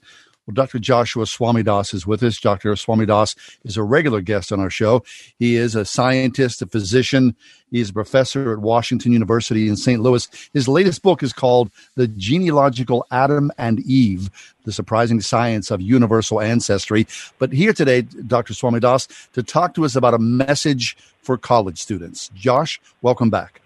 Well, 0.50 0.56
Dr. 0.56 0.80
Joshua 0.80 1.26
Swamidass 1.26 1.94
is 1.94 2.08
with 2.08 2.24
us. 2.24 2.40
Dr. 2.40 2.72
Swamidass 2.72 3.36
is 3.66 3.78
a 3.78 3.84
regular 3.84 4.20
guest 4.20 4.52
on 4.52 4.60
our 4.60 4.72
show. 4.72 5.04
He 5.38 5.56
is 5.56 5.76
a 5.76 5.86
scientist, 5.86 6.64
a 6.64 6.66
physician. 6.66 7.36
He's 7.70 7.92
a 7.92 7.94
professor 7.94 8.54
at 8.54 8.58
Washington 8.58 9.12
University 9.12 9.70
in 9.70 9.76
St. 9.76 10.02
Louis. 10.02 10.28
His 10.52 10.68
latest 10.68 11.04
book 11.04 11.22
is 11.22 11.34
called 11.34 11.70
The 11.94 12.08
Genealogical 12.08 13.06
Adam 13.12 13.52
and 13.60 13.82
Eve, 13.82 14.32
The 14.64 14.72
Surprising 14.72 15.22
Science 15.22 15.70
of 15.70 15.82
Universal 15.82 16.42
Ancestry. 16.42 17.06
But 17.38 17.54
here 17.54 17.72
today, 17.72 18.02
Dr. 18.02 18.56
Swamidass, 18.56 19.30
to 19.34 19.44
talk 19.44 19.76
to 19.76 19.86
us 19.86 19.96
about 19.96 20.16
a 20.16 20.20
message 20.20 20.98
for 21.22 21.38
college 21.38 21.78
students. 21.78 22.32
Josh, 22.34 22.82
welcome 23.04 23.30
back. 23.30 23.62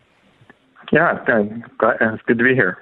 Yeah, 0.92 1.18
it's 1.30 2.24
good 2.24 2.40
to 2.40 2.44
be 2.44 2.54
here. 2.54 2.78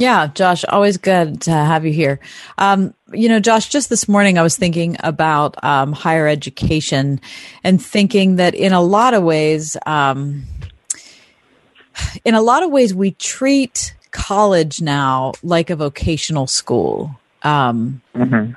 Yeah, 0.00 0.28
Josh, 0.28 0.64
always 0.64 0.96
good 0.96 1.42
to 1.42 1.50
have 1.50 1.84
you 1.84 1.92
here. 1.92 2.20
Um, 2.56 2.94
you 3.12 3.28
know, 3.28 3.38
Josh, 3.38 3.68
just 3.68 3.90
this 3.90 4.08
morning 4.08 4.38
I 4.38 4.42
was 4.42 4.56
thinking 4.56 4.96
about 5.00 5.62
um, 5.62 5.92
higher 5.92 6.26
education 6.26 7.20
and 7.62 7.84
thinking 7.84 8.36
that 8.36 8.54
in 8.54 8.72
a 8.72 8.80
lot 8.80 9.12
of 9.12 9.22
ways, 9.22 9.76
um, 9.84 10.44
in 12.24 12.34
a 12.34 12.40
lot 12.40 12.62
of 12.62 12.70
ways, 12.70 12.94
we 12.94 13.10
treat 13.10 13.94
college 14.10 14.80
now 14.80 15.34
like 15.42 15.68
a 15.68 15.76
vocational 15.76 16.46
school. 16.46 17.20
Um, 17.42 18.00
mm-hmm. 18.14 18.54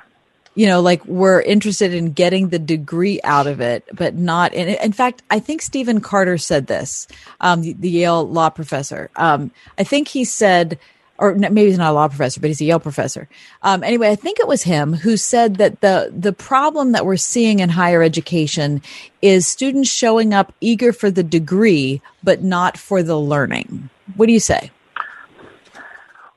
You 0.54 0.66
know, 0.66 0.80
like 0.80 1.04
we're 1.04 1.42
interested 1.42 1.92
in 1.92 2.12
getting 2.12 2.48
the 2.48 2.58
degree 2.58 3.20
out 3.22 3.46
of 3.46 3.60
it, 3.60 3.84
but 3.92 4.14
not 4.14 4.54
in. 4.54 4.68
In 4.68 4.92
fact, 4.92 5.22
I 5.28 5.40
think 5.40 5.60
Stephen 5.60 6.00
Carter 6.00 6.38
said 6.38 6.68
this, 6.68 7.06
um, 7.42 7.60
the, 7.60 7.74
the 7.74 7.90
Yale 7.90 8.26
law 8.26 8.48
professor. 8.48 9.10
Um, 9.16 9.50
I 9.76 9.84
think 9.84 10.08
he 10.08 10.24
said 10.24 10.78
or 11.18 11.34
maybe 11.34 11.66
he's 11.66 11.78
not 11.78 11.92
a 11.92 11.94
law 11.94 12.08
professor, 12.08 12.40
but 12.40 12.48
he's 12.48 12.60
a 12.60 12.64
Yale 12.64 12.80
professor. 12.80 13.28
Um, 13.62 13.82
anyway, 13.84 14.10
I 14.10 14.16
think 14.16 14.40
it 14.40 14.48
was 14.48 14.62
him 14.62 14.94
who 14.94 15.16
said 15.16 15.56
that 15.56 15.80
the 15.80 16.12
the 16.16 16.32
problem 16.32 16.92
that 16.92 17.06
we're 17.06 17.16
seeing 17.16 17.60
in 17.60 17.68
higher 17.68 18.02
education 18.02 18.82
is 19.22 19.46
students 19.46 19.90
showing 19.90 20.34
up 20.34 20.52
eager 20.60 20.92
for 20.92 21.10
the 21.10 21.22
degree, 21.22 22.02
but 22.22 22.42
not 22.42 22.76
for 22.76 23.02
the 23.02 23.18
learning. 23.18 23.88
What 24.16 24.26
do 24.26 24.32
you 24.32 24.40
say? 24.40 24.70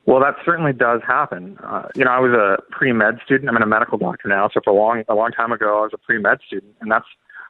Well, 0.06 0.20
that 0.20 0.36
certainly 0.42 0.72
does 0.72 1.02
happen. 1.06 1.58
Uh, 1.62 1.88
you 1.94 2.02
know, 2.02 2.10
I 2.10 2.18
was 2.18 2.32
a 2.32 2.56
pre 2.72 2.92
med 2.92 3.18
student. 3.24 3.50
I'm 3.50 3.56
in 3.56 3.62
a 3.62 3.66
medical 3.66 3.98
doctor 3.98 4.28
now, 4.28 4.48
so 4.48 4.60
for 4.64 4.70
a 4.70 4.74
long 4.74 5.04
a 5.08 5.14
long 5.14 5.32
time 5.32 5.52
ago, 5.52 5.80
I 5.80 5.82
was 5.82 5.90
a 5.92 5.98
pre 5.98 6.18
med 6.18 6.38
student, 6.46 6.74
and 6.80 6.90
that's 6.90 7.04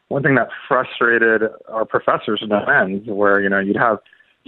one 0.09 0.23
thing 0.23 0.35
that 0.35 0.49
frustrated 0.67 1.43
our 1.69 1.85
professors 1.85 2.41
in 2.43 2.49
the 2.49 2.59
end, 2.69 3.07
where 3.07 3.41
you 3.41 3.49
know 3.49 3.61
you'd 3.61 3.77
have 3.77 3.99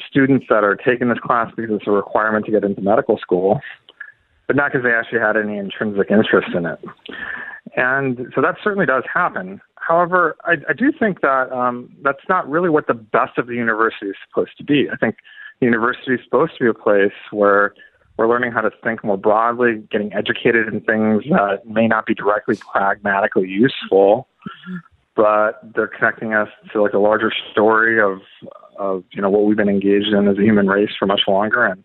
students 0.09 0.47
that 0.49 0.65
are 0.65 0.77
taking 0.77 1.09
this 1.09 1.19
class 1.19 1.53
because 1.57 1.77
it's 1.77 1.87
a 1.87 1.91
requirement 1.91 2.47
to 2.47 2.53
get 2.53 2.65
into 2.65 2.81
medical 2.81 3.19
school, 3.19 3.61
but 4.47 4.57
not 4.57 4.73
because 4.73 4.85
they 4.85 4.93
actually 4.93 5.21
had 5.21 5.37
any 5.37 5.59
intrinsic 5.59 6.11
interest 6.11 6.49
in 6.55 6.67
it. 6.67 6.79
And 7.77 8.33
so 8.35 8.41
that 8.41 8.57
certainly 8.63 8.87
does 8.87 9.05
happen. 9.13 9.61
However, 9.77 10.37
I, 10.45 10.55
I 10.69 10.73
do 10.73 10.93
think 10.97 11.21
that 11.21 11.53
um, 11.53 11.91
that's 12.03 12.29
not 12.29 12.49
really 12.49 12.69
what 12.69 12.87
the 12.87 12.95
best 12.95 13.39
of 13.39 13.47
the 13.47 13.55
university 13.55 14.07
is 14.07 14.17
supposed 14.29 14.57
to 14.59 14.65
be. 14.65 14.89
I 14.93 14.97
think 14.97 15.17
the 15.61 15.67
university 15.67 16.15
is 16.15 16.21
supposed 16.25 16.53
to 16.59 16.65
be 16.65 16.69
a 16.69 16.75
place 16.75 17.13
where 17.31 17.75
we're 18.17 18.29
learning 18.29 18.53
how 18.53 18.61
to 18.61 18.71
think 18.85 19.03
more 19.03 19.17
broadly, 19.17 19.83
getting 19.91 20.13
educated 20.13 20.69
in 20.69 20.81
things 20.83 21.25
that 21.31 21.63
may 21.65 21.89
not 21.89 22.05
be 22.05 22.15
directly 22.15 22.57
pragmatically 22.71 23.49
useful, 23.49 24.29
mm-hmm. 24.47 24.77
but 25.17 25.61
they're 25.75 25.89
connecting 25.89 26.35
us 26.35 26.49
to 26.73 26.83
like 26.83 26.93
a 26.93 26.99
larger 26.99 27.33
story 27.51 27.99
of 28.01 28.19
of 28.81 29.05
you 29.13 29.21
know 29.21 29.31
what 29.31 29.45
we've 29.45 29.57
been 29.57 29.69
engaged 29.69 30.09
in 30.09 30.27
as 30.27 30.39
a 30.39 30.43
human 30.43 30.67
race 30.67 30.91
for 30.99 31.07
much 31.07 31.23
longer, 31.29 31.67
and 31.67 31.85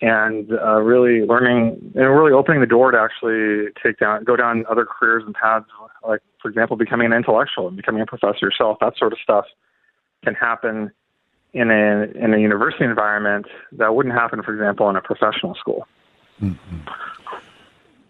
and 0.00 0.52
uh, 0.52 0.80
really 0.80 1.26
learning 1.26 1.92
and 1.94 2.08
really 2.16 2.32
opening 2.32 2.60
the 2.60 2.66
door 2.66 2.92
to 2.92 2.98
actually 2.98 3.72
take 3.82 3.98
down 3.98 4.24
go 4.24 4.36
down 4.36 4.64
other 4.70 4.86
careers 4.86 5.24
and 5.26 5.34
paths, 5.34 5.66
like 6.06 6.20
for 6.40 6.48
example, 6.48 6.76
becoming 6.76 7.06
an 7.06 7.12
intellectual 7.12 7.66
and 7.66 7.76
becoming 7.76 8.00
a 8.00 8.06
professor 8.06 8.38
yourself. 8.46 8.78
That 8.80 8.96
sort 8.96 9.12
of 9.12 9.18
stuff 9.18 9.44
can 10.24 10.34
happen 10.34 10.92
in 11.52 11.70
a 11.70 12.04
in 12.14 12.32
a 12.32 12.38
university 12.38 12.84
environment 12.84 13.46
that 13.72 13.94
wouldn't 13.94 14.14
happen, 14.14 14.42
for 14.42 14.54
example, 14.54 14.88
in 14.88 14.96
a 14.96 15.02
professional 15.02 15.54
school. 15.56 15.86
Mm-hmm. 16.40 16.78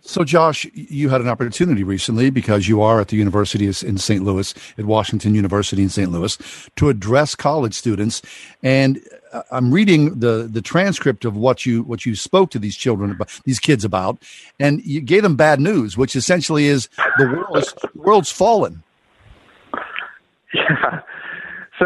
So, 0.06 0.22
Josh, 0.22 0.66
you 0.72 1.08
had 1.08 1.20
an 1.20 1.28
opportunity 1.28 1.82
recently 1.82 2.30
because 2.30 2.68
you 2.68 2.80
are 2.80 3.00
at 3.00 3.08
the 3.08 3.16
University 3.16 3.66
in 3.66 3.98
St. 3.98 4.22
Louis, 4.22 4.54
at 4.78 4.84
Washington 4.84 5.34
University 5.34 5.82
in 5.82 5.88
St. 5.88 6.12
Louis, 6.12 6.38
to 6.76 6.88
address 6.88 7.34
college 7.34 7.74
students. 7.74 8.22
And 8.62 9.00
uh, 9.32 9.42
I'm 9.50 9.72
reading 9.74 10.20
the 10.20 10.48
the 10.50 10.62
transcript 10.62 11.24
of 11.24 11.36
what 11.36 11.66
you 11.66 11.82
what 11.82 12.06
you 12.06 12.14
spoke 12.14 12.50
to 12.52 12.60
these 12.60 12.76
children 12.76 13.10
about, 13.10 13.40
these 13.44 13.58
kids 13.58 13.84
about, 13.84 14.22
and 14.60 14.80
you 14.84 15.00
gave 15.00 15.24
them 15.24 15.34
bad 15.34 15.58
news, 15.58 15.96
which 15.96 16.14
essentially 16.14 16.66
is 16.66 16.88
the 17.18 17.26
world 17.26 17.56
is, 17.56 17.74
the 17.82 17.90
world's 17.96 18.30
fallen. 18.30 18.84
Yeah, 20.54 21.00
so 21.78 21.84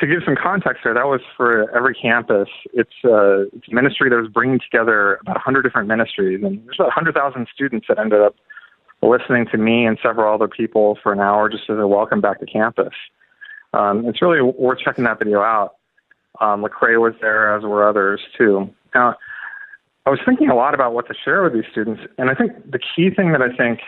to 0.00 0.06
give 0.06 0.22
some 0.24 0.36
context 0.36 0.82
there, 0.84 0.94
that 0.94 1.06
was 1.06 1.20
for 1.36 1.70
every 1.76 1.94
campus. 1.94 2.48
It's, 2.72 2.92
uh, 3.04 3.46
it's 3.52 3.68
a 3.70 3.74
ministry 3.74 4.08
that 4.10 4.16
was 4.16 4.28
bringing 4.28 4.60
together 4.60 5.18
about 5.22 5.36
100 5.36 5.62
different 5.62 5.88
ministries, 5.88 6.42
and 6.44 6.64
there's 6.64 6.76
about 6.78 6.88
100,000 6.88 7.48
students 7.52 7.86
that 7.88 7.98
ended 7.98 8.20
up 8.20 8.36
listening 9.02 9.46
to 9.50 9.58
me 9.58 9.84
and 9.84 9.98
several 10.02 10.32
other 10.32 10.46
people 10.46 10.96
for 11.02 11.12
an 11.12 11.18
hour 11.18 11.48
just 11.48 11.64
as 11.68 11.78
a 11.78 11.86
welcome 11.86 12.20
back 12.20 12.38
to 12.40 12.46
campus. 12.46 12.94
Um, 13.72 14.06
it's 14.06 14.22
really 14.22 14.40
worth 14.40 14.78
checking 14.78 15.04
that 15.04 15.18
video 15.18 15.40
out. 15.40 15.76
Um, 16.40 16.62
Lecrae 16.62 17.00
was 17.00 17.14
there, 17.20 17.54
as 17.54 17.62
were 17.64 17.86
others 17.86 18.20
too. 18.38 18.70
Now, 18.94 19.16
I 20.06 20.10
was 20.10 20.20
thinking 20.24 20.50
a 20.50 20.54
lot 20.54 20.74
about 20.74 20.94
what 20.94 21.06
to 21.08 21.14
share 21.24 21.42
with 21.42 21.52
these 21.52 21.64
students, 21.70 22.02
and 22.18 22.30
I 22.30 22.34
think 22.34 22.52
the 22.70 22.78
key 22.78 23.10
thing 23.10 23.32
that 23.32 23.42
I 23.42 23.54
think 23.56 23.80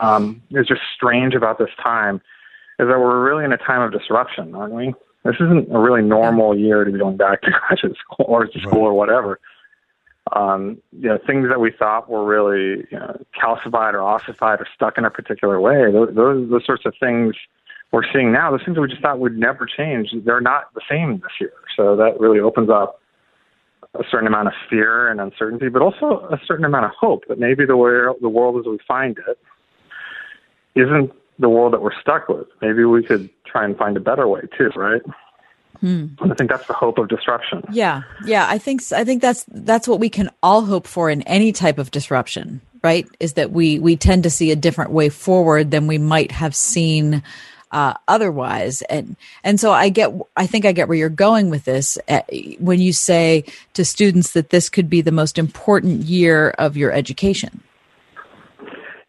um, 0.00 0.42
is 0.50 0.66
just 0.66 0.80
strange 0.94 1.34
about 1.34 1.58
this 1.58 1.70
time 1.82 2.20
is 2.78 2.88
that 2.88 2.98
we're 2.98 3.24
really 3.24 3.44
in 3.44 3.52
a 3.52 3.58
time 3.58 3.82
of 3.82 3.92
disruption, 3.92 4.54
aren't 4.54 4.74
we? 4.74 4.94
This 5.24 5.36
isn't 5.36 5.72
a 5.72 5.78
really 5.78 6.02
normal 6.02 6.56
year 6.56 6.84
to 6.84 6.90
be 6.90 6.98
going 6.98 7.16
back 7.16 7.42
to 7.42 7.50
graduate 7.68 7.96
school 7.98 8.26
or 8.28 8.46
to 8.46 8.60
school 8.60 8.82
or 8.82 8.94
whatever. 8.94 9.38
Um, 10.32 10.78
you 10.92 11.08
know, 11.08 11.18
things 11.26 11.48
that 11.48 11.60
we 11.60 11.70
thought 11.70 12.08
were 12.08 12.24
really 12.24 12.86
you 12.90 12.98
know, 12.98 13.20
calcified 13.40 13.92
or 13.92 14.02
ossified 14.02 14.60
or 14.60 14.66
stuck 14.74 14.96
in 14.96 15.04
a 15.04 15.10
particular 15.10 15.60
way, 15.60 15.92
those, 15.92 16.14
those, 16.14 16.50
those 16.50 16.64
sorts 16.64 16.86
of 16.86 16.94
things 16.98 17.34
we're 17.92 18.10
seeing 18.10 18.32
now, 18.32 18.50
those 18.50 18.64
things 18.64 18.78
we 18.78 18.88
just 18.88 19.02
thought 19.02 19.18
would 19.18 19.36
never 19.36 19.66
change, 19.66 20.08
they're 20.24 20.40
not 20.40 20.72
the 20.74 20.80
same 20.88 21.20
this 21.20 21.32
year. 21.40 21.52
So 21.76 21.94
that 21.96 22.18
really 22.18 22.40
opens 22.40 22.70
up 22.70 23.00
a 23.94 24.02
certain 24.10 24.26
amount 24.26 24.48
of 24.48 24.54
fear 24.70 25.08
and 25.08 25.20
uncertainty, 25.20 25.68
but 25.68 25.82
also 25.82 26.26
a 26.30 26.40
certain 26.46 26.64
amount 26.64 26.86
of 26.86 26.92
hope 26.98 27.24
that 27.28 27.38
maybe 27.38 27.66
the 27.66 27.76
way 27.76 27.90
the 28.20 28.28
world 28.28 28.58
as 28.58 28.66
we 28.66 28.78
find 28.88 29.18
it 29.28 29.38
isn't 30.74 31.12
the 31.38 31.48
world 31.48 31.72
that 31.72 31.82
we're 31.82 31.98
stuck 32.00 32.28
with. 32.28 32.46
Maybe 32.60 32.84
we 32.84 33.02
could 33.02 33.30
try 33.44 33.64
and 33.64 33.76
find 33.76 33.96
a 33.96 34.00
better 34.00 34.28
way 34.28 34.42
too, 34.56 34.70
right? 34.76 35.02
Hmm. 35.80 36.06
I 36.20 36.34
think 36.34 36.48
that's 36.48 36.66
the 36.68 36.74
hope 36.74 36.98
of 36.98 37.08
disruption. 37.08 37.64
Yeah, 37.72 38.02
yeah. 38.24 38.46
I 38.48 38.58
think 38.58 38.80
I 38.92 39.04
think 39.04 39.20
that's 39.20 39.44
that's 39.48 39.88
what 39.88 39.98
we 39.98 40.10
can 40.10 40.30
all 40.42 40.62
hope 40.62 40.86
for 40.86 41.10
in 41.10 41.22
any 41.22 41.50
type 41.50 41.78
of 41.78 41.90
disruption, 41.90 42.60
right? 42.84 43.08
Is 43.18 43.32
that 43.32 43.50
we 43.50 43.80
we 43.80 43.96
tend 43.96 44.22
to 44.22 44.30
see 44.30 44.52
a 44.52 44.56
different 44.56 44.92
way 44.92 45.08
forward 45.08 45.72
than 45.72 45.88
we 45.88 45.98
might 45.98 46.30
have 46.30 46.54
seen 46.54 47.22
uh, 47.72 47.94
otherwise, 48.06 48.82
and 48.82 49.16
and 49.42 49.58
so 49.58 49.72
I 49.72 49.88
get 49.88 50.12
I 50.36 50.46
think 50.46 50.66
I 50.66 50.72
get 50.72 50.86
where 50.86 50.98
you're 50.98 51.08
going 51.08 51.50
with 51.50 51.64
this 51.64 51.98
uh, 52.06 52.20
when 52.60 52.80
you 52.80 52.92
say 52.92 53.44
to 53.74 53.84
students 53.84 54.34
that 54.34 54.50
this 54.50 54.68
could 54.68 54.88
be 54.88 55.00
the 55.00 55.10
most 55.10 55.36
important 55.36 56.02
year 56.02 56.50
of 56.58 56.76
your 56.76 56.92
education. 56.92 57.60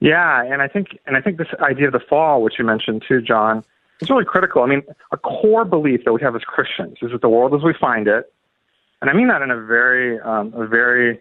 Yeah, 0.04 0.44
and 0.44 0.62
I 0.62 0.68
think 0.68 1.00
and 1.08 1.16
I 1.16 1.22
think 1.22 1.38
this 1.38 1.48
idea 1.62 1.88
of 1.88 1.94
the 1.94 2.02
fall, 2.02 2.42
which 2.44 2.56
you 2.60 2.66
mentioned 2.66 3.06
too, 3.08 3.22
John, 3.22 3.64
is 4.02 4.10
really 4.10 4.26
critical. 4.26 4.62
I 4.62 4.66
mean, 4.68 4.84
a 5.14 5.18
core 5.18 5.64
belief 5.64 6.02
that 6.04 6.12
we 6.12 6.22
have 6.22 6.36
as 6.36 6.42
Christians 6.42 6.98
is 7.02 7.12
that 7.12 7.22
the 7.22 7.30
world 7.30 7.56
as 7.56 7.64
we 7.64 7.74
find 7.74 8.06
it 8.10 8.30
And 9.04 9.10
I 9.10 9.14
mean 9.14 9.28
that 9.28 9.42
in 9.42 9.52
a 9.52 9.62
very, 9.62 10.18
um, 10.22 10.54
a 10.56 10.66
very 10.66 11.20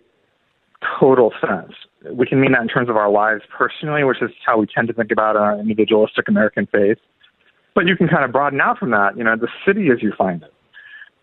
total 1.01 1.33
sense. 1.41 1.73
We 2.13 2.29
can 2.29 2.41
mean 2.41 2.53
that 2.53 2.63
in 2.63 2.69
terms 2.69 2.89
of 2.89 2.97
our 2.97 3.11
lives 3.11 3.43
personally, 3.51 4.05
which 4.05 4.23
is 4.23 4.31
how 4.47 4.57
we 4.59 4.69
tend 4.69 4.87
to 4.87 4.95
think 4.95 5.11
about 5.11 5.35
our 5.35 5.59
individualistic 5.59 6.29
American 6.29 6.67
faith. 6.67 6.99
But 7.75 7.89
you 7.89 7.97
can 7.97 8.07
kind 8.07 8.25
of 8.25 8.31
broaden 8.31 8.61
out 8.61 8.79
from 8.79 8.93
that, 8.93 9.17
you 9.17 9.25
know, 9.25 9.35
the 9.35 9.49
city 9.67 9.89
as 9.91 10.01
you 10.01 10.13
find 10.17 10.45
it. 10.45 10.55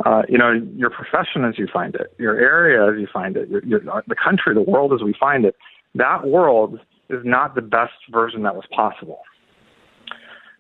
Uh, 0.06 0.24
you 0.28 0.38
know, 0.38 0.52
your 0.76 0.90
profession 0.90 1.46
as 1.46 1.58
you 1.58 1.68
find 1.72 1.96
it, 1.96 2.14
your 2.18 2.38
area 2.38 2.92
as 2.94 3.00
you 3.00 3.08
find 3.08 3.38
it, 3.38 3.48
your, 3.48 3.64
your, 3.64 4.04
the 4.08 4.16
country, 4.16 4.54
the 4.54 4.62
world 4.62 4.92
as 4.92 5.02
we 5.02 5.14
find 5.18 5.46
it. 5.46 5.56
That 5.96 6.28
world 6.28 6.82
is 7.10 7.22
not 7.24 7.56
the 7.56 7.62
best 7.62 7.94
version 8.12 8.44
that 8.44 8.56
was 8.56 8.66
possible. 8.72 9.20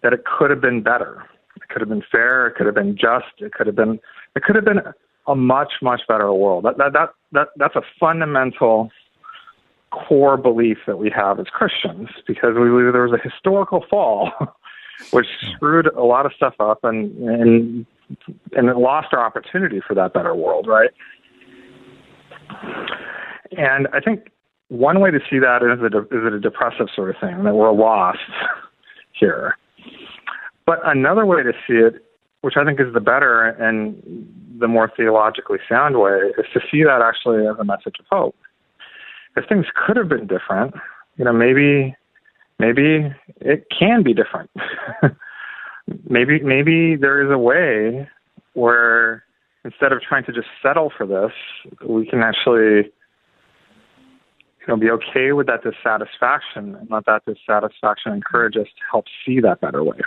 That 0.04 0.14
it 0.14 0.24
could 0.26 0.50
have 0.50 0.62
been 0.62 0.82
better. 0.82 1.26
It 1.56 1.68
could 1.70 1.82
have 1.82 1.90
been 1.90 2.04
fair. 2.12 2.48
It 2.48 2.56
could 2.56 2.66
have 2.66 2.76
been 2.76 2.96
just. 2.96 3.26
It 3.40 3.54
could 3.54 3.68
have 3.68 3.76
been. 3.76 4.00
It 4.36 4.44
could 4.44 4.56
have 4.56 4.66
been 4.66 4.82
a 5.28 5.36
much 5.36 5.74
much 5.82 6.02
better 6.08 6.34
world. 6.34 6.66
That 6.66 6.78
that 6.78 6.94
that, 6.94 7.10
that 7.34 7.48
that's 7.58 7.76
a 7.76 7.82
fundamental 8.00 8.90
core 9.92 10.38
belief 10.38 10.78
that 10.88 10.98
we 10.98 11.10
have 11.10 11.40
as 11.40 11.48
Christians 11.48 12.10
because 12.28 12.54
we 12.56 12.70
believe 12.70 12.94
there 12.94 13.08
was 13.08 13.20
a 13.20 13.30
historical 13.30 13.84
fall 13.90 14.32
which 15.12 15.26
screwed 15.56 15.88
a 15.88 16.04
lot 16.04 16.26
of 16.26 16.34
stuff 16.36 16.54
up 16.60 16.84
and 16.84 17.16
and 17.18 17.86
and 18.54 18.70
it 18.70 18.78
lost 18.78 19.10
our 19.14 19.24
opportunity 19.24 19.82
for 19.86 19.94
that 19.94 20.14
better 20.14 20.34
world, 20.34 20.68
right? 20.68 20.90
And 23.58 23.88
I 23.94 24.00
think 24.00 24.32
one 24.70 25.00
way 25.00 25.12
to 25.12 25.20
see 25.30 25.40
that 25.40 25.62
is 25.64 25.84
it 25.84 25.94
a, 25.94 26.00
is 26.00 26.26
it 26.26 26.34
a 26.34 26.40
depressive 26.40 26.88
sort 26.96 27.10
of 27.10 27.16
thing 27.20 27.44
that 27.44 27.56
we're 27.56 27.72
lost 27.72 28.20
here. 29.12 29.58
But 30.66 30.80
another 30.86 31.26
way 31.26 31.44
to 31.44 31.52
see 31.68 31.74
it, 31.74 32.06
which 32.42 32.54
I 32.56 32.64
think 32.64 32.80
is 32.80 32.94
the 32.94 33.00
better 33.00 33.46
and 33.46 34.02
the 34.60 34.68
more 34.68 34.92
theologically 34.96 35.58
sound 35.68 36.00
way, 36.00 36.20
is 36.38 36.46
to 36.54 36.60
see 36.72 36.84
that 36.84 37.02
actually 37.02 37.48
as 37.48 37.56
a 37.60 37.64
message 37.64 37.96
of 38.00 38.06
hope. 38.10 38.36
If 39.36 39.48
things 39.50 39.66
could 39.76 39.98
have 39.98 40.10
been 40.10 40.28
different, 40.28 40.76
you 41.18 41.26
know, 41.26 41.34
maybe 41.34 41.96
maybe 42.60 43.14
it 43.42 43.66
can 43.78 44.04
be 44.04 44.14
different. 44.14 44.52
maybe 46.10 46.40
maybe 46.42 46.96
there 46.96 47.24
is 47.24 47.32
a 47.32 47.38
way 47.38 48.08
where 48.54 49.24
instead 49.66 49.92
of 49.92 50.02
trying 50.02 50.26
to 50.26 50.32
just 50.32 50.48
settle 50.62 50.92
for 50.96 51.06
this, 51.06 51.32
we 51.88 52.06
can 52.06 52.22
actually 52.22 52.92
you 54.62 54.68
know 54.68 54.78
be 54.78 54.90
okay 54.90 55.32
with 55.32 55.48
that 55.48 55.64
dissatisfaction 55.64 56.76
and 56.76 56.90
let 56.90 57.06
that 57.06 57.24
dissatisfaction 57.26 58.14
encourage 58.14 58.56
us 58.58 58.68
to 58.68 58.82
help 58.92 59.06
see 59.26 59.40
that 59.40 59.62
better 59.62 59.84
way. 59.84 60.00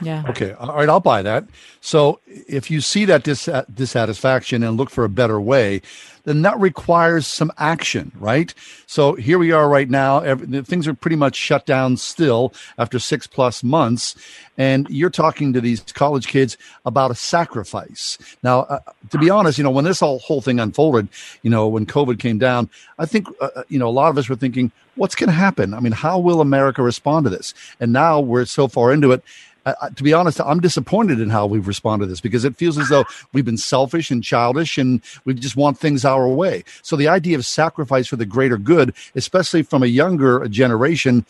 Yeah. 0.00 0.24
Okay. 0.28 0.52
All 0.52 0.74
right. 0.74 0.88
I'll 0.88 1.00
buy 1.00 1.22
that. 1.22 1.44
So 1.80 2.20
if 2.26 2.70
you 2.70 2.80
see 2.80 3.04
that 3.04 3.24
dis- 3.24 3.48
dissatisfaction 3.74 4.62
and 4.62 4.76
look 4.76 4.90
for 4.90 5.04
a 5.04 5.08
better 5.08 5.40
way, 5.40 5.82
then 6.24 6.42
that 6.42 6.58
requires 6.60 7.26
some 7.26 7.50
action, 7.58 8.12
right? 8.14 8.54
So 8.86 9.14
here 9.14 9.38
we 9.38 9.52
are 9.52 9.68
right 9.68 9.90
now. 9.90 10.20
Every, 10.20 10.62
things 10.62 10.86
are 10.86 10.94
pretty 10.94 11.16
much 11.16 11.34
shut 11.34 11.66
down 11.66 11.96
still 11.96 12.52
after 12.78 12.98
six 12.98 13.26
plus 13.26 13.64
months. 13.64 14.14
And 14.56 14.88
you're 14.88 15.10
talking 15.10 15.52
to 15.52 15.60
these 15.60 15.80
college 15.80 16.28
kids 16.28 16.56
about 16.84 17.10
a 17.10 17.14
sacrifice. 17.14 18.18
Now, 18.42 18.60
uh, 18.60 18.78
to 19.10 19.18
be 19.18 19.30
honest, 19.30 19.58
you 19.58 19.64
know, 19.64 19.70
when 19.70 19.84
this 19.84 20.00
whole, 20.00 20.20
whole 20.20 20.40
thing 20.40 20.60
unfolded, 20.60 21.08
you 21.42 21.50
know, 21.50 21.66
when 21.66 21.86
COVID 21.86 22.18
came 22.18 22.38
down, 22.38 22.70
I 22.98 23.06
think, 23.06 23.26
uh, 23.40 23.48
uh 23.56 23.62
you 23.68 23.78
know, 23.78 23.88
a 23.88 23.90
lot 23.90 24.10
of 24.10 24.18
us 24.18 24.28
were 24.28 24.36
thinking, 24.36 24.70
what's 24.94 25.14
going 25.14 25.28
to 25.28 25.34
happen? 25.34 25.74
I 25.74 25.80
mean, 25.80 25.92
how 25.92 26.18
will 26.18 26.40
America 26.40 26.82
respond 26.82 27.24
to 27.24 27.30
this? 27.30 27.54
And 27.80 27.92
now 27.92 28.20
we're 28.20 28.44
so 28.44 28.68
far 28.68 28.92
into 28.92 29.10
it 29.12 29.24
uh, 29.64 29.90
to 29.90 30.02
be 30.02 30.12
honest, 30.12 30.40
I'm 30.40 30.60
disappointed 30.60 31.20
in 31.20 31.30
how 31.30 31.46
we've 31.46 31.66
responded 31.66 32.06
to 32.06 32.10
this 32.10 32.20
because 32.20 32.44
it 32.44 32.56
feels 32.56 32.78
as 32.78 32.88
though 32.88 33.04
we've 33.32 33.44
been 33.44 33.56
selfish 33.56 34.10
and 34.10 34.22
childish 34.22 34.78
and 34.78 35.00
we 35.24 35.34
just 35.34 35.56
want 35.56 35.78
things 35.78 36.04
our 36.04 36.28
way. 36.28 36.64
So 36.82 36.96
the 36.96 37.08
idea 37.08 37.36
of 37.36 37.46
sacrifice 37.46 38.08
for 38.08 38.16
the 38.16 38.26
greater 38.26 38.58
good, 38.58 38.94
especially 39.14 39.62
from 39.62 39.82
a 39.82 39.86
younger 39.86 40.46
generation, 40.48 41.24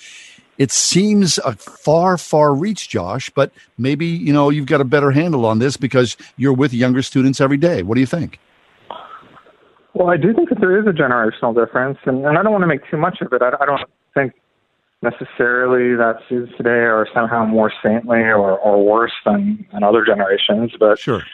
it 0.59 0.71
seems 0.71 1.39
a 1.39 1.53
far, 1.53 2.19
far 2.19 2.55
reach, 2.55 2.89
Josh, 2.89 3.31
but 3.31 3.53
maybe, 3.79 4.07
you 4.07 4.33
know, 4.33 4.51
you've 4.51 4.67
got 4.67 4.81
a 4.81 4.85
better 4.85 5.11
handle 5.11 5.47
on 5.47 5.59
this 5.59 5.77
because 5.77 6.17
you're 6.37 6.53
with 6.53 6.73
younger 6.73 7.03
students 7.03 7.41
every 7.41 7.57
day. 7.57 7.83
What 7.83 7.95
do 7.95 8.01
you 8.01 8.07
think? 8.07 8.39
Well, 9.95 10.09
I 10.09 10.17
do 10.17 10.33
think 10.33 10.49
that 10.49 10.61
there 10.61 10.79
is 10.79 10.87
a 10.87 10.91
generational 10.91 11.55
difference, 11.55 11.99
and, 12.05 12.25
and 12.25 12.39
I 12.39 12.43
don't 12.43 12.53
want 12.53 12.63
to 12.63 12.67
make 12.67 12.89
too 12.91 12.97
much 12.97 13.21
of 13.21 13.33
it. 13.33 13.43
I, 13.43 13.51
I 13.61 13.67
don't 13.67 13.81
think 14.15 14.33
necessarily 15.03 15.97
that 15.97 16.21
students 16.27 16.57
today 16.57 16.71
are 16.71 17.07
somehow 17.13 17.45
more 17.45 17.73
saintly 17.83 18.19
or, 18.19 18.59
or 18.59 18.85
worse 18.85 19.13
than, 19.25 19.67
than 19.73 19.83
other 19.83 20.05
generations, 20.05 20.73
but 20.79 20.99
sure. 20.99 21.25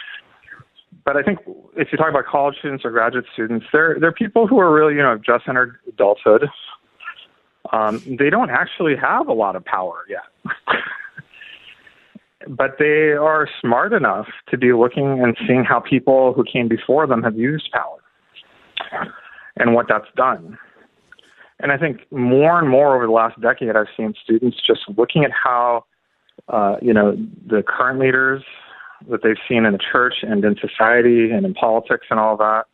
But 1.05 1.17
I 1.17 1.23
think 1.23 1.39
if 1.77 1.89
you 1.91 1.97
talk 1.97 2.11
about 2.11 2.27
college 2.27 2.57
students 2.59 2.85
or 2.85 2.91
graduate 2.91 3.25
students, 3.33 3.65
they're 3.73 3.97
they're 3.99 4.13
people 4.13 4.47
who 4.47 4.59
are 4.59 4.71
really 4.73 4.95
you 4.95 5.03
know 5.03 5.17
just 5.17 5.49
entered 5.49 5.77
adulthood. 5.89 6.49
Um, 7.73 8.03
they 8.19 8.29
don't 8.29 8.51
actually 8.51 8.95
have 8.97 9.29
a 9.29 9.33
lot 9.33 9.57
of 9.57 9.65
power 9.65 10.05
yet. 10.09 10.55
but 12.49 12.77
they 12.79 13.13
are 13.13 13.49
smart 13.61 13.93
enough 13.93 14.27
to 14.51 14.59
be 14.59 14.73
looking 14.73 15.23
and 15.23 15.37
seeing 15.47 15.65
how 15.65 15.81
people 15.81 16.33
who 16.33 16.45
came 16.45 16.69
before 16.69 17.07
them 17.07 17.23
have 17.23 17.37
used 17.37 17.71
power 17.73 17.99
and 19.57 19.75
what 19.75 19.87
that's 19.89 20.07
done. 20.17 20.59
And 21.61 21.73
I 21.73 21.79
think 21.79 22.01
more 22.13 22.59
and 22.59 22.69
more 22.69 22.95
over 22.95 23.07
the 23.07 23.13
last 23.13 23.41
decade, 23.41 23.75
I've 23.75 23.89
seen 23.97 24.15
students 24.23 24.59
just 24.65 24.81
looking 24.97 25.25
at 25.25 25.31
how, 25.33 25.85
uh, 26.49 26.77
you 26.81 26.93
know, 26.93 27.17
the 27.47 27.63
current 27.67 27.99
leaders 27.99 28.43
that 29.09 29.23
they've 29.23 29.37
seen 29.49 29.65
in 29.65 29.73
the 29.73 29.79
church 29.79 30.17
and 30.23 30.45
in 30.45 30.57
society 30.57 31.31
and 31.31 31.45
in 31.45 31.55
politics 31.55 32.07
and 32.11 32.21
all 32.21 32.37
that, 32.37 32.67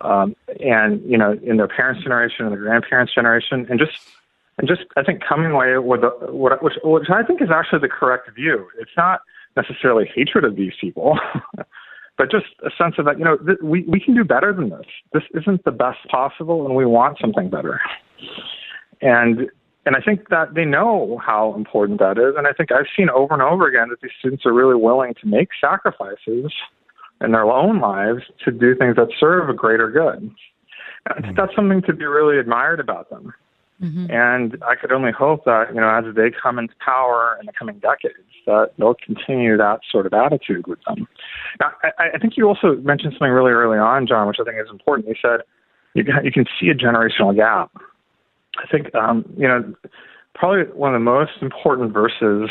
um, 0.00 0.36
and 0.60 1.00
you 1.08 1.16
know, 1.16 1.38
in 1.42 1.56
their 1.56 1.68
parents' 1.68 2.02
generation 2.02 2.44
and 2.44 2.52
their 2.52 2.60
grandparents' 2.60 3.14
generation, 3.14 3.66
and 3.70 3.78
just 3.78 3.98
and 4.58 4.68
just 4.68 4.82
I 4.96 5.02
think 5.02 5.22
coming 5.24 5.52
away 5.52 5.78
with 5.78 6.02
a, 6.02 6.32
what 6.32 6.62
which 6.62 6.74
which 6.82 7.08
I 7.10 7.22
think 7.22 7.40
is 7.40 7.50
actually 7.50 7.80
the 7.80 7.88
correct 7.88 8.30
view. 8.34 8.68
It's 8.78 8.90
not 8.96 9.20
necessarily 9.56 10.10
hatred 10.14 10.44
of 10.44 10.56
these 10.56 10.72
people. 10.80 11.18
but 12.18 12.30
just 12.30 12.46
a 12.64 12.70
sense 12.76 12.94
of 12.98 13.04
that, 13.04 13.18
you 13.18 13.24
know, 13.24 13.36
th- 13.36 13.58
we, 13.62 13.82
we 13.82 14.00
can 14.00 14.14
do 14.14 14.24
better 14.24 14.52
than 14.52 14.70
this. 14.70 14.86
This 15.12 15.22
isn't 15.34 15.64
the 15.64 15.70
best 15.70 15.98
possible, 16.08 16.66
and 16.66 16.74
we 16.74 16.86
want 16.86 17.18
something 17.20 17.50
better. 17.50 17.80
And 19.00 19.50
and 19.84 19.94
I 19.94 20.00
think 20.00 20.30
that 20.30 20.54
they 20.54 20.64
know 20.64 21.20
how 21.24 21.54
important 21.54 22.00
that 22.00 22.18
is. 22.18 22.34
And 22.36 22.48
I 22.48 22.52
think 22.52 22.72
I've 22.72 22.86
seen 22.96 23.08
over 23.08 23.32
and 23.32 23.42
over 23.42 23.68
again 23.68 23.88
that 23.90 24.00
these 24.02 24.10
students 24.18 24.44
are 24.44 24.52
really 24.52 24.74
willing 24.74 25.14
to 25.20 25.28
make 25.28 25.50
sacrifices 25.60 26.52
in 27.20 27.30
their 27.30 27.44
own 27.44 27.80
lives 27.80 28.22
to 28.44 28.50
do 28.50 28.74
things 28.74 28.96
that 28.96 29.08
serve 29.18 29.48
a 29.48 29.54
greater 29.54 29.88
good. 29.88 30.34
I 31.06 31.20
think 31.20 31.36
that's 31.36 31.54
something 31.54 31.82
to 31.82 31.92
be 31.92 32.04
really 32.04 32.38
admired 32.38 32.80
about 32.80 33.10
them. 33.10 33.32
Mm-hmm. 33.80 34.10
And 34.10 34.62
I 34.66 34.74
could 34.74 34.90
only 34.90 35.12
hope 35.12 35.44
that, 35.44 35.68
you 35.72 35.80
know, 35.80 35.88
as 35.88 36.12
they 36.16 36.30
come 36.30 36.58
into 36.58 36.74
power 36.84 37.36
in 37.38 37.46
the 37.46 37.52
coming 37.52 37.78
decades, 37.78 38.25
that 38.46 38.70
they'll 38.78 38.94
continue 38.94 39.56
that 39.56 39.80
sort 39.90 40.06
of 40.06 40.14
attitude 40.14 40.66
with 40.66 40.78
them. 40.86 41.06
Now, 41.60 41.72
I, 41.82 42.10
I 42.14 42.18
think 42.18 42.36
you 42.36 42.48
also 42.48 42.76
mentioned 42.76 43.12
something 43.14 43.30
really 43.30 43.52
early 43.52 43.78
on, 43.78 44.06
John, 44.06 44.26
which 44.26 44.38
I 44.40 44.44
think 44.44 44.56
is 44.60 44.70
important. 44.70 45.08
You 45.08 45.14
said 45.20 45.40
you 45.94 46.04
can, 46.04 46.24
you 46.24 46.32
can 46.32 46.46
see 46.60 46.68
a 46.68 46.74
generational 46.74 47.34
gap. 47.34 47.70
I 48.58 48.66
think, 48.70 48.94
um, 48.94 49.24
you 49.36 49.46
know, 49.46 49.74
probably 50.34 50.64
one 50.74 50.94
of 50.94 51.00
the 51.00 51.04
most 51.04 51.32
important 51.42 51.92
verses 51.92 52.50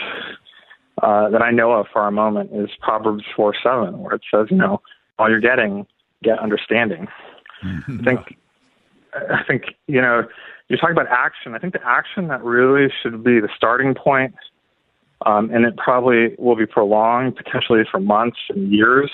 uh, 1.01 1.30
that 1.30 1.41
I 1.41 1.51
know 1.51 1.72
of 1.73 1.88
for 1.91 2.01
our 2.01 2.11
moment 2.11 2.51
is 2.53 2.69
Proverbs 2.81 3.23
4 3.35 3.53
7, 3.61 3.99
where 3.99 4.15
it 4.15 4.22
says, 4.34 4.47
you 4.49 4.57
know, 4.57 4.81
all 5.19 5.30
you're 5.30 5.39
getting, 5.39 5.85
get 6.23 6.39
understanding. 6.39 7.07
Mm-hmm. 7.63 7.99
I 8.01 8.03
think, 8.03 8.38
I 9.13 9.43
think, 9.47 9.63
you 9.88 10.01
know, 10.01 10.23
you're 10.67 10.80
talking 10.80 10.95
about 10.95 11.07
action. 11.07 11.53
I 11.53 11.59
think 11.59 11.73
the 11.73 11.85
action 11.85 12.27
that 12.30 12.43
really 12.43 12.91
should 13.01 13.23
be 13.23 13.39
the 13.39 13.49
starting 13.55 13.93
point, 13.93 14.34
um, 15.26 15.50
and 15.52 15.66
it 15.66 15.78
probably 15.78 16.36
will 16.38 16.56
be 16.56 16.66
prolonged 16.66 17.36
potentially 17.36 17.82
for 17.90 18.00
months 18.00 18.38
and 18.50 18.72
years, 18.72 19.12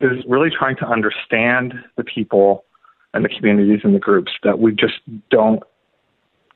is 0.00 0.24
really 0.28 0.48
trying 0.50 0.76
to 0.76 0.86
understand 0.86 1.74
the 1.96 2.04
people 2.04 2.64
and 3.12 3.24
the 3.24 3.28
communities 3.28 3.80
and 3.84 3.94
the 3.94 3.98
groups 3.98 4.32
that 4.42 4.58
we 4.58 4.72
just 4.72 5.00
don't 5.30 5.62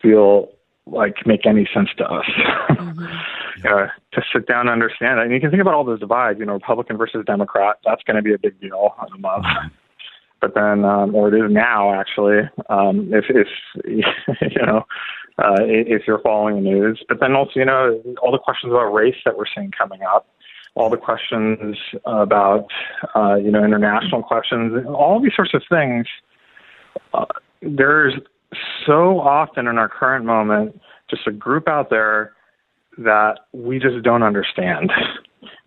feel 0.01 0.49
like 0.87 1.27
make 1.27 1.47
any 1.47 1.69
sense 1.75 1.89
to 1.97 2.05
us. 2.05 2.27
Mm-hmm. 2.71 3.05
uh, 3.67 3.87
to 4.13 4.23
sit 4.33 4.47
down 4.47 4.69
and 4.69 4.71
understand 4.71 5.19
it. 5.19 5.25
And 5.25 5.33
you 5.33 5.41
can 5.41 5.51
think 5.51 5.63
about 5.63 5.75
all 5.75 5.85
those 5.85 6.01
divides, 6.01 6.39
you 6.39 6.45
know, 6.45 6.53
Republican 6.53 6.97
versus 6.97 7.25
Democrat, 7.27 7.79
that's 7.85 8.03
going 8.03 8.17
to 8.17 8.23
be 8.23 8.35
a 8.35 8.39
big 8.39 8.61
deal 8.61 8.95
in 9.07 9.15
a 9.15 9.19
month. 9.19 9.45
Mm-hmm 9.45 9.69
but 10.45 10.55
then 10.55 10.85
um, 10.85 11.15
or 11.15 11.35
it 11.35 11.39
is 11.39 11.51
now 11.51 11.99
actually 11.99 12.41
um, 12.69 13.11
if 13.13 13.25
if 13.31 13.49
you 14.53 14.67
know 14.67 14.85
uh, 15.39 15.57
if 15.61 16.03
you're 16.07 16.21
following 16.21 16.57
the 16.57 16.71
news. 16.71 17.03
But 17.09 17.21
then 17.21 17.35
also 17.35 17.53
you 17.57 17.65
know 17.65 18.01
all 18.23 18.33
the 18.33 18.39
questions 18.39 18.73
about 18.73 18.93
race 18.93 19.17
that 19.25 19.37
we're 19.37 19.45
seeing 19.55 19.71
coming 19.71 20.01
up, 20.03 20.27
all 20.75 20.91
the 20.91 20.97
questions 20.97 21.77
about 22.05 22.67
uh, 23.15 23.37
you 23.37 23.51
know 23.51 23.65
international 23.65 24.23
questions, 24.23 24.85
all 24.87 25.21
these 25.21 25.35
sorts 25.35 25.55
of 25.55 25.63
things. 25.69 26.07
Uh, 27.13 27.25
there's 27.63 28.15
so 28.87 29.21
often 29.21 29.67
in 29.67 29.79
our 29.79 29.89
current 29.89 30.25
moment 30.25 30.81
just 31.11 31.27
a 31.27 31.33
group 31.33 31.69
out 31.69 31.91
there 31.91 32.33
that 32.99 33.41
we 33.53 33.79
just 33.79 34.03
don't 34.03 34.23
understand. 34.23 34.93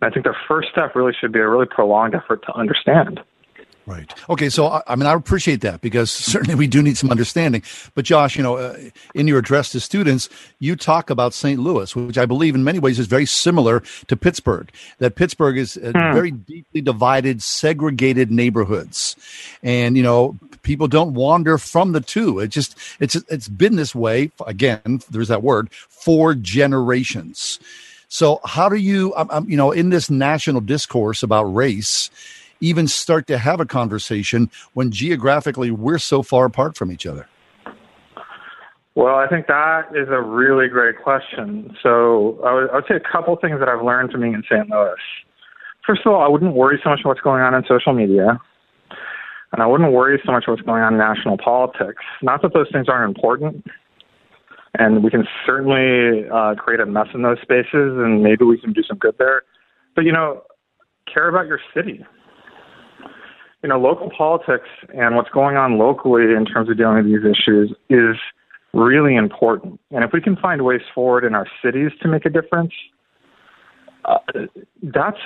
And 0.00 0.10
I 0.10 0.12
think 0.12 0.24
the 0.24 0.34
first 0.48 0.68
step 0.70 0.94
really 0.94 1.12
should 1.18 1.32
be 1.32 1.38
a 1.38 1.48
really 1.48 1.66
prolonged 1.66 2.14
effort 2.14 2.42
to 2.46 2.54
understand. 2.54 3.20
Right. 3.88 4.12
Okay. 4.28 4.50
So, 4.50 4.66
I, 4.68 4.82
I 4.86 4.96
mean, 4.96 5.06
I 5.06 5.14
appreciate 5.14 5.62
that 5.62 5.80
because 5.80 6.10
certainly 6.34 6.54
we 6.54 6.66
do 6.66 6.82
need 6.82 6.98
some 6.98 7.10
understanding. 7.10 7.62
But, 7.94 8.04
Josh, 8.04 8.36
you 8.36 8.42
know, 8.42 8.56
uh, 8.58 8.76
in 9.14 9.26
your 9.26 9.38
address 9.38 9.70
to 9.72 9.80
students, 9.80 10.28
you 10.58 10.76
talk 10.76 11.08
about 11.10 11.32
St. 11.32 11.58
Louis, 11.58 11.96
which 11.96 12.18
I 12.18 12.26
believe 12.26 12.54
in 12.54 12.64
many 12.64 12.78
ways 12.78 12.98
is 12.98 13.06
very 13.06 13.24
similar 13.26 13.82
to 14.08 14.16
Pittsburgh. 14.16 14.70
That 14.98 15.14
Pittsburgh 15.16 15.56
is 15.56 15.78
uh, 15.78 15.92
Hmm. 15.94 16.12
very 16.12 16.30
deeply 16.32 16.82
divided, 16.82 17.42
segregated 17.42 18.30
neighborhoods, 18.30 19.16
and 19.62 19.96
you 19.96 20.02
know, 20.02 20.36
people 20.62 20.86
don't 20.86 21.14
wander 21.14 21.56
from 21.58 21.92
the 21.92 22.00
two. 22.00 22.38
It 22.40 22.48
just 22.48 22.76
it's 23.00 23.16
it's 23.28 23.48
been 23.48 23.76
this 23.76 23.94
way 23.94 24.30
again. 24.46 25.00
There's 25.10 25.28
that 25.28 25.42
word 25.42 25.72
for 25.88 26.34
generations. 26.34 27.58
So, 28.08 28.40
how 28.44 28.68
do 28.68 28.76
you, 28.76 29.12
um, 29.16 29.48
you 29.50 29.56
know, 29.56 29.70
in 29.72 29.90
this 29.90 30.08
national 30.10 30.60
discourse 30.62 31.22
about 31.22 31.44
race? 31.44 32.10
Even 32.60 32.88
start 32.88 33.26
to 33.28 33.38
have 33.38 33.60
a 33.60 33.66
conversation 33.66 34.50
when 34.74 34.90
geographically 34.90 35.70
we're 35.70 35.98
so 35.98 36.22
far 36.22 36.44
apart 36.44 36.76
from 36.76 36.90
each 36.90 37.06
other? 37.06 37.28
Well, 38.94 39.14
I 39.14 39.28
think 39.28 39.46
that 39.46 39.90
is 39.94 40.08
a 40.08 40.20
really 40.20 40.66
great 40.66 41.00
question. 41.00 41.76
So 41.82 42.40
I 42.44 42.52
would, 42.52 42.70
I 42.70 42.74
would 42.74 42.84
say 42.88 42.96
a 42.96 43.12
couple 43.12 43.36
things 43.36 43.60
that 43.60 43.68
I've 43.68 43.84
learned 43.84 44.10
from 44.10 44.22
being 44.22 44.34
in 44.34 44.42
St. 44.42 44.68
Louis. 44.68 44.96
First 45.86 46.02
of 46.04 46.12
all, 46.12 46.20
I 46.20 46.28
wouldn't 46.28 46.54
worry 46.54 46.80
so 46.82 46.90
much 46.90 47.00
what's 47.04 47.20
going 47.20 47.40
on 47.40 47.54
in 47.54 47.62
social 47.68 47.92
media. 47.92 48.40
And 49.52 49.62
I 49.62 49.66
wouldn't 49.66 49.92
worry 49.92 50.20
so 50.26 50.32
much 50.32 50.44
what's 50.48 50.62
going 50.62 50.82
on 50.82 50.94
in 50.94 50.98
national 50.98 51.38
politics. 51.38 52.02
Not 52.22 52.42
that 52.42 52.52
those 52.52 52.66
things 52.72 52.88
aren't 52.88 53.16
important. 53.16 53.64
And 54.74 55.02
we 55.02 55.10
can 55.10 55.26
certainly 55.46 56.28
uh, 56.28 56.56
create 56.56 56.80
a 56.80 56.86
mess 56.86 57.06
in 57.14 57.22
those 57.22 57.38
spaces, 57.40 57.96
and 57.96 58.22
maybe 58.22 58.44
we 58.44 58.60
can 58.60 58.72
do 58.72 58.82
some 58.82 58.98
good 58.98 59.14
there. 59.18 59.44
But, 59.94 60.04
you 60.04 60.12
know, 60.12 60.42
care 61.12 61.28
about 61.28 61.46
your 61.46 61.60
city 61.72 62.04
you 63.62 63.68
know, 63.68 63.78
local 63.78 64.10
politics 64.16 64.68
and 64.94 65.16
what's 65.16 65.30
going 65.30 65.56
on 65.56 65.78
locally 65.78 66.34
in 66.34 66.44
terms 66.44 66.70
of 66.70 66.76
dealing 66.76 66.96
with 66.96 67.06
these 67.06 67.24
issues 67.24 67.74
is 67.90 68.16
really 68.72 69.16
important. 69.16 69.80
And 69.90 70.04
if 70.04 70.12
we 70.12 70.20
can 70.20 70.36
find 70.36 70.62
ways 70.64 70.82
forward 70.94 71.24
in 71.24 71.34
our 71.34 71.46
cities 71.62 71.90
to 72.02 72.08
make 72.08 72.24
a 72.24 72.30
difference, 72.30 72.72
uh, 74.04 74.18
that's 74.82 75.18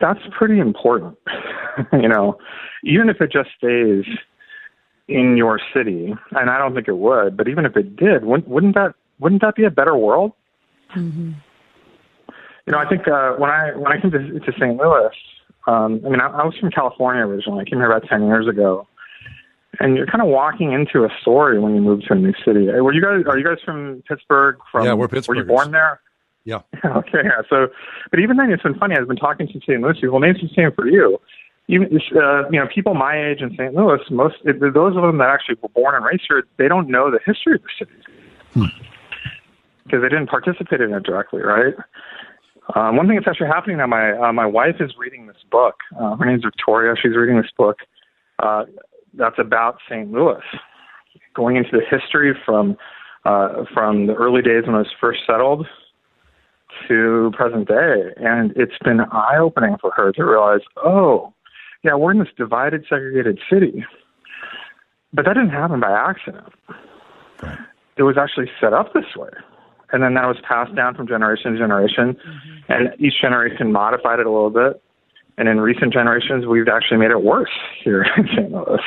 that's 0.00 0.20
pretty 0.36 0.60
important. 0.60 1.16
you 1.92 2.08
know, 2.08 2.38
even 2.84 3.08
if 3.08 3.20
it 3.20 3.32
just 3.32 3.50
stays 3.56 4.04
in 5.08 5.36
your 5.36 5.58
city, 5.74 6.14
and 6.32 6.50
I 6.50 6.58
don't 6.58 6.74
think 6.74 6.88
it 6.88 6.98
would, 6.98 7.36
but 7.36 7.48
even 7.48 7.64
if 7.64 7.76
it 7.76 7.96
did, 7.96 8.24
wouldn't, 8.24 8.48
wouldn't 8.48 8.74
that 8.74 8.94
wouldn't 9.18 9.40
that 9.42 9.56
be 9.56 9.64
a 9.64 9.70
better 9.70 9.96
world? 9.96 10.32
Mm-hmm. 10.94 11.32
You 12.66 12.72
know, 12.72 12.78
I 12.78 12.88
think 12.88 13.08
uh, 13.08 13.32
when 13.36 13.50
I 13.50 13.74
when 13.74 13.90
I 13.90 14.00
came 14.00 14.10
to, 14.10 14.40
to 14.40 14.52
St. 14.52 14.76
Louis, 14.76 15.10
um, 15.66 16.00
I 16.04 16.08
mean, 16.08 16.20
I, 16.20 16.28
I 16.28 16.44
was 16.44 16.54
from 16.58 16.70
California 16.70 17.22
originally. 17.22 17.60
I 17.60 17.68
came 17.68 17.78
here 17.78 17.90
about 17.90 18.08
ten 18.08 18.26
years 18.26 18.46
ago, 18.48 18.86
and 19.80 19.96
you're 19.96 20.06
kind 20.06 20.22
of 20.22 20.28
walking 20.28 20.72
into 20.72 21.04
a 21.04 21.10
story 21.20 21.58
when 21.58 21.74
you 21.74 21.80
move 21.80 22.02
to 22.04 22.14
a 22.14 22.16
new 22.16 22.32
city. 22.44 22.66
Were 22.66 22.92
you 22.92 23.02
guys? 23.02 23.24
Are 23.26 23.38
you 23.38 23.44
guys 23.44 23.58
from 23.64 24.02
Pittsburgh? 24.08 24.56
From 24.70 24.86
Yeah, 24.86 24.94
we're 24.94 25.08
Were 25.28 25.36
you 25.36 25.44
born 25.44 25.72
there? 25.72 26.00
Yeah. 26.44 26.60
okay. 26.84 27.20
Yeah. 27.24 27.42
So, 27.50 27.68
but 28.10 28.20
even 28.20 28.36
then, 28.36 28.50
it's 28.50 28.62
been 28.62 28.78
funny. 28.78 28.96
I've 28.96 29.08
been 29.08 29.16
talking 29.16 29.46
to 29.48 29.60
St. 29.60 29.80
Louis 29.80 30.00
people. 30.00 30.18
Maybe 30.18 30.38
it's 30.40 30.48
the 30.48 30.54
same 30.54 30.72
for 30.72 30.86
you. 30.86 31.18
Even 31.68 31.88
uh, 32.16 32.48
you 32.48 32.58
know, 32.58 32.66
people 32.74 32.94
my 32.94 33.14
age 33.14 33.42
in 33.42 33.50
St. 33.50 33.74
Louis, 33.74 34.00
most 34.10 34.36
those 34.44 34.96
of 34.96 35.02
them 35.02 35.18
that 35.18 35.28
actually 35.28 35.56
were 35.62 35.68
born 35.68 35.94
and 35.94 36.04
raised 36.04 36.22
here, 36.26 36.44
they 36.56 36.66
don't 36.68 36.88
know 36.88 37.10
the 37.10 37.20
history 37.26 37.56
of 37.56 37.62
the 37.62 37.68
city 37.78 37.92
because 39.84 40.02
they 40.02 40.08
didn't 40.08 40.28
participate 40.28 40.80
in 40.80 40.92
it 40.92 41.02
directly, 41.02 41.42
right? 41.42 41.74
Um, 42.74 42.96
one 42.96 43.06
thing 43.06 43.16
that's 43.16 43.28
actually 43.28 43.48
happening 43.48 43.78
now, 43.78 43.86
my 43.86 44.12
uh, 44.12 44.32
my 44.32 44.46
wife 44.46 44.76
is 44.80 44.92
reading 44.98 45.26
this 45.26 45.42
book. 45.50 45.76
Uh, 45.98 46.16
her 46.16 46.26
name's 46.26 46.44
Victoria. 46.44 46.94
She's 47.00 47.16
reading 47.16 47.40
this 47.40 47.50
book 47.56 47.78
uh, 48.40 48.64
that's 49.14 49.38
about 49.38 49.78
St. 49.88 50.10
Louis, 50.12 50.42
going 51.34 51.56
into 51.56 51.70
the 51.72 51.82
history 51.88 52.34
from 52.44 52.76
uh, 53.24 53.64
from 53.72 54.06
the 54.06 54.14
early 54.14 54.42
days 54.42 54.64
when 54.66 54.74
it 54.74 54.78
was 54.78 54.92
first 55.00 55.20
settled 55.26 55.66
to 56.86 57.32
present 57.34 57.66
day, 57.68 58.12
and 58.18 58.52
it's 58.54 58.78
been 58.84 59.00
eye 59.00 59.38
opening 59.40 59.76
for 59.80 59.90
her 59.92 60.12
to 60.12 60.22
realize, 60.22 60.60
oh, 60.76 61.32
yeah, 61.82 61.94
we're 61.94 62.12
in 62.12 62.18
this 62.18 62.28
divided, 62.36 62.84
segregated 62.88 63.38
city, 63.50 63.84
but 65.12 65.24
that 65.24 65.34
didn't 65.34 65.50
happen 65.50 65.80
by 65.80 65.90
accident. 65.90 66.46
It 67.96 68.02
was 68.02 68.16
actually 68.16 68.50
set 68.60 68.72
up 68.72 68.92
this 68.92 69.16
way 69.16 69.30
and 69.92 70.02
then 70.02 70.14
that 70.14 70.26
was 70.26 70.36
passed 70.46 70.74
down 70.74 70.94
from 70.94 71.06
generation 71.06 71.52
to 71.52 71.58
generation, 71.58 72.14
mm-hmm. 72.14 72.72
and 72.72 73.00
each 73.00 73.20
generation 73.20 73.72
modified 73.72 74.20
it 74.20 74.26
a 74.26 74.30
little 74.30 74.50
bit. 74.50 74.82
And 75.36 75.48
in 75.48 75.60
recent 75.60 75.92
generations, 75.92 76.46
we've 76.46 76.66
actually 76.68 76.98
made 76.98 77.12
it 77.12 77.22
worse 77.22 77.50
here 77.82 78.02
in 78.16 78.26
St. 78.26 78.50
Louis. 78.50 78.80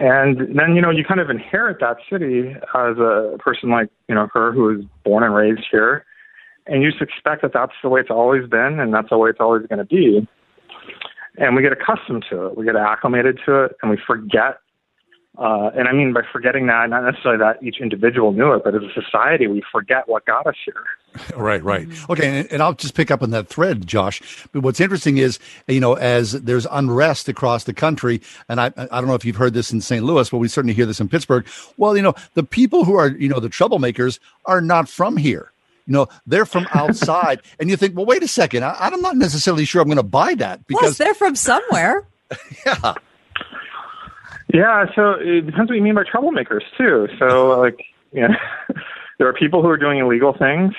And 0.00 0.58
then 0.58 0.74
you 0.74 0.82
know 0.82 0.90
you 0.90 1.04
kind 1.04 1.20
of 1.20 1.30
inherit 1.30 1.78
that 1.80 1.98
city 2.10 2.50
as 2.74 2.98
a 2.98 3.36
person 3.38 3.70
like 3.70 3.90
you 4.08 4.14
know 4.14 4.28
her 4.32 4.52
who 4.52 4.62
was 4.64 4.84
born 5.04 5.22
and 5.22 5.34
raised 5.34 5.62
here, 5.70 6.04
and 6.66 6.82
you 6.82 6.90
just 6.90 7.00
expect 7.00 7.42
that 7.42 7.52
that's 7.52 7.72
the 7.82 7.88
way 7.88 8.00
it's 8.00 8.10
always 8.10 8.48
been, 8.48 8.80
and 8.80 8.92
that's 8.92 9.10
the 9.10 9.18
way 9.18 9.30
it's 9.30 9.40
always 9.40 9.66
going 9.68 9.78
to 9.78 9.84
be. 9.84 10.26
And 11.36 11.54
we 11.54 11.62
get 11.62 11.72
accustomed 11.72 12.24
to 12.30 12.46
it, 12.46 12.56
we 12.56 12.64
get 12.64 12.76
acclimated 12.76 13.38
to 13.46 13.64
it, 13.64 13.76
and 13.82 13.90
we 13.90 13.98
forget 14.04 14.58
uh, 15.36 15.70
and 15.74 15.88
I 15.88 15.92
mean 15.92 16.12
by 16.12 16.22
forgetting 16.32 16.66
that, 16.68 16.88
not 16.90 17.04
necessarily 17.04 17.38
that 17.38 17.62
each 17.62 17.80
individual 17.80 18.32
knew 18.32 18.52
it, 18.52 18.62
but 18.62 18.74
as 18.74 18.82
a 18.82 19.00
society, 19.00 19.48
we 19.48 19.62
forget 19.72 20.08
what 20.08 20.24
got 20.26 20.46
us 20.46 20.54
here. 20.64 20.84
Right, 21.36 21.62
right. 21.62 21.88
Okay, 22.08 22.40
and, 22.40 22.52
and 22.52 22.62
I'll 22.62 22.74
just 22.74 22.94
pick 22.94 23.10
up 23.10 23.22
on 23.22 23.30
that 23.30 23.48
thread, 23.48 23.86
Josh. 23.86 24.46
But 24.52 24.62
what's 24.62 24.80
interesting 24.80 25.18
is, 25.18 25.38
you 25.66 25.80
know, 25.80 25.94
as 25.94 26.32
there's 26.32 26.66
unrest 26.70 27.28
across 27.28 27.64
the 27.64 27.74
country, 27.74 28.20
and 28.48 28.60
I, 28.60 28.66
I 28.76 29.00
don't 29.00 29.06
know 29.06 29.14
if 29.14 29.24
you've 29.24 29.36
heard 29.36 29.54
this 29.54 29.72
in 29.72 29.80
St. 29.80 30.04
Louis, 30.04 30.28
but 30.28 30.38
we 30.38 30.48
certainly 30.48 30.74
hear 30.74 30.86
this 30.86 31.00
in 31.00 31.08
Pittsburgh. 31.08 31.46
Well, 31.76 31.96
you 31.96 32.02
know, 32.02 32.14
the 32.34 32.44
people 32.44 32.84
who 32.84 32.94
are, 32.94 33.08
you 33.08 33.28
know, 33.28 33.40
the 33.40 33.48
troublemakers 33.48 34.20
are 34.46 34.60
not 34.60 34.88
from 34.88 35.16
here. 35.16 35.50
You 35.86 35.94
know, 35.94 36.08
they're 36.26 36.46
from 36.46 36.66
outside, 36.74 37.40
and 37.58 37.68
you 37.68 37.76
think, 37.76 37.96
well, 37.96 38.06
wait 38.06 38.22
a 38.22 38.28
second, 38.28 38.64
I, 38.64 38.76
I'm 38.78 39.00
not 39.00 39.16
necessarily 39.16 39.64
sure 39.64 39.82
I'm 39.82 39.88
going 39.88 39.96
to 39.96 40.02
buy 40.04 40.34
that 40.34 40.66
Plus, 40.68 40.80
because, 40.80 40.98
they're 40.98 41.14
from 41.14 41.34
somewhere. 41.36 42.06
yeah, 42.66 42.94
Yeah, 44.54 44.86
so 44.94 45.16
it 45.18 45.46
depends 45.46 45.68
what 45.68 45.74
you 45.74 45.82
mean 45.82 45.96
by 45.96 46.04
troublemakers 46.04 46.62
too. 46.78 47.08
So 47.18 47.58
like, 47.58 47.84
you 48.12 48.28
know, 48.28 48.34
there 49.18 49.26
are 49.26 49.32
people 49.32 49.62
who 49.62 49.68
are 49.68 49.76
doing 49.76 49.98
illegal 49.98 50.32
things. 50.32 50.72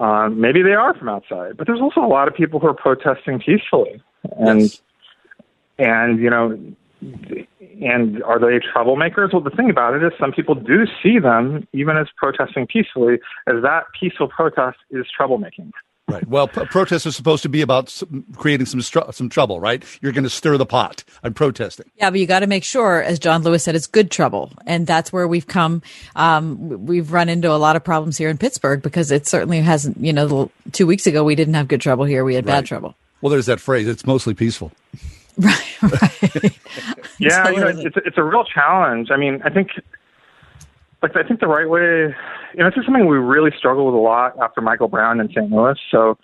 Um, 0.00 0.40
maybe 0.40 0.62
they 0.62 0.72
are 0.72 0.94
from 0.94 1.10
outside, 1.10 1.58
but 1.58 1.66
there's 1.66 1.82
also 1.82 2.00
a 2.00 2.08
lot 2.08 2.28
of 2.28 2.34
people 2.34 2.60
who 2.60 2.66
are 2.68 2.74
protesting 2.74 3.40
peacefully, 3.40 4.00
and 4.38 4.80
and 5.76 6.18
you 6.18 6.30
know, 6.30 6.58
and 7.82 8.22
are 8.22 8.38
they 8.38 8.58
troublemakers? 8.60 9.32
Well, 9.32 9.42
the 9.42 9.50
thing 9.50 9.68
about 9.68 9.94
it 9.94 10.02
is, 10.04 10.12
some 10.18 10.32
people 10.32 10.54
do 10.54 10.86
see 11.02 11.18
them 11.18 11.66
even 11.74 11.96
as 11.98 12.06
protesting 12.16 12.66
peacefully, 12.68 13.14
as 13.48 13.56
that 13.62 13.84
peaceful 14.00 14.28
protest 14.28 14.78
is 14.90 15.04
troublemaking. 15.18 15.72
Right. 16.08 16.26
Well, 16.26 16.48
p- 16.48 16.64
protests 16.66 17.06
are 17.06 17.12
supposed 17.12 17.42
to 17.44 17.48
be 17.48 17.60
about 17.60 17.84
s- 17.86 18.02
creating 18.36 18.66
some 18.66 18.80
str- 18.82 19.10
some 19.12 19.28
trouble, 19.28 19.60
right? 19.60 19.84
You're 20.02 20.12
going 20.12 20.24
to 20.24 20.30
stir 20.30 20.56
the 20.56 20.66
pot. 20.66 21.04
I'm 21.22 21.34
protesting. 21.34 21.86
Yeah, 21.96 22.10
but 22.10 22.18
you 22.18 22.26
got 22.26 22.40
to 22.40 22.46
make 22.46 22.64
sure, 22.64 23.02
as 23.02 23.18
John 23.18 23.42
Lewis 23.42 23.62
said, 23.62 23.76
it's 23.76 23.86
good 23.86 24.10
trouble, 24.10 24.52
and 24.66 24.86
that's 24.86 25.12
where 25.12 25.28
we've 25.28 25.46
come. 25.46 25.82
Um, 26.16 26.86
we've 26.86 27.12
run 27.12 27.28
into 27.28 27.50
a 27.52 27.56
lot 27.56 27.76
of 27.76 27.84
problems 27.84 28.18
here 28.18 28.28
in 28.30 28.38
Pittsburgh 28.38 28.82
because 28.82 29.10
it 29.12 29.26
certainly 29.26 29.60
hasn't. 29.60 29.98
You 29.98 30.12
know, 30.12 30.50
two 30.72 30.86
weeks 30.86 31.06
ago 31.06 31.22
we 31.22 31.34
didn't 31.34 31.54
have 31.54 31.68
good 31.68 31.80
trouble 31.80 32.04
here; 32.04 32.24
we 32.24 32.34
had 32.34 32.44
bad 32.44 32.66
trouble. 32.66 32.94
Well, 33.20 33.30
there's 33.30 33.46
that 33.46 33.60
phrase. 33.60 33.86
It's 33.88 34.06
mostly 34.06 34.34
peaceful. 34.34 34.72
Right. 35.40 35.62
Yeah, 37.20 37.48
you 37.50 37.60
know, 37.60 37.68
it's 37.68 37.96
it's 38.04 38.18
a 38.18 38.22
real 38.22 38.44
challenge. 38.44 39.10
I 39.10 39.16
mean, 39.16 39.40
I 39.44 39.50
think 39.50 39.70
like 41.02 41.12
I 41.16 41.26
think 41.26 41.40
the 41.40 41.46
right 41.46 41.68
way, 41.68 42.14
you 42.54 42.62
know, 42.62 42.70
this 42.70 42.78
is 42.78 42.84
something 42.84 43.06
we 43.06 43.18
really 43.18 43.50
struggled 43.56 43.86
with 43.86 43.94
a 43.94 44.02
lot 44.02 44.34
after 44.42 44.60
Michael 44.60 44.88
Brown 44.88 45.20
in 45.20 45.28
St. 45.28 45.50
Louis. 45.50 45.76
So 45.90 46.18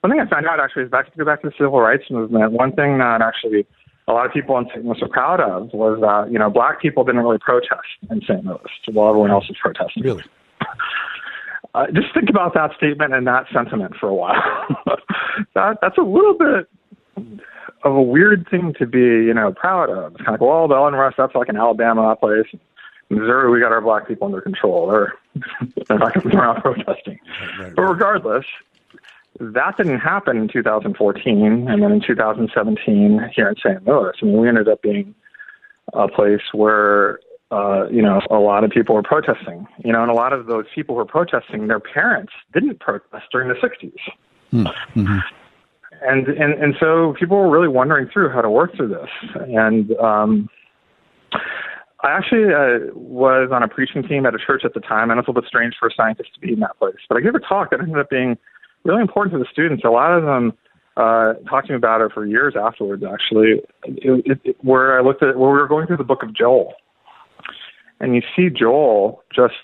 one 0.00 0.12
thing 0.12 0.20
I 0.20 0.28
found 0.28 0.46
out 0.46 0.60
actually 0.60 0.84
is 0.84 0.90
back 0.90 1.10
to 1.10 1.18
go 1.18 1.24
back 1.24 1.42
to 1.42 1.48
the 1.48 1.54
civil 1.58 1.80
rights 1.80 2.04
movement. 2.10 2.52
One 2.52 2.72
thing 2.72 2.98
that 2.98 3.22
actually 3.22 3.66
a 4.08 4.12
lot 4.12 4.26
of 4.26 4.32
people 4.32 4.56
in 4.58 4.66
St. 4.68 4.84
Louis 4.84 4.98
were 5.00 5.08
proud 5.08 5.40
of 5.40 5.72
was 5.72 6.00
that 6.00 6.32
you 6.32 6.38
know 6.38 6.50
black 6.50 6.80
people 6.80 7.04
didn't 7.04 7.22
really 7.22 7.38
protest 7.38 7.88
in 8.10 8.20
St. 8.22 8.44
Louis 8.44 8.58
while 8.92 9.08
everyone 9.08 9.30
else 9.30 9.48
was 9.48 9.58
protesting. 9.60 10.02
Really. 10.02 10.24
Uh, 11.72 11.86
just 11.94 12.12
think 12.12 12.28
about 12.28 12.52
that 12.52 12.70
statement 12.76 13.14
and 13.14 13.28
that 13.28 13.44
sentiment 13.54 13.94
for 14.00 14.08
a 14.08 14.14
while. 14.14 14.34
that 15.54 15.78
that's 15.80 15.96
a 15.98 16.02
little 16.02 16.34
bit 16.36 16.68
of 17.84 17.94
a 17.94 18.02
weird 18.02 18.46
thing 18.50 18.74
to 18.78 18.86
be, 18.86 18.98
you 18.98 19.32
know, 19.32 19.52
proud 19.52 19.88
of. 19.88 20.12
It's 20.14 20.22
kind 20.24 20.34
of 20.34 20.40
like, 20.40 20.48
well, 20.48 20.66
the 20.66 20.82
unrest 20.82 21.16
that's 21.16 21.34
like 21.34 21.48
in 21.48 21.56
Alabama 21.56 22.16
place. 22.16 22.46
Missouri, 23.10 23.50
we 23.50 23.60
got 23.60 23.72
our 23.72 23.80
black 23.80 24.06
people 24.06 24.26
under 24.26 24.40
control. 24.40 24.88
They're 24.88 25.14
they're 25.88 25.98
not 25.98 26.14
going 26.14 26.22
to 26.22 26.28
be 26.28 26.36
around 26.36 26.62
protesting. 26.62 27.18
But 27.74 27.82
regardless, 27.82 28.44
that 29.40 29.76
didn't 29.76 29.98
happen 29.98 30.36
in 30.36 30.48
2014, 30.48 31.68
and 31.68 31.82
then 31.82 31.92
in 31.92 32.00
2017 32.00 33.30
here 33.34 33.48
in 33.48 33.56
St. 33.56 33.86
Louis. 33.86 34.12
I 34.20 34.24
mean, 34.24 34.40
we 34.40 34.48
ended 34.48 34.68
up 34.68 34.82
being 34.82 35.14
a 35.92 36.08
place 36.08 36.42
where 36.52 37.18
uh, 37.50 37.88
you 37.90 38.00
know 38.00 38.20
a 38.30 38.36
lot 38.36 38.62
of 38.62 38.70
people 38.70 38.94
were 38.94 39.02
protesting. 39.02 39.66
You 39.84 39.92
know, 39.92 40.02
and 40.02 40.10
a 40.10 40.14
lot 40.14 40.32
of 40.32 40.46
those 40.46 40.66
people 40.74 40.94
who 40.94 40.98
were 40.98 41.04
protesting, 41.04 41.66
their 41.66 41.80
parents 41.80 42.32
didn't 42.52 42.78
protest 42.80 43.26
during 43.32 43.48
the 43.48 43.54
60s. 43.54 43.92
Mm-hmm. 44.52 45.18
and 46.02 46.26
and 46.28 46.54
and 46.54 46.74
so 46.78 47.14
people 47.18 47.36
were 47.36 47.50
really 47.50 47.68
wondering 47.68 48.08
through 48.12 48.30
how 48.30 48.40
to 48.40 48.50
work 48.50 48.74
through 48.76 48.88
this, 48.88 49.10
and 49.34 49.92
um, 49.98 50.48
I 52.02 52.10
actually 52.10 52.44
uh, 52.52 52.92
was 52.94 53.50
on 53.52 53.62
a 53.62 53.68
preaching 53.68 54.02
team 54.02 54.24
at 54.24 54.34
a 54.34 54.38
church 54.38 54.62
at 54.64 54.74
the 54.74 54.80
time, 54.80 55.10
and 55.10 55.18
it's 55.18 55.28
a 55.28 55.30
little 55.30 55.42
bit 55.42 55.48
strange 55.48 55.74
for 55.78 55.88
a 55.88 55.94
scientist 55.94 56.34
to 56.34 56.40
be 56.40 56.52
in 56.52 56.60
that 56.60 56.78
place. 56.78 56.96
But 57.08 57.18
I 57.18 57.20
gave 57.20 57.34
a 57.34 57.40
talk 57.40 57.70
that 57.70 57.80
ended 57.80 57.98
up 57.98 58.08
being 58.08 58.38
really 58.84 59.02
important 59.02 59.34
to 59.34 59.38
the 59.38 59.46
students. 59.50 59.84
A 59.84 59.90
lot 59.90 60.16
of 60.16 60.24
them 60.24 60.52
uh, 60.96 61.34
talked 61.48 61.66
to 61.66 61.74
me 61.74 61.76
about 61.76 62.00
it 62.00 62.12
for 62.12 62.24
years 62.24 62.54
afterwards. 62.58 63.04
Actually, 63.04 63.62
it, 63.84 64.26
it, 64.26 64.40
it, 64.44 64.56
where 64.62 64.98
I 64.98 65.02
looked 65.02 65.22
at 65.22 65.36
where 65.36 65.50
we 65.50 65.58
were 65.58 65.68
going 65.68 65.86
through 65.86 65.98
the 65.98 66.04
book 66.04 66.22
of 66.22 66.34
Joel, 66.34 66.74
and 68.00 68.14
you 68.14 68.22
see 68.34 68.48
Joel 68.48 69.22
just 69.34 69.54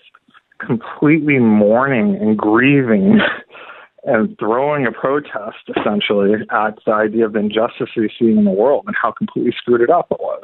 completely 0.58 1.38
mourning 1.38 2.16
and 2.16 2.36
grieving 2.36 3.18
and 4.04 4.38
throwing 4.38 4.86
a 4.86 4.92
protest 4.92 5.56
essentially 5.76 6.34
at 6.50 6.78
the 6.84 6.92
idea 6.92 7.26
of 7.26 7.34
injustice 7.34 7.88
he's 7.94 8.10
seeing 8.18 8.38
in 8.38 8.44
the 8.44 8.50
world 8.50 8.84
and 8.86 8.94
how 9.00 9.10
completely 9.10 9.52
screwed 9.56 9.80
it 9.80 9.90
up 9.90 10.06
it 10.10 10.20
was. 10.20 10.42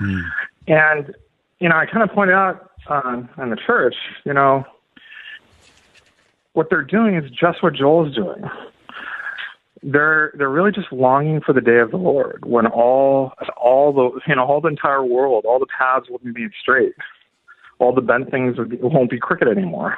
Mm. 0.00 0.22
And, 0.66 1.14
you 1.58 1.68
know, 1.68 1.76
I 1.76 1.86
kind 1.86 2.02
of 2.02 2.14
pointed 2.14 2.34
out 2.34 2.70
um, 2.88 3.28
in 3.38 3.50
the 3.50 3.56
church, 3.56 3.94
you 4.24 4.32
know, 4.32 4.64
what 6.52 6.68
they're 6.70 6.82
doing 6.82 7.16
is 7.16 7.30
just 7.30 7.62
what 7.62 7.74
Joel's 7.74 8.14
doing. 8.14 8.42
They're 9.82 10.32
they're 10.36 10.50
really 10.50 10.72
just 10.72 10.92
longing 10.92 11.40
for 11.40 11.54
the 11.54 11.62
day 11.62 11.78
of 11.78 11.90
the 11.90 11.96
Lord 11.96 12.44
when 12.44 12.66
all 12.66 13.32
all 13.56 13.94
the 13.94 14.20
you 14.28 14.36
know 14.36 14.44
all 14.44 14.60
the 14.60 14.68
entire 14.68 15.02
world 15.02 15.46
all 15.46 15.58
the 15.58 15.64
paths 15.66 16.10
will 16.10 16.18
be 16.18 16.32
made 16.38 16.50
straight, 16.60 16.92
all 17.78 17.94
the 17.94 18.02
bent 18.02 18.30
things 18.30 18.56
won't 18.58 19.08
be 19.08 19.18
crooked 19.18 19.48
anymore 19.48 19.96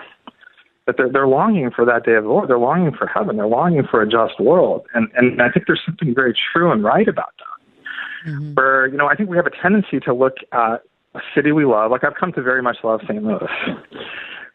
but 0.86 0.96
they're 0.96 1.10
they're 1.10 1.28
longing 1.28 1.70
for 1.70 1.84
that 1.84 2.04
day 2.04 2.14
of 2.14 2.24
the 2.24 2.30
Lord. 2.30 2.48
They're 2.48 2.58
longing 2.58 2.92
for 2.92 3.06
heaven. 3.06 3.36
They're 3.36 3.46
longing 3.46 3.86
for 3.88 4.02
a 4.02 4.08
just 4.08 4.40
world. 4.40 4.86
And 4.94 5.08
and 5.14 5.40
I 5.40 5.50
think 5.50 5.66
there's 5.66 5.82
something 5.84 6.14
very 6.14 6.34
true 6.52 6.72
and 6.72 6.82
right 6.82 7.08
about 7.08 7.32
that. 7.38 7.51
Mm-hmm. 8.26 8.54
Where 8.54 8.86
you 8.86 8.96
know 8.96 9.06
I 9.06 9.14
think 9.14 9.30
we 9.30 9.36
have 9.36 9.46
a 9.46 9.62
tendency 9.62 10.00
to 10.00 10.14
look 10.14 10.34
at 10.52 10.82
a 11.14 11.20
city 11.34 11.52
we 11.52 11.64
love. 11.64 11.90
Like 11.90 12.04
I've 12.04 12.14
come 12.18 12.32
to 12.32 12.42
very 12.42 12.62
much 12.62 12.78
love 12.84 13.00
St. 13.08 13.22
Louis. 13.22 13.48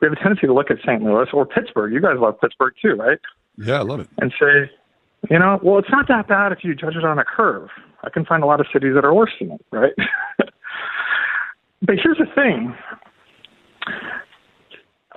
We 0.02 0.06
have 0.06 0.14
a 0.14 0.16
tendency 0.16 0.48
to 0.48 0.54
look 0.54 0.70
at 0.70 0.78
St. 0.86 1.02
Louis 1.02 1.28
or 1.34 1.46
Pittsburgh. 1.46 1.92
You 1.92 2.02
guys 2.02 2.18
love 2.20 2.40
Pittsburgh 2.40 2.74
too, 2.82 2.94
right? 2.94 3.18
Yeah, 3.58 3.80
I 3.80 3.82
love 3.82 4.00
it. 4.00 4.08
And 4.20 4.32
say, 4.40 4.70
you 5.30 5.40
know, 5.40 5.60
well, 5.64 5.80
it's 5.80 5.90
not 5.90 6.08
that 6.08 6.28
bad 6.28 6.52
if 6.52 6.60
you 6.64 6.76
judge 6.76 6.96
it 6.96 7.04
on 7.04 7.18
a 7.18 7.26
curve. 7.26 7.70
I 8.04 8.10
can 8.10 8.24
find 8.24 8.44
a 8.44 8.46
lot 8.46 8.60
of 8.60 8.68
cities 8.72 8.94
that 8.94 9.04
are 9.04 9.14
worse 9.14 9.32
than 9.40 9.52
it, 9.52 9.66
right? 9.72 9.94
but 11.82 11.96
here's 12.02 12.20
the 12.20 12.28
thing 12.36 12.76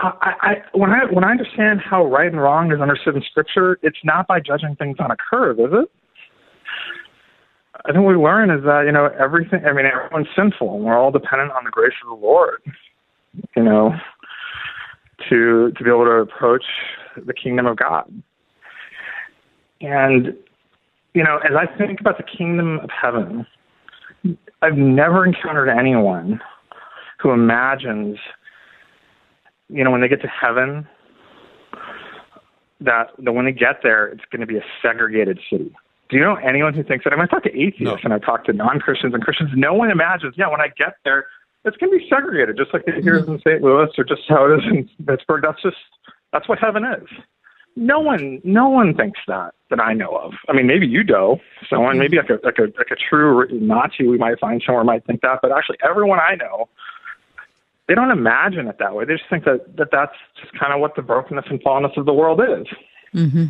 I, 0.03 0.33
I, 0.41 0.55
when 0.73 0.91
I 0.91 1.05
when 1.13 1.25
I 1.25 1.31
understand 1.31 1.81
how 1.81 2.07
right 2.07 2.27
and 2.27 2.41
wrong 2.41 2.73
is 2.73 2.81
understood 2.81 3.17
in 3.17 3.23
Scripture, 3.23 3.79
it's 3.83 3.99
not 4.05 4.27
by 4.27 4.41
judging 4.41 4.77
things 4.77 4.97
on 4.99 5.11
a 5.11 5.17
curve, 5.17 5.61
is 5.61 5.73
it? 5.73 5.91
I 7.85 7.93
think 7.93 8.05
what 8.05 8.17
we 8.17 8.23
learn 8.23 8.51
is 8.51 8.63
that 8.65 8.83
you 8.87 8.93
know 8.93 9.11
everything. 9.19 9.65
I 9.65 9.73
mean, 9.73 9.87
everyone's 9.87 10.29
sinful, 10.37 10.75
and 10.77 10.85
we're 10.85 10.99
all 10.99 11.11
dependent 11.11 11.53
on 11.53 11.65
the 11.65 11.71
grace 11.71 11.95
of 12.05 12.19
the 12.19 12.27
Lord. 12.27 12.61
You 13.57 13.63
know, 13.63 13.95
to 15.29 15.73
to 15.73 15.85
be 15.85 15.91
able 15.91 16.05
to 16.05 16.11
approach 16.11 16.65
the 17.17 17.35
kingdom 17.35 17.67
of 17.67 17.77
God. 17.77 18.11
And 19.81 20.35
you 21.15 21.25
know, 21.25 21.39
as 21.39 21.53
I 21.57 21.67
think 21.79 22.01
about 22.01 22.17
the 22.17 22.25
kingdom 22.25 22.81
of 22.81 22.91
heaven, 22.91 23.47
I've 24.63 24.77
never 24.77 25.25
encountered 25.25 25.69
anyone 25.69 26.41
who 27.19 27.31
imagines 27.31 28.19
you 29.73 29.85
know, 29.85 29.91
when 29.91 30.01
they 30.01 30.09
get 30.09 30.21
to 30.23 30.29
heaven, 30.29 30.87
that, 32.81 33.09
that 33.19 33.33
when 33.33 33.45
they 33.45 33.53
get 33.53 33.81
there, 33.83 34.09
it's 34.09 34.25
going 34.31 34.41
to 34.41 34.47
be 34.47 34.57
a 34.57 34.65
segregated 34.83 35.39
city. 35.51 35.75
Do 36.11 36.17
you 36.17 36.23
know 36.23 36.35
anyone 36.37 36.75
who 36.75 36.83
thinks 36.83 37.05
that? 37.05 37.13
I 37.13 37.17
mean, 37.17 37.25
I 37.25 37.27
talk 37.27 37.45
to 37.45 37.55
atheists 37.57 37.81
no. 37.81 37.97
and 38.03 38.13
I 38.13 38.19
talk 38.19 38.45
to 38.47 38.53
non-Christians 38.53 39.15
and 39.15 39.23
Christians. 39.23 39.51
No 39.55 39.75
one 39.75 39.91
imagines, 39.91 40.35
yeah, 40.37 40.49
when 40.49 40.61
I 40.61 40.69
get 40.77 40.95
there, 41.05 41.27
it's 41.65 41.77
going 41.77 41.93
to 41.93 41.99
be 41.99 42.07
segregated, 42.09 42.57
just 42.57 42.73
like 42.73 42.83
it 42.87 43.03
here 43.03 43.19
is 43.19 43.29
in 43.29 43.39
St. 43.41 43.63
Louis 43.63 43.89
or 43.97 44.05
just 44.05 44.23
how 44.29 44.51
it 44.51 44.59
is 44.59 44.65
in 44.71 45.07
Pittsburgh. 45.07 45.43
That's 45.43 45.63
just 45.63 45.77
that's 46.33 46.49
what 46.49 46.59
heaven 46.59 46.85
is. 46.85 47.09
No 47.77 48.01
one, 48.01 48.41
no 48.43 48.69
one 48.69 48.95
thinks 48.95 49.21
that 49.29 49.55
that 49.69 49.79
I 49.79 49.93
know 49.93 50.17
of. 50.17 50.33
I 50.49 50.53
mean, 50.53 50.67
maybe 50.67 50.87
you 50.87 51.05
do. 51.05 51.37
Someone, 51.69 51.99
maybe 51.99 52.17
like 52.17 52.31
a 52.31 52.45
like 52.45 52.59
a 52.59 52.73
like 52.77 52.91
a 52.91 52.97
true 52.97 53.47
Nazi 53.53 54.07
we 54.07 54.19
might 54.19 54.41
find 54.41 54.63
somewhere 54.65 54.85
might 54.85 55.07
think 55.07 55.21
that, 55.21 55.39
but 55.43 55.53
actually, 55.53 55.79
everyone 55.89 56.19
I 56.19 56.35
know 56.35 56.69
they 57.91 57.97
don't 57.97 58.13
imagine 58.13 58.69
it 58.69 58.77
that 58.79 58.95
way. 58.95 59.05
They 59.05 59.15
just 59.15 59.29
think 59.29 59.45
that, 59.47 59.77
that 59.77 59.89
that's 59.91 60.15
just 60.41 60.57
kind 60.57 60.73
of 60.73 60.79
what 60.79 60.95
the 60.95 61.03
brokenness 61.03 61.47
and 61.51 61.61
fallenness 61.61 61.97
of 61.97 62.07
the 62.07 62.13
world 62.13 62.41
is. 62.41 62.69
Mm-hmm. 63.13 63.47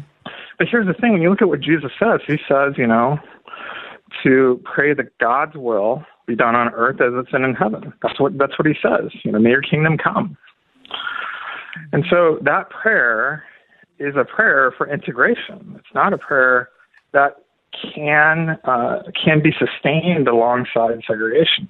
But 0.59 0.69
here's 0.71 0.87
the 0.87 0.95
thing: 0.95 1.13
when 1.13 1.23
you 1.23 1.31
look 1.31 1.43
at 1.43 1.49
what 1.49 1.61
Jesus 1.61 1.91
says, 1.99 2.21
he 2.27 2.37
says, 2.49 2.75
you 2.77 2.87
know, 2.87 3.19
to 4.23 4.61
pray 4.65 4.95
that 4.95 5.17
God's 5.19 5.57
will 5.57 6.05
be 6.27 6.37
done 6.37 6.55
on 6.55 6.69
earth 6.75 7.01
as 7.01 7.13
it's 7.15 7.31
in 7.33 7.55
heaven. 7.55 7.93
That's 8.03 8.21
what 8.21 8.37
that's 8.39 8.59
what 8.59 8.67
he 8.67 8.75
says. 8.83 9.11
You 9.25 9.33
know, 9.33 9.39
may 9.39 9.51
your 9.51 9.63
kingdom 9.63 9.97
come. 9.99 10.37
And 11.93 12.05
so 12.11 12.39
that 12.43 12.71
prayer 12.71 13.45
is 13.99 14.15
a 14.17 14.25
prayer 14.25 14.73
for 14.77 14.93
integration. 14.93 15.77
It's 15.79 15.95
not 15.95 16.13
a 16.13 16.19
prayer 16.19 16.69
that 17.13 17.45
can 17.95 18.59
uh, 18.65 19.03
can 19.25 19.43
be 19.43 19.53
sustained 19.59 20.29
alongside 20.29 21.01
segregation 21.07 21.69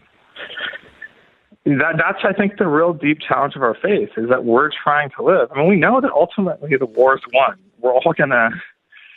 that 1.64 1.94
that's 1.98 2.18
I 2.24 2.32
think 2.32 2.58
the 2.58 2.66
real 2.66 2.92
deep 2.92 3.18
challenge 3.26 3.54
of 3.54 3.62
our 3.62 3.74
faith 3.74 4.10
is 4.16 4.28
that 4.28 4.44
we're 4.44 4.70
trying 4.82 5.10
to 5.16 5.22
live. 5.22 5.48
I 5.52 5.58
mean, 5.58 5.68
we 5.68 5.76
know 5.76 6.00
that 6.00 6.10
ultimately 6.10 6.76
the 6.78 6.86
war 6.86 7.16
is 7.16 7.22
won. 7.32 7.58
We're 7.80 7.92
all 7.92 8.12
gonna, 8.16 8.50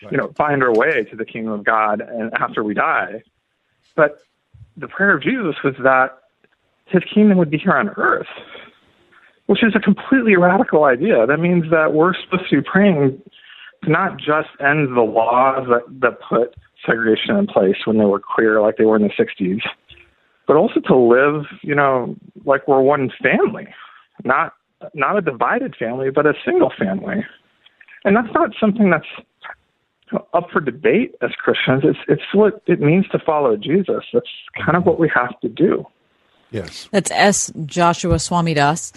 right. 0.03 0.11
you 0.11 0.18
know, 0.18 0.31
find 0.38 0.64
our 0.64 0.73
way 0.73 1.03
to 1.10 1.15
the 1.15 1.26
kingdom 1.26 1.53
of 1.53 1.64
God, 1.64 2.02
and 2.02 2.31
after 2.40 2.64
we 2.64 2.73
die. 2.73 3.23
But 3.95 4.19
the 4.77 4.88
prayer 4.88 5.15
of 5.15 5.22
Jesus 5.22 5.56
was 5.64 5.76
that 5.84 6.18
His 6.85 7.03
kingdom 7.14 7.38
would 7.38 7.49
be 7.49 7.57
here 7.57 7.73
on 7.73 7.90
earth, 7.98 8.27
which 9.48 9.64
is 9.64 9.76
a 9.76 9.80
completely 9.80 10.35
radical 10.35 10.85
idea. 10.85 11.26
That 11.26 11.38
means 11.38 11.69
that 11.72 11.94
we're 11.94 12.14
supposed 12.14 12.49
to 12.49 12.61
be 12.61 12.68
praying 12.69 13.22
to 13.84 13.90
not 13.90 14.18
just 14.18 14.49
end 14.60 14.95
the 14.95 15.02
laws 15.02 15.68
that 15.69 15.84
that 16.02 16.19
put 16.22 16.56
segregation 16.85 17.35
in 17.38 17.48
place 17.48 17.77
when 17.85 17.98
they 17.98 18.06
were 18.06 18.22
clear, 18.22 18.61
like 18.61 18.77
they 18.77 18.85
were 18.85 18.95
in 18.95 19.03
the 19.03 19.10
'60s 19.10 19.61
but 20.48 20.56
also 20.56 20.80
to 20.81 20.95
live, 20.95 21.45
you 21.61 21.76
know, 21.76 22.15
like 22.45 22.68
we're 22.68 22.81
one 22.81 23.11
family, 23.22 23.68
not 24.23 24.53
not 24.94 25.18
a 25.18 25.22
divided 25.22 25.76
family, 25.77 26.10
but 26.10 26.26
a 26.26 26.34
single 26.45 26.72
family. 26.77 27.26
And 28.05 28.15
that's 28.15 28.34
not 28.34 28.51
something 28.59 28.89
that's 28.89 29.05
up 30.34 30.49
for 30.51 30.59
debate 30.59 31.15
as 31.21 31.31
Christians. 31.31 31.84
It's 31.84 31.99
it's 32.07 32.34
what 32.34 32.61
it 32.67 32.80
means 32.80 33.07
to 33.09 33.19
follow 33.19 33.57
Jesus. 33.57 34.03
That's 34.13 34.27
kind 34.63 34.77
of 34.77 34.85
what 34.85 34.99
we 34.99 35.09
have 35.13 35.39
to 35.41 35.49
do. 35.49 35.85
Yes. 36.51 36.88
That's 36.91 37.09
S. 37.11 37.51
Joshua 37.65 38.15
Swamidass 38.15 38.91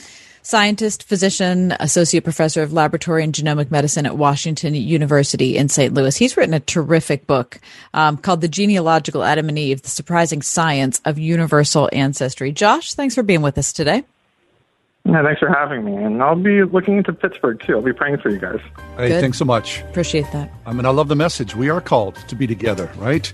scientist, 0.46 1.02
physician, 1.02 1.74
associate 1.80 2.22
professor 2.22 2.62
of 2.62 2.72
laboratory 2.72 3.24
and 3.24 3.34
genomic 3.34 3.68
medicine 3.72 4.06
at 4.06 4.16
Washington 4.16 4.76
University 4.76 5.56
in 5.56 5.68
St. 5.68 5.92
Louis. 5.92 6.16
He's 6.16 6.36
written 6.36 6.54
a 6.54 6.60
terrific 6.60 7.26
book 7.26 7.58
um, 7.92 8.16
called 8.16 8.42
The 8.42 8.48
Genealogical 8.48 9.24
Adam 9.24 9.48
and 9.48 9.58
Eve, 9.58 9.82
The 9.82 9.88
Surprising 9.88 10.42
Science 10.42 11.00
of 11.04 11.18
Universal 11.18 11.90
Ancestry. 11.92 12.52
Josh, 12.52 12.94
thanks 12.94 13.16
for 13.16 13.24
being 13.24 13.42
with 13.42 13.58
us 13.58 13.72
today. 13.72 14.04
Yeah, 15.06 15.22
thanks 15.22 15.38
for 15.38 15.48
having 15.48 15.84
me. 15.84 15.94
And 15.94 16.20
I'll 16.20 16.34
be 16.34 16.64
looking 16.64 16.96
into 16.98 17.12
Pittsburgh 17.12 17.60
too. 17.64 17.74
I'll 17.74 17.82
be 17.82 17.92
praying 17.92 18.18
for 18.18 18.28
you 18.28 18.38
guys. 18.38 18.58
Hey, 18.96 19.08
Good. 19.08 19.20
thanks 19.20 19.38
so 19.38 19.44
much. 19.44 19.82
Appreciate 19.82 20.26
that. 20.32 20.52
I 20.66 20.72
mean, 20.72 20.84
I 20.84 20.90
love 20.90 21.06
the 21.08 21.14
message. 21.14 21.54
We 21.54 21.68
are 21.68 21.80
called 21.80 22.16
to 22.28 22.34
be 22.34 22.46
together, 22.46 22.90
right? 22.96 23.32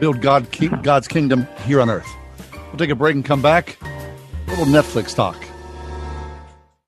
Build 0.00 0.20
God, 0.20 0.46
God's 0.82 1.08
kingdom 1.08 1.46
here 1.64 1.80
on 1.80 1.88
earth. 1.88 2.08
We'll 2.66 2.76
take 2.76 2.90
a 2.90 2.94
break 2.94 3.14
and 3.14 3.24
come 3.24 3.40
back. 3.40 3.78
A 3.82 4.50
little 4.50 4.66
Netflix 4.66 5.14
talk. 5.14 5.36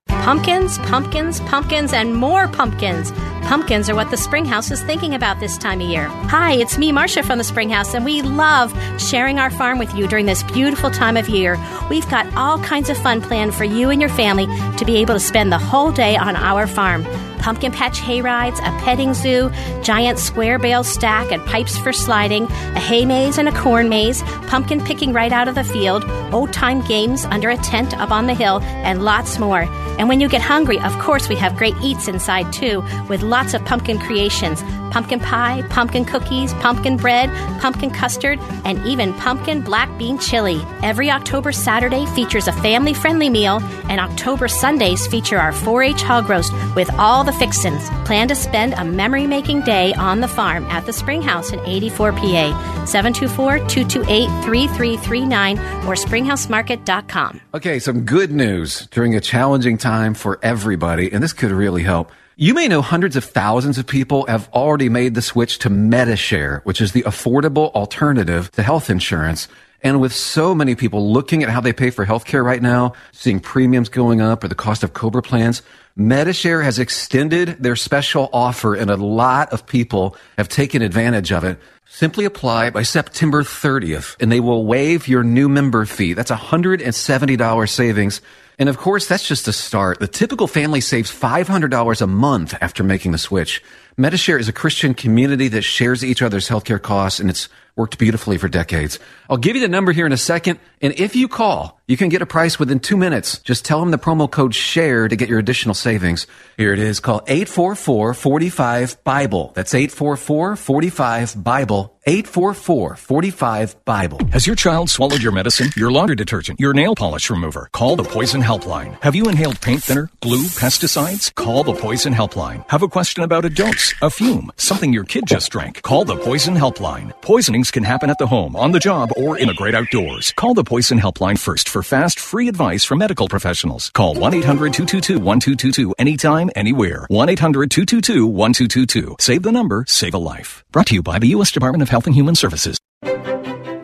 Pumpkins, 0.08 0.78
pumpkins, 0.80 1.40
pumpkins, 1.40 1.94
and 1.94 2.14
more 2.14 2.46
pumpkins. 2.48 3.10
Pumpkins 3.42 3.90
are 3.90 3.94
what 3.94 4.10
the 4.10 4.16
Springhouse 4.16 4.70
is 4.70 4.82
thinking 4.82 5.14
about 5.14 5.40
this 5.40 5.58
time 5.58 5.80
of 5.80 5.88
year. 5.88 6.06
Hi, 6.28 6.52
it's 6.52 6.78
me, 6.78 6.92
Marcia 6.92 7.22
from 7.22 7.38
the 7.38 7.44
Springhouse, 7.44 7.94
and 7.94 8.04
we 8.04 8.22
love 8.22 8.72
sharing 9.00 9.38
our 9.38 9.50
farm 9.50 9.78
with 9.78 9.92
you 9.94 10.06
during 10.06 10.26
this 10.26 10.42
beautiful 10.44 10.90
time 10.90 11.16
of 11.16 11.28
year. 11.28 11.58
We've 11.88 12.08
got 12.08 12.32
all 12.34 12.58
kinds 12.60 12.90
of 12.90 12.96
fun 12.98 13.20
planned 13.20 13.54
for 13.54 13.64
you 13.64 13.90
and 13.90 14.00
your 14.00 14.10
family 14.10 14.46
to 14.76 14.84
be 14.84 14.98
able 14.98 15.14
to 15.14 15.20
spend 15.20 15.52
the 15.52 15.58
whole 15.58 15.90
day 15.90 16.16
on 16.16 16.36
our 16.36 16.66
farm 16.66 17.04
pumpkin 17.40 17.72
patch 17.72 17.98
hay 18.00 18.20
rides, 18.20 18.60
a 18.60 18.70
petting 18.82 19.14
zoo, 19.14 19.50
giant 19.82 20.18
square 20.18 20.58
bale 20.58 20.84
stack 20.84 21.32
and 21.32 21.44
pipes 21.46 21.76
for 21.78 21.92
sliding, 21.92 22.44
a 22.44 22.80
hay 22.80 23.04
maze 23.04 23.38
and 23.38 23.48
a 23.48 23.52
corn 23.52 23.88
maze, 23.88 24.22
pumpkin 24.46 24.80
picking 24.84 25.12
right 25.12 25.32
out 25.32 25.48
of 25.48 25.54
the 25.54 25.64
field, 25.64 26.04
old 26.32 26.52
time 26.52 26.82
games 26.82 27.24
under 27.26 27.50
a 27.50 27.56
tent 27.58 27.96
up 27.98 28.10
on 28.10 28.26
the 28.26 28.34
hill, 28.34 28.60
and 28.60 29.02
lots 29.04 29.38
more. 29.38 29.62
And 29.98 30.08
when 30.08 30.20
you 30.20 30.28
get 30.28 30.42
hungry, 30.42 30.78
of 30.80 30.96
course, 30.98 31.28
we 31.28 31.36
have 31.36 31.56
great 31.56 31.74
eats 31.82 32.08
inside 32.08 32.52
too, 32.52 32.82
with 33.08 33.22
lots 33.30 33.54
of 33.54 33.64
pumpkin 33.64 33.98
creations 33.98 34.62
pumpkin 34.90 35.20
pie, 35.20 35.62
pumpkin 35.70 36.04
cookies, 36.04 36.52
pumpkin 36.54 36.96
bread, 36.96 37.30
pumpkin 37.60 37.90
custard, 37.90 38.38
and 38.64 38.84
even 38.86 39.14
pumpkin 39.14 39.62
black 39.62 39.88
bean 39.98 40.18
chili. 40.18 40.60
Every 40.82 41.10
October 41.10 41.52
Saturday 41.52 42.06
features 42.06 42.48
a 42.48 42.52
family 42.52 42.92
friendly 42.92 43.30
meal, 43.30 43.60
and 43.88 44.00
October 44.00 44.48
Sundays 44.48 45.06
feature 45.06 45.38
our 45.38 45.52
4 45.52 45.82
H 45.82 46.02
hog 46.02 46.28
roast 46.28 46.52
with 46.74 46.90
all 46.94 47.24
the 47.24 47.32
fixins. 47.32 47.88
Plan 48.04 48.28
to 48.28 48.34
spend 48.34 48.74
a 48.74 48.84
memory 48.84 49.26
making 49.26 49.62
day 49.62 49.94
on 49.94 50.20
the 50.20 50.28
farm 50.28 50.64
at 50.66 50.86
the 50.86 50.92
Springhouse 50.92 51.52
in 51.52 51.60
84 51.60 52.12
PA. 52.12 52.84
724 52.84 53.58
228 53.68 54.26
3339 54.44 55.58
or 55.86 55.94
springhousemarket.com. 55.94 57.40
Okay, 57.54 57.78
some 57.78 58.04
good 58.04 58.32
news 58.32 58.86
during 58.90 59.14
a 59.14 59.20
challenging 59.20 59.78
time 59.78 60.14
for 60.14 60.38
everybody, 60.42 61.12
and 61.12 61.22
this 61.22 61.32
could 61.32 61.52
really 61.52 61.82
help. 61.82 62.10
You 62.42 62.54
may 62.54 62.68
know 62.68 62.80
hundreds 62.80 63.16
of 63.16 63.24
thousands 63.24 63.76
of 63.76 63.86
people 63.86 64.24
have 64.24 64.48
already 64.54 64.88
made 64.88 65.14
the 65.14 65.20
switch 65.20 65.58
to 65.58 65.68
Medishare, 65.68 66.62
which 66.64 66.80
is 66.80 66.92
the 66.92 67.02
affordable 67.02 67.70
alternative 67.72 68.50
to 68.52 68.62
health 68.62 68.88
insurance. 68.88 69.46
And 69.82 70.00
with 70.00 70.14
so 70.14 70.54
many 70.54 70.74
people 70.74 71.12
looking 71.12 71.42
at 71.42 71.50
how 71.50 71.60
they 71.60 71.74
pay 71.74 71.90
for 71.90 72.06
healthcare 72.06 72.42
right 72.42 72.62
now, 72.62 72.94
seeing 73.12 73.40
premiums 73.40 73.90
going 73.90 74.22
up 74.22 74.42
or 74.42 74.48
the 74.48 74.54
cost 74.54 74.82
of 74.82 74.94
Cobra 74.94 75.20
plans, 75.20 75.60
Medishare 75.98 76.64
has 76.64 76.78
extended 76.78 77.62
their 77.62 77.76
special 77.76 78.30
offer 78.32 78.74
and 78.74 78.88
a 78.88 78.96
lot 78.96 79.52
of 79.52 79.66
people 79.66 80.16
have 80.38 80.48
taken 80.48 80.80
advantage 80.80 81.32
of 81.32 81.44
it. 81.44 81.58
Simply 81.90 82.24
apply 82.24 82.70
by 82.70 82.84
September 82.84 83.42
30th 83.42 84.16
and 84.18 84.32
they 84.32 84.40
will 84.40 84.64
waive 84.64 85.08
your 85.08 85.22
new 85.22 85.50
member 85.50 85.84
fee. 85.84 86.14
That's 86.14 86.30
$170 86.30 87.68
savings. 87.68 88.22
And 88.60 88.68
of 88.68 88.76
course, 88.76 89.08
that's 89.08 89.26
just 89.26 89.48
a 89.48 89.54
start. 89.54 90.00
The 90.00 90.06
typical 90.06 90.46
family 90.46 90.82
saves 90.82 91.10
$500 91.10 92.02
a 92.02 92.06
month 92.06 92.54
after 92.60 92.84
making 92.84 93.12
the 93.12 93.18
switch. 93.18 93.62
Medishare 94.00 94.40
is 94.40 94.48
a 94.48 94.52
Christian 94.52 94.94
community 94.94 95.48
that 95.48 95.60
shares 95.60 96.02
each 96.02 96.22
other's 96.22 96.48
healthcare 96.48 96.80
costs 96.80 97.20
and 97.20 97.28
it's 97.28 97.50
worked 97.76 97.98
beautifully 97.98 98.38
for 98.38 98.48
decades. 98.48 98.98
I'll 99.28 99.36
give 99.36 99.56
you 99.56 99.62
the 99.62 99.68
number 99.68 99.92
here 99.92 100.06
in 100.06 100.12
a 100.12 100.16
second. 100.16 100.58
And 100.82 100.98
if 100.98 101.14
you 101.14 101.28
call, 101.28 101.78
you 101.86 101.96
can 101.96 102.08
get 102.08 102.22
a 102.22 102.26
price 102.26 102.58
within 102.58 102.80
two 102.80 102.96
minutes. 102.96 103.38
Just 103.38 103.64
tell 103.64 103.78
them 103.80 103.90
the 103.90 103.98
promo 103.98 104.30
code 104.30 104.54
SHARE 104.54 105.08
to 105.08 105.16
get 105.16 105.28
your 105.28 105.38
additional 105.38 105.74
savings. 105.74 106.26
Here 106.56 106.72
it 106.72 106.78
is. 106.78 107.00
Call 107.00 107.20
844-45-BIBLE. 107.22 109.52
That's 109.54 109.74
844-45-BIBLE. 109.74 111.96
844-45-BIBLE. 112.06 114.18
Has 114.32 114.46
your 114.46 114.56
child 114.56 114.88
swallowed 114.88 115.22
your 115.22 115.32
medicine, 115.32 115.68
your 115.76 115.92
laundry 115.92 116.16
detergent, 116.16 116.58
your 116.58 116.72
nail 116.72 116.94
polish 116.94 117.28
remover? 117.28 117.68
Call 117.72 117.96
the 117.96 118.04
Poison 118.04 118.40
Helpline. 118.40 118.96
Have 119.02 119.14
you 119.14 119.26
inhaled 119.26 119.60
paint 119.60 119.82
thinner, 119.82 120.08
glue, 120.22 120.44
pesticides? 120.44 121.34
Call 121.34 121.62
the 121.62 121.74
Poison 121.74 122.14
Helpline. 122.14 122.66
Have 122.70 122.82
a 122.82 122.88
question 122.88 123.22
about 123.22 123.44
a 123.44 123.50
dose, 123.50 123.89
a 124.02 124.10
fume, 124.10 124.50
something 124.56 124.92
your 124.92 125.04
kid 125.04 125.24
just 125.26 125.50
drank? 125.50 125.80
Call 125.82 126.04
the 126.04 126.16
Poison 126.16 126.54
Helpline. 126.54 127.12
Poisonings 127.22 127.70
can 127.70 127.82
happen 127.82 128.10
at 128.10 128.18
the 128.18 128.26
home, 128.26 128.56
on 128.56 128.72
the 128.72 128.78
job, 128.78 129.10
or 129.16 129.38
in 129.38 129.48
the 129.48 129.54
great 129.54 129.74
outdoors. 129.74 130.32
Call 130.32 130.54
the 130.54 130.64
Poison 130.64 130.98
Helpline 130.98 131.38
first 131.38 131.68
for 131.68 131.82
fast, 131.82 132.18
free 132.18 132.48
advice 132.48 132.84
from 132.84 132.98
medical 132.98 133.28
professionals. 133.28 133.90
Call 133.90 134.14
1-800-222-1222 134.16 135.92
anytime, 135.98 136.50
anywhere. 136.56 137.06
1-800-222-1222. 137.10 139.20
Save 139.20 139.42
the 139.42 139.52
number, 139.52 139.84
save 139.88 140.14
a 140.14 140.18
life. 140.18 140.64
Brought 140.72 140.86
to 140.88 140.94
you 140.94 141.02
by 141.02 141.18
the 141.18 141.28
U.S. 141.28 141.50
Department 141.50 141.82
of 141.82 141.88
Health 141.88 142.06
and 142.06 142.14
Human 142.14 142.34
Services. 142.34 142.78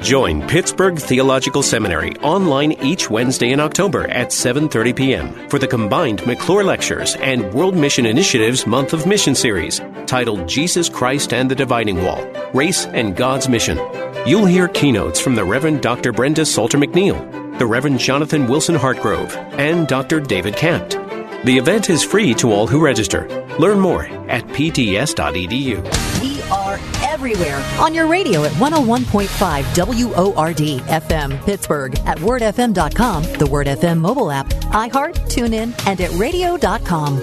Join 0.06 0.46
Pittsburgh 0.46 0.96
Theological 0.96 1.64
Seminary 1.64 2.14
online 2.18 2.70
each 2.80 3.10
Wednesday 3.10 3.50
in 3.50 3.58
October 3.58 4.06
at 4.06 4.28
7:30 4.28 4.94
p.m. 4.94 5.48
for 5.48 5.58
the 5.58 5.66
combined 5.66 6.24
McClure 6.24 6.62
Lectures 6.62 7.16
and 7.16 7.52
World 7.52 7.74
Mission 7.74 8.06
Initiative's 8.06 8.68
Month 8.68 8.92
of 8.92 9.04
Mission 9.04 9.34
series 9.34 9.80
titled 10.06 10.46
Jesus 10.46 10.88
Christ 10.88 11.32
and 11.32 11.50
the 11.50 11.56
Dividing 11.56 12.04
Wall: 12.04 12.24
Race 12.54 12.86
and 12.86 13.16
God's 13.16 13.48
Mission. 13.48 13.80
You'll 14.28 14.46
hear 14.46 14.68
keynotes 14.68 15.18
from 15.18 15.34
the 15.34 15.44
Reverend 15.44 15.82
Dr. 15.82 16.12
Brenda 16.12 16.46
Salter 16.46 16.78
McNeil, 16.78 17.18
the 17.58 17.66
Reverend 17.66 17.98
Jonathan 17.98 18.46
Wilson 18.46 18.76
Hartgrove, 18.76 19.34
and 19.58 19.88
Dr. 19.88 20.20
David 20.20 20.54
Campt. 20.54 20.94
The 21.46 21.56
event 21.56 21.90
is 21.90 22.02
free 22.02 22.34
to 22.34 22.50
all 22.50 22.66
who 22.66 22.82
register. 22.82 23.28
Learn 23.60 23.78
more 23.78 24.06
at 24.28 24.42
pts.edu. 24.48 26.20
We 26.20 26.42
are 26.50 26.80
everywhere 27.08 27.64
on 27.78 27.94
your 27.94 28.08
radio 28.08 28.42
at 28.42 28.50
101.5 28.54 30.34
WORD 30.34 30.56
FM 30.56 31.44
Pittsburgh, 31.44 31.96
at 32.00 32.18
wordfm.com, 32.18 33.22
the 33.34 33.46
Word 33.46 33.68
FM 33.68 34.00
mobile 34.00 34.32
app, 34.32 34.48
iHeart, 34.48 35.14
TuneIn, 35.30 35.72
and 35.86 36.00
at 36.00 36.10
radio.com. 36.18 37.20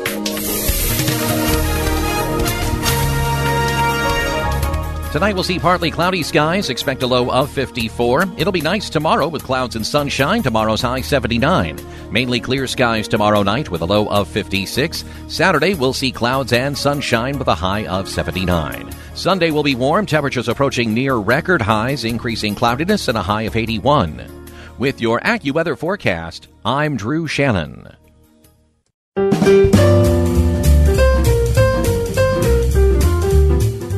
Tonight 5.14 5.36
we'll 5.36 5.44
see 5.44 5.60
partly 5.60 5.92
cloudy 5.92 6.24
skies. 6.24 6.72
Expect 6.72 7.04
a 7.04 7.08
low 7.08 7.30
of 7.30 7.52
54. 7.52 8.26
It'll 8.36 8.52
be 8.52 8.62
nice 8.62 8.90
tomorrow 8.90 9.28
with 9.28 9.44
clouds 9.44 9.76
and 9.76 9.86
sunshine. 9.86 10.42
Tomorrow's 10.42 10.82
high 10.82 11.02
79. 11.02 11.78
Mainly 12.12 12.40
clear 12.40 12.66
skies 12.66 13.08
tomorrow 13.08 13.44
night 13.44 13.70
with 13.70 13.82
a 13.82 13.86
low 13.86 14.10
of 14.10 14.28
56. 14.28 15.06
Saturday 15.28 15.76
we'll 15.76 15.94
see 15.94 16.12
clouds 16.12 16.52
and 16.52 16.76
sunshine 16.76 17.38
with 17.38 17.48
a 17.48 17.54
high 17.54 17.86
of 17.86 18.10
79. 18.10 18.92
Sunday 19.14 19.52
will 19.52 19.62
be 19.62 19.76
warm. 19.76 20.08
Temperatures 20.08 20.48
approaching 20.48 20.96
near 20.96 21.18
record 21.18 21.62
highs, 21.62 22.06
increasing 22.06 22.56
cloudiness 22.56 23.08
and 23.08 23.16
a 23.16 23.22
high 23.22 23.44
of 23.44 23.56
81. 23.56 24.48
With 24.80 25.00
your 25.00 25.20
AccuWeather 25.20 25.78
forecast, 25.78 26.48
I'm 26.66 26.98
Drew 26.98 27.28
Shannon. 27.28 27.88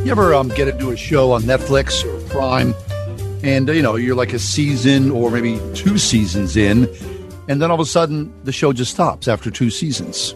You 0.05 0.11
ever 0.11 0.35
um, 0.35 0.49
get 0.49 0.67
into 0.67 0.91
a 0.91 0.95
show 0.95 1.31
on 1.31 1.41
Netflix 1.41 2.05
or 2.05 2.29
Prime, 2.29 2.75
and 3.41 3.67
you 3.67 3.81
know 3.81 3.95
you're 3.95 4.13
like 4.13 4.33
a 4.33 4.39
season 4.39 5.09
or 5.09 5.31
maybe 5.31 5.59
two 5.73 5.97
seasons 5.97 6.55
in, 6.55 6.87
and 7.49 7.59
then 7.59 7.71
all 7.71 7.73
of 7.73 7.79
a 7.79 7.89
sudden 7.89 8.31
the 8.43 8.51
show 8.51 8.71
just 8.71 8.91
stops 8.91 9.27
after 9.27 9.49
two 9.49 9.71
seasons. 9.71 10.35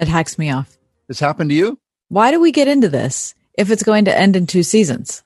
It 0.00 0.08
hacks 0.08 0.38
me 0.38 0.50
off. 0.50 0.78
This 1.08 1.20
happened 1.20 1.50
to 1.50 1.54
you? 1.54 1.78
Why 2.08 2.30
do 2.30 2.40
we 2.40 2.52
get 2.52 2.68
into 2.68 2.88
this 2.88 3.34
if 3.58 3.70
it's 3.70 3.82
going 3.82 4.06
to 4.06 4.18
end 4.18 4.34
in 4.34 4.46
two 4.46 4.62
seasons? 4.62 5.22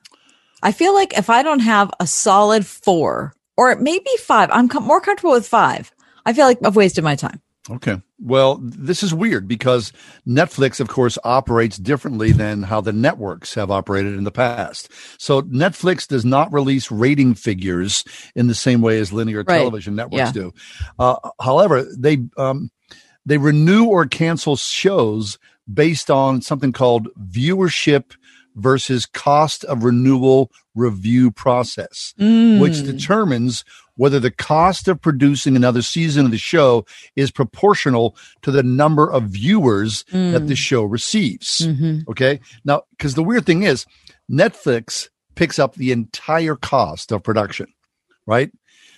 I 0.65 0.73
feel 0.73 0.93
like 0.93 1.17
if 1.17 1.31
I 1.31 1.45
don't 1.45 1.61
have 1.61 1.93
a 2.01 2.09
solid 2.09 2.67
four 2.67 3.35
or 3.57 3.77
maybe 3.77 4.11
five, 4.19 4.51
I'm 4.51 4.69
com- 4.69 4.83
more 4.83 5.01
comfortable 5.01 5.35
with 5.35 5.47
five. 5.47 5.93
I 6.27 6.33
feel 6.33 6.47
like 6.47 6.59
I've 6.65 6.75
wasted 6.75 7.05
my 7.05 7.15
time. 7.15 7.41
Okay. 7.71 8.01
Well, 8.19 8.59
this 8.63 9.03
is 9.03 9.15
weird 9.15 9.47
because 9.47 9.93
Netflix, 10.27 10.81
of 10.81 10.89
course, 10.89 11.17
operates 11.25 11.77
differently 11.77 12.33
than 12.33 12.65
how 12.65 12.81
the 12.81 12.93
networks 12.93 13.55
have 13.55 13.71
operated 13.71 14.15
in 14.17 14.25
the 14.25 14.33
past. 14.33 14.91
So 15.19 15.43
Netflix 15.43 16.09
does 16.09 16.25
not 16.25 16.53
release 16.53 16.91
rating 16.91 17.35
figures 17.35 18.05
in 18.35 18.49
the 18.49 18.55
same 18.55 18.81
way 18.81 18.99
as 18.99 19.13
linear 19.13 19.45
Right. 19.47 19.59
television 19.59 19.95
networks 19.95 20.17
Yeah. 20.17 20.33
do. 20.33 20.55
Uh, 20.99 21.17
however, 21.41 21.87
they 21.97 22.19
um, 22.37 22.71
they 23.25 23.39
renew 23.39 23.85
or 23.85 24.07
cancel 24.07 24.57
shows 24.57 25.39
based 25.73 26.11
on 26.11 26.43
something 26.43 26.73
called 26.73 27.09
viewership 27.31 28.13
versus 28.57 29.07
cost 29.07 29.63
of 29.65 29.85
renewal 29.85 30.51
review 30.75 31.31
process, 31.31 32.15
which 32.19 32.27
Mm. 32.75 32.85
determines 32.87 33.65
whether 34.01 34.19
the 34.19 34.31
cost 34.31 34.89
of 34.89 34.99
producing 34.99 35.55
another 35.55 35.83
season 35.83 36.25
of 36.25 36.31
the 36.31 36.39
show 36.39 36.87
is 37.17 37.31
proportional 37.31 38.17
to 38.41 38.51
the 38.51 38.63
number 38.63 39.11
of 39.11 39.25
viewers 39.25 40.05
that 40.11 40.43
Mm. 40.43 40.49
the 40.49 40.57
show 40.57 40.85
receives. 40.85 41.67
Mhm. 41.67 42.09
Okay. 42.09 42.41
Now, 42.65 42.85
because 42.97 43.15
the 43.15 43.23
weird 43.23 43.45
thing 43.45 43.63
is, 43.63 43.85
Netflix 44.31 45.09
picks 45.35 45.59
up 45.59 45.75
the 45.75 45.93
entire 45.93 46.57
cost 46.57 47.13
of 47.13 47.23
production, 47.23 47.67
right? 48.27 48.51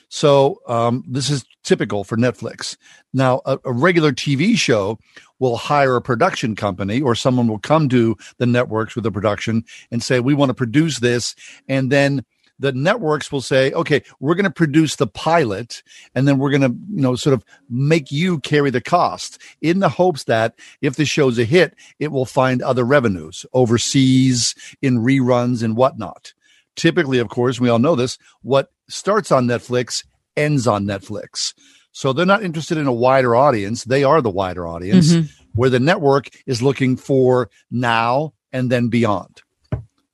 So 0.08 0.60
um, 0.68 1.02
this 1.08 1.30
is 1.30 1.44
typical 1.64 2.04
for 2.04 2.16
Netflix. 2.16 2.76
Now, 3.12 3.40
a, 3.44 3.58
a 3.64 3.72
regular 3.72 4.12
TV 4.12 4.56
show 4.56 5.00
will 5.40 5.56
hire 5.56 5.96
a 5.96 6.02
production 6.02 6.54
company, 6.54 7.00
or 7.00 7.16
someone 7.16 7.48
will 7.48 7.58
come 7.58 7.88
to 7.88 8.16
the 8.38 8.46
networks 8.46 8.94
with 8.94 9.06
a 9.06 9.10
production 9.10 9.64
and 9.90 10.00
say, 10.00 10.20
"We 10.20 10.34
want 10.34 10.50
to 10.50 10.54
produce 10.54 11.00
this," 11.00 11.34
and 11.66 11.90
then 11.90 12.24
the 12.58 12.72
networks 12.72 13.32
will 13.32 13.40
say, 13.40 13.72
"Okay, 13.72 14.02
we're 14.20 14.34
going 14.34 14.44
to 14.44 14.50
produce 14.50 14.96
the 14.96 15.06
pilot, 15.06 15.82
and 16.14 16.28
then 16.28 16.38
we're 16.38 16.50
going 16.50 16.62
to, 16.62 16.76
you 16.94 17.02
know, 17.02 17.14
sort 17.16 17.34
of 17.34 17.44
make 17.68 18.12
you 18.12 18.38
carry 18.40 18.70
the 18.70 18.80
cost 18.80 19.40
in 19.60 19.80
the 19.80 19.88
hopes 19.88 20.24
that 20.24 20.54
if 20.80 20.96
the 20.96 21.04
show's 21.04 21.38
a 21.38 21.44
hit, 21.44 21.74
it 21.98 22.12
will 22.12 22.26
find 22.26 22.62
other 22.62 22.84
revenues 22.84 23.44
overseas 23.52 24.54
in 24.80 24.98
reruns 24.98 25.62
and 25.62 25.76
whatnot." 25.76 26.34
Typically, 26.76 27.18
of 27.18 27.28
course, 27.28 27.60
we 27.60 27.68
all 27.68 27.78
know 27.78 27.94
this. 27.94 28.16
What 28.42 28.70
starts 28.88 29.30
on 29.30 29.46
Netflix 29.46 30.04
ends 30.36 30.66
on 30.66 30.84
Netflix. 30.84 31.52
So 31.92 32.12
they're 32.12 32.24
not 32.24 32.42
interested 32.42 32.78
in 32.78 32.86
a 32.86 32.92
wider 32.92 33.36
audience. 33.36 33.84
They 33.84 34.02
are 34.02 34.22
the 34.22 34.30
wider 34.30 34.66
audience, 34.66 35.12
Mhm. 35.12 35.30
where 35.54 35.68
the 35.68 35.80
network 35.80 36.30
is 36.46 36.62
looking 36.62 36.96
for 36.96 37.50
now 37.70 38.32
and 38.50 38.70
then 38.70 38.88
beyond. 38.88 39.42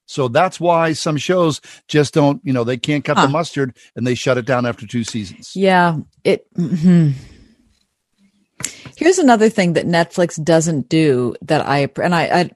So 0.08 0.28
that's 0.28 0.58
why 0.58 0.94
some 0.94 1.18
shows 1.18 1.60
just 1.86 2.14
don't, 2.14 2.40
you 2.42 2.52
know, 2.52 2.64
they 2.64 2.78
can't 2.78 3.04
cut 3.04 3.16
the 3.16 3.28
mustard 3.28 3.76
and 3.94 4.06
they 4.06 4.14
shut 4.14 4.38
it 4.38 4.46
down 4.46 4.64
after 4.64 4.86
two 4.86 5.04
seasons. 5.04 5.54
Yeah, 5.54 5.98
it. 6.24 6.46
mhm. 6.54 7.12
Here's 8.96 9.18
another 9.18 9.48
thing 9.48 9.74
that 9.74 9.86
Netflix 9.86 10.42
doesn't 10.42 10.88
do 10.88 11.36
that 11.42 11.64
I 11.64 11.88
and 12.02 12.14
I, 12.14 12.22
I 12.24 12.50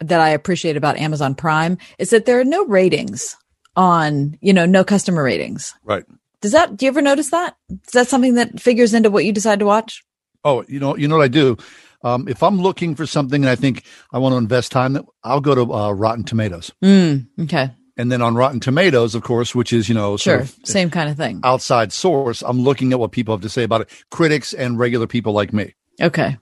that 0.00 0.18
I 0.18 0.30
appreciate 0.30 0.76
about 0.76 0.96
Amazon 0.96 1.34
Prime 1.34 1.76
is 1.98 2.10
that 2.10 2.24
there 2.24 2.40
are 2.40 2.44
no 2.44 2.64
ratings 2.64 3.36
on, 3.76 4.36
you 4.40 4.52
know, 4.52 4.66
no 4.66 4.82
customer 4.82 5.22
ratings. 5.22 5.74
Right. 5.84 6.04
Does 6.40 6.52
that? 6.52 6.76
Do 6.76 6.86
you 6.86 6.90
ever 6.90 7.02
notice 7.02 7.30
that? 7.30 7.56
Is 7.70 7.92
that 7.92 8.08
something 8.08 8.34
that 8.34 8.60
figures 8.60 8.94
into 8.94 9.10
what 9.10 9.24
you 9.24 9.32
decide 9.32 9.58
to 9.58 9.66
watch? 9.66 10.04
Oh, 10.42 10.64
you 10.68 10.80
know, 10.80 10.96
you 10.96 11.06
know 11.06 11.16
what 11.16 11.24
I 11.24 11.28
do? 11.28 11.56
Um, 12.02 12.28
if 12.28 12.42
I'm 12.42 12.60
looking 12.60 12.94
for 12.94 13.06
something 13.06 13.42
and 13.42 13.50
I 13.50 13.56
think 13.56 13.84
I 14.12 14.18
want 14.18 14.32
to 14.34 14.36
invest 14.36 14.70
time, 14.72 15.04
I'll 15.24 15.40
go 15.40 15.54
to 15.54 15.72
uh, 15.74 15.90
Rotten 15.92 16.24
Tomatoes. 16.24 16.72
Mm, 16.84 17.26
okay. 17.42 17.70
And 17.96 18.12
then 18.12 18.22
on 18.22 18.36
Rotten 18.36 18.60
Tomatoes, 18.60 19.16
of 19.16 19.22
course, 19.24 19.54
which 19.54 19.72
is, 19.72 19.88
you 19.88 19.94
know, 19.96 20.16
Sure. 20.16 20.44
sort 20.46 20.60
of 20.60 20.66
Same 20.68 20.90
kind 20.90 21.10
of 21.10 21.16
thing. 21.16 21.40
outside 21.42 21.92
source, 21.92 22.42
I'm 22.42 22.60
looking 22.60 22.92
at 22.92 23.00
what 23.00 23.10
people 23.10 23.34
have 23.34 23.42
to 23.42 23.48
say 23.48 23.64
about 23.64 23.80
it, 23.80 23.90
critics 24.12 24.52
and 24.52 24.78
regular 24.78 25.08
people 25.08 25.32
like 25.32 25.52
me. 25.52 25.74
Okay. 26.00 26.38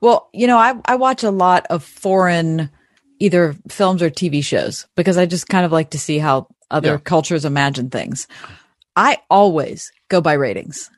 Well, 0.00 0.30
you 0.32 0.46
know, 0.46 0.56
I, 0.56 0.74
I 0.86 0.96
watch 0.96 1.22
a 1.22 1.30
lot 1.30 1.66
of 1.68 1.84
foreign 1.84 2.70
either 3.18 3.54
films 3.68 4.02
or 4.02 4.08
TV 4.08 4.42
shows 4.42 4.86
because 4.96 5.18
I 5.18 5.26
just 5.26 5.48
kind 5.48 5.66
of 5.66 5.72
like 5.72 5.90
to 5.90 5.98
see 5.98 6.18
how 6.18 6.46
other 6.70 6.92
Yeah. 6.92 6.98
cultures 6.98 7.44
imagine 7.44 7.90
things. 7.90 8.26
I 8.96 9.18
always 9.28 9.92
go 10.08 10.20
by 10.22 10.32
ratings 10.34 10.90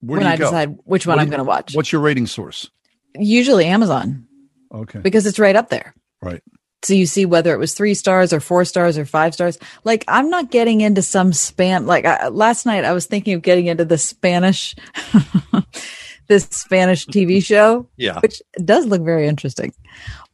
when 0.00 0.20
you 0.22 0.26
I 0.26 0.36
go? 0.36 0.44
decide 0.44 0.76
which 0.84 1.06
one 1.06 1.18
do 1.18 1.22
I'm 1.22 1.28
going 1.30 1.38
to 1.38 1.44
watch. 1.44 1.74
What's 1.74 1.92
your 1.92 2.00
rating 2.00 2.26
source? 2.26 2.70
Usually 3.16 3.66
Amazon 3.66 4.26
Okay. 4.72 5.00
because 5.00 5.26
it's 5.26 5.38
right 5.38 5.56
up 5.56 5.68
there. 5.68 5.94
Right. 6.22 6.42
So 6.82 6.94
you 6.94 7.04
see 7.06 7.26
whether 7.26 7.52
it 7.52 7.58
was 7.58 7.74
three 7.74 7.92
stars 7.94 8.32
or 8.32 8.40
four 8.40 8.64
stars 8.64 8.96
or 8.96 9.04
five 9.04 9.34
stars. 9.34 9.58
Like 9.84 10.04
I'm 10.08 10.30
not 10.30 10.50
getting 10.50 10.80
into 10.80 11.02
some 11.02 11.32
spam. 11.32 11.84
Like 11.86 12.06
I, 12.06 12.28
last 12.28 12.64
night, 12.64 12.84
I 12.84 12.92
was 12.92 13.04
thinking 13.06 13.34
of 13.34 13.42
getting 13.42 13.66
into 13.66 13.84
the 13.84 13.98
Spanish, 13.98 14.74
this 16.28 16.44
Spanish 16.44 17.06
TV 17.06 17.42
show. 17.44 17.88
Yeah. 17.96 18.20
which 18.20 18.40
does 18.64 18.86
look 18.86 19.02
very 19.02 19.26
interesting. 19.28 19.74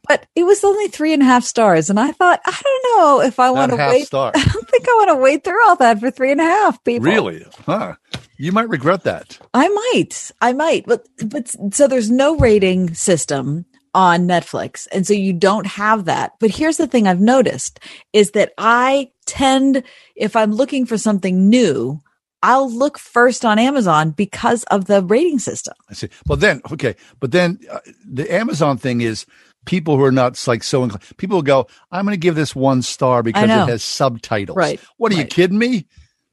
But 0.07 0.25
it 0.35 0.43
was 0.43 0.63
only 0.63 0.87
three 0.87 1.11
and 1.11 1.21
a 1.21 1.25
half 1.25 1.43
stars, 1.43 1.89
and 1.89 1.99
I 1.99 2.13
thought, 2.13 2.39
I 2.45 2.57
don't 2.63 2.97
know 2.97 3.21
if 3.27 3.41
I 3.41 3.49
want 3.51 3.71
to 3.73 3.77
wait. 3.77 4.05
star. 4.07 4.31
I 4.33 4.41
don't 4.41 4.69
think 4.69 4.87
I 4.87 4.93
want 4.99 5.09
to 5.09 5.15
wait 5.17 5.43
through 5.43 5.67
all 5.67 5.75
that 5.77 5.99
for 5.99 6.09
three 6.11 6.31
and 6.31 6.39
a 6.39 6.45
half. 6.45 6.81
People, 6.85 7.03
Really? 7.11 7.45
Huh. 7.65 7.95
You 8.37 8.51
might 8.51 8.69
regret 8.69 9.03
that. 9.03 9.39
I 9.53 9.67
might. 9.67 10.31
I 10.41 10.53
might. 10.53 10.85
But 10.85 11.07
but 11.25 11.55
so 11.73 11.87
there's 11.87 12.11
no 12.11 12.37
rating 12.37 12.93
system 12.93 13.65
on 13.93 14.27
Netflix. 14.27 14.87
And 14.91 15.07
so 15.07 15.13
you 15.13 15.33
don't 15.33 15.65
have 15.65 16.05
that. 16.05 16.33
But 16.39 16.51
here's 16.51 16.77
the 16.77 16.87
thing 16.87 17.07
I've 17.07 17.19
noticed 17.19 17.79
is 18.13 18.31
that 18.31 18.53
I 18.57 19.09
tend 19.25 19.83
if 20.15 20.35
I'm 20.35 20.53
looking 20.53 20.85
for 20.85 20.99
something 20.99 21.49
new, 21.49 21.99
I'll 22.43 22.69
look 22.71 22.99
first 22.99 23.43
on 23.43 23.57
Amazon 23.57 24.11
because 24.11 24.63
of 24.65 24.85
the 24.85 25.01
rating 25.01 25.39
system. 25.39 25.73
I 25.89 25.93
see. 25.95 26.09
Well, 26.27 26.37
then, 26.37 26.61
okay. 26.71 26.95
But 27.19 27.31
then 27.31 27.59
uh, 27.71 27.79
the 28.05 28.31
Amazon 28.31 28.77
thing 28.77 29.01
is 29.01 29.25
people 29.65 29.97
who 29.97 30.03
are 30.03 30.11
not 30.11 30.41
like 30.47 30.63
so 30.63 30.83
inclined. 30.83 31.03
People 31.17 31.37
will 31.37 31.41
go, 31.43 31.67
I'm 31.91 32.05
going 32.05 32.13
to 32.13 32.19
give 32.19 32.35
this 32.35 32.55
one 32.55 32.83
star 32.83 33.23
because 33.23 33.45
it 33.45 33.71
has 33.71 33.83
subtitles. 33.83 34.55
Right, 34.55 34.79
What 34.97 35.11
are 35.11 35.15
you 35.15 35.25
kidding 35.25 35.57
me? 35.57 35.87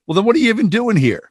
Well, 0.07 0.15
then 0.15 0.25
what 0.25 0.37
are 0.37 0.39
you 0.39 0.51
even 0.51 0.69
doing 0.69 0.97
here? 0.97 1.31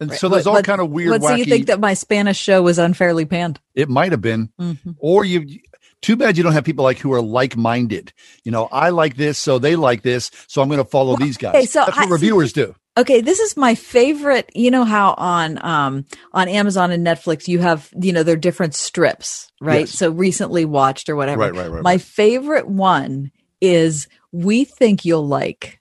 And 0.00 0.12
so 0.12 0.28
there's 0.28 0.46
all 0.46 0.54
what- 0.54 0.64
kind 0.64 0.80
of 0.80 0.90
weird, 0.90 1.10
What, 1.10 1.22
so 1.22 1.34
you 1.34 1.44
think 1.44 1.66
that 1.68 1.80
my 1.80 1.94
Spanish 1.94 2.38
show 2.38 2.62
was 2.62 2.78
unfairly 2.78 3.24
panned? 3.24 3.60
It 3.74 3.88
might 3.88 4.12
have 4.12 4.20
been, 4.20 4.50
Mhm. 4.60 4.96
or 4.98 5.24
you. 5.24 5.60
Too 6.02 6.16
bad 6.16 6.36
you 6.36 6.42
don't 6.42 6.52
have 6.52 6.64
people 6.64 6.84
like 6.84 6.98
who 6.98 7.14
are 7.14 7.22
like-minded. 7.22 8.12
You 8.44 8.52
know, 8.52 8.68
I 8.70 8.90
like 8.90 9.16
this, 9.16 9.38
so 9.38 9.58
they 9.58 9.74
like 9.74 10.02
this, 10.02 10.30
so 10.48 10.60
I'm 10.60 10.68
going 10.68 10.76
to 10.76 10.84
follow 10.84 11.16
these 11.16 11.38
guys. 11.38 11.54
okay, 11.54 11.64
so 11.64 11.80
That's 11.86 11.96
what 11.96 12.08
I- 12.08 12.10
reviewers 12.10 12.52
do. 12.52 12.74
Okay, 12.98 13.22
this 13.22 13.40
is 13.40 13.56
my 13.56 13.74
favorite. 13.74 14.50
You 14.54 14.70
know 14.70 14.84
how 14.84 15.14
on 15.16 15.58
um 15.64 16.04
on 16.32 16.46
Amazon 16.48 16.90
and 16.92 17.04
Netflix 17.06 17.48
you 17.48 17.58
have 17.60 17.88
you 18.00 18.12
know 18.12 18.22
they're 18.22 18.36
different 18.36 18.74
strips, 18.74 19.50
right? 19.60 19.80
Yes. 19.80 19.92
So 19.92 20.10
recently 20.10 20.64
watched 20.64 21.08
or 21.08 21.16
whatever. 21.16 21.40
Right, 21.40 21.54
right, 21.54 21.70
right, 21.70 21.82
My 21.82 21.92
right. 21.92 22.00
favorite 22.02 22.68
one 22.68 23.32
is 23.60 24.06
"We 24.30 24.64
Think 24.64 25.04
You'll 25.04 25.26
Like." 25.26 25.80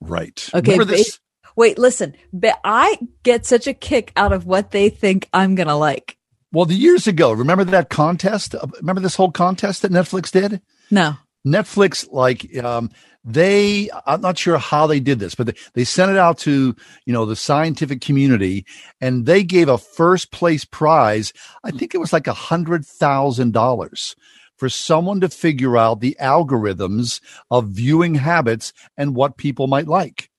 Right. 0.00 0.48
Okay, 0.54 0.72
Remember 0.72 0.96
this? 0.96 1.18
Wait, 1.60 1.78
listen. 1.78 2.16
But 2.32 2.58
I 2.64 2.98
get 3.22 3.44
such 3.44 3.66
a 3.66 3.74
kick 3.74 4.12
out 4.16 4.32
of 4.32 4.46
what 4.46 4.70
they 4.70 4.88
think 4.88 5.28
I'm 5.34 5.54
gonna 5.54 5.76
like. 5.76 6.16
Well, 6.52 6.64
the 6.64 6.74
years 6.74 7.06
ago, 7.06 7.30
remember 7.30 7.64
that 7.64 7.90
contest? 7.90 8.54
Uh, 8.54 8.66
Remember 8.80 9.02
this 9.02 9.14
whole 9.14 9.30
contest 9.30 9.82
that 9.82 9.92
Netflix 9.92 10.32
did? 10.32 10.62
No. 10.90 11.16
Netflix, 11.46 12.08
like, 12.10 12.56
um, 12.64 12.90
they, 13.22 13.90
I'm 14.06 14.22
not 14.22 14.38
sure 14.38 14.56
how 14.56 14.86
they 14.86 15.00
did 15.00 15.18
this, 15.18 15.34
but 15.34 15.46
they, 15.48 15.54
they 15.74 15.84
sent 15.84 16.10
it 16.10 16.16
out 16.16 16.38
to, 16.38 16.74
you 17.04 17.12
know, 17.12 17.26
the 17.26 17.36
scientific 17.36 18.00
community 18.00 18.64
and 19.00 19.26
they 19.26 19.44
gave 19.44 19.68
a 19.68 19.76
first 19.76 20.32
place 20.32 20.64
prize. 20.64 21.32
I 21.62 21.70
think 21.70 21.94
it 21.94 21.98
was 21.98 22.12
like 22.12 22.26
a 22.26 22.32
hundred 22.32 22.86
thousand 22.86 23.52
dollars 23.52 24.16
for 24.56 24.70
someone 24.70 25.20
to 25.20 25.28
figure 25.28 25.76
out 25.76 26.00
the 26.00 26.16
algorithms 26.20 27.20
of 27.50 27.68
viewing 27.68 28.14
habits 28.14 28.72
and 28.96 29.14
what 29.14 29.36
people 29.36 29.66
might 29.66 29.86
like. 29.86 30.29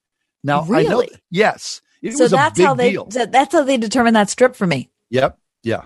Now, 0.44 0.66
I 0.72 0.84
know, 0.84 1.04
yes, 1.30 1.82
it 2.02 2.14
so 2.14 2.24
was 2.26 2.34
a 2.34 2.36
that's 2.36 2.60
how 2.60 2.74
they 2.74 2.92
deal. 2.92 3.06
that's 3.06 3.54
how 3.54 3.64
they 3.64 3.78
determine 3.78 4.14
that 4.16 4.30
strip 4.30 4.56
for 4.56 4.66
me. 4.68 4.90
Yep. 5.12 5.38
Yeah. 5.64 5.84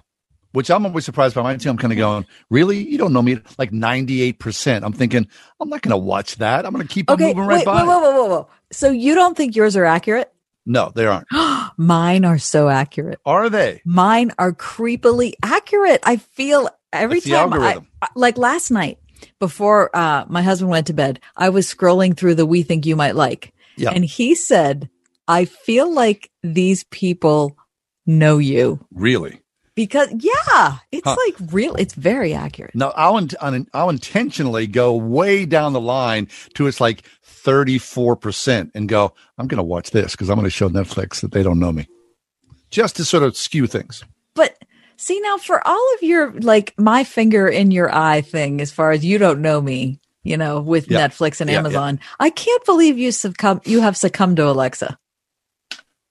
Which 0.54 0.72
I'm 0.72 0.86
always 0.86 1.04
surprised 1.04 1.36
by 1.36 1.42
my 1.42 1.58
team. 1.58 1.72
I'm 1.72 1.78
kind 1.78 1.92
of 1.92 1.98
going, 1.98 2.26
really? 2.50 2.78
You 2.78 2.98
don't 2.98 3.12
know 3.12 3.22
me 3.22 3.40
like 3.58 3.72
98%. 3.72 4.84
I'm 4.84 4.94
thinking, 4.94 5.28
I'm 5.60 5.68
not 5.68 5.82
going 5.82 5.92
to 5.92 5.98
watch 5.98 6.38
that. 6.38 6.66
I'm 6.66 6.72
going 6.72 6.88
to 6.88 6.94
keep 6.94 7.10
on 7.10 7.16
Okay, 7.16 7.28
moving 7.34 7.44
right 7.44 7.58
wait, 7.58 7.66
by. 7.66 7.84
whoa, 7.84 8.00
whoa, 8.00 8.00
whoa, 8.00 8.12
whoa, 8.24 8.28
whoa. 8.30 8.48
So 8.72 8.90
you 8.90 9.16
don't 9.16 9.36
think 9.36 9.58
yours 9.58 9.76
are 9.76 9.84
accurate? 9.84 10.32
No, 10.66 10.92
they 10.96 11.06
aren't. 11.06 11.28
Mine 11.78 12.24
are 12.24 12.38
so 12.38 12.70
accurate. 12.70 13.20
Are 13.26 13.50
they? 13.50 13.82
Mine 13.84 14.32
are 14.40 14.54
creepily 14.54 15.34
accurate. 15.44 16.00
I 16.04 16.16
feel 16.18 16.70
every 16.94 17.20
the 17.20 17.32
time. 17.32 17.54
I- 17.54 18.08
like 18.16 18.38
last 18.38 18.72
night 18.72 18.98
before 19.40 19.90
uh, 19.96 20.24
my 20.30 20.42
husband 20.42 20.72
went 20.72 20.88
to 20.88 20.94
bed, 20.94 21.20
I 21.36 21.50
was 21.50 21.68
scrolling 21.68 22.16
through 22.16 22.36
the 22.36 22.46
"We 22.46 22.64
Think 22.64 22.86
You 22.86 22.96
Might 22.96 23.16
Like," 23.16 23.54
Yeah. 23.78 23.92
and 23.92 24.04
he 24.06 24.36
said, 24.36 24.90
"I 25.28 25.46
feel 25.46 25.92
like 25.94 26.30
these 26.44 26.84
people 26.86 27.58
know 28.06 28.38
you 28.38 28.86
Really? 28.92 29.42
because 29.76 30.10
yeah, 30.20 30.78
it's 30.92 31.08
Huh. 31.08 31.16
like 31.26 31.52
real. 31.54 31.76
It's 31.76 31.94
very 31.94 32.34
accurate." 32.34 32.76
No, 32.76 32.90
I'll, 32.96 33.18
in- 33.18 33.68
I'll 33.74 33.90
intentionally 33.90 34.68
go 34.68 34.96
way 34.96 35.46
down 35.46 35.74
the 35.74 35.82
line 35.82 36.28
to 36.56 36.68
it's 36.68 36.80
like 36.82 37.04
34% 37.26 38.72
and 38.74 38.90
go, 38.90 39.14
I'm 39.38 39.48
going 39.48 39.58
to 39.58 39.64
watch 39.64 39.92
this 39.92 40.12
because 40.14 40.30
I'm 40.30 40.36
going 40.36 40.46
to 40.46 40.50
show 40.50 40.70
Netflix 40.70 41.22
that 41.22 41.32
they 41.32 41.44
don't 41.44 41.60
know 41.60 41.72
me 41.72 41.88
just 42.72 42.96
to 42.98 43.06
sort 43.06 43.24
of 43.24 43.38
skew 43.38 43.68
things. 43.68 44.04
But 44.34 44.58
see 44.98 45.20
now, 45.22 45.38
for 45.38 45.66
all 45.68 45.94
of 45.96 46.04
your 46.04 46.32
like 46.42 46.74
my 46.78 47.04
finger 47.04 47.48
in 47.48 47.72
your 47.72 47.94
eye 47.94 48.22
thing, 48.22 48.62
as 48.62 48.72
far 48.72 48.92
as 48.92 49.06
you 49.06 49.18
don't 49.18 49.42
know 49.42 49.62
me, 49.62 50.00
you 50.26 50.36
know, 50.36 50.60
with 50.60 50.92
Yeah. 50.92 51.08
Netflix 51.08 51.40
and 51.40 51.50
Yeah, 51.50 51.54
yeah. 51.54 51.60
Amazon, 51.60 52.00
I 52.20 52.30
can't 52.30 52.66
believe 52.66 52.98
you 52.98 53.14
succumb. 53.14 53.62
You 53.64 53.80
have 53.80 53.96
succumbed 53.96 54.38
to 54.38 54.50
Alexa. 54.50 54.98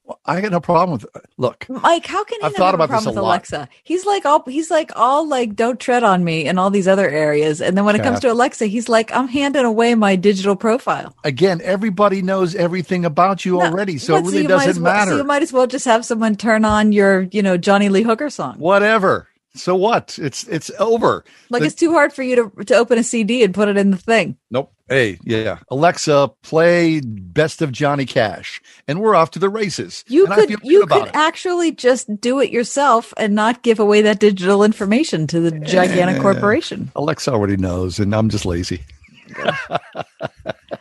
Well, 0.07 0.21
I 0.27 0.43
got 0.43 0.53
no 0.53 0.61
problem 0.61 0.99
with 0.99 1.05
it. 1.17 1.25
Look, 1.39 1.67
Mike, 1.71 2.05
how 2.05 2.25
can 2.25 2.39
he 2.41 2.47
I've 2.47 2.53
thought 2.53 2.73
have 2.73 2.75
about 2.75 2.85
a 2.85 2.89
problem 2.89 3.05
this 3.05 3.17
a 3.17 3.21
with 3.21 3.23
lot. 3.23 3.29
Alexa? 3.31 3.69
He's 3.85 4.05
like 4.05 4.27
all 4.27 4.45
he's 4.47 4.71
like 4.71 4.91
all 4.95 5.27
like 5.27 5.57
don't 5.57 5.81
tread 5.81 6.05
on 6.05 6.23
me 6.23 6.45
in 6.47 6.59
all 6.59 6.69
these 6.69 6.87
other 6.87 7.09
areas. 7.09 7.63
And 7.63 7.75
then 7.75 7.87
when 7.87 7.97
it 7.97 8.03
comes 8.03 8.21
to 8.21 8.31
Alexa, 8.31 8.67
he's 8.67 8.87
like, 8.91 9.11
I'm 9.17 9.29
handing 9.29 9.65
away 9.65 9.95
my 9.95 10.15
digital 10.17 10.57
profile. 10.57 11.17
again, 11.25 11.63
everybody 11.65 12.21
knows 12.21 12.55
everything 12.55 13.07
about 13.07 13.47
you 13.47 13.63
already, 13.63 13.97
so 13.97 14.17
it 14.17 14.27
really 14.27 14.43
might 14.43 14.49
doesn't 14.67 14.83
well, 14.83 14.93
matter. 14.93 15.11
So 15.13 15.17
you 15.17 15.25
might 15.25 15.43
as 15.43 15.55
well 15.55 15.67
just 15.67 15.87
have 15.87 16.05
someone 16.05 16.37
turn 16.37 16.67
on 16.67 16.93
your, 16.93 17.23
you 17.33 17.41
know, 17.41 17.57
Johnny 17.57 17.89
Lee 17.89 18.03
Hooker 18.03 18.29
song. 18.29 18.57
Whatever. 18.59 19.27
So 19.55 19.77
what? 19.77 20.19
It's 20.21 20.45
it's 20.49 20.71
over. 20.79 21.25
Like 21.51 21.61
The- 21.61 21.67
it's 21.67 21.75
too 21.75 21.93
hard 21.93 22.13
for 22.13 22.23
you 22.23 22.37
to 22.37 22.65
to 22.65 22.75
open 22.75 22.99
a 22.99 23.05
CD 23.05 23.45
and 23.45 23.55
put 23.55 23.69
it 23.69 23.77
in 23.77 23.91
the 23.91 23.97
thing. 23.97 24.37
Nope. 24.51 24.73
Hey, 24.89 25.19
yeah. 25.25 25.61
Alexa, 25.71 26.31
play 26.43 27.01
Best 27.01 27.63
of 27.63 27.73
Johnny 27.73 28.05
Cash, 28.05 28.61
and 28.87 29.01
we're 29.01 29.15
off 29.15 29.31
to 29.31 29.39
the 29.39 29.49
races. 29.49 30.05
You 30.09 30.27
and 30.27 30.35
could 30.35 30.51
you 30.63 30.87
could 30.87 31.07
it. 31.07 31.11
actually 31.15 31.73
just 31.73 32.21
do 32.21 32.39
it 32.41 32.51
yourself 32.51 33.15
and 33.17 33.35
not 33.35 33.63
give 33.63 33.79
away 33.79 34.03
that 34.03 34.21
digital 34.21 34.63
information 34.63 35.27
to 35.29 35.41
the 35.41 35.53
gigantic 35.53 36.21
corporation. 36.21 36.91
Alexa 36.97 37.33
already 37.33 37.57
knows, 37.57 37.99
and 37.99 38.15
I'm 38.15 38.29
just 38.29 38.45
lazy. 38.45 38.83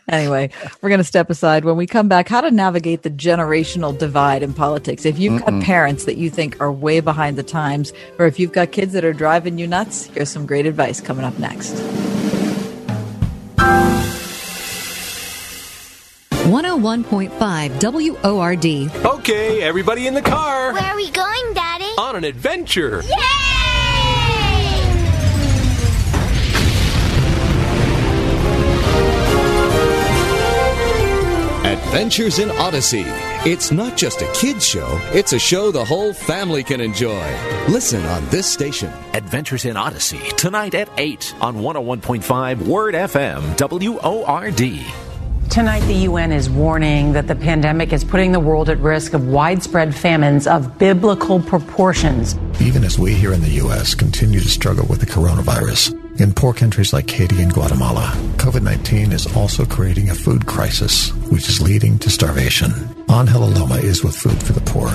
Anyway, 0.09 0.49
we're 0.81 0.89
going 0.89 0.99
to 0.99 1.03
step 1.03 1.29
aside. 1.29 1.65
When 1.65 1.75
we 1.75 1.87
come 1.87 2.07
back, 2.07 2.27
how 2.27 2.41
to 2.41 2.51
navigate 2.51 3.01
the 3.01 3.09
generational 3.09 3.97
divide 3.97 4.43
in 4.43 4.53
politics. 4.53 5.05
If 5.05 5.17
you've 5.17 5.39
got 5.39 5.49
Mm-mm. 5.49 5.63
parents 5.63 6.05
that 6.05 6.17
you 6.17 6.29
think 6.29 6.59
are 6.61 6.71
way 6.71 6.99
behind 6.99 7.37
the 7.37 7.43
times, 7.43 7.93
or 8.19 8.27
if 8.27 8.39
you've 8.39 8.51
got 8.51 8.71
kids 8.71 8.93
that 8.93 9.03
are 9.03 9.13
driving 9.13 9.57
you 9.57 9.65
nuts, 9.65 10.05
here's 10.07 10.29
some 10.29 10.45
great 10.45 10.65
advice 10.65 11.01
coming 11.01 11.25
up 11.25 11.39
next. 11.39 11.73
101.5 16.43 18.21
WORD. 18.21 19.05
Okay, 19.05 19.61
everybody 19.61 20.05
in 20.07 20.13
the 20.13 20.21
car. 20.21 20.73
Where 20.73 20.83
are 20.83 20.95
we 20.95 21.09
going, 21.09 21.53
Daddy? 21.53 21.85
On 21.97 22.15
an 22.17 22.23
adventure. 22.25 23.01
Adventures 31.63 32.39
in 32.39 32.51
Odyssey. 32.51 33.05
It's 33.49 33.71
not 33.71 33.95
just 33.95 34.21
a 34.21 34.29
kid's 34.33 34.67
show, 34.67 34.99
it's 35.13 35.31
a 35.31 35.39
show 35.39 35.71
the 35.71 35.85
whole 35.85 36.11
family 36.11 36.61
can 36.61 36.81
enjoy. 36.81 37.25
Listen 37.69 38.03
on 38.03 38.27
this 38.27 38.51
station. 38.51 38.91
Adventures 39.13 39.63
in 39.63 39.77
Odyssey, 39.77 40.19
tonight 40.35 40.75
at 40.75 40.89
8 40.97 41.33
on 41.39 41.55
101.5 41.55 42.67
Word 42.67 42.95
FM, 42.95 43.55
WORD. 43.57 45.49
Tonight, 45.49 45.81
the 45.81 45.93
UN 46.09 46.33
is 46.33 46.49
warning 46.49 47.13
that 47.13 47.27
the 47.27 47.35
pandemic 47.35 47.93
is 47.93 48.03
putting 48.03 48.33
the 48.33 48.41
world 48.41 48.69
at 48.69 48.79
risk 48.79 49.13
of 49.13 49.27
widespread 49.27 49.95
famines 49.95 50.47
of 50.47 50.77
biblical 50.77 51.39
proportions. 51.39 52.37
Even 52.59 52.83
as 52.83 52.99
we 52.99 53.13
here 53.13 53.31
in 53.31 53.39
the 53.39 53.51
U.S. 53.51 53.95
continue 53.95 54.41
to 54.41 54.49
struggle 54.49 54.85
with 54.87 54.99
the 54.99 55.05
coronavirus, 55.05 55.97
in 56.17 56.33
poor 56.33 56.53
countries 56.53 56.93
like 56.93 57.09
Haiti 57.09 57.41
and 57.41 57.53
Guatemala, 57.53 58.11
COVID 58.37 58.61
19 58.61 59.11
is 59.11 59.35
also 59.35 59.65
creating 59.65 60.09
a 60.09 60.15
food 60.15 60.45
crisis, 60.45 61.09
which 61.31 61.49
is 61.49 61.61
leading 61.61 61.97
to 61.99 62.09
starvation. 62.09 62.71
Angel 63.09 63.41
Aloma 63.41 63.83
is 63.83 64.03
with 64.03 64.15
Food 64.15 64.41
for 64.41 64.53
the 64.53 64.61
Poor. 64.61 64.89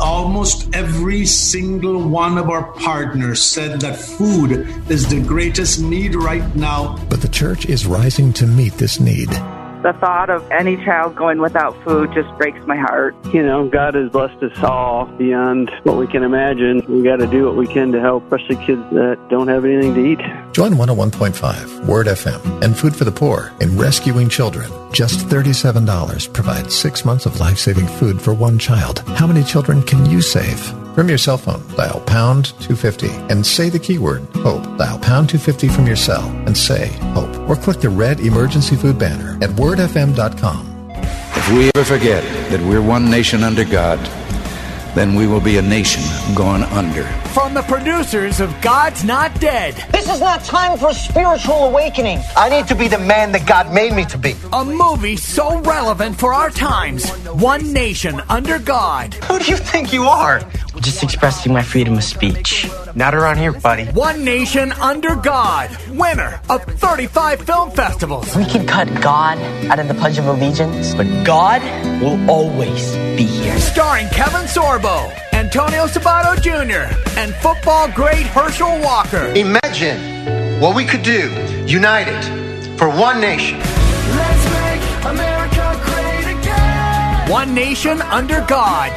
Almost 0.00 0.74
every 0.74 1.26
single 1.26 2.08
one 2.08 2.38
of 2.38 2.50
our 2.50 2.72
partners 2.72 3.42
said 3.42 3.80
that 3.80 3.96
food 3.96 4.68
is 4.90 5.08
the 5.08 5.20
greatest 5.20 5.80
need 5.80 6.14
right 6.14 6.54
now. 6.54 6.96
But 7.08 7.22
the 7.22 7.28
church 7.28 7.66
is 7.66 7.86
rising 7.86 8.32
to 8.34 8.46
meet 8.46 8.74
this 8.74 9.00
need. 9.00 9.30
The 9.82 9.92
thought 9.94 10.30
of 10.30 10.48
any 10.52 10.76
child 10.76 11.16
going 11.16 11.40
without 11.40 11.74
food 11.82 12.12
just 12.14 12.28
breaks 12.38 12.64
my 12.66 12.76
heart. 12.76 13.16
You 13.34 13.42
know, 13.42 13.68
God 13.68 13.94
has 13.94 14.10
blessed 14.10 14.40
us 14.42 14.62
all 14.62 15.06
beyond 15.06 15.72
what 15.82 15.96
we 15.96 16.06
can 16.06 16.22
imagine. 16.22 16.84
We 16.88 17.02
got 17.02 17.16
to 17.16 17.26
do 17.26 17.46
what 17.46 17.56
we 17.56 17.66
can 17.66 17.90
to 17.90 18.00
help, 18.00 18.22
especially 18.24 18.64
kids 18.64 18.82
that 18.92 19.18
don't 19.28 19.48
have 19.48 19.64
anything 19.64 19.94
to 19.94 20.04
eat. 20.04 20.52
Join 20.52 20.74
101.5 20.74 21.84
Word 21.86 22.06
FM 22.06 22.62
and 22.62 22.78
Food 22.78 22.94
for 22.94 23.04
the 23.04 23.10
Poor 23.10 23.52
in 23.60 23.76
rescuing 23.76 24.28
children. 24.28 24.70
Just 24.92 25.26
$37 25.26 26.32
provides 26.32 26.74
six 26.74 27.04
months 27.04 27.26
of 27.26 27.40
life 27.40 27.58
saving 27.58 27.88
food 27.88 28.22
for 28.22 28.34
one 28.34 28.60
child. 28.60 29.00
How 29.16 29.26
many 29.26 29.42
children 29.42 29.82
can 29.82 30.08
you 30.08 30.22
save? 30.22 30.81
From 30.94 31.08
your 31.08 31.16
cell 31.16 31.38
phone, 31.38 31.66
dial 31.74 32.00
pound 32.00 32.46
250 32.60 33.08
and 33.32 33.46
say 33.46 33.70
the 33.70 33.78
keyword 33.78 34.26
HOPE. 34.34 34.76
Dial 34.76 34.98
pound 34.98 35.30
250 35.30 35.68
from 35.68 35.86
your 35.86 35.96
cell 35.96 36.24
and 36.46 36.56
say 36.56 36.88
HOPE. 37.14 37.48
Or 37.48 37.56
click 37.56 37.80
the 37.80 37.88
red 37.88 38.20
emergency 38.20 38.76
food 38.76 38.98
banner 38.98 39.38
at 39.42 39.50
wordfm.com. 39.56 40.90
If 41.34 41.50
we 41.50 41.70
ever 41.74 41.84
forget 41.84 42.22
that 42.50 42.60
we're 42.60 42.82
one 42.82 43.10
nation 43.10 43.42
under 43.42 43.64
God, 43.64 43.98
then 44.94 45.14
we 45.14 45.26
will 45.26 45.40
be 45.40 45.56
a 45.56 45.62
nation 45.62 46.02
gone 46.34 46.62
under. 46.64 47.04
From 47.32 47.54
the 47.54 47.62
producers 47.62 48.40
of 48.40 48.54
God's 48.60 49.04
Not 49.04 49.38
Dead. 49.40 49.74
This 49.90 50.08
is 50.08 50.20
not 50.20 50.44
time 50.44 50.78
for 50.78 50.92
spiritual 50.92 51.64
awakening. 51.64 52.20
I 52.36 52.48
need 52.48 52.66
to 52.68 52.74
be 52.74 52.88
the 52.88 52.98
man 52.98 53.32
that 53.32 53.46
God 53.46 53.72
made 53.72 53.94
me 53.94 54.04
to 54.06 54.18
be. 54.18 54.34
A 54.52 54.64
movie 54.64 55.16
so 55.16 55.60
relevant 55.60 56.18
for 56.18 56.34
our 56.34 56.50
times. 56.50 57.10
One 57.28 57.72
nation 57.72 58.20
under 58.28 58.58
God. 58.58 59.14
Who 59.14 59.38
do 59.38 59.46
you 59.46 59.56
think 59.56 59.92
you 59.92 60.04
are? 60.04 60.42
Just 60.80 61.02
expressing 61.02 61.52
my 61.52 61.62
freedom 61.62 61.94
of 61.94 62.04
speech. 62.04 62.68
Not 62.94 63.14
around 63.14 63.38
here, 63.38 63.52
buddy. 63.52 63.84
One 63.86 64.24
nation 64.24 64.72
under 64.72 65.14
God. 65.14 65.70
Winner 65.90 66.40
of 66.50 66.64
35 66.64 67.42
film 67.42 67.70
festivals. 67.70 68.34
We 68.34 68.44
can 68.44 68.66
cut 68.66 68.88
God 69.00 69.38
out 69.70 69.78
of 69.78 69.88
the 69.88 69.94
Pledge 69.94 70.18
of 70.18 70.26
Allegiance, 70.26 70.94
but 70.94 71.06
God 71.24 71.62
will 72.02 72.18
always 72.28 72.94
be 73.16 73.24
here. 73.24 73.56
Starring 73.58 74.08
Kevin 74.08 74.42
Sorbo, 74.42 74.81
Antonio 74.84 75.86
Sabato 75.86 76.34
Jr., 76.40 76.92
and 77.16 77.32
football 77.36 77.88
great 77.92 78.26
Herschel 78.26 78.80
Walker. 78.80 79.32
Imagine 79.36 80.60
what 80.60 80.74
we 80.74 80.84
could 80.84 81.02
do 81.02 81.30
united 81.66 82.20
for 82.76 82.88
one 82.88 83.20
nation. 83.20 83.58
Let's 83.60 84.44
make 84.50 84.82
America 85.04 85.80
great 85.84 86.36
again. 86.36 87.30
One 87.30 87.54
nation 87.54 88.02
under 88.02 88.44
God. 88.48 88.90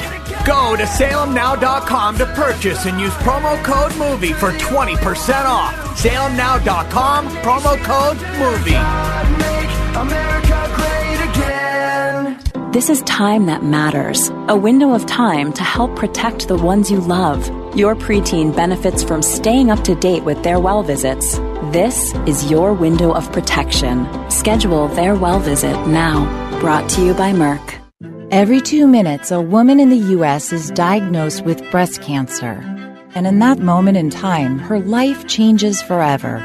Go 0.44 0.74
to 0.76 0.82
salemnow.com 0.82 2.18
to 2.18 2.26
purchase 2.26 2.86
and 2.86 3.00
use 3.00 3.14
promo 3.14 3.62
code 3.62 3.96
MOVIE 3.96 4.32
for 4.32 4.50
20% 4.52 5.44
off. 5.44 5.74
Salemnow.com, 5.96 7.28
promo 7.38 7.76
code 7.84 8.16
MOVIE. 8.38 10.35
This 12.76 12.90
is 12.90 13.00
time 13.04 13.46
that 13.46 13.64
matters. 13.64 14.28
A 14.48 14.54
window 14.54 14.92
of 14.92 15.06
time 15.06 15.50
to 15.54 15.62
help 15.62 15.96
protect 15.96 16.46
the 16.46 16.58
ones 16.58 16.90
you 16.90 17.00
love. 17.00 17.46
Your 17.74 17.94
preteen 17.94 18.54
benefits 18.54 19.02
from 19.02 19.22
staying 19.22 19.70
up 19.70 19.82
to 19.84 19.94
date 19.94 20.24
with 20.24 20.42
their 20.42 20.60
well 20.60 20.82
visits. 20.82 21.38
This 21.72 22.12
is 22.26 22.50
your 22.50 22.74
window 22.74 23.14
of 23.14 23.32
protection. 23.32 24.06
Schedule 24.30 24.88
their 24.88 25.14
well 25.14 25.40
visit 25.40 25.72
now. 25.86 26.26
Brought 26.60 26.86
to 26.90 27.02
you 27.02 27.14
by 27.14 27.32
Merck. 27.32 27.80
Every 28.30 28.60
two 28.60 28.86
minutes, 28.86 29.30
a 29.30 29.40
woman 29.40 29.80
in 29.80 29.88
the 29.88 30.12
U.S. 30.16 30.52
is 30.52 30.70
diagnosed 30.72 31.46
with 31.46 31.70
breast 31.70 32.02
cancer. 32.02 32.60
And 33.14 33.26
in 33.26 33.38
that 33.38 33.58
moment 33.58 33.96
in 33.96 34.10
time, 34.10 34.58
her 34.58 34.80
life 34.80 35.26
changes 35.26 35.80
forever. 35.80 36.44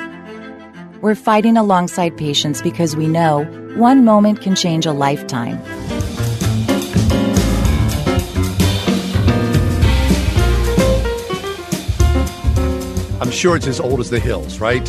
We're 1.02 1.16
fighting 1.16 1.58
alongside 1.58 2.16
patients 2.16 2.62
because 2.62 2.96
we 2.96 3.08
know 3.08 3.44
one 3.76 4.06
moment 4.06 4.40
can 4.40 4.56
change 4.56 4.86
a 4.86 4.94
lifetime. 4.94 5.62
I'm 13.22 13.30
sure 13.30 13.56
it's 13.56 13.68
as 13.68 13.80
old 13.80 14.00
as 14.00 14.10
the 14.10 14.20
hills, 14.20 14.60
right? 14.60 14.84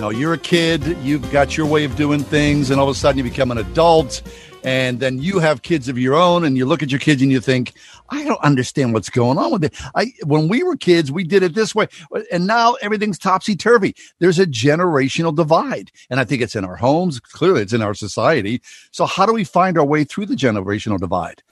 Know, 0.00 0.08
you're 0.08 0.32
a 0.32 0.38
kid, 0.38 0.96
you've 1.02 1.30
got 1.30 1.54
your 1.54 1.66
way 1.66 1.84
of 1.84 1.96
doing 1.96 2.20
things, 2.20 2.70
and 2.70 2.80
all 2.80 2.88
of 2.88 2.96
a 2.96 2.98
sudden 2.98 3.18
you 3.18 3.24
become 3.24 3.50
an 3.50 3.58
adult, 3.58 4.22
and 4.64 5.00
then 5.00 5.18
you 5.18 5.38
have 5.38 5.60
kids 5.60 5.86
of 5.86 5.98
your 5.98 6.14
own, 6.14 6.44
and 6.44 6.56
you 6.56 6.64
look 6.64 6.82
at 6.82 6.90
your 6.90 6.98
kids 6.98 7.20
and 7.20 7.30
you 7.30 7.40
think, 7.40 7.74
I 8.08 8.24
don't 8.24 8.40
understand 8.42 8.94
what's 8.94 9.10
going 9.10 9.36
on 9.36 9.52
with 9.52 9.64
it. 9.64 9.74
I 9.94 10.14
when 10.24 10.48
we 10.48 10.62
were 10.62 10.76
kids, 10.76 11.12
we 11.12 11.24
did 11.24 11.42
it 11.42 11.54
this 11.54 11.74
way, 11.74 11.88
and 12.32 12.46
now 12.46 12.74
everything's 12.80 13.18
topsy 13.18 13.54
turvy. 13.54 13.94
There's 14.18 14.38
a 14.38 14.46
generational 14.46 15.36
divide, 15.36 15.92
and 16.08 16.18
I 16.20 16.24
think 16.24 16.40
it's 16.40 16.56
in 16.56 16.64
our 16.64 16.76
homes. 16.76 17.20
Clearly, 17.20 17.60
it's 17.60 17.74
in 17.74 17.82
our 17.82 17.92
society. 17.92 18.62
So, 18.92 19.04
how 19.04 19.26
do 19.26 19.34
we 19.34 19.44
find 19.44 19.76
our 19.76 19.84
way 19.84 20.04
through 20.04 20.26
the 20.26 20.36
generational 20.36 20.98
divide? 20.98 21.42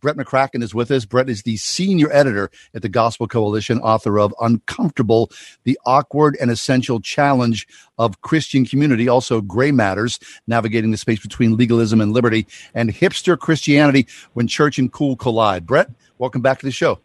Brett 0.00 0.16
McCracken 0.16 0.62
is 0.62 0.74
with 0.74 0.90
us. 0.90 1.04
Brett 1.04 1.28
is 1.28 1.42
the 1.42 1.56
senior 1.56 2.10
editor 2.12 2.50
at 2.74 2.82
the 2.82 2.88
Gospel 2.88 3.26
Coalition, 3.26 3.80
author 3.80 4.18
of 4.18 4.34
Uncomfortable, 4.40 5.30
the 5.64 5.78
Awkward 5.84 6.36
and 6.40 6.50
Essential 6.50 7.00
Challenge 7.00 7.66
of 7.98 8.20
Christian 8.20 8.64
Community, 8.64 9.08
also 9.08 9.40
Gray 9.40 9.72
Matters, 9.72 10.18
navigating 10.46 10.90
the 10.90 10.96
space 10.96 11.20
between 11.20 11.56
legalism 11.56 12.00
and 12.00 12.12
liberty, 12.12 12.46
and 12.74 12.90
hipster 12.90 13.38
Christianity 13.38 14.06
when 14.34 14.46
church 14.46 14.78
and 14.78 14.92
cool 14.92 15.16
collide. 15.16 15.66
Brett, 15.66 15.90
welcome 16.18 16.42
back 16.42 16.60
to 16.60 16.66
the 16.66 16.72
show. 16.72 17.00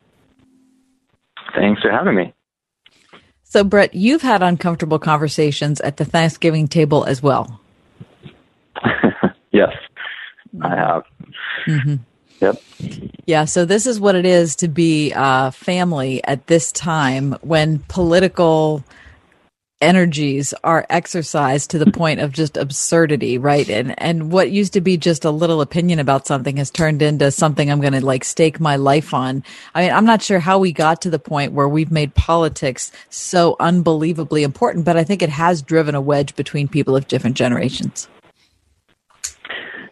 Thanks 1.56 1.82
for 1.82 1.92
having 1.92 2.16
me. 2.16 2.34
So, 3.44 3.64
Brett, 3.64 3.94
you've 3.94 4.24
had 4.24 4.42
uncomfortable 4.42 4.98
conversations 4.98 5.80
at 5.82 5.98
the 5.98 6.06
Thanksgiving 6.06 6.68
table 6.68 7.04
as 7.04 7.22
well. 7.22 7.62
yes, 9.52 9.70
I 10.64 10.76
have. 10.76 11.04
Mm-hmm. 11.68 11.96
Yep. 12.44 12.62
Yeah, 13.26 13.46
so 13.46 13.64
this 13.64 13.88
is 13.88 14.02
what 14.02 14.16
it 14.16 14.26
is 14.26 14.58
to 14.58 14.68
be 14.68 15.14
a 15.16 15.52
family 15.54 16.22
at 16.26 16.48
this 16.48 16.74
time 16.74 17.38
when 17.42 17.80
political 17.88 18.84
energies 19.80 20.54
are 20.64 20.86
exercised 20.90 21.70
to 21.72 21.78
the 21.78 21.90
point 21.92 22.20
of 22.20 22.34
just 22.34 22.58
absurdity, 22.58 23.38
right? 23.38 23.70
And 23.70 23.98
and 24.02 24.30
what 24.30 24.52
used 24.52 24.74
to 24.74 24.82
be 24.82 24.98
just 24.98 25.24
a 25.24 25.32
little 25.32 25.62
opinion 25.62 26.00
about 26.00 26.28
something 26.28 26.58
has 26.58 26.70
turned 26.70 27.02
into 27.02 27.32
something 27.32 27.72
I'm 27.72 27.80
going 27.80 27.94
to 27.94 28.06
like 28.06 28.26
stake 28.26 28.60
my 28.60 28.76
life 28.76 29.14
on. 29.14 29.42
I 29.74 29.84
mean, 29.84 29.94
I'm 29.94 30.06
not 30.06 30.22
sure 30.22 30.40
how 30.40 30.60
we 30.60 30.74
got 30.74 31.02
to 31.04 31.10
the 31.10 31.20
point 31.20 31.54
where 31.54 31.70
we've 31.70 31.92
made 31.92 32.16
politics 32.16 32.92
so 33.10 33.56
unbelievably 33.62 34.44
important, 34.44 34.84
but 34.84 34.98
I 34.98 35.06
think 35.06 35.22
it 35.22 35.30
has 35.30 35.62
driven 35.62 35.96
a 35.96 36.02
wedge 36.02 36.36
between 36.36 36.68
people 36.68 36.96
of 36.96 37.08
different 37.08 37.38
generations. 37.38 38.10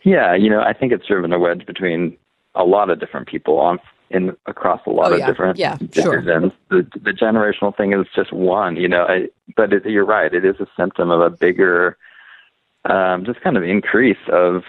Yeah, 0.04 0.36
you 0.36 0.50
know, 0.50 0.62
I 0.62 0.74
think 0.74 0.92
it's 0.92 1.06
driven 1.06 1.32
a 1.32 1.40
wedge 1.40 1.66
between 1.66 2.18
a 2.56 2.64
lot 2.64 2.90
of 2.90 3.00
different 3.00 3.28
people 3.28 3.60
on 3.60 3.80
in 4.10 4.36
across 4.46 4.82
a 4.86 4.90
lot 4.90 5.12
Oh, 5.12 5.14
of 5.14 5.20
yeah. 5.20 5.28
different 5.28 5.58
Yeah, 5.58 5.78
sure. 5.94 6.20
divisions. 6.20 6.52
The 6.70 6.86
the 7.02 7.12
generational 7.12 7.76
thing 7.76 7.94
is 7.94 8.06
just 8.16 8.34
one, 8.34 8.76
you 8.76 8.88
know. 8.88 9.06
I, 9.08 9.30
but 9.56 9.72
it, 9.74 9.86
you're 9.86 10.06
right; 10.06 10.34
it 10.34 10.44
is 10.44 10.60
a 10.60 10.68
symptom 10.78 11.10
of 11.12 11.22
a 11.22 11.30
bigger, 11.30 11.98
um, 12.86 13.24
just 13.26 13.42
kind 13.42 13.56
of 13.58 13.64
increase 13.64 14.18
of 14.32 14.64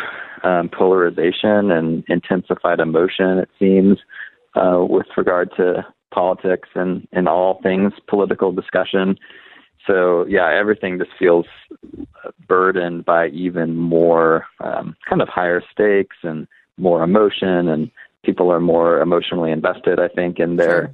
um, 0.44 0.68
polarization 0.68 1.70
and 1.72 2.04
intensified 2.08 2.78
emotion. 2.78 3.38
It 3.38 3.50
seems 3.58 3.98
uh, 4.54 4.84
with 4.88 5.06
regard 5.16 5.50
to 5.56 5.84
politics 6.14 6.68
and 6.74 7.08
and 7.12 7.28
all 7.28 7.60
things 7.62 7.92
political 8.08 8.52
discussion. 8.52 9.18
So 9.88 10.24
yeah, 10.28 10.48
everything 10.56 10.98
just 10.98 11.10
feels 11.18 11.46
burdened 12.46 13.04
by 13.04 13.28
even 13.28 13.74
more 13.76 14.46
um, 14.60 14.94
kind 15.08 15.20
of 15.20 15.28
higher 15.28 15.62
stakes 15.72 16.16
and 16.22 16.46
more 16.78 17.02
emotion, 17.02 17.68
and 17.68 17.90
people 18.24 18.50
are 18.50 18.60
more 18.60 19.00
emotionally 19.00 19.50
invested. 19.50 19.98
I 20.00 20.08
think 20.08 20.38
in 20.38 20.56
their 20.56 20.92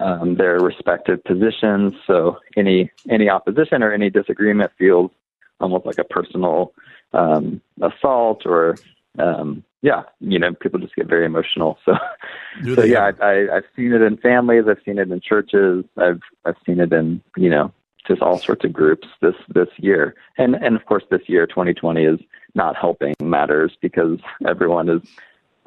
um, 0.00 0.36
their 0.36 0.58
respective 0.58 1.22
positions. 1.24 1.94
So 2.06 2.38
any 2.56 2.90
any 3.08 3.28
opposition 3.28 3.82
or 3.82 3.92
any 3.92 4.10
disagreement 4.10 4.72
feels 4.78 5.10
almost 5.60 5.86
like 5.86 5.98
a 5.98 6.04
personal 6.04 6.72
um, 7.12 7.60
assault, 7.80 8.42
or 8.44 8.76
um, 9.18 9.64
yeah, 9.82 10.02
you 10.20 10.38
know, 10.38 10.52
people 10.54 10.80
just 10.80 10.94
get 10.96 11.06
very 11.06 11.24
emotional. 11.24 11.78
So 11.84 11.94
so 12.74 12.84
yeah, 12.84 13.10
I, 13.20 13.24
I, 13.24 13.56
I've 13.56 13.64
seen 13.74 13.92
it 13.92 14.02
in 14.02 14.16
families. 14.18 14.64
I've 14.68 14.82
seen 14.84 14.98
it 14.98 15.10
in 15.10 15.20
churches. 15.20 15.84
I've 15.96 16.20
I've 16.44 16.56
seen 16.66 16.80
it 16.80 16.92
in 16.92 17.22
you 17.36 17.50
know 17.50 17.72
to 18.06 18.18
all 18.20 18.38
sorts 18.38 18.64
of 18.64 18.72
groups 18.72 19.08
this 19.20 19.34
this 19.48 19.68
year. 19.76 20.14
And 20.38 20.54
and 20.54 20.76
of 20.76 20.84
course, 20.86 21.04
this 21.10 21.28
year, 21.28 21.46
2020, 21.46 22.04
is 22.04 22.20
not 22.54 22.76
helping 22.76 23.14
matters 23.22 23.76
because 23.80 24.18
everyone 24.46 24.88
is 24.88 25.02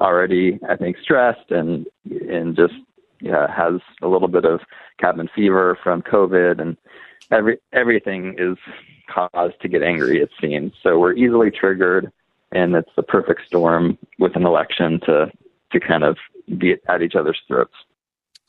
already, 0.00 0.58
I 0.68 0.76
think, 0.76 0.96
stressed 0.98 1.50
and 1.50 1.86
and 2.04 2.56
just 2.56 2.74
yeah, 3.20 3.46
has 3.54 3.80
a 4.02 4.08
little 4.08 4.28
bit 4.28 4.44
of 4.44 4.60
cabin 4.98 5.28
fever 5.34 5.78
from 5.82 6.02
COVID, 6.02 6.60
and 6.60 6.76
every 7.30 7.58
everything 7.72 8.34
is 8.38 8.56
caused 9.08 9.60
to 9.60 9.68
get 9.68 9.82
angry. 9.82 10.20
It 10.20 10.30
seems 10.40 10.72
so 10.82 10.98
we're 10.98 11.14
easily 11.14 11.50
triggered, 11.50 12.10
and 12.52 12.74
it's 12.74 12.90
the 12.96 13.02
perfect 13.02 13.46
storm 13.46 13.98
with 14.18 14.36
an 14.36 14.46
election 14.46 15.00
to 15.06 15.30
to 15.72 15.80
kind 15.80 16.04
of 16.04 16.16
be 16.58 16.76
at 16.88 17.02
each 17.02 17.14
other's 17.14 17.40
throats. 17.46 17.74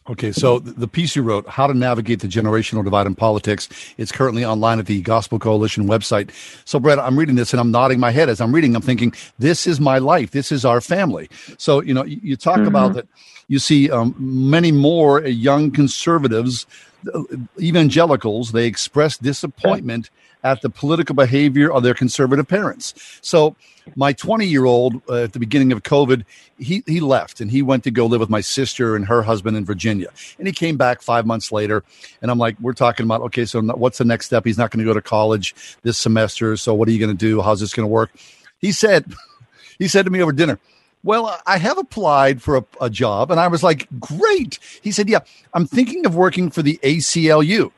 Okay, 0.09 0.31
so 0.31 0.57
the 0.57 0.87
piece 0.87 1.15
you 1.15 1.21
wrote, 1.21 1.47
How 1.47 1.67
to 1.67 1.75
Navigate 1.75 2.21
the 2.21 2.27
Generational 2.27 2.83
Divide 2.83 3.05
in 3.05 3.13
Politics, 3.13 3.69
it's 3.97 4.11
currently 4.11 4.43
online 4.43 4.79
at 4.79 4.87
the 4.87 4.99
Gospel 5.01 5.37
Coalition 5.37 5.87
website. 5.87 6.31
So, 6.65 6.79
Brett, 6.79 6.97
I'm 6.97 7.19
reading 7.19 7.35
this 7.35 7.53
and 7.53 7.59
I'm 7.59 7.69
nodding 7.69 7.99
my 7.99 8.09
head 8.09 8.27
as 8.27 8.41
I'm 8.41 8.53
reading. 8.53 8.75
I'm 8.75 8.81
thinking, 8.81 9.13
this 9.37 9.67
is 9.67 9.79
my 9.79 9.99
life. 9.99 10.31
This 10.31 10.51
is 10.51 10.65
our 10.65 10.81
family. 10.81 11.29
So, 11.59 11.83
you 11.83 11.93
know, 11.93 12.03
you, 12.03 12.35
talk 12.35 12.57
mm-hmm. 12.57 12.67
about 12.67 12.93
that. 12.93 13.07
You 13.47 13.59
see 13.59 13.91
um, 13.91 14.15
many 14.17 14.71
more 14.71 15.21
young 15.21 15.69
conservatives, 15.69 16.65
uh, 17.13 17.21
evangelicals, 17.59 18.53
they 18.53 18.65
express 18.65 19.17
disappointment 19.17 20.09
at 20.43 20.61
the 20.61 20.69
political 20.69 21.15
behavior 21.15 21.71
of 21.71 21.83
their 21.83 21.93
conservative 21.93 22.47
parents. 22.47 22.93
So, 23.21 23.55
my 23.95 24.13
20 24.13 24.45
year 24.45 24.65
old 24.65 25.01
uh, 25.09 25.23
at 25.23 25.33
the 25.33 25.39
beginning 25.39 25.71
of 25.71 25.81
COVID, 25.83 26.23
he, 26.59 26.83
he 26.85 26.99
left 26.99 27.41
and 27.41 27.49
he 27.49 27.61
went 27.61 27.83
to 27.85 27.91
go 27.91 28.05
live 28.05 28.19
with 28.19 28.29
my 28.29 28.41
sister 28.41 28.95
and 28.95 29.07
her 29.07 29.23
husband 29.23 29.57
in 29.57 29.65
Virginia. 29.65 30.09
And 30.37 30.47
he 30.47 30.53
came 30.53 30.77
back 30.77 31.01
five 31.01 31.25
months 31.25 31.51
later. 31.51 31.83
And 32.21 32.29
I'm 32.29 32.37
like, 32.37 32.59
we're 32.59 32.73
talking 32.73 33.05
about, 33.05 33.21
okay, 33.21 33.45
so 33.45 33.61
what's 33.61 33.97
the 33.97 34.05
next 34.05 34.27
step? 34.27 34.45
He's 34.45 34.57
not 34.57 34.71
going 34.71 34.85
to 34.85 34.89
go 34.89 34.93
to 34.93 35.01
college 35.01 35.55
this 35.81 35.97
semester. 35.97 36.57
So, 36.57 36.73
what 36.73 36.87
are 36.87 36.91
you 36.91 36.99
going 36.99 37.15
to 37.15 37.17
do? 37.17 37.41
How's 37.41 37.59
this 37.59 37.73
going 37.73 37.87
to 37.87 37.91
work? 37.91 38.11
He 38.59 38.71
said, 38.71 39.11
he 39.79 39.87
said 39.87 40.05
to 40.05 40.11
me 40.11 40.21
over 40.21 40.31
dinner, 40.31 40.59
well, 41.03 41.39
I 41.47 41.57
have 41.57 41.77
applied 41.77 42.41
for 42.41 42.57
a, 42.57 42.65
a 42.79 42.89
job. 42.89 43.31
And 43.31 43.39
I 43.39 43.47
was 43.47 43.63
like, 43.63 43.87
great. 43.99 44.59
He 44.81 44.91
said, 44.91 45.09
yeah, 45.09 45.19
I'm 45.53 45.65
thinking 45.65 46.05
of 46.05 46.15
working 46.15 46.51
for 46.51 46.61
the 46.61 46.79
ACLU. 46.83 47.71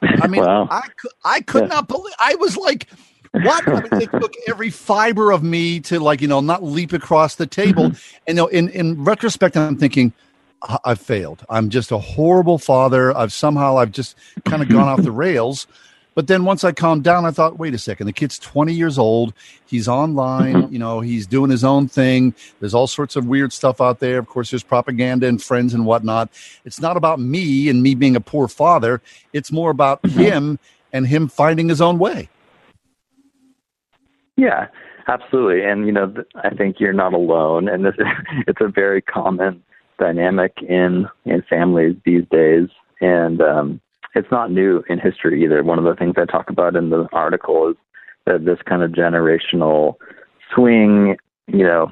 I, 0.00 0.26
mean, 0.26 0.42
wow. 0.42 0.68
I, 0.70 0.82
I 1.24 1.40
could 1.40 1.62
yeah. 1.62 1.68
not 1.68 1.88
believe. 1.88 2.14
I 2.18 2.34
was 2.36 2.56
like, 2.56 2.88
what? 3.32 3.66
I 3.68 3.80
mean, 3.80 4.02
it 4.02 4.10
took 4.20 4.34
every 4.48 4.70
fiber 4.70 5.30
of 5.30 5.42
me 5.42 5.80
to 5.80 6.00
like, 6.00 6.20
you 6.20 6.28
know, 6.28 6.40
not 6.40 6.62
leap 6.62 6.92
across 6.92 7.36
the 7.36 7.46
table. 7.46 7.90
Mm-hmm. 7.90 8.16
And 8.26 8.36
you 8.36 8.42
know, 8.42 8.46
in 8.46 8.68
in 8.70 9.04
retrospect, 9.04 9.56
I'm 9.56 9.76
thinking, 9.76 10.12
I've 10.84 11.00
failed. 11.00 11.44
I'm 11.48 11.70
just 11.70 11.90
a 11.90 11.98
horrible 11.98 12.58
father. 12.58 13.16
I've 13.16 13.32
somehow 13.32 13.78
I've 13.78 13.92
just 13.92 14.16
kind 14.44 14.62
of 14.62 14.68
gone 14.68 14.88
off 14.88 15.02
the 15.02 15.12
rails. 15.12 15.66
But 16.14 16.26
then 16.26 16.44
once 16.44 16.62
I 16.62 16.72
calmed 16.72 17.04
down, 17.04 17.24
I 17.24 17.30
thought, 17.30 17.58
wait 17.58 17.74
a 17.74 17.78
second, 17.78 18.06
the 18.06 18.12
kid's 18.12 18.38
20 18.38 18.72
years 18.72 18.98
old. 18.98 19.32
He's 19.66 19.88
online, 19.88 20.54
mm-hmm. 20.54 20.72
you 20.72 20.78
know, 20.78 21.00
he's 21.00 21.26
doing 21.26 21.50
his 21.50 21.64
own 21.64 21.88
thing. 21.88 22.34
There's 22.60 22.74
all 22.74 22.86
sorts 22.86 23.16
of 23.16 23.26
weird 23.26 23.52
stuff 23.52 23.80
out 23.80 24.00
there. 24.00 24.18
Of 24.18 24.26
course, 24.26 24.50
there's 24.50 24.62
propaganda 24.62 25.26
and 25.26 25.42
friends 25.42 25.72
and 25.72 25.86
whatnot. 25.86 26.30
It's 26.64 26.80
not 26.80 26.96
about 26.96 27.18
me 27.18 27.68
and 27.68 27.82
me 27.82 27.94
being 27.94 28.16
a 28.16 28.20
poor 28.20 28.46
father. 28.46 29.00
It's 29.32 29.50
more 29.50 29.70
about 29.70 30.02
mm-hmm. 30.02 30.20
him 30.20 30.58
and 30.92 31.06
him 31.06 31.28
finding 31.28 31.68
his 31.68 31.80
own 31.80 31.98
way. 31.98 32.28
Yeah, 34.36 34.66
absolutely. 35.08 35.64
And, 35.64 35.86
you 35.86 35.92
know, 35.92 36.12
I 36.36 36.50
think 36.50 36.78
you're 36.78 36.92
not 36.92 37.14
alone. 37.14 37.68
And 37.68 37.84
this, 37.84 37.94
is, 37.94 38.06
it's 38.46 38.60
a 38.60 38.68
very 38.68 39.00
common 39.00 39.62
dynamic 39.98 40.52
in, 40.68 41.08
in 41.24 41.42
families 41.48 41.96
these 42.04 42.24
days. 42.30 42.68
And, 43.00 43.40
um, 43.40 43.80
it's 44.14 44.30
not 44.30 44.50
new 44.50 44.82
in 44.88 44.98
history 44.98 45.42
either. 45.44 45.62
One 45.62 45.78
of 45.78 45.84
the 45.84 45.94
things 45.94 46.14
I 46.16 46.24
talk 46.24 46.50
about 46.50 46.76
in 46.76 46.90
the 46.90 47.08
article 47.12 47.70
is 47.70 47.76
that 48.26 48.44
this 48.44 48.58
kind 48.66 48.82
of 48.82 48.92
generational 48.92 49.96
swing, 50.54 51.16
you 51.46 51.64
know, 51.64 51.90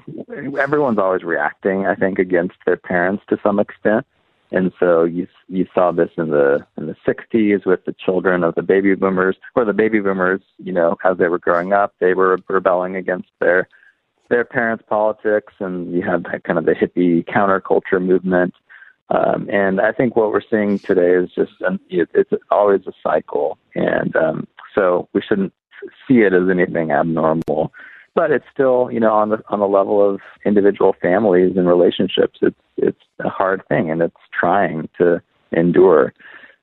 everyone's 0.58 0.98
always 0.98 1.22
reacting, 1.22 1.86
I 1.86 1.94
think, 1.94 2.18
against 2.18 2.56
their 2.66 2.76
parents 2.76 3.24
to 3.28 3.38
some 3.42 3.58
extent. 3.58 4.06
And 4.52 4.72
so 4.80 5.04
you 5.04 5.28
you 5.48 5.66
saw 5.72 5.92
this 5.92 6.10
in 6.18 6.30
the 6.30 6.66
in 6.76 6.86
the 6.86 6.96
60s 7.06 7.64
with 7.64 7.84
the 7.84 7.94
children 8.04 8.42
of 8.42 8.56
the 8.56 8.62
baby 8.62 8.94
boomers, 8.96 9.36
or 9.54 9.64
the 9.64 9.72
baby 9.72 10.00
boomers, 10.00 10.40
you 10.58 10.72
know, 10.72 10.96
as 11.04 11.18
they 11.18 11.28
were 11.28 11.38
growing 11.38 11.72
up, 11.72 11.94
they 12.00 12.14
were 12.14 12.36
rebelling 12.48 12.96
against 12.96 13.28
their 13.40 13.68
their 14.28 14.44
parents' 14.44 14.84
politics, 14.88 15.52
and 15.60 15.92
you 15.92 16.02
had 16.02 16.24
that 16.24 16.42
kind 16.44 16.58
of 16.58 16.64
the 16.64 16.72
hippie 16.72 17.24
counterculture 17.24 18.04
movement 18.04 18.54
um, 19.10 19.48
and 19.50 19.80
I 19.80 19.92
think 19.92 20.16
what 20.16 20.30
we're 20.30 20.40
seeing 20.48 20.78
today 20.78 21.14
is 21.14 21.30
just 21.34 21.52
an, 21.60 21.80
it's 21.88 22.30
always 22.50 22.82
a 22.86 22.92
cycle, 23.02 23.58
and 23.74 24.14
um, 24.16 24.46
so 24.74 25.08
we 25.12 25.20
shouldn't 25.20 25.52
see 26.06 26.18
it 26.18 26.32
as 26.32 26.48
anything 26.50 26.92
abnormal. 26.92 27.72
But 28.14 28.30
it's 28.30 28.44
still, 28.52 28.88
you 28.92 29.00
know, 29.00 29.12
on 29.12 29.30
the 29.30 29.42
on 29.48 29.60
the 29.60 29.68
level 29.68 30.08
of 30.08 30.20
individual 30.44 30.94
families 31.00 31.56
and 31.56 31.66
relationships, 31.66 32.38
it's 32.42 32.60
it's 32.76 33.00
a 33.18 33.28
hard 33.28 33.62
thing, 33.68 33.90
and 33.90 34.00
it's 34.00 34.16
trying 34.38 34.88
to 34.98 35.20
endure 35.52 36.12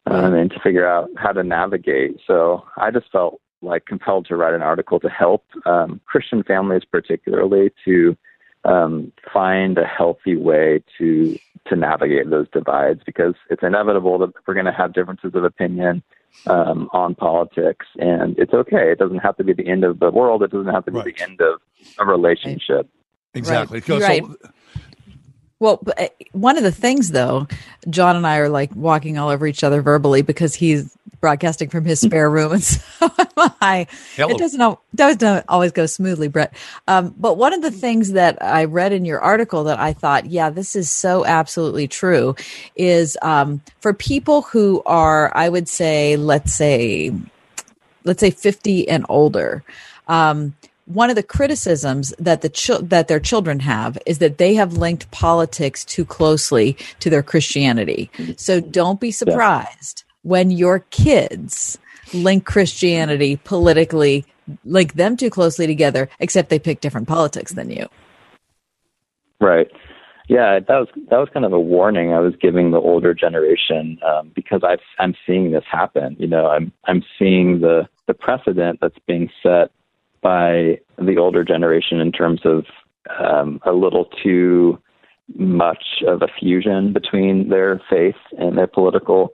um, 0.06 0.34
and 0.34 0.52
to 0.52 0.60
figure 0.60 0.88
out 0.88 1.10
how 1.18 1.32
to 1.32 1.44
navigate. 1.44 2.18
So 2.26 2.64
I 2.78 2.92
just 2.92 3.12
felt 3.12 3.42
like 3.62 3.86
compelled 3.86 4.26
to 4.28 4.36
write 4.36 4.54
an 4.54 4.62
article 4.62 5.00
to 5.00 5.10
help 5.10 5.44
um, 5.66 6.00
Christian 6.06 6.44
families, 6.44 6.84
particularly, 6.90 7.72
to 7.86 8.16
um, 8.66 9.12
find 9.34 9.78
a 9.78 9.86
healthy 9.86 10.36
way 10.36 10.84
to 10.98 11.38
to 11.68 11.76
navigate 11.76 12.30
those 12.30 12.48
divides 12.50 13.02
because 13.06 13.34
it's 13.50 13.62
inevitable 13.62 14.18
that 14.20 14.32
we're 14.48 14.54
going 14.54 14.66
to 14.66 14.72
have 14.72 14.94
differences 14.94 15.32
of 15.36 15.44
opinion 15.44 16.02
um, 16.46 16.90
on 16.94 17.14
politics, 17.16 17.86
and 18.00 18.38
it's 18.38 18.54
okay. 18.54 18.92
It 18.92 19.00
doesn't 19.00 19.20
have 19.20 19.36
to 19.38 19.44
be 19.44 19.54
the 19.54 19.68
end 19.68 19.84
of 19.84 20.00
the 20.00 20.12
world. 20.12 20.44
It 20.44 20.52
doesn't 20.52 20.74
have 20.74 20.86
to 20.86 20.92
be 20.92 20.98
right. 21.00 21.16
the 21.18 21.24
end 21.24 21.42
of 21.42 21.60
a 22.00 22.06
relationship. 22.06 22.90
Exactly. 23.34 23.82
Right. 23.88 24.02
right. 24.02 24.24
Well, 25.60 25.82
uh, 25.98 26.08
one 26.34 26.58
of 26.58 26.64
the 26.64 26.72
things 26.72 27.10
though, 27.10 27.48
John 27.90 28.16
and 28.16 28.28
I 28.28 28.38
are 28.38 28.50
like 28.50 28.76
walking 28.76 29.18
all 29.18 29.30
over 29.30 29.48
each 29.48 29.64
other 29.64 29.82
verbally 29.82 30.22
because 30.22 30.54
he's 30.54 30.96
broadcasting 31.20 31.70
from 31.70 31.84
his 31.86 32.00
spare 32.00 32.30
room, 32.30 32.52
and 32.54 32.64
so 32.64 32.78
am 33.02 33.52
I. 33.62 33.88
Hello. 34.16 34.34
It 34.34 34.38
doesn't 34.38 34.80
doesn't 34.94 35.46
always 35.48 35.72
go 35.72 35.86
smoothly, 35.86 36.28
Brett. 36.28 36.54
Um, 36.88 37.14
but 37.18 37.38
one 37.38 37.54
of 37.54 37.62
the 37.62 37.72
things 37.72 38.12
that 38.12 38.42
I 38.42 38.66
read 38.66 38.94
in 38.94 39.06
your 39.06 39.20
article 39.20 39.64
that 39.66 39.80
I 39.80 39.94
thought, 39.94 40.28
yeah, 40.28 40.50
this 40.50 40.76
is 40.76 40.92
so 40.92 41.26
absolutely 41.26 41.88
true, 41.88 42.36
is 42.76 43.18
um, 43.22 43.62
for 43.80 43.94
people 43.94 44.44
who 44.44 44.82
are, 44.86 45.36
I 45.36 45.50
would 45.50 45.68
say, 45.68 46.18
let's 46.18 46.54
say, 46.54 47.12
let's 48.04 48.20
say 48.20 48.32
fifty 48.32 48.88
and 48.88 49.06
older. 49.10 49.64
Um, 50.08 50.56
one 50.88 51.10
of 51.10 51.18
the 51.18 51.24
criticisms 51.24 52.14
that 52.18 52.42
the 52.42 52.80
that 52.84 53.10
their 53.10 53.20
children 53.20 53.60
have 53.60 53.98
is 54.06 54.20
that 54.20 54.38
they 54.38 54.56
have 54.56 54.78
linked 54.78 55.12
politics 55.12 55.84
too 55.84 56.06
closely 56.06 56.78
to 57.00 57.10
their 57.10 57.24
Christianity. 57.24 58.10
So 58.38 58.62
don't 58.62 59.00
be 59.00 59.12
surprised 59.12 60.06
yeah. 60.08 60.30
when 60.30 60.50
your 60.50 60.80
kids 60.90 61.78
link 62.14 62.46
Christianity 62.46 63.36
politically, 63.44 64.26
link 64.64 64.94
them 64.94 65.18
too 65.18 65.30
closely 65.30 65.68
together, 65.68 66.10
except 66.20 66.50
they 66.50 66.60
pick 66.60 66.80
different 66.80 67.08
politics 67.08 67.52
than 67.52 67.70
you. 67.70 67.88
Right. 69.42 69.68
Yeah, 70.30 70.60
that 70.60 70.70
was 70.70 70.88
that 71.10 71.18
was 71.18 71.30
kind 71.34 71.46
of 71.46 71.54
a 71.54 71.60
warning 71.60 72.14
I 72.14 72.20
was 72.20 72.34
giving 72.42 72.72
the 72.72 72.80
older 72.80 73.14
generation 73.14 73.98
um, 74.06 74.32
because 74.36 74.62
i 74.64 74.78
I'm 75.00 75.16
seeing 75.26 75.52
this 75.52 75.64
happen. 75.70 76.16
You 76.18 76.28
know, 76.28 76.48
I'm 76.48 76.72
I'm 76.86 77.04
seeing 77.20 77.60
the 77.60 77.88
the 78.08 78.14
precedent 78.14 78.80
that's 78.82 78.98
being 79.06 79.30
set 79.44 79.72
by 80.28 80.78
the 80.98 81.16
older 81.18 81.42
generation 81.46 82.02
in 82.02 82.12
terms 82.12 82.42
of 82.44 82.66
um, 83.18 83.62
a 83.66 83.72
little 83.72 84.10
too 84.22 84.78
much 85.36 86.04
of 86.06 86.22
a 86.22 86.28
fusion 86.38 86.92
between 86.92 87.48
their 87.48 87.82
faith 87.90 88.20
and 88.38 88.58
their 88.58 88.68
political 88.68 89.30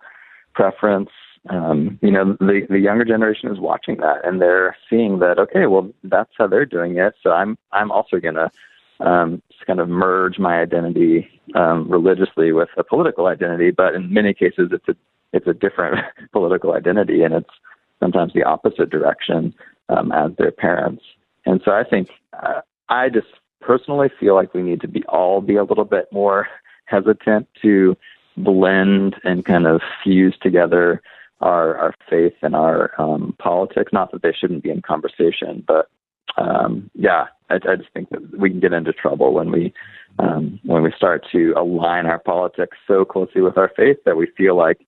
preference. 0.54 1.10
Um, 1.50 1.98
you 2.04 2.12
know, 2.12 2.38
the 2.40 2.68
the 2.70 2.78
younger 2.78 3.06
generation 3.06 3.52
is 3.52 3.60
watching 3.60 3.98
that 4.02 4.20
and 4.24 4.40
they're 4.40 4.78
seeing 4.88 5.18
that 5.18 5.40
okay, 5.40 5.66
well, 5.66 5.92
that's 6.04 6.30
how 6.38 6.46
they're 6.46 6.74
doing 6.78 6.98
it. 6.98 7.16
So 7.24 7.32
I'm 7.32 7.58
I'm 7.72 7.92
also 7.92 8.20
gonna 8.20 8.52
um, 9.00 9.42
kind 9.66 9.80
of 9.80 9.90
merge 9.90 10.38
my 10.38 10.62
identity 10.62 11.28
um, 11.56 11.90
religiously 11.90 12.52
with 12.52 12.70
a 12.78 12.84
political 12.84 13.26
identity, 13.26 13.72
but 13.72 13.96
in 13.96 14.14
many 14.14 14.36
cases, 14.36 14.70
it's 14.72 14.88
a 14.88 14.96
it's 15.34 15.48
a 15.48 15.56
different 15.56 15.96
political 16.32 16.74
identity, 16.74 17.24
and 17.24 17.34
it's 17.34 17.56
sometimes 18.04 18.34
the 18.34 18.44
opposite 18.44 18.90
direction 18.90 19.54
um, 19.88 20.12
as 20.12 20.32
their 20.38 20.52
parents. 20.52 21.04
And 21.46 21.62
so 21.64 21.72
I 21.72 21.84
think 21.90 22.10
uh, 22.34 22.62
I 22.90 23.08
just 23.10 23.28
personally 23.62 24.10
feel 24.20 24.36
like 24.36 24.54
we 24.54 24.62
need 24.62 24.82
to 24.82 24.90
be 24.90 25.04
all 25.06 25.40
be 25.40 25.56
a 25.56 25.64
little 25.64 25.86
bit 25.86 26.08
more 26.12 26.48
hesitant 26.86 27.48
to 27.62 27.96
blend 28.36 29.16
and 29.24 29.46
kind 29.46 29.68
of 29.68 29.82
fuse 30.04 30.36
together 30.42 31.02
our 31.40 31.78
our 31.78 31.96
faith 32.10 32.34
and 32.42 32.56
our 32.56 32.92
um, 33.00 33.36
politics. 33.40 33.94
Not 33.94 34.12
that 34.12 34.22
they 34.22 34.34
shouldn't 34.34 34.64
be 34.64 34.70
in 34.70 34.82
conversation, 34.82 35.64
but 35.66 35.90
um, 36.38 36.90
yeah, 36.94 37.28
I, 37.50 37.56
I 37.56 37.76
just 37.76 37.92
think 37.94 38.10
that 38.10 38.38
we 38.38 38.50
can 38.50 38.60
get 38.60 38.74
into 38.74 38.92
trouble 38.92 39.34
when 39.34 39.50
we 39.52 39.74
um, 40.20 40.60
when 40.64 40.84
we 40.84 40.92
start 40.96 41.26
to 41.32 41.54
align 41.58 42.06
our 42.06 42.20
politics 42.20 42.78
so 42.88 43.06
closely 43.06 43.42
with 43.42 43.58
our 43.58 43.72
faith 43.76 43.98
that 44.06 44.18
we 44.18 44.28
feel 44.38 44.58
like 44.58 44.80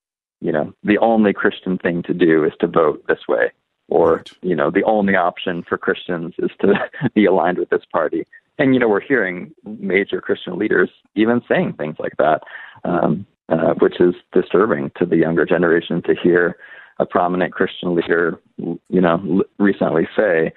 you 0.45 0.51
know, 0.51 0.71
the 0.83 0.99
only 0.99 1.33
Christian 1.33 1.79
thing 1.79 2.03
to 2.03 2.13
do 2.13 2.43
is 2.43 2.53
to 2.59 2.67
vote 2.67 3.03
this 3.07 3.27
way, 3.27 3.51
or 3.87 4.23
you 4.43 4.55
know, 4.55 4.69
the 4.69 4.83
only 4.83 5.15
option 5.15 5.63
for 5.67 5.75
Christians 5.75 6.35
is 6.37 6.51
to 6.61 6.75
be 7.15 7.25
aligned 7.25 7.57
with 7.57 7.71
this 7.71 7.83
party. 7.91 8.27
And 8.59 8.75
you 8.75 8.79
know, 8.79 8.87
we're 8.87 9.01
hearing 9.01 9.55
major 9.63 10.21
Christian 10.21 10.59
leaders 10.59 10.91
even 11.15 11.41
saying 11.49 11.73
things 11.73 11.95
like 11.97 12.15
that, 12.17 12.43
um, 12.83 13.25
uh, 13.49 13.73
which 13.79 13.99
is 13.99 14.13
disturbing 14.33 14.91
to 14.99 15.05
the 15.07 15.17
younger 15.17 15.45
generation 15.45 16.03
to 16.03 16.13
hear 16.13 16.57
a 16.99 17.07
prominent 17.07 17.51
Christian 17.51 17.95
leader, 17.95 18.39
you 18.57 19.01
know, 19.01 19.43
recently 19.57 20.07
say, 20.15 20.53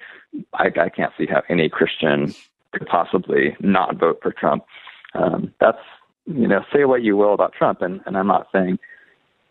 I, 0.53 0.67
I 0.67 0.89
can't 0.89 1.11
see 1.17 1.25
how 1.25 1.41
any 1.49 1.67
Christian 1.67 2.33
could 2.73 2.87
possibly 2.87 3.57
not 3.59 3.97
vote 3.97 4.19
for 4.21 4.31
Trump. 4.31 4.65
Um, 5.15 5.51
that's, 5.59 5.81
you 6.27 6.47
know, 6.47 6.63
say 6.71 6.85
what 6.85 7.01
you 7.01 7.17
will 7.17 7.33
about 7.33 7.53
Trump, 7.53 7.81
and, 7.81 8.01
and 8.05 8.15
I'm 8.15 8.27
not 8.27 8.47
saying 8.53 8.77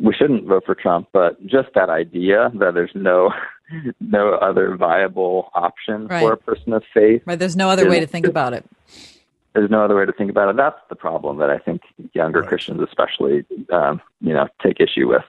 we 0.00 0.14
shouldn't 0.14 0.44
vote 0.46 0.64
for 0.64 0.74
Trump, 0.74 1.08
but 1.12 1.44
just 1.46 1.68
that 1.74 1.88
idea 1.90 2.50
that 2.54 2.74
there's 2.74 2.90
no 2.94 3.32
no 4.00 4.34
other 4.34 4.76
viable 4.76 5.50
option 5.54 6.06
Right. 6.06 6.20
for 6.20 6.32
a 6.32 6.36
person 6.36 6.72
of 6.72 6.82
faith. 6.94 7.22
Right. 7.26 7.38
There's 7.38 7.56
no 7.56 7.68
other 7.68 7.88
way 7.88 7.98
to 7.98 8.04
is- 8.04 8.10
think 8.10 8.26
about 8.26 8.52
it. 8.54 8.64
There's 9.54 9.70
no 9.70 9.82
other 9.82 9.96
way 9.96 10.06
to 10.06 10.12
think 10.12 10.30
about 10.30 10.50
it. 10.50 10.56
That's 10.56 10.78
the 10.88 10.94
problem 10.94 11.38
that 11.38 11.50
I 11.50 11.58
think 11.58 11.80
younger 12.12 12.42
Christians, 12.44 12.80
especially, 12.80 13.44
um, 13.72 14.00
you 14.20 14.32
know, 14.32 14.46
take 14.62 14.78
issue 14.78 15.08
with. 15.08 15.24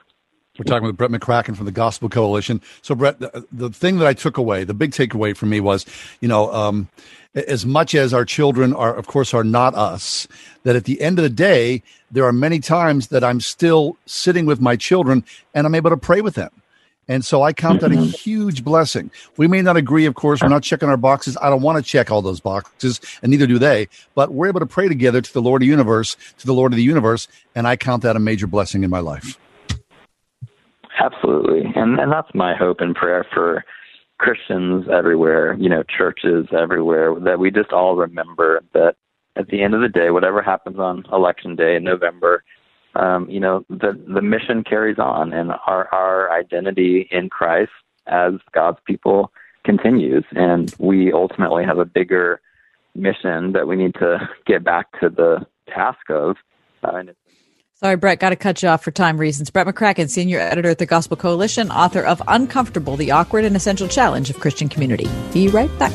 We're 0.60 0.64
talking 0.64 0.86
with 0.86 0.98
Brett 0.98 1.10
McCracken 1.10 1.56
from 1.56 1.64
the 1.64 1.72
Gospel 1.72 2.10
Coalition. 2.10 2.60
So, 2.82 2.94
Brett, 2.94 3.18
the, 3.18 3.46
the 3.50 3.70
thing 3.70 3.96
that 3.96 4.06
I 4.06 4.12
took 4.12 4.36
away, 4.36 4.62
the 4.64 4.74
big 4.74 4.90
takeaway 4.90 5.34
for 5.34 5.46
me 5.46 5.58
was, 5.58 5.86
you 6.20 6.28
know, 6.28 6.52
um, 6.52 6.86
as 7.34 7.64
much 7.64 7.94
as 7.94 8.12
our 8.12 8.26
children 8.26 8.74
are, 8.74 8.94
of 8.94 9.06
course, 9.06 9.32
are 9.32 9.42
not 9.42 9.74
us, 9.74 10.28
that 10.64 10.76
at 10.76 10.84
the 10.84 11.00
end 11.00 11.18
of 11.18 11.22
the 11.22 11.30
day, 11.30 11.82
there 12.10 12.26
are 12.26 12.32
many 12.32 12.58
times 12.58 13.08
that 13.08 13.24
I'm 13.24 13.40
still 13.40 13.96
sitting 14.04 14.44
with 14.44 14.60
my 14.60 14.76
children 14.76 15.24
and 15.54 15.66
I'm 15.66 15.74
able 15.74 15.88
to 15.88 15.96
pray 15.96 16.20
with 16.20 16.34
them. 16.34 16.50
And 17.08 17.24
so 17.24 17.42
I 17.42 17.54
count 17.54 17.80
that 17.80 17.90
a 17.90 17.96
huge 17.96 18.62
blessing. 18.62 19.10
We 19.38 19.48
may 19.48 19.62
not 19.62 19.78
agree, 19.78 20.04
of 20.04 20.14
course. 20.14 20.42
We're 20.42 20.48
not 20.48 20.62
checking 20.62 20.90
our 20.90 20.98
boxes. 20.98 21.38
I 21.40 21.48
don't 21.48 21.62
want 21.62 21.82
to 21.82 21.90
check 21.90 22.10
all 22.10 22.20
those 22.20 22.40
boxes, 22.40 23.00
and 23.22 23.30
neither 23.30 23.46
do 23.46 23.58
they. 23.58 23.88
But 24.14 24.32
we're 24.32 24.48
able 24.48 24.60
to 24.60 24.66
pray 24.66 24.88
together 24.88 25.22
to 25.22 25.32
the 25.32 25.40
Lord 25.40 25.62
of 25.62 25.64
the 25.64 25.70
universe, 25.70 26.18
to 26.36 26.46
the 26.46 26.52
Lord 26.52 26.74
of 26.74 26.76
the 26.76 26.82
universe. 26.82 27.28
And 27.54 27.66
I 27.66 27.76
count 27.76 28.02
that 28.02 28.14
a 28.14 28.20
major 28.20 28.46
blessing 28.46 28.84
in 28.84 28.90
my 28.90 29.00
life. 29.00 29.38
Absolutely. 31.00 31.72
And 31.74 31.98
and 31.98 32.12
that's 32.12 32.34
my 32.34 32.54
hope 32.54 32.80
and 32.80 32.94
prayer 32.94 33.26
for 33.32 33.64
Christians 34.18 34.86
everywhere, 34.92 35.54
you 35.54 35.68
know, 35.68 35.82
churches 35.82 36.46
everywhere, 36.52 37.14
that 37.20 37.38
we 37.38 37.50
just 37.50 37.72
all 37.72 37.96
remember 37.96 38.62
that 38.74 38.96
at 39.36 39.48
the 39.48 39.62
end 39.62 39.74
of 39.74 39.80
the 39.80 39.88
day, 39.88 40.10
whatever 40.10 40.42
happens 40.42 40.78
on 40.78 41.04
election 41.10 41.56
day 41.56 41.76
in 41.76 41.84
November, 41.84 42.44
um, 42.96 43.28
you 43.30 43.40
know, 43.40 43.64
the 43.70 43.98
the 44.08 44.20
mission 44.20 44.62
carries 44.62 44.98
on 44.98 45.32
and 45.32 45.52
our 45.66 45.88
our 45.92 46.30
identity 46.32 47.08
in 47.10 47.30
Christ 47.30 47.72
as 48.06 48.34
God's 48.52 48.78
people 48.84 49.32
continues 49.64 50.24
and 50.32 50.74
we 50.78 51.12
ultimately 51.12 51.64
have 51.64 51.78
a 51.78 51.84
bigger 51.84 52.40
mission 52.94 53.52
that 53.52 53.68
we 53.68 53.76
need 53.76 53.94
to 53.94 54.28
get 54.46 54.64
back 54.64 54.86
to 55.00 55.08
the 55.10 55.46
task 55.68 56.08
of 56.08 56.36
uh, 56.82 56.92
and 56.94 57.10
Sorry, 57.80 57.96
Brett, 57.96 58.18
got 58.18 58.28
to 58.28 58.36
cut 58.36 58.62
you 58.62 58.68
off 58.68 58.84
for 58.84 58.90
time 58.90 59.16
reasons. 59.16 59.48
Brett 59.48 59.66
McCracken, 59.66 60.10
senior 60.10 60.38
editor 60.38 60.68
at 60.68 60.76
the 60.76 60.84
Gospel 60.84 61.16
Coalition, 61.16 61.70
author 61.70 62.02
of 62.02 62.20
Uncomfortable, 62.28 62.94
the 62.94 63.10
awkward 63.10 63.46
and 63.46 63.56
essential 63.56 63.88
challenge 63.88 64.28
of 64.28 64.38
Christian 64.38 64.68
community. 64.68 65.08
Be 65.32 65.48
right 65.48 65.70
back. 65.78 65.90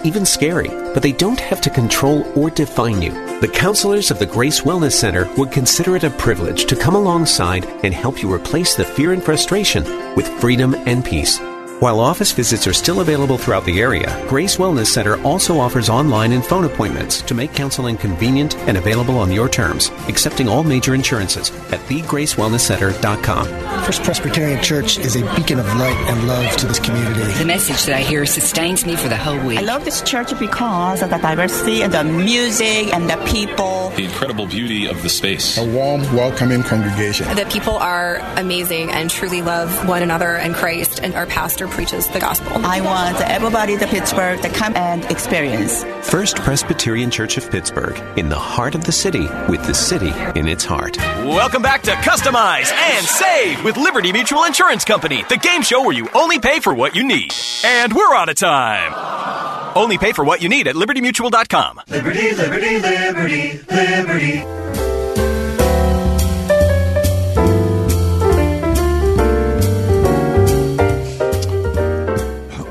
even 0.04 0.26
scary, 0.26 0.70
but 0.94 1.02
they 1.02 1.12
don't 1.12 1.40
have 1.40 1.62
to 1.62 1.70
control 1.70 2.26
or 2.38 2.50
define 2.50 3.02
you. 3.02 3.12
The 3.40 3.48
counselors 3.48 4.12
of 4.12 4.20
the 4.20 4.26
Grace 4.26 4.62
Wellness 4.62 4.94
Center 4.94 5.32
would 5.38 5.52
consider 5.52 5.96
it 5.96 6.04
a 6.04 6.10
privilege 6.10 6.66
to 6.66 6.76
come 6.76 6.96
alongside 6.96 7.66
and 7.84 7.94
help 7.94 8.22
you 8.22 8.34
replace 8.34 8.76
the 8.76 8.86
fear 8.86 9.14
and 9.14 9.24
frustration 9.24 9.84
with 10.16 10.28
freedom 10.40 10.76
and 10.88 11.06
peace. 11.06 11.40
While 11.80 12.00
office 12.00 12.32
visits 12.32 12.66
are 12.66 12.74
still 12.74 13.02
available 13.02 13.38
throughout 13.38 13.64
the 13.64 13.80
area, 13.80 14.26
Grace 14.28 14.58
Wellness 14.58 14.88
Center 14.88 15.22
also 15.22 15.60
offers 15.60 15.90
online 15.90 16.32
and 16.32 16.44
phone 16.44 16.64
appointments 16.64 17.22
to 17.22 17.36
make 17.36 17.54
counseling 17.54 17.98
convenient 17.98 18.58
and 18.62 18.78
available 18.80 19.20
on 19.20 19.32
your 19.32 19.48
terms, 19.48 19.92
accepting 20.08 20.50
all 20.50 20.64
major 20.64 20.96
insurances 20.96 21.52
at 21.72 21.80
thegracewellnesscenter.com. 21.82 23.46
First 23.84 24.02
Presbyterian 24.02 24.64
Church 24.64 24.98
is 24.98 25.18
a 25.18 25.36
beacon 25.36 25.60
of 25.60 25.68
light 25.76 25.96
and 26.10 26.28
love 26.28 26.58
to 26.58 26.66
this 26.66 26.80
community. 26.80 27.32
The 27.34 27.46
message 27.46 27.86
that 27.86 27.96
I 27.96 28.02
hear 28.02 28.26
sustains 28.26 28.84
me 28.84 28.96
for 28.96 29.08
the 29.08 29.16
whole 29.16 29.40
week. 29.46 29.60
I 29.60 29.62
love 29.62 29.86
this 29.86 30.02
church 30.02 30.38
because 30.40 31.04
of 31.04 31.12
the 31.12 31.20
diversity 31.20 31.84
and 31.84 31.94
the 31.94 32.04
music 32.04 32.92
and 32.92 33.08
the 33.08 33.18
people. 33.32 33.92
The 33.92 34.06
incredible 34.06 34.48
beauty 34.48 34.88
of 34.88 35.04
the 35.04 35.10
space. 35.10 35.60
A 35.60 35.64
warm, 35.64 36.02
welcoming 36.16 36.64
congregation. 36.64 37.28
The 37.36 37.46
people 37.46 37.76
are 37.76 38.16
amazing 38.36 38.90
and 38.90 39.12
truly 39.12 39.44
love 39.44 39.88
one 39.88 40.02
another 40.02 40.38
and 40.38 40.56
Christ, 40.56 41.02
and 41.04 41.14
our 41.14 41.28
pastor 41.28 41.67
preaches 41.68 42.08
the 42.10 42.20
gospel. 42.20 42.66
I 42.66 42.82
want 42.82 43.20
everybody 43.22 43.74
in 43.74 43.80
Pittsburgh 43.80 44.42
to 44.42 44.50
come 44.50 44.76
and 44.76 45.04
experience. 45.06 45.84
First 46.02 46.38
Presbyterian 46.38 47.12
Church 47.12 47.38
of 47.38 47.50
Pittsburgh, 47.50 47.98
in 48.18 48.30
the 48.30 48.40
heart 48.40 48.76
of 48.76 48.84
the 48.84 48.92
city, 48.92 49.28
with 49.50 49.66
the 49.66 49.74
city 49.74 50.12
in 50.40 50.48
its 50.48 50.66
heart. 50.66 50.98
Welcome 50.98 51.62
back 51.62 51.82
to 51.84 51.92
Customize 51.92 52.72
and 52.72 53.06
Save 53.06 53.64
with 53.64 53.78
Liberty 53.78 54.12
Mutual 54.12 54.44
Insurance 54.44 54.86
Company, 54.86 55.24
the 55.30 55.38
game 55.38 55.62
show 55.62 55.82
where 55.84 55.96
you 55.96 56.08
only 56.14 56.40
pay 56.40 56.60
for 56.60 56.74
what 56.74 56.96
you 56.96 57.04
need. 57.04 57.32
And 57.64 57.94
we're 57.94 58.16
out 58.16 58.30
of 58.30 58.36
time. 58.36 58.94
Only 59.76 59.98
pay 59.98 60.12
for 60.12 60.26
what 60.26 60.42
you 60.42 60.50
need 60.50 60.68
at 60.68 60.76
libertymutual.com. 60.76 61.82
Liberty, 61.88 62.34
liberty, 62.34 62.80
liberty, 62.80 63.60
liberty. 63.70 64.44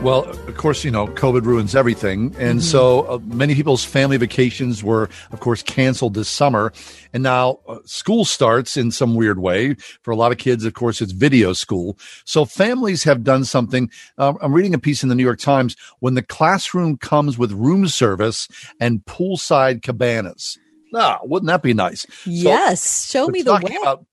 Well, 0.07 0.23
of 0.23 0.57
course, 0.57 0.85
you 0.85 0.93
know, 0.93 1.09
COVID 1.09 1.47
ruins 1.47 1.75
everything. 1.75 2.27
And 2.39 2.61
mm-hmm. 2.61 2.61
so 2.61 3.01
uh, 3.07 3.19
many 3.25 3.57
people's 3.57 3.85
family 3.85 4.17
vacations 4.17 4.85
were, 4.85 5.09
of 5.33 5.41
course, 5.41 5.65
canceled 5.65 6.15
this 6.15 6.29
summer. 6.29 6.73
And 7.13 7.25
now 7.25 7.59
uh, 7.67 7.79
school 7.87 8.25
starts 8.25 8.77
in 8.77 8.93
some 8.93 9.17
weird 9.17 9.41
way. 9.41 9.75
For 10.03 10.13
a 10.13 10.17
lot 10.17 10.31
of 10.31 10.39
kids, 10.39 10.65
of 10.65 10.75
course, 10.75 11.03
it's 11.03 11.11
video 11.11 11.55
school. 11.55 11.99
So 12.25 12.45
families 12.45 13.03
have 13.03 13.25
done 13.25 13.45
something. 13.45 13.91
Uh, 14.17 14.35
I'm 14.41 14.53
reading 14.53 14.75
a 14.75 14.79
piece 14.79 15.03
in 15.03 15.09
the 15.09 15.17
New 15.17 15.25
York 15.25 15.41
Times 15.41 15.75
when 15.99 16.15
the 16.15 16.23
classroom 16.23 16.99
comes 16.99 17.37
with 17.37 17.51
room 17.51 17.89
service 17.89 18.47
and 18.79 19.05
poolside 19.07 19.83
cabanas. 19.83 20.57
Ah, 20.95 21.19
wouldn't 21.25 21.49
that 21.49 21.65
be 21.65 21.75
nice? 21.75 22.07
Yes. 22.25 22.81
So, 22.81 23.27
Show 23.27 23.31
me 23.33 23.43
the 23.43 23.55
way. 23.55 23.77
About, 23.83 24.07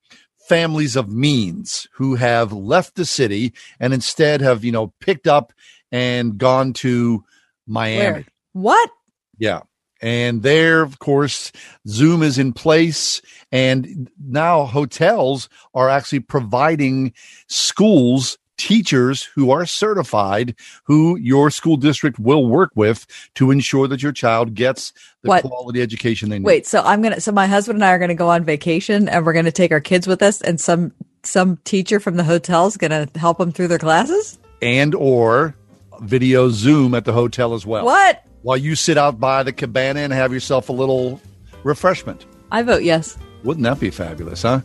families 0.44 0.96
of 0.96 1.10
means 1.10 1.88
who 1.94 2.16
have 2.16 2.52
left 2.52 2.96
the 2.96 3.06
city 3.06 3.54
and 3.80 3.94
instead 3.94 4.42
have, 4.42 4.64
you 4.64 4.72
know, 4.72 4.94
picked 5.00 5.28
up 5.28 5.54
and 5.94 6.38
gone 6.38 6.74
to 6.74 7.24
Miami. 7.66 7.98
Where? 8.02 8.26
What? 8.52 8.90
Yeah. 9.38 9.62
And 10.02 10.44
there, 10.44 10.82
of 10.82 11.00
course, 11.00 11.54
Zoom 11.88 12.24
is 12.24 12.38
in 12.38 12.52
place. 12.52 13.22
And 13.54 14.12
now 14.20 14.66
hotels 14.66 15.48
are 15.74 15.90
actually 15.90 16.20
providing 16.20 17.14
schools 17.48 18.38
teachers 18.56 19.24
who 19.24 19.50
are 19.50 19.66
certified 19.66 20.56
who 20.84 21.18
your 21.18 21.50
school 21.50 21.76
district 21.76 22.20
will 22.20 22.46
work 22.46 22.70
with 22.76 23.06
to 23.34 23.50
ensure 23.50 23.88
that 23.88 24.04
your 24.04 24.12
child 24.12 24.54
gets 24.54 24.94
the 25.24 25.30
what? 25.30 25.44
quality 25.44 25.82
education 25.82 26.30
they 26.30 26.38
need. 26.38 26.46
Wait, 26.46 26.68
so 26.68 26.82
I'm 26.82 27.02
going 27.02 27.16
to 27.16 27.20
so 27.20 27.32
my 27.32 27.48
husband 27.48 27.78
and 27.78 27.86
I 27.86 27.92
are 27.92 27.98
going 27.98 28.10
to 28.10 28.16
go 28.16 28.30
on 28.30 28.44
vacation 28.44 29.10
and 29.10 29.26
we're 29.26 29.34
going 29.34 29.46
to 29.46 29.52
take 29.52 29.72
our 29.72 29.82
kids 29.82 30.06
with 30.06 30.22
us 30.22 30.40
and 30.42 30.62
some 30.62 30.94
some 31.24 31.58
teacher 31.64 32.00
from 32.00 32.16
the 32.16 32.24
hotel 32.24 32.68
is 32.68 32.78
going 32.78 32.92
to 32.92 33.20
help 33.20 33.40
them 33.40 33.52
through 33.52 33.70
their 33.70 33.80
classes? 33.80 34.38
And 34.62 34.94
or 34.94 35.56
video 36.04 36.50
Zoom 36.50 36.94
at 36.94 37.06
the 37.06 37.14
hotel 37.14 37.54
as 37.54 37.66
well. 37.66 37.86
What? 37.86 38.24
While 38.42 38.58
you 38.58 38.76
sit 38.76 38.98
out 38.98 39.20
by 39.20 39.44
the 39.44 39.54
cabana 39.54 40.02
and 40.02 40.14
have 40.14 40.34
yourself 40.34 40.70
a 40.70 40.74
little 40.74 41.22
refreshment. 41.64 42.26
I 42.52 42.62
vote 42.62 42.84
yes. 42.84 43.18
Wouldn't 43.44 43.64
that 43.64 43.80
be 43.80 43.90
fabulous, 43.90 44.44
huh? 44.44 44.62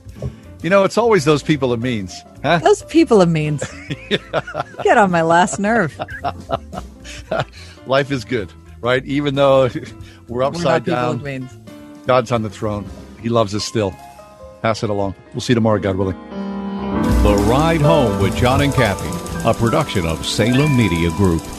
You 0.63 0.71
know, 0.71 0.85
it's 0.85 0.99
always 0.99 1.25
those 1.25 1.43
people 1.43 1.73
of 1.73 1.81
means. 1.81 2.15
Huh? 2.43 2.59
Those 2.59 2.83
people 2.85 3.21
of 3.21 3.29
means. 3.29 3.65
Get 4.83 4.99
on 4.99 5.11
my 5.11 5.23
last 5.23 5.59
nerve. 5.59 6.01
Life 7.87 8.11
is 8.11 8.25
good, 8.25 8.53
right? 8.81 9.05
Even 9.05 9.37
though 9.37 9.71
we're 10.29 10.43
upside 10.43 10.87
we're 10.87 10.95
down, 10.95 11.23
means. 11.23 11.57
God's 12.07 12.33
on 12.33 12.43
the 12.43 12.51
throne. 12.51 12.87
He 13.23 13.29
loves 13.29 13.55
us 13.55 13.65
still. 13.65 13.95
Pass 14.63 14.83
it 14.83 14.91
along. 14.91 15.15
We'll 15.33 15.41
see 15.41 15.53
you 15.53 15.57
tomorrow, 15.57 15.79
God 15.79 15.97
willing. 15.97 16.17
The 17.23 17.35
Ride 17.49 17.81
Home 17.81 18.21
with 18.21 18.37
John 18.37 18.61
and 18.61 18.73
Kathy, 18.73 19.11
a 19.45 19.55
production 19.55 20.05
of 20.07 20.27
Salem 20.27 20.77
Media 20.77 21.11
Group. 21.11 21.58